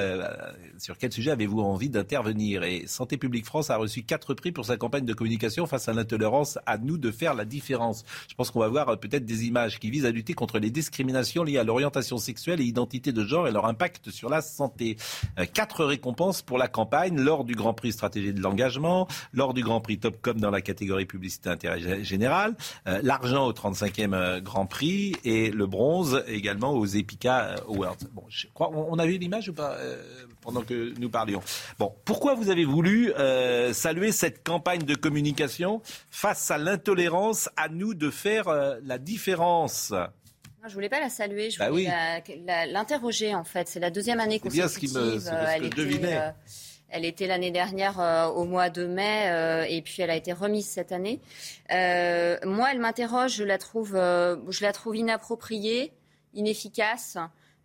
sur 0.78 0.98
quel 0.98 1.12
sujet 1.12 1.32
avez-vous 1.32 1.60
envie 1.60 1.90
d'intervenir? 1.90 2.64
Et 2.64 2.86
Santé 2.88 3.18
publique 3.18 3.46
France 3.46 3.70
a 3.70 3.78
reçu 3.78 4.04
quatre 4.04 4.34
prix 4.34 4.52
pour 4.52 4.66
sa 4.66 4.78
campagne 4.78 5.06
de 5.06 5.14
communication 5.14 5.66
face 5.66 5.90
à 5.90 5.94
l'intolérance. 5.94 6.58
À 6.66 6.78
nous 6.78 6.98
de 6.98 7.12
faire 7.12 7.34
la 7.34 7.46
différence. 7.46 8.06
Je 8.30 8.36
pense 8.36 8.52
qu'on 8.52 8.60
va 8.60 8.70
voir 8.70 9.00
peut-être 9.00 9.26
des 9.26 9.46
images 9.46 9.80
qui 9.80 9.90
visent 9.90 10.06
à 10.06 10.12
lutter 10.12 10.34
contre 10.34 10.60
les 10.60 10.70
discriminations 10.70 11.44
liées 11.44 11.58
à 11.58 11.64
l'orientation 11.64 12.18
sexuelle 12.18 12.62
et 12.62 12.64
identité 12.64 13.12
de 13.12 13.26
genre 13.26 13.48
et 13.48 13.52
leur 13.52 13.66
impact 13.66 13.81
sur 14.10 14.30
la 14.30 14.42
santé. 14.42 14.98
Euh, 15.40 15.46
quatre 15.52 15.86
récompenses 15.86 16.42
pour 16.42 16.58
la 16.58 16.68
campagne 16.68 17.20
lors 17.20 17.44
du 17.44 17.56
Grand 17.56 17.74
Prix 17.74 17.94
Stratégie 17.94 18.34
de 18.34 18.42
l'engagement, 18.42 19.08
lors 19.34 19.54
du 19.54 19.64
Grand 19.64 19.82
Prix 19.82 20.00
Topcom 20.00 20.40
dans 20.40 20.52
la 20.52 20.62
catégorie 20.62 21.06
publicité 21.06 21.50
intérêt 21.50 22.04
général, 22.04 22.56
euh, 22.88 23.00
l'argent 23.04 23.46
au 23.46 23.54
35e 23.54 24.14
euh, 24.14 24.40
Grand 24.40 24.66
Prix 24.66 25.16
et 25.24 25.50
le 25.50 25.66
bronze 25.66 26.24
également 26.28 26.74
aux 26.74 26.86
Epica 26.86 27.56
Awards. 27.68 27.98
Bon, 28.14 28.24
je 28.30 28.48
crois, 28.54 28.70
on 28.72 29.00
a 29.00 29.06
vu 29.06 29.18
l'image 29.18 29.50
ou 29.50 29.54
pas 29.54 29.78
pendant 30.42 30.62
que 30.62 30.94
nous 31.00 31.10
parlions? 31.10 31.42
Bon, 31.78 31.94
pourquoi 32.06 32.34
vous 32.36 32.50
avez 32.50 32.66
voulu 32.66 33.14
saluer 33.74 34.12
cette 34.12 34.44
campagne 34.44 34.84
de 34.84 34.96
communication 34.96 35.82
face 36.10 36.52
à 36.52 36.58
l'intolérance 36.58 37.50
À 37.58 37.70
nous 37.70 37.94
de 37.94 38.10
faire 38.10 38.46
la 38.84 38.98
différence? 38.98 39.94
Je 40.64 40.70
je 40.70 40.74
voulais 40.76 40.90
pas 40.90 41.00
la 41.00 41.10
saluer, 41.10 41.50
je 41.50 41.58
bah 41.58 41.70
voulais 41.70 41.90
l'interroger 42.68 43.34
en 43.34 43.44
fait. 43.44 43.68
C'est 43.68 43.80
la 43.80 43.90
deuxième 43.90 44.20
année 44.20 44.40
consécutive. 44.40 44.94
Bien 44.94 45.20
ce 45.20 45.30
euh, 45.30 45.46
elle, 45.56 45.66
était, 45.66 46.06
euh, 46.06 46.30
elle 46.90 47.06
était 47.06 47.26
l'année 47.26 47.50
dernière 47.50 48.00
euh, 48.00 48.28
au 48.28 48.46
mois 48.46 48.70
de 48.70 48.86
mai 48.86 49.66
et 49.70 49.82
puis 49.82 50.04
elle 50.04 50.12
a 50.12 50.16
été 50.16 50.34
remise 50.34 50.68
cette 50.68 50.92
année. 50.92 51.20
moi, 51.70 52.70
elle 52.72 52.80
m'interroge, 52.80 53.36
je 53.36 53.44
la 53.44 53.58
trouve, 53.58 53.94
je 53.94 54.62
la 54.62 54.72
trouve 54.72 54.96
inappropriée, 54.96 55.94
inefficace 56.34 57.18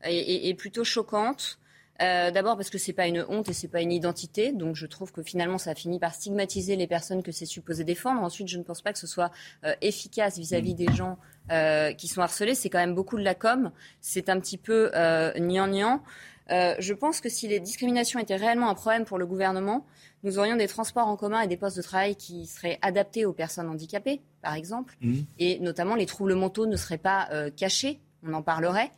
et, 0.05 0.49
et 0.49 0.55
plutôt 0.55 0.85
choquante. 0.85 1.59
Euh, 2.03 2.31
d'abord 2.31 2.57
parce 2.57 2.71
que 2.71 2.79
c'est 2.79 2.93
pas 2.93 3.07
une 3.07 3.25
honte 3.29 3.49
et 3.49 3.53
c'est 3.53 3.69
pas 3.69 3.81
une 3.81 3.93
identité, 3.93 4.53
donc 4.53 4.77
je 4.77 4.87
trouve 4.87 5.13
que 5.13 5.23
finalement 5.23 5.59
ça 5.59 5.75
finit 5.75 5.99
par 5.99 6.15
stigmatiser 6.15 6.77
les 6.77 6.87
personnes 6.87 7.23
que 7.23 7.33
c'est 7.33 7.47
supposé 7.47 7.85
défendre. 7.85 8.23
Ensuite, 8.23 8.49
je 8.49 8.59
ne 8.59 8.63
pense 8.63 8.83
pas 8.83 8.93
que 8.93 8.99
ce 8.99 9.07
soit 9.07 9.31
euh, 9.65 9.75
efficace 9.81 10.39
vis-à-vis 10.39 10.75
mm. 10.75 10.77
des 10.77 10.93
gens 10.93 11.19
euh, 11.51 11.93
qui 11.93 12.09
sont 12.09 12.21
harcelés. 12.21 12.55
C'est 12.55 12.69
quand 12.69 12.79
même 12.79 12.95
beaucoup 12.95 13.17
de 13.17 13.23
la 13.23 13.35
com. 13.35 13.71
C'est 14.01 14.29
un 14.29 14.39
petit 14.41 14.59
peu 14.59 14.91
gnangnan. 15.37 16.03
je 16.49 16.93
pense 16.93 17.21
que 17.21 17.29
si 17.29 17.49
les 17.49 17.61
discriminations 17.61 18.21
étaient 18.21 18.37
réellement 18.37 18.69
un 18.69 18.75
problème 18.75 19.05
pour 19.05 19.19
le 19.19 19.27
gouvernement, 19.27 19.87
nous 20.23 20.39
aurions 20.39 20.57
des 20.57 20.67
transports 20.67 21.07
en 21.07 21.17
commun 21.17 21.41
et 21.41 21.47
des 21.47 21.57
postes 21.57 21.77
de 21.77 21.83
travail 21.83 22.17
qui 22.17 22.47
seraient 22.47 22.79
adaptés 22.83 23.25
aux 23.25 23.33
personnes 23.33 23.69
handicapées, 23.69 24.23
par 24.43 24.55
exemple, 24.55 24.97
mm. 25.01 25.21
et 25.39 25.59
notamment 25.61 25.95
les 25.95 26.07
troubles 26.07 26.35
mentaux 26.35 26.67
ne 26.67 26.77
seraient 26.77 26.99
pas 26.99 27.29
cachés 27.57 28.01
on 28.23 28.33
en 28.33 28.43
parlerait. 28.43 28.91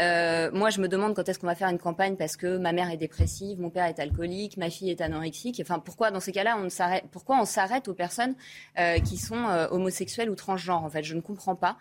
Euh, 0.00 0.50
moi, 0.52 0.70
je 0.70 0.80
me 0.80 0.88
demande 0.88 1.14
quand 1.14 1.28
est-ce 1.28 1.38
qu'on 1.38 1.46
va 1.46 1.54
faire 1.54 1.68
une 1.68 1.78
campagne 1.78 2.16
parce 2.16 2.36
que 2.36 2.58
ma 2.58 2.72
mère 2.72 2.90
est 2.90 2.96
dépressive, 2.96 3.60
mon 3.60 3.70
père 3.70 3.86
est 3.86 3.98
alcoolique, 3.98 4.56
ma 4.56 4.70
fille 4.70 4.90
est 4.90 5.00
anorexique. 5.00 5.60
Enfin, 5.60 5.78
pourquoi 5.78 6.10
dans 6.10 6.20
ces 6.20 6.32
cas-là, 6.32 6.56
on 6.62 6.68
s'arrête 6.68 7.04
Pourquoi 7.10 7.40
on 7.40 7.44
s'arrête 7.44 7.88
aux 7.88 7.94
personnes 7.94 8.34
euh, 8.78 8.98
qui 8.98 9.16
sont 9.16 9.48
euh, 9.48 9.66
homosexuelles 9.70 10.30
ou 10.30 10.34
transgenres 10.34 10.84
En 10.84 10.90
fait, 10.90 11.02
je 11.02 11.14
ne 11.14 11.20
comprends 11.20 11.56
pas. 11.56 11.76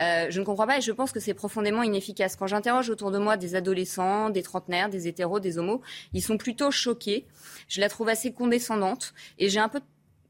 je 0.00 0.38
ne 0.38 0.44
comprends 0.44 0.66
pas 0.66 0.78
et 0.78 0.80
je 0.80 0.92
pense 0.92 1.12
que 1.12 1.20
c'est 1.20 1.34
profondément 1.34 1.82
inefficace. 1.82 2.36
Quand 2.36 2.46
j'interroge 2.46 2.90
autour 2.90 3.10
de 3.10 3.18
moi 3.18 3.36
des 3.36 3.54
adolescents, 3.54 4.30
des 4.30 4.42
trentenaires, 4.42 4.88
des 4.88 5.08
hétéros, 5.08 5.40
des 5.40 5.58
homos, 5.58 5.80
ils 6.12 6.22
sont 6.22 6.36
plutôt 6.36 6.70
choqués. 6.70 7.26
Je 7.68 7.80
la 7.80 7.88
trouve 7.88 8.08
assez 8.08 8.32
condescendante 8.32 9.14
et 9.38 9.48
j'ai 9.48 9.60
un 9.60 9.68
peu 9.68 9.80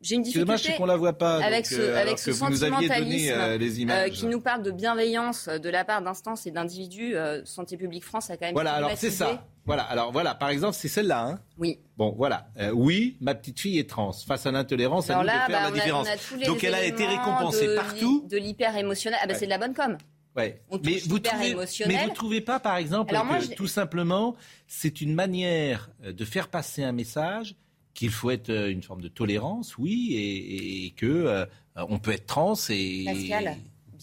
j'ai 0.04 0.16
une 0.16 0.22
difficulté 0.22 0.56
c'est 0.58 0.76
qu'on 0.76 0.84
la 0.84 0.96
voit 0.96 1.14
pas 1.14 1.42
avec 1.42 1.64
ce, 1.64 1.80
euh, 1.80 2.00
avec 2.00 2.18
ce 2.18 2.32
sentimentalisme 2.32 3.32
euh, 3.34 3.56
les 3.56 3.80
images. 3.80 4.10
qui 4.10 4.26
nous 4.26 4.40
parle 4.40 4.62
de 4.62 4.70
bienveillance 4.70 5.48
de 5.48 5.68
la 5.70 5.84
part 5.84 6.02
d'instances 6.02 6.46
et 6.46 6.50
d'individus. 6.50 7.16
Euh, 7.16 7.42
Santé 7.44 7.78
publique 7.78 8.04
France 8.04 8.28
a 8.28 8.36
quand 8.36 8.44
même. 8.44 8.54
Voilà, 8.54 8.74
alors 8.74 8.90
c'est 8.96 9.10
ça. 9.10 9.46
Voilà, 9.66 9.82
alors 9.84 10.12
voilà, 10.12 10.34
par 10.34 10.50
exemple, 10.50 10.74
c'est 10.74 10.88
celle-là. 10.88 11.26
Hein 11.26 11.38
oui. 11.56 11.80
Bon, 11.96 12.14
voilà. 12.18 12.48
oui, 12.74 13.16
ma 13.22 13.34
petite 13.34 13.58
fille 13.58 13.78
est 13.78 13.88
trans. 13.88 14.12
Face 14.12 14.44
à 14.44 14.52
l'intolérance, 14.52 15.08
à 15.08 15.16
nous 15.16 15.22
de 15.22 15.28
faire 15.28 15.48
la 15.48 15.70
bah, 15.70 15.70
différence. 15.70 16.08
Donc 16.46 16.62
elle 16.62 16.74
a 16.74 16.84
été 16.84 17.06
récompensée 17.06 17.74
partout. 17.74 18.26
De 18.28 18.36
l'hyper 18.36 18.76
émotionnel. 18.76 19.18
Ah 19.22 19.26
bah 19.26 19.34
c'est 19.34 19.46
de 19.46 19.50
la 19.50 19.58
bonne 19.58 19.74
com. 19.74 19.96
Ouais. 20.36 20.60
mais, 20.84 20.98
vous 21.06 21.20
trouvez, 21.20 21.54
mais 21.86 22.04
vous 22.04 22.10
trouvez 22.12 22.40
pas, 22.40 22.58
par 22.58 22.76
exemple, 22.76 23.14
que 23.14 23.54
tout 23.54 23.68
simplement, 23.68 24.34
c'est 24.66 25.00
une 25.00 25.14
manière 25.14 25.90
de 26.04 26.24
faire 26.24 26.48
passer 26.48 26.82
un 26.82 26.92
message 26.92 27.56
qu'il 27.94 28.10
faut 28.10 28.30
être 28.30 28.50
euh, 28.50 28.70
une 28.70 28.82
forme 28.82 29.00
de 29.00 29.08
tolérance, 29.08 29.78
oui, 29.78 30.14
et, 30.14 30.86
et 30.86 30.90
que 30.90 31.06
euh, 31.06 31.46
on 31.76 31.98
peut 31.98 32.12
être 32.12 32.26
trans 32.26 32.54
et. 32.68 33.04
Pascal, 33.06 33.56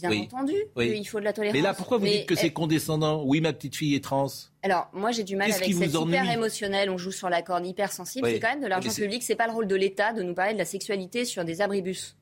bien 0.10 0.22
entendu, 0.22 0.56
il 0.78 1.06
faut 1.06 1.20
de 1.20 1.26
la 1.26 1.34
tolérance. 1.34 1.56
Mais 1.56 1.62
là, 1.62 1.74
pourquoi 1.74 1.98
vous 1.98 2.08
dites 2.08 2.26
que 2.26 2.36
c'est 2.36 2.52
condescendant? 2.52 3.24
Oui, 3.24 3.42
ma 3.42 3.54
petite 3.54 3.76
fille 3.76 3.96
est 3.96 4.04
trans. 4.04 4.28
Alors, 4.64 4.90
moi, 4.94 5.12
j'ai 5.12 5.24
du 5.24 5.36
mal 5.36 5.52
avec 5.52 5.74
cette 5.74 5.94
hyper 5.94 6.32
émotionnelle. 6.32 6.90
On 6.90 6.98
joue 6.98 7.12
sur 7.12 7.30
la 7.30 7.42
corde 7.42 7.66
hyper 7.66 7.92
sensible. 7.92 8.28
C'est 8.28 8.40
quand 8.40 8.50
même 8.50 8.62
de 8.62 8.68
l'argent 8.68 8.94
public. 8.94 9.24
C'est 9.24 9.36
pas 9.36 9.48
le 9.48 9.54
rôle 9.54 9.68
de 9.68 9.76
l'État 9.76 10.14
de 10.14 10.24
nous 10.24 10.34
parler 10.34 10.54
de 10.54 10.58
la 10.58 10.66
sexualité 10.66 11.26
sur 11.26 11.46
des 11.46 11.62
abribus. 11.62 12.16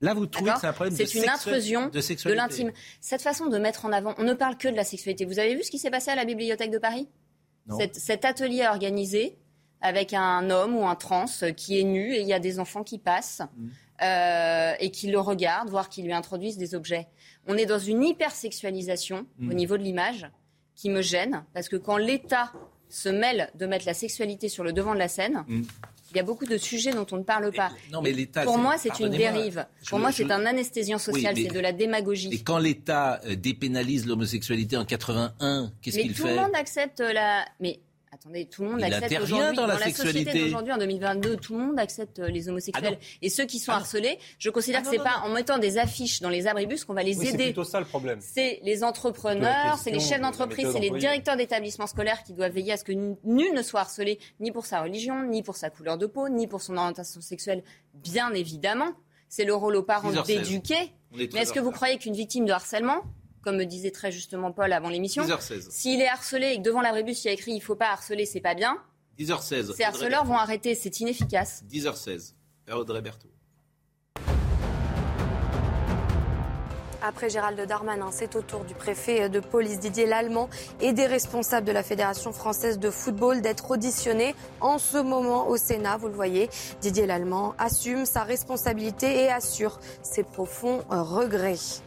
Là, 0.00 0.14
vous 0.14 0.26
trouvez 0.26 0.52
que 0.52 0.60
c'est 0.60 0.68
un 0.68 0.72
problème 0.72 0.96
de, 0.96 1.18
une 1.18 1.28
intrusion 1.28 1.88
de, 1.88 2.32
l'intime. 2.32 2.70
Cette 3.00 3.20
façon 3.20 3.46
de 3.46 3.58
mettre 3.58 3.84
en 3.84 3.90
avant, 3.90 4.14
on 4.18 4.22
ne 4.22 4.34
parle 4.34 4.56
que 4.56 4.68
de 4.68 4.76
la 4.76 4.84
sexualité. 4.84 5.24
Vous 5.24 5.40
avez 5.40 5.56
vu 5.56 5.64
ce 5.64 5.72
qui 5.72 5.78
s'est 5.78 5.90
passé 5.90 6.12
à 6.12 6.14
la 6.14 6.24
bibliothèque 6.24 6.70
de 6.70 6.78
Paris? 6.78 7.08
Cet 7.92 8.24
atelier 8.24 8.66
organisé 8.66 9.36
avec 9.80 10.12
un 10.12 10.50
homme 10.50 10.76
ou 10.76 10.86
un 10.86 10.94
trans 10.94 11.26
qui 11.56 11.80
est 11.80 11.84
nu 11.84 12.12
et 12.12 12.20
il 12.20 12.26
y 12.26 12.32
a 12.32 12.40
des 12.40 12.58
enfants 12.58 12.82
qui 12.82 12.98
passent 12.98 13.42
mm. 13.56 13.68
euh, 14.02 14.72
et 14.80 14.90
qui 14.90 15.10
le 15.10 15.20
regardent, 15.20 15.70
voire 15.70 15.88
qui 15.88 16.02
lui 16.02 16.12
introduisent 16.12 16.58
des 16.58 16.74
objets. 16.74 17.06
On 17.46 17.56
est 17.56 17.66
dans 17.66 17.78
une 17.78 18.02
hypersexualisation 18.02 19.26
mm. 19.38 19.50
au 19.50 19.54
niveau 19.54 19.76
de 19.76 19.82
l'image 19.82 20.28
qui 20.74 20.90
me 20.90 21.02
gêne 21.02 21.44
parce 21.54 21.68
que 21.68 21.76
quand 21.76 21.96
l'État 21.96 22.52
se 22.88 23.08
mêle 23.08 23.50
de 23.54 23.66
mettre 23.66 23.86
la 23.86 23.94
sexualité 23.94 24.48
sur 24.48 24.64
le 24.64 24.72
devant 24.72 24.94
de 24.94 24.98
la 24.98 25.08
scène, 25.08 25.44
mm. 25.46 25.62
il 26.10 26.16
y 26.16 26.20
a 26.20 26.22
beaucoup 26.22 26.46
de 26.46 26.56
sujets 26.56 26.92
dont 26.92 27.06
on 27.12 27.18
ne 27.18 27.22
parle 27.22 27.52
pas. 27.52 27.70
Non, 27.92 28.02
mais 28.02 28.14
Pour 28.44 28.58
moi, 28.58 28.78
c'est 28.78 28.98
une 28.98 29.10
dérive. 29.10 29.66
Pour 29.88 29.98
moi, 29.98 30.10
c'est 30.10 30.30
un 30.30 30.44
anesthésiant 30.46 30.98
social, 30.98 31.36
c'est 31.36 31.52
de 31.52 31.60
la 31.60 31.72
démagogie. 31.72 32.30
Et 32.32 32.40
quand 32.40 32.58
l'État 32.58 33.20
euh, 33.26 33.36
dépénalise 33.36 34.06
l'homosexualité 34.06 34.76
en 34.76 34.84
81, 34.84 35.70
qu'est-ce 35.82 35.98
qu'il 35.98 36.14
fait 36.14 36.24
Mais 36.24 36.30
tout 36.30 36.36
le 36.36 36.42
monde 36.42 36.56
accepte 36.56 37.00
la. 37.00 37.44
Mais 37.60 37.80
Attendez, 38.10 38.46
tout 38.46 38.62
le 38.62 38.70
monde 38.70 38.82
accepte 38.82 39.22
aujourd'hui 39.22 39.56
dans, 39.56 39.66
la, 39.66 39.78
société 39.78 40.40
d'aujourd'hui 40.44 40.72
en 40.72 40.78
2022, 40.78 41.36
tout 41.36 41.54
le 41.54 41.66
monde 41.66 41.78
accepte 41.78 42.18
euh, 42.18 42.28
les 42.28 42.48
homosexuels. 42.48 42.98
Ah 43.00 43.04
et 43.20 43.28
ceux 43.28 43.44
qui 43.44 43.58
sont 43.58 43.72
ah 43.72 43.76
harcelés, 43.76 44.18
je 44.38 44.48
considère 44.48 44.80
ah 44.82 44.88
que 44.88 44.96
c'est 44.96 45.02
pas 45.02 45.20
en 45.24 45.28
mettant 45.28 45.58
des 45.58 45.76
affiches 45.76 46.20
dans 46.20 46.30
les 46.30 46.46
abribus 46.46 46.84
qu'on 46.84 46.94
va 46.94 47.02
les 47.02 47.20
aider. 47.20 47.30
C'est 47.30 47.44
plutôt 47.44 47.64
ça 47.64 47.80
le 47.80 47.86
problème. 47.86 48.18
C'est 48.22 48.60
les 48.62 48.82
entrepreneurs, 48.82 49.78
c'est 49.78 49.90
les 49.90 50.00
chefs 50.00 50.20
d'entreprise, 50.20 50.68
c'est 50.72 50.80
les 50.80 50.90
directeurs 50.90 51.36
d'établissements 51.36 51.86
scolaires 51.86 52.22
qui 52.22 52.32
doivent 52.32 52.52
veiller 52.52 52.72
à 52.72 52.76
ce 52.76 52.84
que 52.84 52.92
nul 52.92 53.52
ne 53.54 53.62
soit 53.62 53.80
harcelé 53.80 54.18
ni 54.40 54.52
pour 54.52 54.64
sa 54.64 54.82
religion, 54.82 55.24
ni 55.24 55.42
pour 55.42 55.56
sa 55.56 55.68
couleur 55.68 55.98
de 55.98 56.06
peau, 56.06 56.28
ni 56.28 56.46
pour 56.46 56.62
son 56.62 56.76
orientation 56.76 57.20
sexuelle, 57.20 57.62
bien 57.94 58.32
évidemment. 58.32 58.92
C'est 59.28 59.44
le 59.44 59.54
rôle 59.54 59.76
aux 59.76 59.82
parents 59.82 60.10
d'éduquer. 60.22 60.92
Mais 61.14 61.24
est-ce 61.40 61.52
que 61.52 61.60
vous 61.60 61.70
croyez 61.70 61.98
qu'une 61.98 62.14
victime 62.14 62.46
de 62.46 62.52
harcèlement 62.52 63.02
comme 63.48 63.56
me 63.56 63.64
disait 63.64 63.90
très 63.90 64.12
justement 64.12 64.52
Paul 64.52 64.70
avant 64.74 64.90
l'émission. 64.90 65.24
S'il 65.70 66.02
est 66.02 66.08
harcelé 66.08 66.48
et 66.48 66.56
que 66.58 66.62
devant 66.62 66.82
l'abribus, 66.82 67.24
il 67.24 67.28
y 67.28 67.30
a 67.30 67.32
écrit 67.32 67.52
il 67.52 67.60
ne 67.60 67.62
faut 67.62 67.76
pas 67.76 67.88
harceler, 67.88 68.26
c'est 68.26 68.42
pas 68.42 68.54
bien. 68.54 68.76
10h16. 69.18 69.74
Ces 69.74 69.84
harceleurs 69.84 70.26
vont 70.26 70.36
arrêter, 70.36 70.74
c'est 70.74 71.00
inefficace. 71.00 71.64
10h16. 71.70 72.34
Audrey 72.70 73.00
Berthaud. 73.00 73.30
Après 77.00 77.30
Gérald 77.30 77.58
Darmanin, 77.66 78.10
c'est 78.12 78.36
au 78.36 78.42
tour 78.42 78.64
du 78.64 78.74
préfet 78.74 79.30
de 79.30 79.40
police 79.40 79.80
Didier 79.80 80.04
Lallemand 80.04 80.50
et 80.82 80.92
des 80.92 81.06
responsables 81.06 81.66
de 81.66 81.72
la 81.72 81.82
Fédération 81.82 82.32
française 82.32 82.78
de 82.78 82.90
football 82.90 83.40
d'être 83.40 83.70
auditionnés 83.70 84.34
en 84.60 84.76
ce 84.76 84.98
moment 84.98 85.48
au 85.48 85.56
Sénat. 85.56 85.96
Vous 85.96 86.08
le 86.08 86.14
voyez, 86.14 86.50
Didier 86.82 87.06
Lallemand 87.06 87.54
assume 87.56 88.04
sa 88.04 88.24
responsabilité 88.24 89.22
et 89.22 89.28
assure 89.30 89.80
ses 90.02 90.22
profonds 90.22 90.82
regrets. 90.90 91.80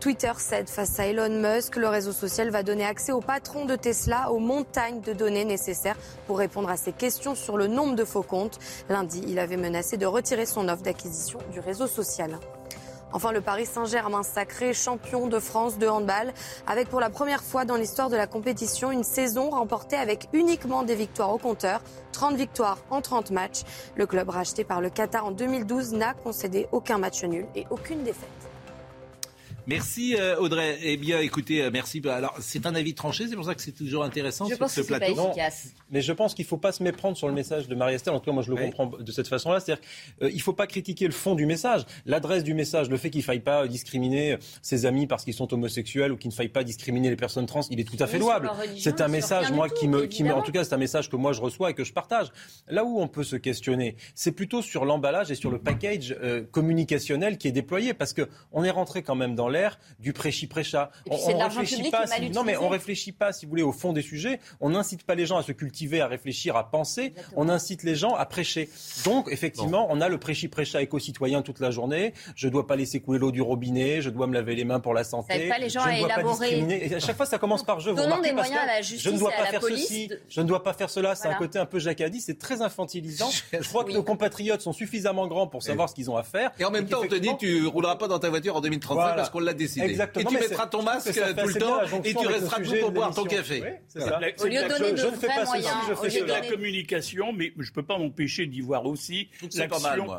Twitter 0.00 0.32
cède 0.38 0.70
face 0.70 0.98
à 0.98 1.06
Elon 1.06 1.28
Musk. 1.28 1.76
Le 1.76 1.86
réseau 1.86 2.12
social 2.12 2.48
va 2.48 2.62
donner 2.62 2.86
accès 2.86 3.12
au 3.12 3.20
patron 3.20 3.66
de 3.66 3.76
Tesla 3.76 4.32
aux 4.32 4.38
montagnes 4.38 5.02
de 5.02 5.12
données 5.12 5.44
nécessaires 5.44 5.98
pour 6.26 6.38
répondre 6.38 6.70
à 6.70 6.78
ses 6.78 6.92
questions 6.92 7.34
sur 7.34 7.58
le 7.58 7.66
nombre 7.66 7.96
de 7.96 8.06
faux 8.06 8.22
comptes. 8.22 8.58
Lundi, 8.88 9.22
il 9.28 9.38
avait 9.38 9.58
menacé 9.58 9.98
de 9.98 10.06
retirer 10.06 10.46
son 10.46 10.70
offre 10.70 10.82
d'acquisition 10.82 11.38
du 11.52 11.60
réseau 11.60 11.86
social. 11.86 12.38
Enfin, 13.12 13.30
le 13.30 13.42
Paris 13.42 13.66
Saint-Germain 13.66 14.22
sacré 14.22 14.72
champion 14.72 15.26
de 15.26 15.38
France 15.38 15.76
de 15.76 15.86
handball, 15.86 16.32
avec 16.66 16.88
pour 16.88 17.00
la 17.00 17.10
première 17.10 17.42
fois 17.42 17.66
dans 17.66 17.76
l'histoire 17.76 18.08
de 18.08 18.16
la 18.16 18.26
compétition 18.26 18.90
une 18.90 19.04
saison 19.04 19.50
remportée 19.50 19.96
avec 19.96 20.28
uniquement 20.32 20.82
des 20.82 20.94
victoires 20.94 21.34
au 21.34 21.38
compteur, 21.38 21.82
30 22.12 22.36
victoires 22.36 22.78
en 22.88 23.02
30 23.02 23.32
matchs. 23.32 23.64
Le 23.96 24.06
club 24.06 24.30
racheté 24.30 24.64
par 24.64 24.80
le 24.80 24.88
Qatar 24.88 25.26
en 25.26 25.30
2012 25.30 25.92
n'a 25.92 26.14
concédé 26.14 26.68
aucun 26.72 26.96
match 26.96 27.22
nul 27.22 27.46
et 27.54 27.66
aucune 27.70 28.02
défaite. 28.02 28.39
Merci 29.66 30.16
euh, 30.18 30.38
Audrey. 30.38 30.78
Eh 30.82 30.96
bien, 30.96 31.20
écoutez, 31.20 31.62
euh, 31.62 31.70
merci. 31.72 32.02
Alors, 32.08 32.34
c'est 32.40 32.66
un 32.66 32.74
avis 32.74 32.94
tranché, 32.94 33.26
c'est 33.28 33.36
pour 33.36 33.44
ça 33.44 33.54
que 33.54 33.62
c'est 33.62 33.72
toujours 33.72 34.04
intéressant 34.04 34.46
je 34.48 34.54
sur 34.54 34.68
ce 34.68 34.80
plateau. 34.80 35.14
Pas 35.14 35.28
efficace. 35.28 35.68
mais 35.90 36.00
je 36.00 36.12
pense 36.12 36.34
qu'il 36.34 36.44
ne 36.44 36.48
faut 36.48 36.56
pas 36.56 36.72
se 36.72 36.82
méprendre 36.82 37.16
sur 37.16 37.28
le 37.28 37.34
message 37.34 37.68
de 37.68 37.74
Marie-Estelle. 37.74 38.14
En 38.14 38.20
tout 38.20 38.26
cas, 38.26 38.32
moi, 38.32 38.42
je 38.42 38.50
le 38.50 38.56
comprends 38.56 38.86
de 38.86 39.12
cette 39.12 39.28
façon-là. 39.28 39.60
C'est-à-dire 39.60 39.82
qu'il 40.18 40.28
euh, 40.28 40.32
ne 40.32 40.38
faut 40.38 40.52
pas 40.52 40.66
critiquer 40.66 41.06
le 41.06 41.12
fond 41.12 41.34
du 41.34 41.46
message, 41.46 41.82
l'adresse 42.06 42.44
du 42.44 42.54
message, 42.54 42.88
le 42.88 42.96
fait 42.96 43.10
qu'il 43.10 43.20
ne 43.20 43.24
faille 43.24 43.40
pas 43.40 43.66
discriminer 43.66 44.38
ses 44.62 44.86
amis 44.86 45.06
parce 45.06 45.24
qu'ils 45.24 45.34
sont 45.34 45.52
homosexuels 45.52 46.12
ou 46.12 46.16
qu'il 46.16 46.30
ne 46.30 46.34
faille 46.34 46.48
pas 46.48 46.64
discriminer 46.64 47.10
les 47.10 47.16
personnes 47.16 47.46
trans. 47.46 47.60
Il 47.70 47.80
est 47.80 47.84
tout 47.84 48.02
à 48.02 48.06
fait 48.06 48.18
louable. 48.18 48.50
C'est 48.78 49.00
un 49.00 49.08
message, 49.08 49.52
moi, 49.52 49.68
qui 49.68 49.88
me, 49.88 50.06
qui 50.06 50.24
me, 50.24 50.32
en 50.32 50.42
tout 50.42 50.52
cas, 50.52 50.64
c'est 50.64 50.74
un 50.74 50.78
message 50.78 51.10
que 51.10 51.16
moi 51.16 51.32
je 51.32 51.40
reçois 51.40 51.70
et 51.70 51.74
que 51.74 51.84
je 51.84 51.92
partage. 51.92 52.28
Là 52.68 52.84
où 52.84 53.00
on 53.00 53.08
peut 53.08 53.24
se 53.24 53.36
questionner, 53.36 53.96
c'est 54.14 54.32
plutôt 54.32 54.62
sur 54.62 54.84
l'emballage 54.84 55.30
et 55.30 55.34
sur 55.34 55.50
le 55.50 55.58
package 55.58 56.16
communicationnel 56.50 57.38
qui 57.38 57.48
est 57.48 57.52
déployé, 57.52 57.94
parce 57.94 58.12
que 58.12 58.28
on 58.52 58.64
est 58.64 58.70
rentré 58.70 59.02
quand 59.02 59.14
même 59.14 59.34
dans 59.34 59.49
l'ère 59.50 59.78
du 59.98 60.12
pré 60.12 60.30
précha. 60.48 60.90
On, 61.08 61.16
on 61.16 61.38
réfléchit 61.48 61.90
pas. 61.90 62.04
non, 62.32 62.44
mais 62.44 62.56
on 62.56 62.68
réfléchit 62.68 63.12
pas, 63.12 63.32
si 63.32 63.46
vous 63.46 63.50
voulez, 63.50 63.62
au 63.62 63.72
fond 63.72 63.92
des 63.92 64.02
sujets. 64.02 64.40
On 64.60 64.70
n'incite 64.70 65.04
pas 65.04 65.14
les 65.14 65.26
gens 65.26 65.36
à 65.36 65.42
se 65.42 65.52
cultiver, 65.52 66.00
à 66.00 66.06
réfléchir, 66.06 66.56
à 66.56 66.70
penser. 66.70 67.14
On 67.36 67.48
incite 67.48 67.82
les 67.82 67.94
gens 67.94 68.14
à 68.14 68.24
prêcher. 68.26 68.68
Donc, 69.04 69.28
effectivement, 69.30 69.86
on 69.90 70.00
a 70.00 70.08
le 70.08 70.18
prêchi-prêcha 70.18 70.82
éco-citoyen 70.82 71.42
toute 71.42 71.60
la 71.60 71.70
journée. 71.70 72.14
Je 72.36 72.46
ne 72.46 72.52
dois 72.52 72.66
pas 72.66 72.76
laisser 72.76 73.00
couler 73.00 73.18
l'eau 73.18 73.32
du 73.32 73.42
robinet. 73.42 74.00
Je 74.02 74.10
dois 74.10 74.26
me 74.26 74.34
laver 74.34 74.54
les 74.54 74.64
mains 74.64 74.80
pour 74.80 74.94
la 74.94 75.04
santé. 75.04 75.48
Pas 75.48 75.58
les 75.58 75.68
gens 75.68 75.80
je 75.84 75.90
ne 75.90 75.98
dois 76.00 76.08
pas 76.08 76.22
discriminer. 76.22 76.86
Et 76.86 76.94
à 76.94 77.00
chaque 77.00 77.16
fois, 77.16 77.26
ça 77.26 77.38
commence 77.38 77.64
par 77.64 77.80
je. 77.80 77.90
Vous 77.90 78.22
des 78.22 78.32
moyens 78.32 78.60
à 78.62 78.66
la 78.66 78.82
justice 78.82 79.02
je 79.02 79.10
ne 79.10 79.18
dois 79.18 79.30
pas 79.30 79.46
faire 79.46 79.62
ceci. 79.62 80.10
Je 80.28 80.40
ne 80.40 80.46
dois 80.46 80.62
pas 80.62 80.72
faire 80.72 80.90
cela. 80.90 81.14
C'est 81.14 81.28
un 81.28 81.34
côté 81.34 81.58
un 81.58 81.66
peu 81.66 81.78
jacadi. 81.78 82.20
C'est 82.20 82.38
très 82.38 82.62
infantilisant. 82.62 83.30
Je 83.52 83.68
crois 83.68 83.84
que 83.84 83.92
nos 83.92 84.02
compatriotes 84.02 84.60
sont 84.60 84.72
suffisamment 84.72 85.26
grands 85.26 85.46
pour 85.46 85.62
savoir 85.62 85.88
ce 85.88 85.94
qu'ils 85.94 86.10
ont 86.10 86.16
à 86.16 86.22
faire. 86.22 86.50
Et 86.58 86.64
en 86.64 86.70
même 86.70 86.86
temps, 86.86 87.00
on 87.02 87.08
te 87.08 87.14
dit, 87.14 87.30
tu 87.38 87.66
rouleras 87.66 87.96
pas 87.96 88.08
dans 88.08 88.18
ta 88.18 88.28
voiture 88.28 88.56
en 88.56 88.60
2035 88.60 89.16
parce 89.16 89.30
qu'on 89.30 89.39
l'a 89.40 89.54
décidé. 89.54 89.86
Exactement. 89.86 90.30
Et 90.30 90.34
tu 90.34 90.40
mettras 90.40 90.66
ton 90.66 90.82
masque 90.82 91.12
tout 91.12 91.48
le 91.48 91.54
temps 91.54 91.80
et 92.04 92.14
tu 92.14 92.26
resteras 92.26 92.60
tout 92.60 92.74
pour 92.80 92.92
boire 92.92 93.14
ton 93.14 93.24
café. 93.24 93.62
Au 94.40 94.46
lieu 94.46 94.62
de 94.62 94.68
donner 94.68 94.92
de 94.92 95.16
vrais 95.16 95.44
moyens, 95.44 95.74
c'est 96.08 96.22
de 96.22 96.28
la 96.28 96.40
communication, 96.40 97.32
mais 97.32 97.52
je 97.58 97.70
ne 97.70 97.74
peux 97.74 97.82
pas 97.82 97.98
m'empêcher 97.98 98.46
d'y 98.46 98.60
voir 98.60 98.86
aussi 98.86 99.28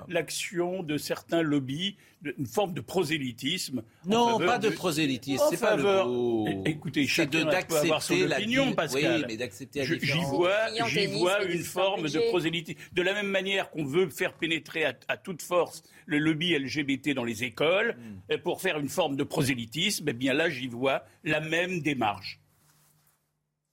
l'action 0.07 0.83
de 0.83 0.97
certains 0.97 1.41
lobbies 1.41 1.95
une 2.37 2.45
forme 2.45 2.73
de 2.73 2.81
prosélytisme. 2.81 3.83
Non, 4.05 4.37
pas 4.37 4.57
de, 4.57 4.69
prosélytisme, 4.69 5.43
c'est 5.49 5.59
pas 5.59 5.75
le 5.75 5.83
mot. 5.83 6.47
Écoutez, 6.65 7.07
chacun 7.07 7.45
peut 7.67 7.77
avoir 7.77 8.03
son 8.03 8.21
opinion, 8.21 8.73
Pascal. 8.73 9.21
Oui, 9.21 9.25
mais 9.27 9.37
d'accepter 9.37 9.85
J'y 9.85 10.19
vois, 10.19 10.67
j'y 10.87 11.07
vois 11.07 11.43
une 11.43 11.63
forme 11.63 12.09
de 12.09 12.19
prosélytisme. 12.29 12.79
De 12.93 13.01
la 13.01 13.13
même 13.13 13.27
manière 13.27 13.69
qu'on 13.69 13.85
veut 13.85 14.09
faire 14.09 14.33
pénétrer 14.33 14.85
à, 14.85 15.17
toute 15.17 15.41
force 15.41 15.83
le 16.05 16.17
lobby 16.17 16.57
LGBT 16.57 17.13
dans 17.13 17.23
les 17.23 17.43
écoles 17.43 17.95
hmm. 18.29 18.37
pour 18.37 18.61
faire 18.61 18.79
une 18.79 18.89
forme 18.89 19.15
de 19.15 19.23
prosélytisme, 19.23 20.05
eh 20.07 20.13
bien 20.13 20.33
là, 20.33 20.49
j'y 20.49 20.67
vois 20.67 21.03
la 21.23 21.39
même 21.39 21.81
démarche. 21.81 22.39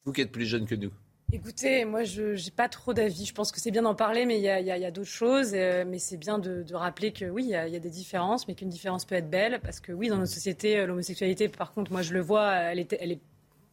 Vous 0.04 0.12
qui 0.12 0.20
êtes 0.20 0.32
plus 0.32 0.46
jeune 0.46 0.66
que 0.66 0.74
nous. 0.74 0.92
Écoutez, 1.30 1.84
moi, 1.84 2.04
je 2.04 2.42
n'ai 2.42 2.50
pas 2.50 2.70
trop 2.70 2.94
d'avis. 2.94 3.26
Je 3.26 3.34
pense 3.34 3.52
que 3.52 3.60
c'est 3.60 3.70
bien 3.70 3.82
d'en 3.82 3.94
parler, 3.94 4.24
mais 4.24 4.38
il 4.38 4.42
y 4.42 4.48
a, 4.48 4.90
d'autres 4.90 5.10
choses. 5.10 5.52
Euh, 5.54 5.84
mais 5.86 5.98
c'est 5.98 6.16
bien 6.16 6.38
de, 6.38 6.64
rappeler 6.72 7.12
que 7.12 7.26
oui, 7.26 7.44
il 7.44 7.50
y, 7.50 7.54
a 7.54 7.78
des 7.78 7.90
différences, 7.90 8.48
mais 8.48 8.54
qu'une 8.54 8.70
différence 8.70 9.04
peut 9.04 9.14
être 9.14 9.28
belle. 9.28 9.60
Parce 9.62 9.78
que 9.80 9.92
oui, 9.92 10.08
dans 10.08 10.16
notre 10.16 10.32
société, 10.32 10.78
euh, 10.78 10.86
l'homosexualité, 10.86 11.48
par 11.48 11.74
contre, 11.74 11.92
moi, 11.92 12.00
je 12.00 12.14
le 12.14 12.20
vois, 12.20 12.54
elle 12.54 12.78
est, 12.78 12.96
elle 12.98 13.12
est 13.12 13.20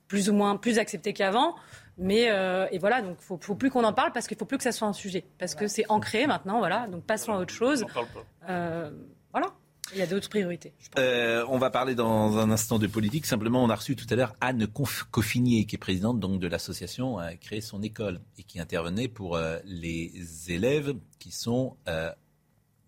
plus 0.10 0.30
ou 0.30 0.34
moins 0.34 0.58
plus 0.58 0.80
acceptée 0.80 1.14
qu'avant. 1.14 1.56
Mais 1.98 2.30
euh, 2.30 2.68
et 2.72 2.78
voilà, 2.78 3.02
donc 3.02 3.22
faut, 3.22 3.38
faut 3.40 3.56
plus 3.56 3.70
qu'on 3.70 3.86
en 3.86 3.94
parle 3.94 4.12
parce 4.12 4.28
qu'il 4.28 4.38
faut 4.38 4.44
plus 4.44 4.58
que 4.58 4.64
ça 4.64 4.74
soit 4.74 4.90
un 4.90 4.94
sujet, 4.94 5.24
parce 5.38 5.56
que 5.56 5.68
c'est 5.68 5.86
ancré 5.88 6.28
maintenant, 6.28 6.60
voilà. 6.60 6.88
Donc 6.88 7.06
passons 7.06 7.32
à 7.32 7.38
autre 7.38 7.54
chose. 7.54 7.86
voilà. 8.42 9.54
Il 9.94 10.00
y 10.00 10.02
a 10.02 10.08
d'autres 10.08 10.30
priorités. 10.30 10.74
Euh, 10.98 11.46
on 11.48 11.60
va 11.60 11.70
parler 11.70 11.94
dans 11.94 12.38
un 12.38 12.50
instant 12.50 12.80
de 12.80 12.88
politique. 12.88 13.26
Simplement, 13.26 13.64
on 13.64 13.70
a 13.70 13.76
reçu 13.76 13.96
tout 13.96 14.08
à 14.10 14.16
l'heure 14.16 14.36
Anne 14.42 14.68
Coffinier, 15.12 15.66
qui 15.66 15.76
est 15.76 15.80
présidente 15.80 16.20
donc 16.20 16.40
de 16.40 16.48
l'association 16.48 17.20
a 17.20 17.36
créé 17.36 17.62
son 17.62 17.84
école 17.84 18.20
et 18.38 18.44
qui 18.44 18.60
intervenait 18.60 19.08
pour 19.08 19.36
euh, 19.36 19.60
les 19.64 20.12
élèves 20.50 20.96
qui 21.20 21.32
sont 21.32 21.78
euh, 21.88 22.12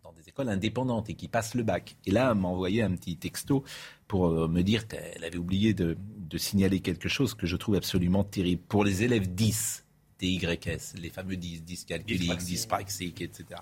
dans 0.04 0.12
des 0.14 0.28
écoles 0.28 0.50
indépendantes 0.50 1.10
et 1.10 1.14
qui 1.14 1.28
passent 1.28 1.54
le 1.54 1.64
bac. 1.64 1.98
Et 2.08 2.12
là, 2.12 2.32
elle 2.32 2.40
m'a 2.40 2.48
envoyé 2.48 2.82
un 2.82 2.96
petit 2.96 3.16
texto 3.16 3.64
pour 4.08 4.50
me 4.50 4.62
dire 4.64 4.88
qu'elle 4.88 5.24
avait 5.24 5.38
oublié 5.38 5.74
de, 5.74 5.98
signaler 6.38 6.80
quelque 6.82 7.10
chose 7.10 7.34
que 7.34 7.48
je 7.48 7.56
trouve 7.58 7.76
absolument 7.76 8.24
terrible. 8.24 8.62
Pour 8.68 8.84
les 8.84 9.04
élèves 9.04 9.34
10, 9.34 9.86
DYS, 10.20 10.96
les 11.00 11.10
fameux 11.10 11.36
10, 11.36 11.64
10 11.64 11.86
calculiques, 11.86 12.38
10 12.38 12.66
praxiques, 12.66 13.22
etc., 13.22 13.62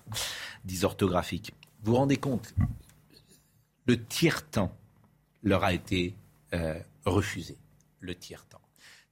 10 0.66 0.84
orthographiques. 0.84 1.54
Vous 1.84 1.92
vous 1.92 1.98
rendez 1.98 2.18
compte 2.18 2.54
le 3.86 4.04
tiers-temps 4.04 4.76
leur 5.44 5.64
a 5.64 5.74
été 5.74 6.16
euh, 6.54 6.80
refusé. 7.06 7.58
Le 8.00 8.16
tiers-temps. 8.16 8.62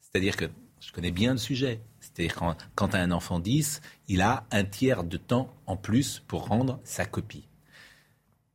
C'est-à-dire 0.02 0.36
que 0.36 0.46
je 0.80 0.92
connais 0.92 1.12
bien 1.12 1.32
le 1.32 1.38
sujet. 1.38 1.80
C'est-à-dire 2.00 2.36
quand, 2.36 2.58
quand 2.76 2.94
un 2.96 3.12
enfant 3.12 3.40
10, 3.40 3.82
il 4.08 4.22
a 4.22 4.46
un 4.52 4.64
tiers 4.64 5.04
de 5.04 5.18
temps 5.18 5.54
en 5.66 5.78
plus 5.78 6.22
pour 6.28 6.48
rendre 6.48 6.80
sa 6.84 7.06
copie. 7.06 7.48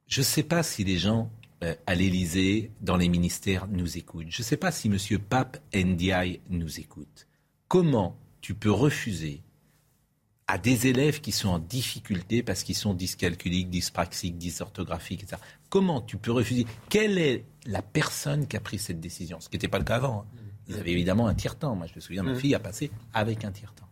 Je 0.07 0.21
ne 0.21 0.25
sais 0.25 0.43
pas 0.43 0.63
si 0.63 0.85
les 0.85 0.99
gens 0.99 1.31
euh, 1.65 1.75
à 1.87 1.95
l'Élysée, 1.95 2.71
dans 2.81 2.97
les 2.97 3.09
ministères, 3.09 3.67
nous 3.69 3.99
écoutent. 3.99 4.31
Je 4.31 4.43
ne 4.43 4.45
sais 4.45 4.57
pas 4.57 4.71
si 4.71 4.89
M. 4.89 5.19
Pape 5.19 5.59
Ndiaye 5.75 6.41
nous 6.51 6.79
écoute. 6.79 7.27
Comment 7.67 8.17
tu 8.41 8.55
peux 8.55 8.71
refuser 8.71 9.43
à 10.49 10.57
des 10.57 10.87
élèves 10.87 11.21
qui 11.21 11.31
sont 11.31 11.51
en 11.51 11.59
difficulté 11.59 12.43
parce 12.43 12.63
qu'ils 12.63 12.75
sont 12.75 12.95
dyscalculiques, 12.95 13.69
dyspraxiques, 13.69 14.39
dysorthographiques, 14.39 15.23
etc. 15.23 15.41
Comment 15.69 16.01
tu 16.01 16.17
peux 16.17 16.33
refuser? 16.33 16.67
Quelle 16.89 17.19
est 17.19 17.45
la 17.67 17.83
personne 17.83 18.47
qui 18.49 18.57
a 18.57 18.61
pris 18.61 18.79
cette 18.79 18.99
décision? 18.99 19.41
Ce 19.41 19.51
qui 19.51 19.57
n'était 19.57 19.69
pas 19.69 19.79
le 19.79 19.85
cas 19.85 19.97
avant. 19.97 20.23
Hein. 20.23 20.39
Ils 20.67 20.77
avaient 20.77 20.93
évidemment 20.93 21.29
un 21.29 21.35
tiers-temps. 21.35 21.77
Moi, 21.77 21.87
je 21.87 21.95
me 21.95 22.01
souviens, 22.01 22.23
ma 22.23 22.33
mmh. 22.33 22.39
fille 22.41 22.55
a 22.55 22.59
passé 22.59 22.91
avec 23.13 23.45
un 23.45 23.53
tiers-temps. 23.53 23.85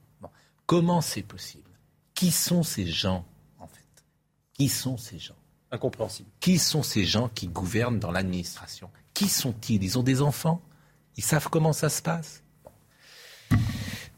Comment 0.64 1.00
c'est 1.00 1.22
possible? 1.22 1.70
Qui 2.14 2.30
sont 2.30 2.62
ces 2.62 2.86
gens, 2.86 3.24
en 3.58 3.68
fait? 3.68 4.04
Qui 4.54 4.68
sont 4.68 4.96
ces 4.96 5.18
gens? 5.18 5.36
Incompréhensible. 5.70 6.28
Qui 6.40 6.58
sont 6.58 6.82
ces 6.82 7.04
gens 7.04 7.28
qui 7.28 7.48
gouvernent 7.48 8.00
dans 8.00 8.10
l'administration? 8.10 8.90
Qui 9.14 9.28
sont-ils? 9.28 9.82
Ils 9.84 9.98
ont 9.98 10.02
des 10.02 10.22
enfants? 10.22 10.60
Ils 11.16 11.22
savent 11.22 11.48
comment 11.50 11.72
ça 11.72 11.88
se 11.88 12.02
passe? 12.02 12.42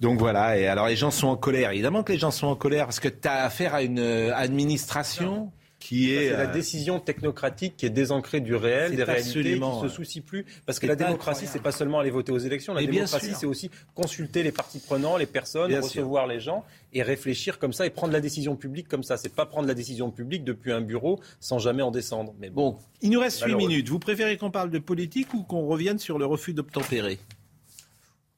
Donc 0.00 0.18
voilà, 0.18 0.56
et 0.58 0.66
alors 0.66 0.86
les 0.86 0.96
gens 0.96 1.10
sont 1.10 1.28
en 1.28 1.36
colère. 1.36 1.72
Évidemment 1.72 2.02
que 2.02 2.12
les 2.12 2.18
gens 2.18 2.30
sont 2.30 2.46
en 2.46 2.56
colère 2.56 2.86
parce 2.86 3.00
que 3.00 3.08
tu 3.08 3.26
as 3.26 3.44
affaire 3.44 3.74
à 3.74 3.82
une 3.82 3.98
euh, 3.98 4.34
administration 4.34 5.50
qui 5.80 6.12
est, 6.12 6.30
c'est 6.30 6.36
la 6.36 6.48
euh, 6.48 6.52
décision 6.52 6.98
technocratique 7.00 7.76
qui 7.76 7.86
est 7.86 7.90
désancrée 7.90 8.40
du 8.40 8.54
réel, 8.54 8.96
des 8.96 9.04
réalités, 9.04 9.42
qui 9.42 9.62
euh, 9.62 9.82
se 9.82 9.88
soucie 9.88 10.20
plus. 10.20 10.44
Parce 10.66 10.78
que 10.78 10.86
la 10.86 10.96
démocratie, 10.96 11.46
c'est 11.46 11.62
pas 11.62 11.72
seulement 11.72 12.00
aller 12.00 12.10
voter 12.10 12.32
aux 12.32 12.38
élections. 12.38 12.74
La 12.74 12.84
démocratie, 12.84 13.32
c'est 13.38 13.46
aussi 13.46 13.70
consulter 13.94 14.42
les 14.42 14.52
parties 14.52 14.80
prenantes, 14.80 15.18
les 15.18 15.26
personnes, 15.26 15.68
Bien 15.68 15.80
recevoir 15.80 16.26
les 16.26 16.40
gens 16.40 16.64
et 16.92 17.02
réfléchir 17.02 17.58
comme 17.58 17.72
ça 17.72 17.86
et 17.86 17.90
prendre 17.90 18.12
la 18.12 18.20
décision 18.20 18.56
publique 18.56 18.88
comme 18.88 19.02
ça. 19.02 19.16
C'est 19.16 19.34
pas 19.34 19.46
prendre 19.46 19.68
la 19.68 19.74
décision 19.74 20.10
publique 20.10 20.42
depuis 20.42 20.72
un 20.72 20.80
bureau 20.80 21.20
sans 21.38 21.58
jamais 21.58 21.82
en 21.82 21.90
descendre. 21.90 22.34
Mais 22.40 22.50
bon, 22.50 22.70
Bon, 22.70 22.78
il 23.02 23.10
nous 23.10 23.20
reste 23.20 23.38
8 23.38 23.52
Malheureux. 23.52 23.68
minutes. 23.68 23.88
Vous 23.88 23.98
préférez 23.98 24.36
qu'on 24.36 24.50
parle 24.50 24.70
de 24.70 24.78
politique 24.78 25.32
ou 25.32 25.42
qu'on 25.42 25.66
revienne 25.66 25.98
sur 25.98 26.18
le 26.18 26.26
refus 26.26 26.54
d'obtempérer? 26.54 27.18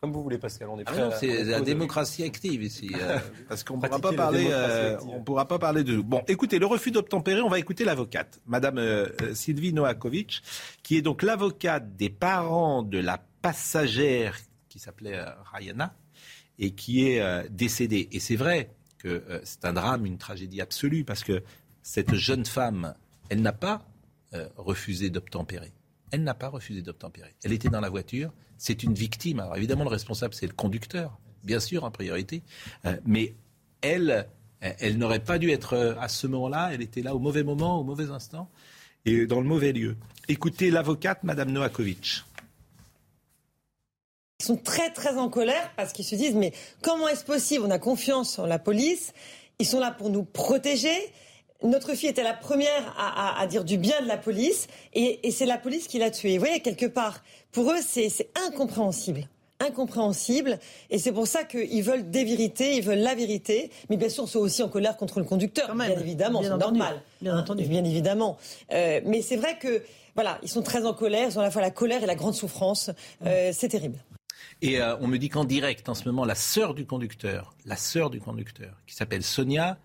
Comme 0.01 0.12
vous 0.12 0.22
voulez, 0.22 0.39
Pascal. 0.39 0.68
On 0.70 0.78
est 0.78 0.85
Ah 0.86 0.93
prêt. 0.93 1.02
à- 1.02 1.10
c'est 1.12 1.44
la 1.44 1.60
démocratie 1.60 2.24
active 2.24 2.62
ici, 2.62 2.90
euh, 2.94 3.18
parce 3.48 3.64
qu'on 3.64 3.77
ne 3.77 3.82
pourra 3.82 3.98
Pratiquer 3.98 4.16
pas 4.16 4.22
parler, 4.22 4.48
euh, 4.51 4.98
on 5.02 5.22
pourra 5.22 5.47
pas 5.47 5.59
parler 5.59 5.85
de. 5.85 6.01
Bon, 6.01 6.22
écoutez, 6.27 6.59
le 6.59 6.64
refus 6.66 6.90
d'obtempérer, 6.90 7.43
on 7.43 7.51
va 7.51 7.59
écouter 7.59 7.85
l'avocate, 7.85 8.40
Madame 8.47 8.78
euh, 8.78 9.09
euh, 9.20 9.35
Sylvie 9.35 9.74
Noakovic, 9.74 10.43
qui 10.82 10.97
est 10.97 11.02
donc 11.02 11.22
l'avocate 11.22 11.97
des 11.97 12.09
parents 12.09 12.82
de 12.82 12.98
la 12.98 13.18
passagère 13.43 14.39
qui 14.70 14.78
s'appelait 14.78 15.18
euh, 15.18 15.27
Rayana 15.52 15.94
et 16.59 16.70
qui 16.70 17.06
est 17.06 17.20
euh, 17.20 17.43
décédée. 17.51 18.09
Et 18.12 18.20
c'est 18.20 18.36
vrai 18.36 18.70
que 18.98 19.09
euh, 19.09 19.40
c'est 19.44 19.66
un 19.66 19.74
drame, 19.74 20.06
une 20.06 20.16
tragédie 20.18 20.62
absolue, 20.62 21.05
parce 21.05 21.24
que 21.24 21.43
cette 21.82 22.14
jeune 22.14 22.47
femme, 22.47 22.94
elle 23.28 23.43
n'a 23.43 23.52
pas 23.52 23.82
euh, 24.32 24.48
refusé 24.56 25.10
d'obtempérer. 25.10 25.72
Elle 26.10 26.24
n'a 26.24 26.35
pas 26.35 26.48
refusé 26.48 26.81
d'obtempérer. 26.81 27.35
Elle 27.44 27.52
était 27.52 27.68
dans 27.68 27.81
la 27.81 27.90
voiture. 27.90 28.32
C'est 28.61 28.82
une 28.82 28.93
victime. 28.93 29.41
Alors 29.41 29.57
évidemment, 29.57 29.85
le 29.85 29.91
responsable, 29.91 30.35
c'est 30.35 30.47
le 30.47 30.53
conducteur, 30.53 31.19
bien 31.45 31.61
sûr, 31.61 31.82
en 31.85 31.91
priorité. 31.91 32.43
Euh, 32.85 32.95
mais 33.07 33.35
elle, 33.81 34.28
elle 34.61 34.99
n'aurait 34.99 35.24
pas 35.24 35.39
dû 35.39 35.51
être 35.51 35.73
euh, 35.73 35.95
à 35.99 36.09
ce 36.09 36.27
moment-là. 36.27 36.69
Elle 36.74 36.82
était 36.82 37.01
là 37.01 37.15
au 37.15 37.19
mauvais 37.19 37.43
moment, 37.43 37.81
au 37.81 37.85
mauvais 37.85 38.11
instant 38.11 38.51
et 39.07 39.24
dans 39.24 39.41
le 39.41 39.47
mauvais 39.47 39.73
lieu. 39.73 39.97
Écoutez 40.28 40.70
l'avocate, 40.70 41.24
Madame 41.24 41.51
Noakovic. 41.53 42.23
Ils 44.41 44.45
sont 44.45 44.59
très 44.59 44.93
très 44.93 45.16
en 45.16 45.31
colère 45.31 45.73
parce 45.77 45.95
qu'ils 45.95 46.05
se 46.05 46.15
disent 46.15 46.35
mais 46.35 46.53
comment 46.82 47.09
est-ce 47.09 47.24
possible? 47.24 47.65
On 47.65 47.70
a 47.70 47.78
confiance 47.78 48.39
en 48.39 48.45
la 48.45 48.59
police, 48.59 49.15
ils 49.59 49.66
sont 49.66 49.81
là 49.81 49.91
pour 49.91 50.11
nous 50.11 50.24
protéger. 50.24 50.95
Notre 51.62 51.95
fille 51.95 52.09
était 52.09 52.23
la 52.23 52.32
première 52.35 52.95
à, 52.99 53.39
à- 53.39 53.41
à 53.43 53.47
dire 53.47 53.65
du 53.65 53.77
bien 53.77 54.01
de 54.01 54.07
la 54.09 54.16
police 54.16 54.66
et, 54.95 55.27
et 55.27 55.31
c'est 55.31 55.47
la 55.47 55.59
police 55.59 55.89
qui 55.89 55.99
l'a 55.99 56.11
tuée. 56.11 56.39
Vous 56.39 56.45
voyez, 56.45 56.61
quelque 56.61 56.87
part, 56.87 57.23
pour 57.53 57.70
eux, 57.70 57.78
c'est 57.87 58.09
incompréhensible. 58.47 59.28
Incompréhensible. 59.81 60.59
Et 60.91 60.99
c'est 60.99 61.12
pour 61.12 61.27
ça 61.27 61.45
qu'ils 61.45 61.82
veulent 61.82 62.11
des 62.11 62.24
vérités, 62.24 62.77
ils 62.77 62.82
veulent 62.82 62.99
la 63.01 63.15
vérité. 63.15 63.70
Mais 63.91 63.97
bien 63.97 64.09
sûr, 64.09 64.24
ils 64.24 64.31
sont 64.31 64.39
aussi 64.41 64.62
en 64.62 64.69
colère 64.69 64.97
contre 64.97 65.19
le 65.20 65.24
conducteur. 65.27 65.74
bien 65.74 65.89
évidemment, 65.99 66.43
c'est 66.43 66.51
entendu. 66.51 66.78
normal. 66.78 67.03
Bien 67.20 67.39
entendu. 67.39 67.65
Bien 67.65 67.85
évidemment. 67.85 68.39
Euh, 68.73 69.01
mais 69.05 69.20
c'est 69.23 69.37
vrai 69.37 69.59
que, 69.59 69.82
voilà, 70.15 70.39
ils 70.43 70.49
sont 70.49 70.62
très 70.62 70.85
en 70.87 70.95
colère. 70.95 71.28
Ils 71.31 71.39
ont 71.39 71.43
à 71.43 71.45
la 71.45 71.51
fois 71.51 71.62
la 71.62 71.70
colère 71.70 72.03
et 72.03 72.07
la 72.07 72.15
grande 72.15 72.35
souffrance. 72.35 72.91
Euh, 73.27 73.51
c'est 73.55 73.69
terrible. 73.69 73.99
Et 74.62 74.81
euh, 74.81 74.97
on 75.01 75.07
me 75.07 75.19
dit 75.19 75.28
qu'en 75.28 75.45
direct, 75.45 75.89
en 75.89 75.95
ce 75.95 76.05
moment, 76.07 76.24
la 76.24 76.35
sœur 76.35 76.74
du 76.74 76.87
conducteur, 76.87 77.55
la 77.66 77.77
sœur 77.77 78.11
du 78.11 78.20
conducteur, 78.20 78.74
qui 78.87 78.95
s'appelle 78.95 79.23
Sonia, 79.23 79.78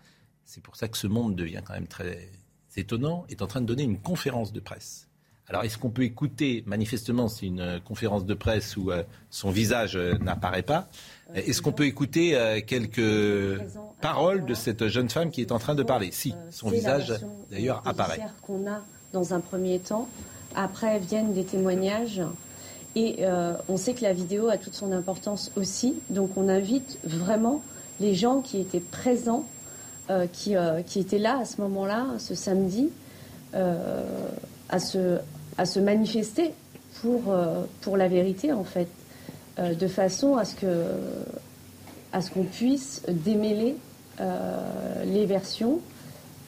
c'est 0.45 0.61
pour 0.61 0.75
ça 0.75 0.87
que 0.87 0.97
ce 0.97 1.07
monde 1.07 1.35
devient 1.35 1.61
quand 1.65 1.73
même 1.73 1.87
très 1.87 2.29
étonnant, 2.77 3.25
est 3.29 3.41
en 3.41 3.47
train 3.47 3.61
de 3.61 3.65
donner 3.65 3.83
une 3.83 3.97
conférence 3.99 4.51
de 4.53 4.59
presse. 4.59 5.07
Alors, 5.47 5.63
est-ce 5.63 5.77
qu'on 5.77 5.91
peut 5.91 6.03
écouter 6.03 6.63
Manifestement, 6.65 7.27
c'est 7.27 7.45
une 7.45 7.79
conférence 7.85 8.25
de 8.25 8.33
presse 8.33 8.75
où 8.77 8.89
euh, 8.91 9.03
son 9.29 9.51
visage 9.51 9.95
euh, 9.95 10.17
n'apparaît 10.17 10.63
pas. 10.63 10.87
Euh, 11.35 11.41
Est-ce 11.45 11.61
qu'on 11.61 11.71
peut 11.71 11.85
écouter 11.85 12.35
euh, 12.35 12.61
quelques 12.65 13.61
paroles 14.01 14.45
de 14.45 14.55
cette 14.55 14.87
jeune 14.87 15.09
femme 15.09 15.29
qui 15.29 15.41
est 15.41 15.51
en 15.51 15.59
train 15.59 15.75
de 15.75 15.83
parler 15.83 16.09
Si, 16.11 16.33
son 16.49 16.69
visage, 16.69 17.13
d'ailleurs, 17.51 17.83
apparaît. 17.85 18.19
qu'on 18.41 18.65
a 18.67 18.81
dans 19.13 19.33
un 19.35 19.39
premier 19.39 19.79
temps. 19.79 20.09
Après 20.55 20.97
viennent 20.99 21.33
des 21.33 21.43
témoignages. 21.43 22.21
Et 22.95 23.25
on 23.67 23.75
sait 23.75 23.93
que 23.93 24.03
la 24.03 24.13
vidéo 24.13 24.47
a 24.47 24.57
toute 24.57 24.73
son 24.73 24.93
importance 24.93 25.51
aussi. 25.57 25.95
Donc 26.09 26.37
on 26.37 26.47
invite 26.47 26.97
vraiment 27.03 27.61
les 27.99 28.15
gens 28.15 28.39
qui 28.41 28.59
étaient 28.61 28.79
présents, 28.79 29.45
qui, 30.31 30.55
euh, 30.55 30.81
qui 30.81 30.99
étaient 30.99 31.17
là 31.19 31.39
à 31.41 31.45
ce 31.45 31.61
moment-là, 31.61 32.05
ce 32.19 32.35
samedi, 32.35 32.89
euh, 33.55 34.03
à, 34.69 34.79
se, 34.79 35.79
manifester 35.79 36.53
pour, 37.01 37.31
euh, 37.31 37.63
la 37.95 38.07
vérité, 38.07 38.51
en 38.51 38.63
fait, 38.63 38.87
euh, 39.59 39.73
de 39.73 39.87
façon 39.87 40.35
à 40.37 40.43
ce 40.45 42.31
qu'on 42.31 42.43
puisse 42.43 43.03
démêler 43.07 43.77
euh, 44.19 45.03
les 45.05 45.25
versions 45.25 45.79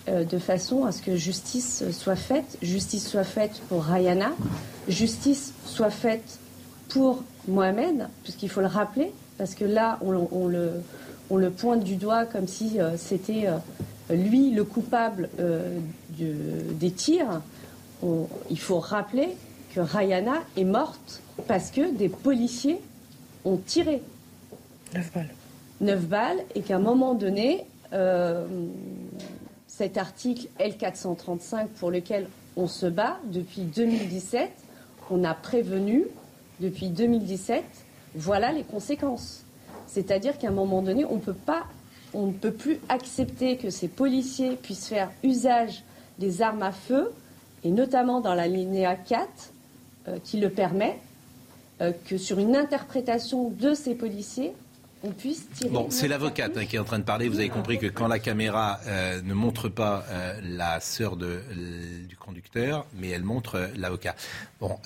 euh, 0.10 0.24
de 0.24 0.38
façon 0.38 0.86
à 0.86 0.92
ce 0.92 1.02
que 1.02 1.16
justice 1.16 1.84
soit 1.92 2.16
faite, 2.16 2.58
justice 2.62 3.08
soit 3.08 3.24
faite 3.24 3.62
pour 3.70 3.84
Rayana, 3.84 4.32
justice 4.88 5.54
soit 5.66 5.90
faite 5.90 6.40
pour 6.90 7.24
Mohamed, 7.48 8.08
puisqu'il 8.24 8.50
faut 8.50 8.62
le 8.62 8.68
rappeler, 8.68 9.14
parce 9.38 9.54
que 9.54 9.66
là, 9.66 10.00
on 10.02 10.48
le, 10.48 10.72
on 11.30 11.38
le 11.38 11.50
pointe 11.52 11.84
du 11.84 11.96
doigt 11.96 12.26
comme 12.26 12.48
si 12.48 12.80
euh, 12.80 12.98
c'était 12.98 13.48
euh, 13.48 14.16
lui 14.16 14.52
le 14.52 14.64
coupable 14.64 15.30
euh, 15.40 15.78
de- 16.18 16.74
des 16.74 16.92
tirs. 16.92 17.42
On- 18.04 18.28
il 18.50 18.60
faut 18.60 18.80
rappeler 18.80 19.30
que 19.74 19.80
Rayana 19.80 20.36
est 20.56 20.64
morte 20.64 21.22
parce 21.48 21.72
que 21.72 21.92
des 21.96 22.10
policiers 22.10 22.80
ont 23.46 23.58
tiré. 23.58 24.02
9 24.94 25.12
balles. 25.14 25.30
9 25.82 26.06
balles 26.08 26.40
et 26.56 26.62
qu'à 26.62 26.78
un 26.78 26.80
moment 26.80 27.14
donné, 27.14 27.66
cet 29.68 29.98
article 29.98 30.48
L435 30.60 31.68
pour 31.80 31.92
lequel 31.92 32.28
on 32.56 32.68
se 32.68 32.86
bat 32.88 33.18
depuis 33.32 33.62
2017, 33.62 34.50
on 35.12 35.24
a 35.24 35.34
prévenu 35.34 36.06
depuis 36.60 36.90
2017, 36.90 37.64
voilà 38.16 38.52
les 38.52 38.64
conséquences. 38.64 39.44
C'est-à-dire 39.88 40.38
qu'à 40.38 40.50
un 40.50 40.52
moment 40.52 40.82
donné, 40.82 41.06
on 41.06 41.20
peut 41.20 41.34
pas, 41.34 41.66
on 42.14 42.28
ne 42.28 42.34
peut 42.34 42.52
plus 42.52 42.80
accepter 42.90 43.58
que 43.58 43.70
ces 43.70 43.88
policiers 43.88 44.56
puissent 44.56 44.88
faire 44.88 45.10
usage 45.24 45.84
des 46.20 46.42
armes 46.42 46.64
à 46.64 46.72
feu, 46.72 47.12
et 47.64 47.72
notamment 47.72 48.22
dans 48.22 48.34
la 48.34 48.48
linéa 48.48 48.96
4, 48.96 49.28
euh, 50.08 50.18
qui 50.24 50.40
le 50.40 50.50
permet, 50.50 51.00
euh, 51.82 51.92
que 52.08 52.18
sur 52.18 52.40
une 52.40 52.56
interprétation 52.56 53.50
de 53.50 53.76
ces 53.76 53.94
policiers, 53.94 54.54
on 55.04 55.12
puisse 55.12 55.48
tirer. 55.52 55.70
Bon, 55.70 55.88
c'est 55.92 56.08
l'avocate 56.08 56.58
hein, 56.58 56.66
qui 56.66 56.76
est 56.76 56.80
en 56.80 56.84
train 56.84 56.98
de 56.98 57.04
parler. 57.04 57.30
Vous 57.30 57.38
avez 57.38 57.50
compris 57.50 57.78
que 57.78 57.86
quand 57.86 58.08
la 58.08 58.18
caméra 58.18 58.80
euh, 58.88 59.22
ne 59.22 59.34
montre 59.36 59.70
pas 59.70 60.04
euh, 60.10 60.40
la 60.44 60.80
sœur 60.80 61.18
de, 61.18 61.40
du 62.08 62.18
conducteur, 62.18 62.88
mais 63.00 63.10
elle 63.10 63.24
montre 63.24 63.70
l'avocat. 63.76 64.16
Bon, 64.60 64.78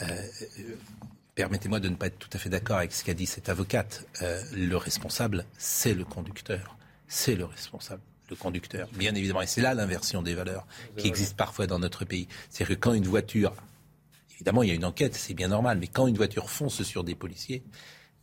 permettez-moi 1.35 1.79
de 1.79 1.89
ne 1.89 1.95
pas 1.95 2.07
être 2.07 2.17
tout 2.19 2.29
à 2.33 2.37
fait 2.37 2.49
d'accord 2.49 2.77
avec 2.77 2.91
ce 2.91 3.03
qu'a 3.03 3.13
dit 3.13 3.25
cette 3.25 3.49
avocate. 3.49 4.05
Euh, 4.21 4.41
le 4.53 4.75
responsable, 4.77 5.45
c'est 5.57 5.93
le 5.93 6.05
conducteur. 6.05 6.77
C'est 7.07 7.35
le 7.35 7.45
responsable. 7.45 8.01
Le 8.29 8.35
conducteur, 8.37 8.87
bien 8.93 9.13
évidemment. 9.15 9.41
Et 9.41 9.47
c'est 9.47 9.61
là 9.61 9.73
l'inversion 9.73 10.21
des 10.21 10.33
valeurs 10.35 10.65
qui 10.95 11.07
existe 11.07 11.35
parfois 11.35 11.67
dans 11.67 11.79
notre 11.79 12.05
pays. 12.05 12.27
C'est-à-dire 12.49 12.75
que 12.77 12.79
quand 12.81 12.93
une 12.93 13.05
voiture 13.07 13.53
Évidemment, 14.35 14.63
il 14.63 14.69
y 14.69 14.71
a 14.71 14.75
une 14.75 14.85
enquête, 14.85 15.13
c'est 15.13 15.35
bien 15.35 15.49
normal, 15.49 15.77
mais 15.77 15.85
quand 15.85 16.07
une 16.07 16.15
voiture 16.17 16.49
fonce 16.49 16.81
sur 16.81 17.03
des 17.03 17.13
policiers, 17.13 17.61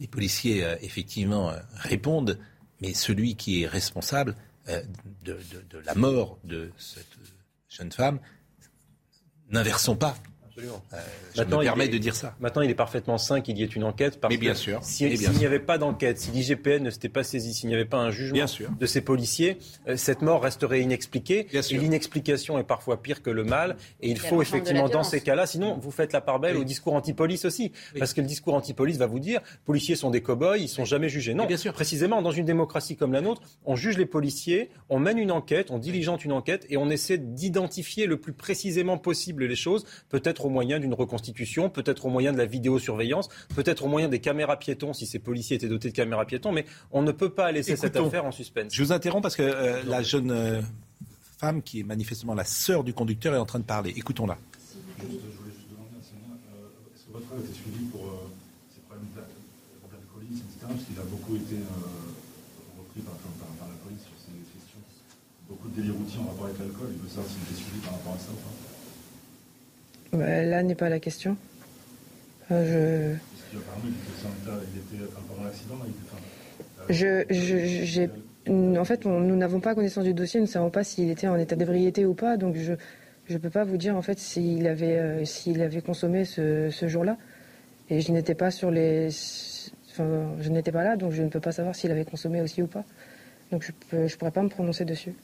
les 0.00 0.08
policiers, 0.08 0.64
euh, 0.64 0.74
effectivement, 0.80 1.50
euh, 1.50 1.60
répondent, 1.76 2.40
mais 2.80 2.92
celui 2.92 3.36
qui 3.36 3.62
est 3.62 3.68
responsable 3.68 4.34
euh, 4.68 4.82
de, 5.22 5.34
de- 5.52 5.64
de 5.70 5.78
la 5.78 5.94
mort 5.94 6.38
de 6.42 6.72
cette 6.76 7.06
jeune 7.68 7.92
femme, 7.92 8.18
n'inversons 9.50 9.94
pas. 9.94 10.16
Absolument. 10.58 10.82
Euh, 10.92 10.96
je 11.34 11.40
Maintenant, 11.40 11.58
me 11.58 11.62
il 11.62 11.66
permets 11.66 11.84
est- 11.84 11.88
de 11.88 11.98
dire 11.98 12.16
ça. 12.16 12.34
Maintenant, 12.40 12.62
il 12.62 12.70
est 12.70 12.74
parfaitement 12.74 13.16
sain 13.16 13.40
qu'il 13.40 13.56
y 13.58 13.62
ait 13.62 13.66
une 13.66 13.84
enquête. 13.84 14.20
Parce 14.20 14.32
Mais 14.34 14.38
bien 14.38 14.52
que 14.52 14.58
sûr. 14.58 14.78
Si, 14.82 14.96
s'il 14.96 15.10
n'y 15.10 15.16
sûr. 15.18 15.46
avait 15.46 15.60
pas 15.60 15.78
d'enquête, 15.78 16.18
si 16.18 16.30
l'IGPN 16.32 16.82
ne 16.82 16.90
s'était 16.90 17.08
pas 17.08 17.22
saisi, 17.22 17.54
s'il 17.54 17.68
n'y 17.68 17.74
avait 17.76 17.84
pas 17.84 17.98
un 17.98 18.10
jugement 18.10 18.34
Bien 18.34 18.46
sûr. 18.48 18.68
de 18.70 18.86
ces 18.86 19.00
policiers, 19.00 19.58
euh, 19.88 19.96
cette 19.96 20.20
mort 20.22 20.42
resterait 20.42 20.80
inexpliquée. 20.80 21.46
Bien 21.50 21.62
sûr. 21.62 21.78
Et 21.78 21.80
l'inexplication 21.80 22.58
est 22.58 22.64
parfois 22.64 23.00
pire 23.02 23.22
que 23.22 23.30
le 23.30 23.44
mal. 23.44 23.76
Et 24.00 24.10
il 24.10 24.18
faut 24.18 24.42
effectivement, 24.42 24.88
dans 24.88 25.04
ces 25.04 25.20
cas-là, 25.20 25.46
sinon 25.46 25.78
vous 25.80 25.90
faites 25.92 26.12
la 26.12 26.20
part 26.20 26.40
belle 26.40 26.56
Oui. 26.56 26.62
au 26.62 26.64
discours 26.64 26.94
anti-police 26.94 27.44
aussi. 27.44 27.72
Parce 27.98 28.12
que 28.12 28.20
le 28.20 28.26
discours 28.26 28.54
anti-police 28.54 28.96
va 28.96 29.06
vous 29.06 29.20
dire, 29.20 29.40
policiers 29.64 29.94
sont 29.96 30.10
des 30.10 30.22
cow-boys, 30.22 30.58
ils 30.58 30.68
sont 30.68 30.84
jamais 30.84 31.08
jugés. 31.08 31.34
Non, 31.34 31.46
bien 31.46 31.56
sûr. 31.56 31.72
précisément, 31.72 32.20
dans 32.22 32.32
une 32.32 32.44
démocratie 32.46 32.96
comme 32.96 33.12
la 33.12 33.20
nôtre, 33.20 33.42
on 33.64 33.76
juge 33.76 33.96
les 33.98 34.06
policiers, 34.06 34.70
on 34.88 34.98
mène 34.98 35.18
une 35.18 35.30
enquête, 35.30 35.70
on 35.70 35.78
diligente 35.78 36.24
une 36.24 36.32
enquête 36.32 36.66
et 36.68 36.76
on 36.76 36.90
essaie 36.90 37.18
d'identifier 37.18 38.06
le 38.06 38.16
plus 38.18 38.32
précisément 38.32 38.98
possible 38.98 39.44
les 39.44 39.54
choses, 39.56 39.84
peut-être 40.08 40.46
au 40.48 40.50
moyen 40.50 40.80
d'une 40.80 40.94
reconstitution, 40.94 41.70
peut-être 41.70 42.06
au 42.06 42.08
moyen 42.10 42.32
de 42.32 42.38
la 42.38 42.46
vidéosurveillance, 42.46 43.28
peut-être 43.54 43.84
au 43.84 43.88
moyen 43.88 44.08
des 44.08 44.18
caméras 44.18 44.56
piétons, 44.58 44.92
si 44.92 45.06
ces 45.06 45.18
policiers 45.20 45.56
étaient 45.56 45.68
dotés 45.68 45.90
de 45.90 45.94
caméras 45.94 46.24
piétons, 46.24 46.50
mais 46.52 46.64
on 46.90 47.02
ne 47.02 47.12
peut 47.12 47.30
pas 47.30 47.52
laisser 47.52 47.76
cette 47.76 47.94
Écoutons. 47.94 48.08
affaire 48.08 48.24
en 48.24 48.32
suspense. 48.32 48.74
Je 48.74 48.82
vous 48.82 48.92
interromps 48.92 49.22
parce 49.22 49.36
que 49.36 49.42
euh, 49.42 49.82
la 49.84 50.02
jeune 50.02 50.30
euh, 50.30 50.60
femme, 51.38 51.62
qui 51.62 51.80
est 51.80 51.84
manifestement 51.84 52.34
la 52.34 52.44
sœur 52.44 52.82
du 52.82 52.92
conducteur, 52.94 53.34
est 53.34 53.38
en 53.38 53.46
train 53.46 53.60
de 53.60 53.64
parler. 53.64 53.92
Écoutons-la. 53.96 54.36
Juste, 54.98 55.20
je 55.30 55.38
voulais 55.38 55.52
juste 55.54 55.70
demander 55.70 55.94
à 55.94 56.56
euh, 56.58 56.94
est-ce 56.96 57.04
que 57.06 57.12
votre 57.12 57.26
frère 57.26 57.38
a 57.38 57.42
été 57.44 57.54
suivi 57.54 57.84
pour 57.92 58.02
euh, 58.02 58.26
ces 58.74 58.80
problèmes 58.88 59.06
d'a- 59.14 59.28
d'alcoolisme, 59.92 60.42
etc. 60.50 60.66
Parce 60.66 60.84
qu'il 60.88 60.98
a 60.98 61.06
beaucoup 61.06 61.36
été 61.36 61.54
euh, 61.60 62.80
repris 62.82 63.00
par, 63.06 63.14
par- 63.14 63.54
par 63.60 63.68
la 63.70 63.78
police 63.84 64.02
sur 64.02 64.16
ces 64.18 64.32
questions 64.50 64.82
beaucoup 65.48 65.68
de 65.70 65.80
délits 65.80 65.94
routiers 65.96 66.20
en 66.20 66.28
rapport 66.32 66.46
avec 66.50 66.58
l'alcool. 66.58 66.90
Il 66.92 67.00
veut 67.00 67.08
savoir 67.08 67.28
s'il 67.30 67.40
était 67.46 67.56
suivi 67.62 67.78
par 67.86 67.92
rapport 67.96 68.12
à 68.16 68.20
ça 68.20 68.32
ou 68.32 68.40
pas. 68.42 68.52
Bah, 70.12 70.42
là 70.42 70.62
n'est 70.62 70.74
pas 70.74 70.88
la 70.88 71.00
question. 71.00 71.36
Euh, 72.50 73.14
je... 73.52 73.58
Je, 76.88 77.24
je, 77.28 77.84
j'ai, 77.84 78.10
en 78.48 78.84
fait, 78.84 79.04
on, 79.04 79.20
nous 79.20 79.36
n'avons 79.36 79.60
pas 79.60 79.74
connaissance 79.74 80.04
du 80.04 80.14
dossier, 80.14 80.40
nous 80.40 80.46
ne 80.46 80.50
savons 80.50 80.70
pas 80.70 80.84
s'il 80.84 81.10
était 81.10 81.28
en 81.28 81.36
état 81.36 81.56
d'ébriété 81.56 82.06
ou 82.06 82.14
pas, 82.14 82.36
donc 82.38 82.56
je 82.56 82.72
ne 83.30 83.38
peux 83.38 83.50
pas 83.50 83.64
vous 83.64 83.76
dire 83.76 83.94
en 83.96 84.00
fait 84.02 84.18
s'il 84.18 84.66
avait, 84.66 84.96
euh, 84.98 85.24
s'il 85.26 85.60
avait 85.60 85.82
consommé 85.82 86.24
ce, 86.24 86.70
ce 86.70 86.88
jour-là. 86.88 87.18
Et 87.90 88.00
je 88.00 88.12
n'étais 88.12 88.34
pas 88.34 88.50
sur 88.50 88.70
les, 88.70 89.08
enfin, 89.90 90.34
je 90.40 90.48
n'étais 90.50 90.72
pas 90.72 90.84
là, 90.84 90.96
donc 90.96 91.12
je 91.12 91.22
ne 91.22 91.28
peux 91.28 91.40
pas 91.40 91.52
savoir 91.52 91.74
s'il 91.74 91.90
avait 91.90 92.04
consommé 92.04 92.40
aussi 92.40 92.62
ou 92.62 92.66
pas. 92.66 92.84
Donc 93.50 93.62
je 93.62 93.96
ne 93.96 94.06
je 94.08 94.16
pourrais 94.16 94.30
pas 94.30 94.42
me 94.42 94.48
prononcer 94.48 94.84
dessus. 94.84 95.14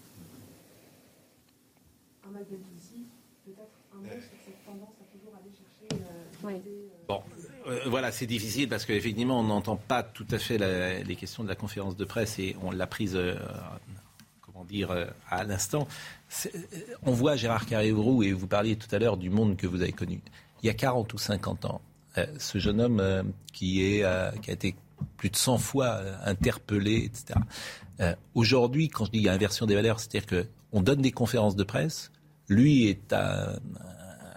Bon, 7.09 7.23
euh, 7.67 7.81
voilà, 7.87 8.13
c'est 8.13 8.27
difficile 8.27 8.69
parce 8.69 8.85
qu'effectivement, 8.85 9.41
on 9.41 9.45
n'entend 9.45 9.77
pas 9.77 10.03
tout 10.03 10.27
à 10.31 10.39
fait 10.39 10.59
les 10.59 11.17
questions 11.17 11.43
de 11.43 11.49
la 11.49 11.55
conférence 11.55 11.97
de 11.97 12.05
presse 12.05 12.39
et 12.39 12.57
on 12.63 12.71
l'a 12.71 12.87
prise, 12.87 13.17
euh, 13.17 13.35
comment 14.41 14.65
dire, 14.65 14.91
euh, 14.91 15.07
à 15.31 15.45
l'instant. 15.45 15.87
On 17.03 17.13
voit 17.13 17.37
Gérard 17.37 17.67
Carré-Roux 17.67 18.23
et 18.23 18.33
vous 18.33 18.47
parliez 18.47 18.77
tout 18.77 18.95
à 18.95 18.99
l'heure 18.99 19.17
du 19.17 19.31
monde 19.31 19.57
que 19.57 19.67
vous 19.67 19.83
avez 19.83 19.93
connu. 19.93 20.21
Il 20.63 20.67
y 20.67 20.71
a 20.71 20.75
40 20.75 21.13
ou 21.13 21.19
50 21.19 21.67
ans, 21.67 21.81
ce 22.39 22.59
jeune 22.59 22.81
homme 22.81 23.33
qui, 23.53 24.03
qui 24.43 24.51
a 24.51 24.53
été 24.53 24.75
plus 25.19 25.29
de 25.29 25.37
100 25.37 25.59
fois 25.59 26.01
interpellé, 26.25 27.05
etc. 27.05 27.39
Aujourd'hui, 28.35 28.89
quand 28.89 29.05
je 29.05 29.11
dis 29.11 29.29
inversion 29.29 29.67
des 29.67 29.75
valeurs, 29.75 30.01
c'est-à-dire 30.01 30.47
qu'on 30.73 30.81
donne 30.81 31.03
des 31.03 31.13
conférences 31.13 31.55
de 31.55 31.65
presse, 31.65 32.11
lui 32.49 32.89
est 32.89 33.13
un, 33.13 33.59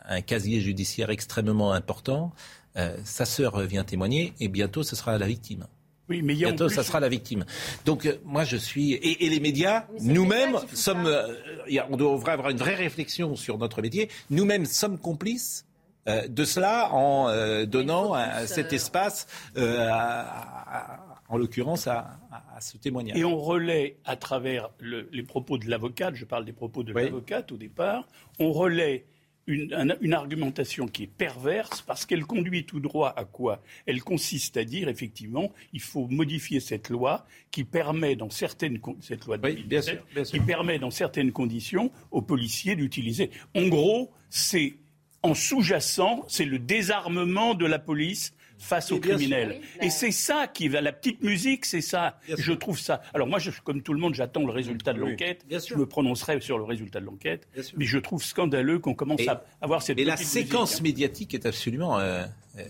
un 0.08 0.22
casier 0.22 0.62
judiciaire 0.62 1.10
extrêmement 1.10 1.74
important. 1.74 2.34
Euh, 2.78 2.98
sa 3.04 3.26
sœur 3.26 3.60
vient 3.62 3.84
témoigner 3.84 4.34
et 4.40 4.48
bientôt 4.48 4.84
ce 4.84 4.96
sera 4.96 5.18
la 5.18 5.28
victime. 5.28 5.68
Oui, 6.10 6.22
mais 6.22 6.36
bientôt, 6.36 6.70
ça 6.70 6.84
sera 6.84 7.00
la 7.00 7.10
victime. 7.10 7.46
Donc, 7.86 8.06
euh, 8.06 8.18
moi, 8.24 8.46
je 8.46 8.56
suis 8.56 8.94
et, 8.94 9.26
et 9.26 9.30
les 9.30 9.40
médias, 9.40 9.86
nous-mêmes 10.00 10.58
sommes. 10.74 11.06
Euh, 11.06 11.36
y 11.68 11.80
a, 11.80 11.88
on 11.90 11.98
devrait 11.98 12.32
avoir 12.32 12.50
une 12.50 12.58
vraie 12.58 12.76
réflexion 12.76 13.36
sur 13.36 13.58
notre 13.58 13.82
métier. 13.82 14.10
Nous-mêmes 14.30 14.66
sommes 14.66 14.98
complices 14.98 15.66
euh, 16.08 16.28
de 16.28 16.46
cela 16.46 16.94
en 16.94 17.28
euh, 17.28 17.66
donnant 17.66 18.16
cet 18.46 18.72
espace, 18.72 19.28
à, 19.58 21.18
en 21.28 21.38
l'occurrence, 21.38 21.88
à, 21.88 22.20
ce 22.62 22.78
témoignage. 22.78 23.18
Et 23.18 23.26
on 23.26 23.38
relaie 23.38 23.98
à 24.06 24.16
travers 24.16 24.70
le, 24.80 25.10
les 25.12 25.24
propos 25.24 25.58
de 25.58 25.70
l'avocate. 25.70 26.16
Je 26.16 26.26
parle 26.26 26.46
des 26.46 26.54
propos 26.54 26.84
de 26.84 26.94
l'avocate 26.94 27.52
au 27.52 27.58
départ. 27.58 28.08
On 28.40 28.52
relaie 28.52 29.06
une, 29.48 30.14
argumentation 30.14 30.88
qui 30.88 31.04
est 31.04 31.08
perverse 31.08 31.82
parce 31.82 32.06
qu'elle 32.06 32.26
conduit 32.26 32.66
tout 32.66 32.80
droit 32.80 33.14
à 33.16 33.24
quoi 33.24 33.62
Elle 33.86 34.04
consiste 34.04 34.58
à 34.58 34.66
dire 34.66 34.90
effectivement 34.90 35.52
il 35.74 35.82
faut 35.82 36.08
modifier 36.08 36.60
cette 36.60 36.90
loi 36.90 37.26
qui 37.52 37.64
permet 37.64 38.16
dans 38.16 38.30
certaines 38.30 38.80
cette 39.00 39.26
loi 39.26 39.38
de 39.38 40.24
qui 40.24 40.40
permet 40.40 40.80
dans 40.80 40.92
certaines 40.92 41.32
conditions 41.32 41.92
aux 42.12 42.22
policiers 42.22 42.76
d'utiliser. 42.76 43.32
En 43.56 43.68
gros, 43.68 44.12
c'est 44.30 44.76
en 45.24 45.34
sous-jacent, 45.34 46.26
c'est 46.28 46.46
le 46.46 46.60
désarmement 46.60 47.54
de 47.54 47.66
la 47.66 47.80
police 47.80 48.34
face 48.58 48.92
aux 48.92 49.00
criminels. 49.00 49.62
Et 49.82 49.90
c'est 49.90 50.12
ça 50.12 50.48
qui 50.48 50.68
va, 50.68 50.82
la 50.82 50.92
petite 50.92 51.22
musique, 51.24 51.66
c'est 51.66 51.82
ça. 51.82 52.20
Je 52.28 52.54
trouve 52.54 52.80
ça. 52.80 53.02
Alors 53.14 53.28
moi, 53.28 53.40
je, 53.40 53.52
comme 53.64 53.82
tout 53.82 53.94
le 53.94 54.00
monde, 54.00 54.16
j'attends 54.16 54.46
le 54.46 54.52
résultat 54.52 54.94
de 54.94 55.00
l'enquête. 55.00 55.46
je 55.50 55.76
me 55.76 55.86
prononcerai 55.86 56.40
sur 56.42 56.58
le 56.58 56.64
résultat 56.64 57.00
de 57.00 57.06
l'enquête. 57.06 57.48
Mais 57.76 57.86
je 57.86 57.98
trouve 57.98 58.24
scandaleux 58.24 58.80
qu'on 58.80 58.94
commence 58.94 59.28
à 59.28 59.44
avoir 59.62 59.82
cette. 59.82 60.00
Et 60.00 60.06
la 60.06 60.18
séquence 60.18 60.80
hein. 60.80 60.84
médiatique 60.84 61.34
est 61.34 61.46
absolument 61.46 62.00
euh, 62.00 62.26
euh, 62.58 62.64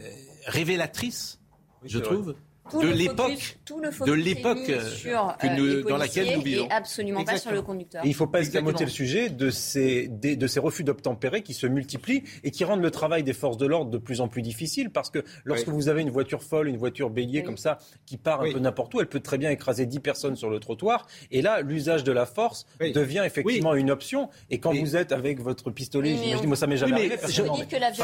révélatrice, 0.45 1.39
je 1.85 1.99
trouve 1.99 2.35
de 2.73 2.87
l'époque, 2.87 3.57
de 4.05 4.13
l'époque 4.13 4.69
euh, 4.69 5.83
dans 5.83 5.97
laquelle 5.97 6.35
nous 6.35 6.41
vivons. 6.41 6.65
Et 6.65 6.71
absolument 6.71 7.23
pas 7.23 7.37
sur 7.37 7.51
le 7.51 7.61
conducteur. 7.61 8.03
il 8.05 8.09
ne 8.09 8.15
faut 8.15 8.27
pas 8.27 8.41
escamoter 8.41 8.85
le 8.85 8.89
sujet 8.89 9.29
de 9.29 9.49
ces, 9.49 10.07
de 10.07 10.47
ces 10.47 10.59
refus 10.59 10.83
d'obtempérer 10.83 11.41
qui 11.41 11.53
se 11.53 11.67
multiplient 11.67 12.23
et 12.43 12.51
qui 12.51 12.63
rendent 12.63 12.81
le 12.81 12.91
travail 12.91 13.23
des 13.23 13.33
forces 13.33 13.57
de 13.57 13.65
l'ordre 13.65 13.91
de 13.91 13.97
plus 13.97 14.21
en 14.21 14.27
plus 14.27 14.41
difficile 14.41 14.89
parce 14.89 15.09
que 15.09 15.23
lorsque 15.45 15.67
vous 15.67 15.89
avez 15.89 16.01
une 16.01 16.09
voiture 16.09 16.43
folle, 16.43 16.67
une 16.67 16.77
voiture 16.77 17.09
bélier 17.09 17.43
comme 17.43 17.57
ça 17.57 17.77
qui 18.05 18.17
part 18.17 18.41
un 18.41 18.51
peu 18.51 18.59
n'importe 18.59 18.93
où, 18.93 18.99
elle 18.99 19.07
peut 19.07 19.19
très 19.19 19.37
bien 19.37 19.49
écraser 19.49 19.85
10 19.85 19.99
personnes 19.99 20.35
sur 20.35 20.49
le 20.49 20.59
trottoir. 20.59 21.07
Et 21.31 21.41
là, 21.41 21.61
l'usage 21.61 22.03
de 22.03 22.11
la 22.11 22.25
force 22.25 22.65
devient 22.79 23.23
effectivement 23.25 23.75
une 23.75 23.91
option. 23.91 24.29
Et 24.49 24.59
quand 24.59 24.73
vous 24.73 24.95
êtes 24.95 25.11
avec 25.11 25.39
votre 25.39 25.71
pistolet, 25.71 26.15
j'imagine, 26.15 26.47
moi 26.47 26.55
ça 26.55 26.67
m'est 26.67 26.77
jamais 26.77 26.93
arrivé. 26.93 27.17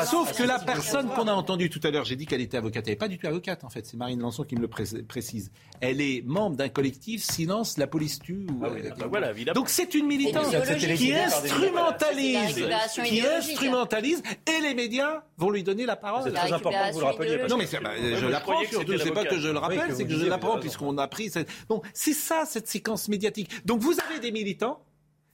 Sauf 0.06 0.36
que 0.38 0.44
la 0.44 0.60
personne 0.60 1.08
qu'on 1.10 1.28
a 1.28 1.34
entendue 1.34 1.70
tout 1.70 1.82
à 1.84 1.92
l'heure, 1.92 2.06
j'ai 2.06 2.16
dit 2.16 2.26
qu'elle 2.26 2.42
était 2.42 2.58
avocate, 2.58 2.86
elle 2.88 2.94
n'est 2.94 2.98
pas 2.98 3.08
du 3.08 3.18
tout 3.18 3.28
avocate 3.28 3.64
en 3.64 3.70
fait. 3.70 3.86
C'est 3.86 3.98
Marine 3.98 4.20
Lançon 4.20 4.44
qui 4.44 4.53
me 4.56 4.62
le 4.62 5.04
précise. 5.06 5.52
Elle 5.82 6.00
est 6.02 6.24
membre 6.26 6.56
d'un 6.56 6.70
collectif 6.70 7.24
Silence, 7.24 7.78
la 7.78 7.88
police 7.88 8.20
tue. 8.20 8.48
Ah 8.64 8.70
bah 8.98 9.08
voilà, 9.10 9.34
Donc 9.54 9.70
c'est 9.70 9.94
une 9.96 10.08
militante 10.08 10.50
qui 10.78 11.14
instrumentalise, 11.14 12.66
qui 13.04 13.22
instrumentalise, 13.22 14.24
et 14.48 14.62
les 14.62 14.74
médias 14.74 15.24
vont 15.38 15.50
lui 15.50 15.64
donner 15.64 15.86
la 15.86 15.96
parole. 15.96 16.24
C'est 16.24 16.32
très 16.32 16.54
important 16.54 16.90
que 16.90 16.94
vous 16.94 17.00
le 17.00 17.06
rappeliez. 17.06 17.38
Non 17.50 17.58
mais 17.58 17.68
bah, 17.82 17.92
je 17.98 18.28
l'apprends 18.28 18.64
surtout. 18.64 18.98
C'est 18.98 19.12
pas 19.12 19.26
que 19.26 19.40
je 19.40 19.50
le 19.50 19.58
rappelle, 19.58 19.94
c'est 19.96 20.06
que 20.06 20.18
je 20.18 20.26
l'apprends 20.26 20.60
puisqu'on 20.60 20.98
a 20.98 21.08
pris. 21.08 21.32
Bon, 21.68 21.82
c'est 21.94 22.14
ça 22.14 22.46
cette 22.46 22.68
séquence 22.68 23.10
médiatique. 23.10 23.66
Donc 23.66 23.82
vous 23.82 23.96
avez 24.10 24.20
des 24.20 24.32
militants 24.32 24.84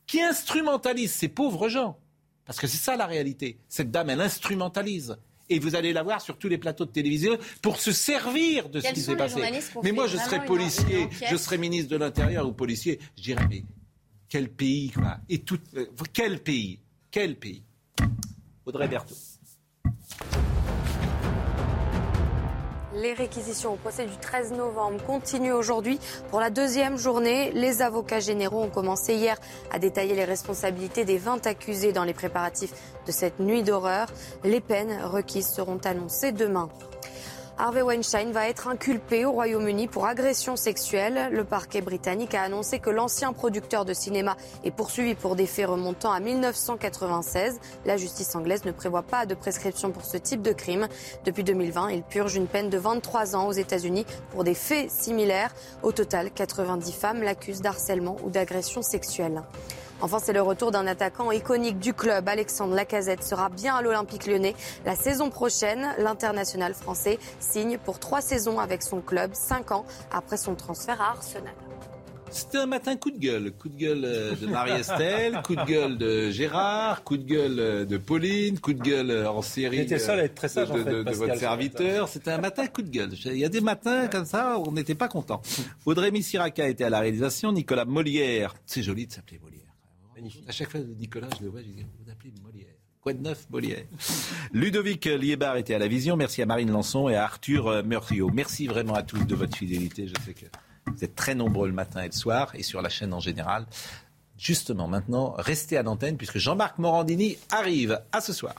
qui 0.07 0.21
instrumentalisent 0.21 1.13
ces 1.13 1.27
pauvres 1.27 1.69
gens. 1.69 1.97
Parce 2.45 2.59
que 2.59 2.65
c'est 2.65 2.77
ça 2.77 2.95
la 2.95 3.05
réalité. 3.05 3.59
Cette 3.67 3.91
dame, 3.91 4.09
elle 4.09 4.21
instrumentalise 4.21 5.17
et 5.49 5.59
vous 5.59 5.75
allez 5.75 5.93
la 5.93 6.03
voir 6.03 6.21
sur 6.21 6.37
tous 6.37 6.47
les 6.47 6.57
plateaux 6.57 6.85
de 6.85 6.91
télévision 6.91 7.37
pour 7.61 7.77
se 7.77 7.91
servir 7.91 8.69
de 8.69 8.79
ce 8.79 8.93
qui 8.93 9.01
s'est 9.01 9.15
passé. 9.15 9.41
Mais 9.83 9.91
moi, 9.91 10.07
je 10.07 10.17
serais 10.17 10.45
policier, 10.45 11.09
je 11.29 11.35
serais 11.35 11.57
ministre 11.57 11.89
de 11.89 11.97
l'Intérieur 11.97 12.47
ou 12.47 12.53
policier, 12.53 12.99
je 13.17 13.23
dirais, 13.23 13.47
mais 13.49 13.63
quel 14.29 14.49
pays, 14.49 14.91
quoi? 14.91 15.17
Et 15.27 15.39
tout, 15.39 15.59
euh, 15.75 15.87
quel 16.13 16.39
pays? 16.41 16.79
Quel 17.11 17.35
pays? 17.35 17.63
Audrey 18.65 18.87
Berthaud. 18.87 19.15
Les 23.01 23.13
réquisitions 23.13 23.73
au 23.73 23.75
procès 23.77 24.05
du 24.05 24.17
13 24.17 24.51
novembre 24.51 25.01
continuent 25.05 25.53
aujourd'hui 25.53 25.99
pour 26.29 26.41
la 26.41 26.49
deuxième 26.49 26.97
journée. 26.97 27.51
Les 27.53 27.81
avocats 27.81 28.19
généraux 28.19 28.63
ont 28.63 28.69
commencé 28.69 29.15
hier 29.15 29.37
à 29.71 29.79
détailler 29.79 30.15
les 30.15 30.25
responsabilités 30.25 31.05
des 31.05 31.17
20 31.17 31.47
accusés 31.47 31.93
dans 31.93 32.03
les 32.03 32.13
préparatifs 32.13 32.73
de 33.07 33.11
cette 33.13 33.39
nuit 33.39 33.63
d'horreur. 33.63 34.07
Les 34.43 34.59
peines 34.59 34.99
requises 35.05 35.47
seront 35.47 35.79
annoncées 35.85 36.33
demain. 36.33 36.67
Harvey 37.61 37.81
Weinstein 37.81 38.31
va 38.31 38.47
être 38.47 38.69
inculpé 38.69 39.25
au 39.25 39.33
Royaume-Uni 39.33 39.89
pour 39.89 40.05
agression 40.05 40.55
sexuelle. 40.55 41.27
Le 41.33 41.43
parquet 41.43 41.81
britannique 41.81 42.33
a 42.33 42.43
annoncé 42.43 42.79
que 42.79 42.89
l'ancien 42.89 43.33
producteur 43.33 43.83
de 43.83 43.93
cinéma 43.93 44.37
est 44.63 44.71
poursuivi 44.71 45.13
pour 45.13 45.35
des 45.35 45.45
faits 45.45 45.67
remontant 45.67 46.13
à 46.13 46.21
1996. 46.21 47.59
La 47.85 47.97
justice 47.97 48.33
anglaise 48.33 48.63
ne 48.63 48.71
prévoit 48.71 49.01
pas 49.01 49.25
de 49.25 49.35
prescription 49.35 49.91
pour 49.91 50.05
ce 50.05 50.15
type 50.15 50.41
de 50.41 50.53
crime. 50.53 50.87
Depuis 51.25 51.43
2020, 51.43 51.89
il 51.89 52.03
purge 52.03 52.35
une 52.35 52.47
peine 52.47 52.69
de 52.69 52.77
23 52.77 53.35
ans 53.35 53.47
aux 53.47 53.51
États-Unis 53.51 54.05
pour 54.31 54.45
des 54.45 54.55
faits 54.55 54.89
similaires. 54.89 55.53
Au 55.83 55.91
total, 55.91 56.31
90 56.31 56.93
femmes 56.93 57.23
l'accusent 57.23 57.61
d'harcèlement 57.61 58.15
ou 58.23 58.29
d'agression 58.29 58.81
sexuelle. 58.81 59.43
Enfin, 60.01 60.19
c'est 60.19 60.33
le 60.33 60.41
retour 60.41 60.71
d'un 60.71 60.87
attaquant 60.87 61.31
iconique 61.31 61.79
du 61.79 61.93
club. 61.93 62.29
Alexandre 62.29 62.73
Lacazette 62.73 63.23
sera 63.23 63.49
bien 63.49 63.75
à 63.75 63.81
l'Olympique 63.81 64.27
lyonnais 64.27 64.55
la 64.85 64.95
saison 64.95 65.29
prochaine. 65.29 65.87
L'international 65.97 66.73
français 66.73 67.19
signe 67.39 67.77
pour 67.77 67.99
trois 67.99 68.21
saisons 68.21 68.59
avec 68.59 68.81
son 68.81 69.01
club, 69.01 69.31
cinq 69.33 69.71
ans 69.71 69.85
après 70.11 70.37
son 70.37 70.55
transfert 70.55 71.01
à 71.01 71.11
Arsenal. 71.11 71.53
C'était 72.31 72.59
un 72.59 72.67
matin 72.67 72.95
coup 72.95 73.11
de 73.11 73.17
gueule. 73.17 73.51
Coup 73.51 73.69
de 73.69 73.77
gueule 73.77 74.05
euh, 74.05 74.35
de 74.35 74.45
Marie-Estelle, 74.45 75.41
coup 75.43 75.55
de 75.55 75.63
gueule 75.63 75.97
de 75.97 76.29
Gérard, 76.29 77.03
coup 77.03 77.17
de 77.17 77.23
gueule 77.23 77.59
euh, 77.59 77.85
de 77.85 77.97
Pauline, 77.97 78.59
coup 78.59 78.73
de 78.73 78.81
gueule 78.81 79.09
euh, 79.09 79.31
en 79.31 79.41
série 79.41 79.85
de, 79.85 79.95
être 79.95 80.35
très 80.35 80.47
sage, 80.47 80.69
de, 80.69 81.11
votre 81.11 81.35
serviteur. 81.37 82.07
C'était 82.07 82.31
un 82.31 82.37
matin 82.37 82.67
coup 82.67 82.83
de 82.83 82.89
gueule. 82.89 83.09
Il 83.25 83.37
y 83.37 83.45
a 83.45 83.49
des 83.49 83.61
matins 83.61 84.07
comme 84.07 84.25
ça, 84.25 84.59
on 84.59 84.71
n'était 84.71 84.95
pas 84.95 85.07
content. 85.07 85.41
Audrey 85.85 86.11
Missiraka 86.11 86.67
était 86.67 86.83
à 86.83 86.89
la 86.89 86.99
réalisation, 86.99 87.51
Nicolas 87.51 87.85
Molière. 87.85 88.53
C'est 88.65 88.83
joli 88.83 89.07
de 89.07 89.11
s'appeler 89.11 89.39
Molière. 89.39 89.48
À 90.47 90.51
chaque 90.51 90.69
fois, 90.69 90.79
Nicolas, 90.79 91.27
je 91.37 91.43
le 91.43 91.49
vois, 91.49 91.61
je 91.61 91.67
dis, 91.67 91.85
vous 92.03 92.11
appelez 92.11 92.33
Molière. 92.43 92.67
Quoi 93.01 93.13
de 93.13 93.21
neuf, 93.21 93.47
Molière? 93.49 93.85
Ludovic 94.53 95.05
Liébar 95.05 95.57
était 95.57 95.73
à 95.73 95.79
la 95.79 95.87
vision. 95.87 96.17
Merci 96.17 96.41
à 96.41 96.45
Marine 96.45 96.71
Lançon 96.71 97.09
et 97.09 97.15
à 97.15 97.23
Arthur 97.23 97.67
euh, 97.67 97.83
Meurtriot. 97.83 98.29
Merci 98.29 98.67
vraiment 98.67 98.95
à 98.95 99.03
tous 99.03 99.23
de 99.25 99.35
votre 99.35 99.55
fidélité. 99.55 100.07
Je 100.07 100.13
sais 100.25 100.33
que 100.33 100.45
vous 100.87 101.03
êtes 101.03 101.15
très 101.15 101.35
nombreux 101.35 101.67
le 101.67 101.73
matin 101.73 102.01
et 102.01 102.07
le 102.07 102.13
soir 102.13 102.51
et 102.55 102.63
sur 102.63 102.81
la 102.81 102.89
chaîne 102.89 103.13
en 103.13 103.19
général. 103.19 103.65
Justement, 104.37 104.87
maintenant, 104.87 105.35
restez 105.37 105.77
à 105.77 105.83
l'antenne 105.83 106.17
puisque 106.17 106.37
Jean-Marc 106.37 106.77
Morandini 106.77 107.37
arrive. 107.51 108.01
À 108.11 108.21
ce 108.21 108.33
soir. 108.33 108.55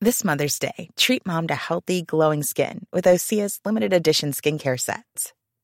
This 0.00 0.22
Mother's 0.22 0.60
Day, 0.60 0.90
treat 0.96 1.26
mom 1.26 1.48
to 1.48 1.54
healthy, 1.54 2.02
glowing 2.02 2.44
skin 2.44 2.86
with 2.92 3.04
Osea's 3.04 3.58
limited 3.64 3.92
edition 3.92 4.30
skincare 4.30 4.78
sets. 4.78 5.34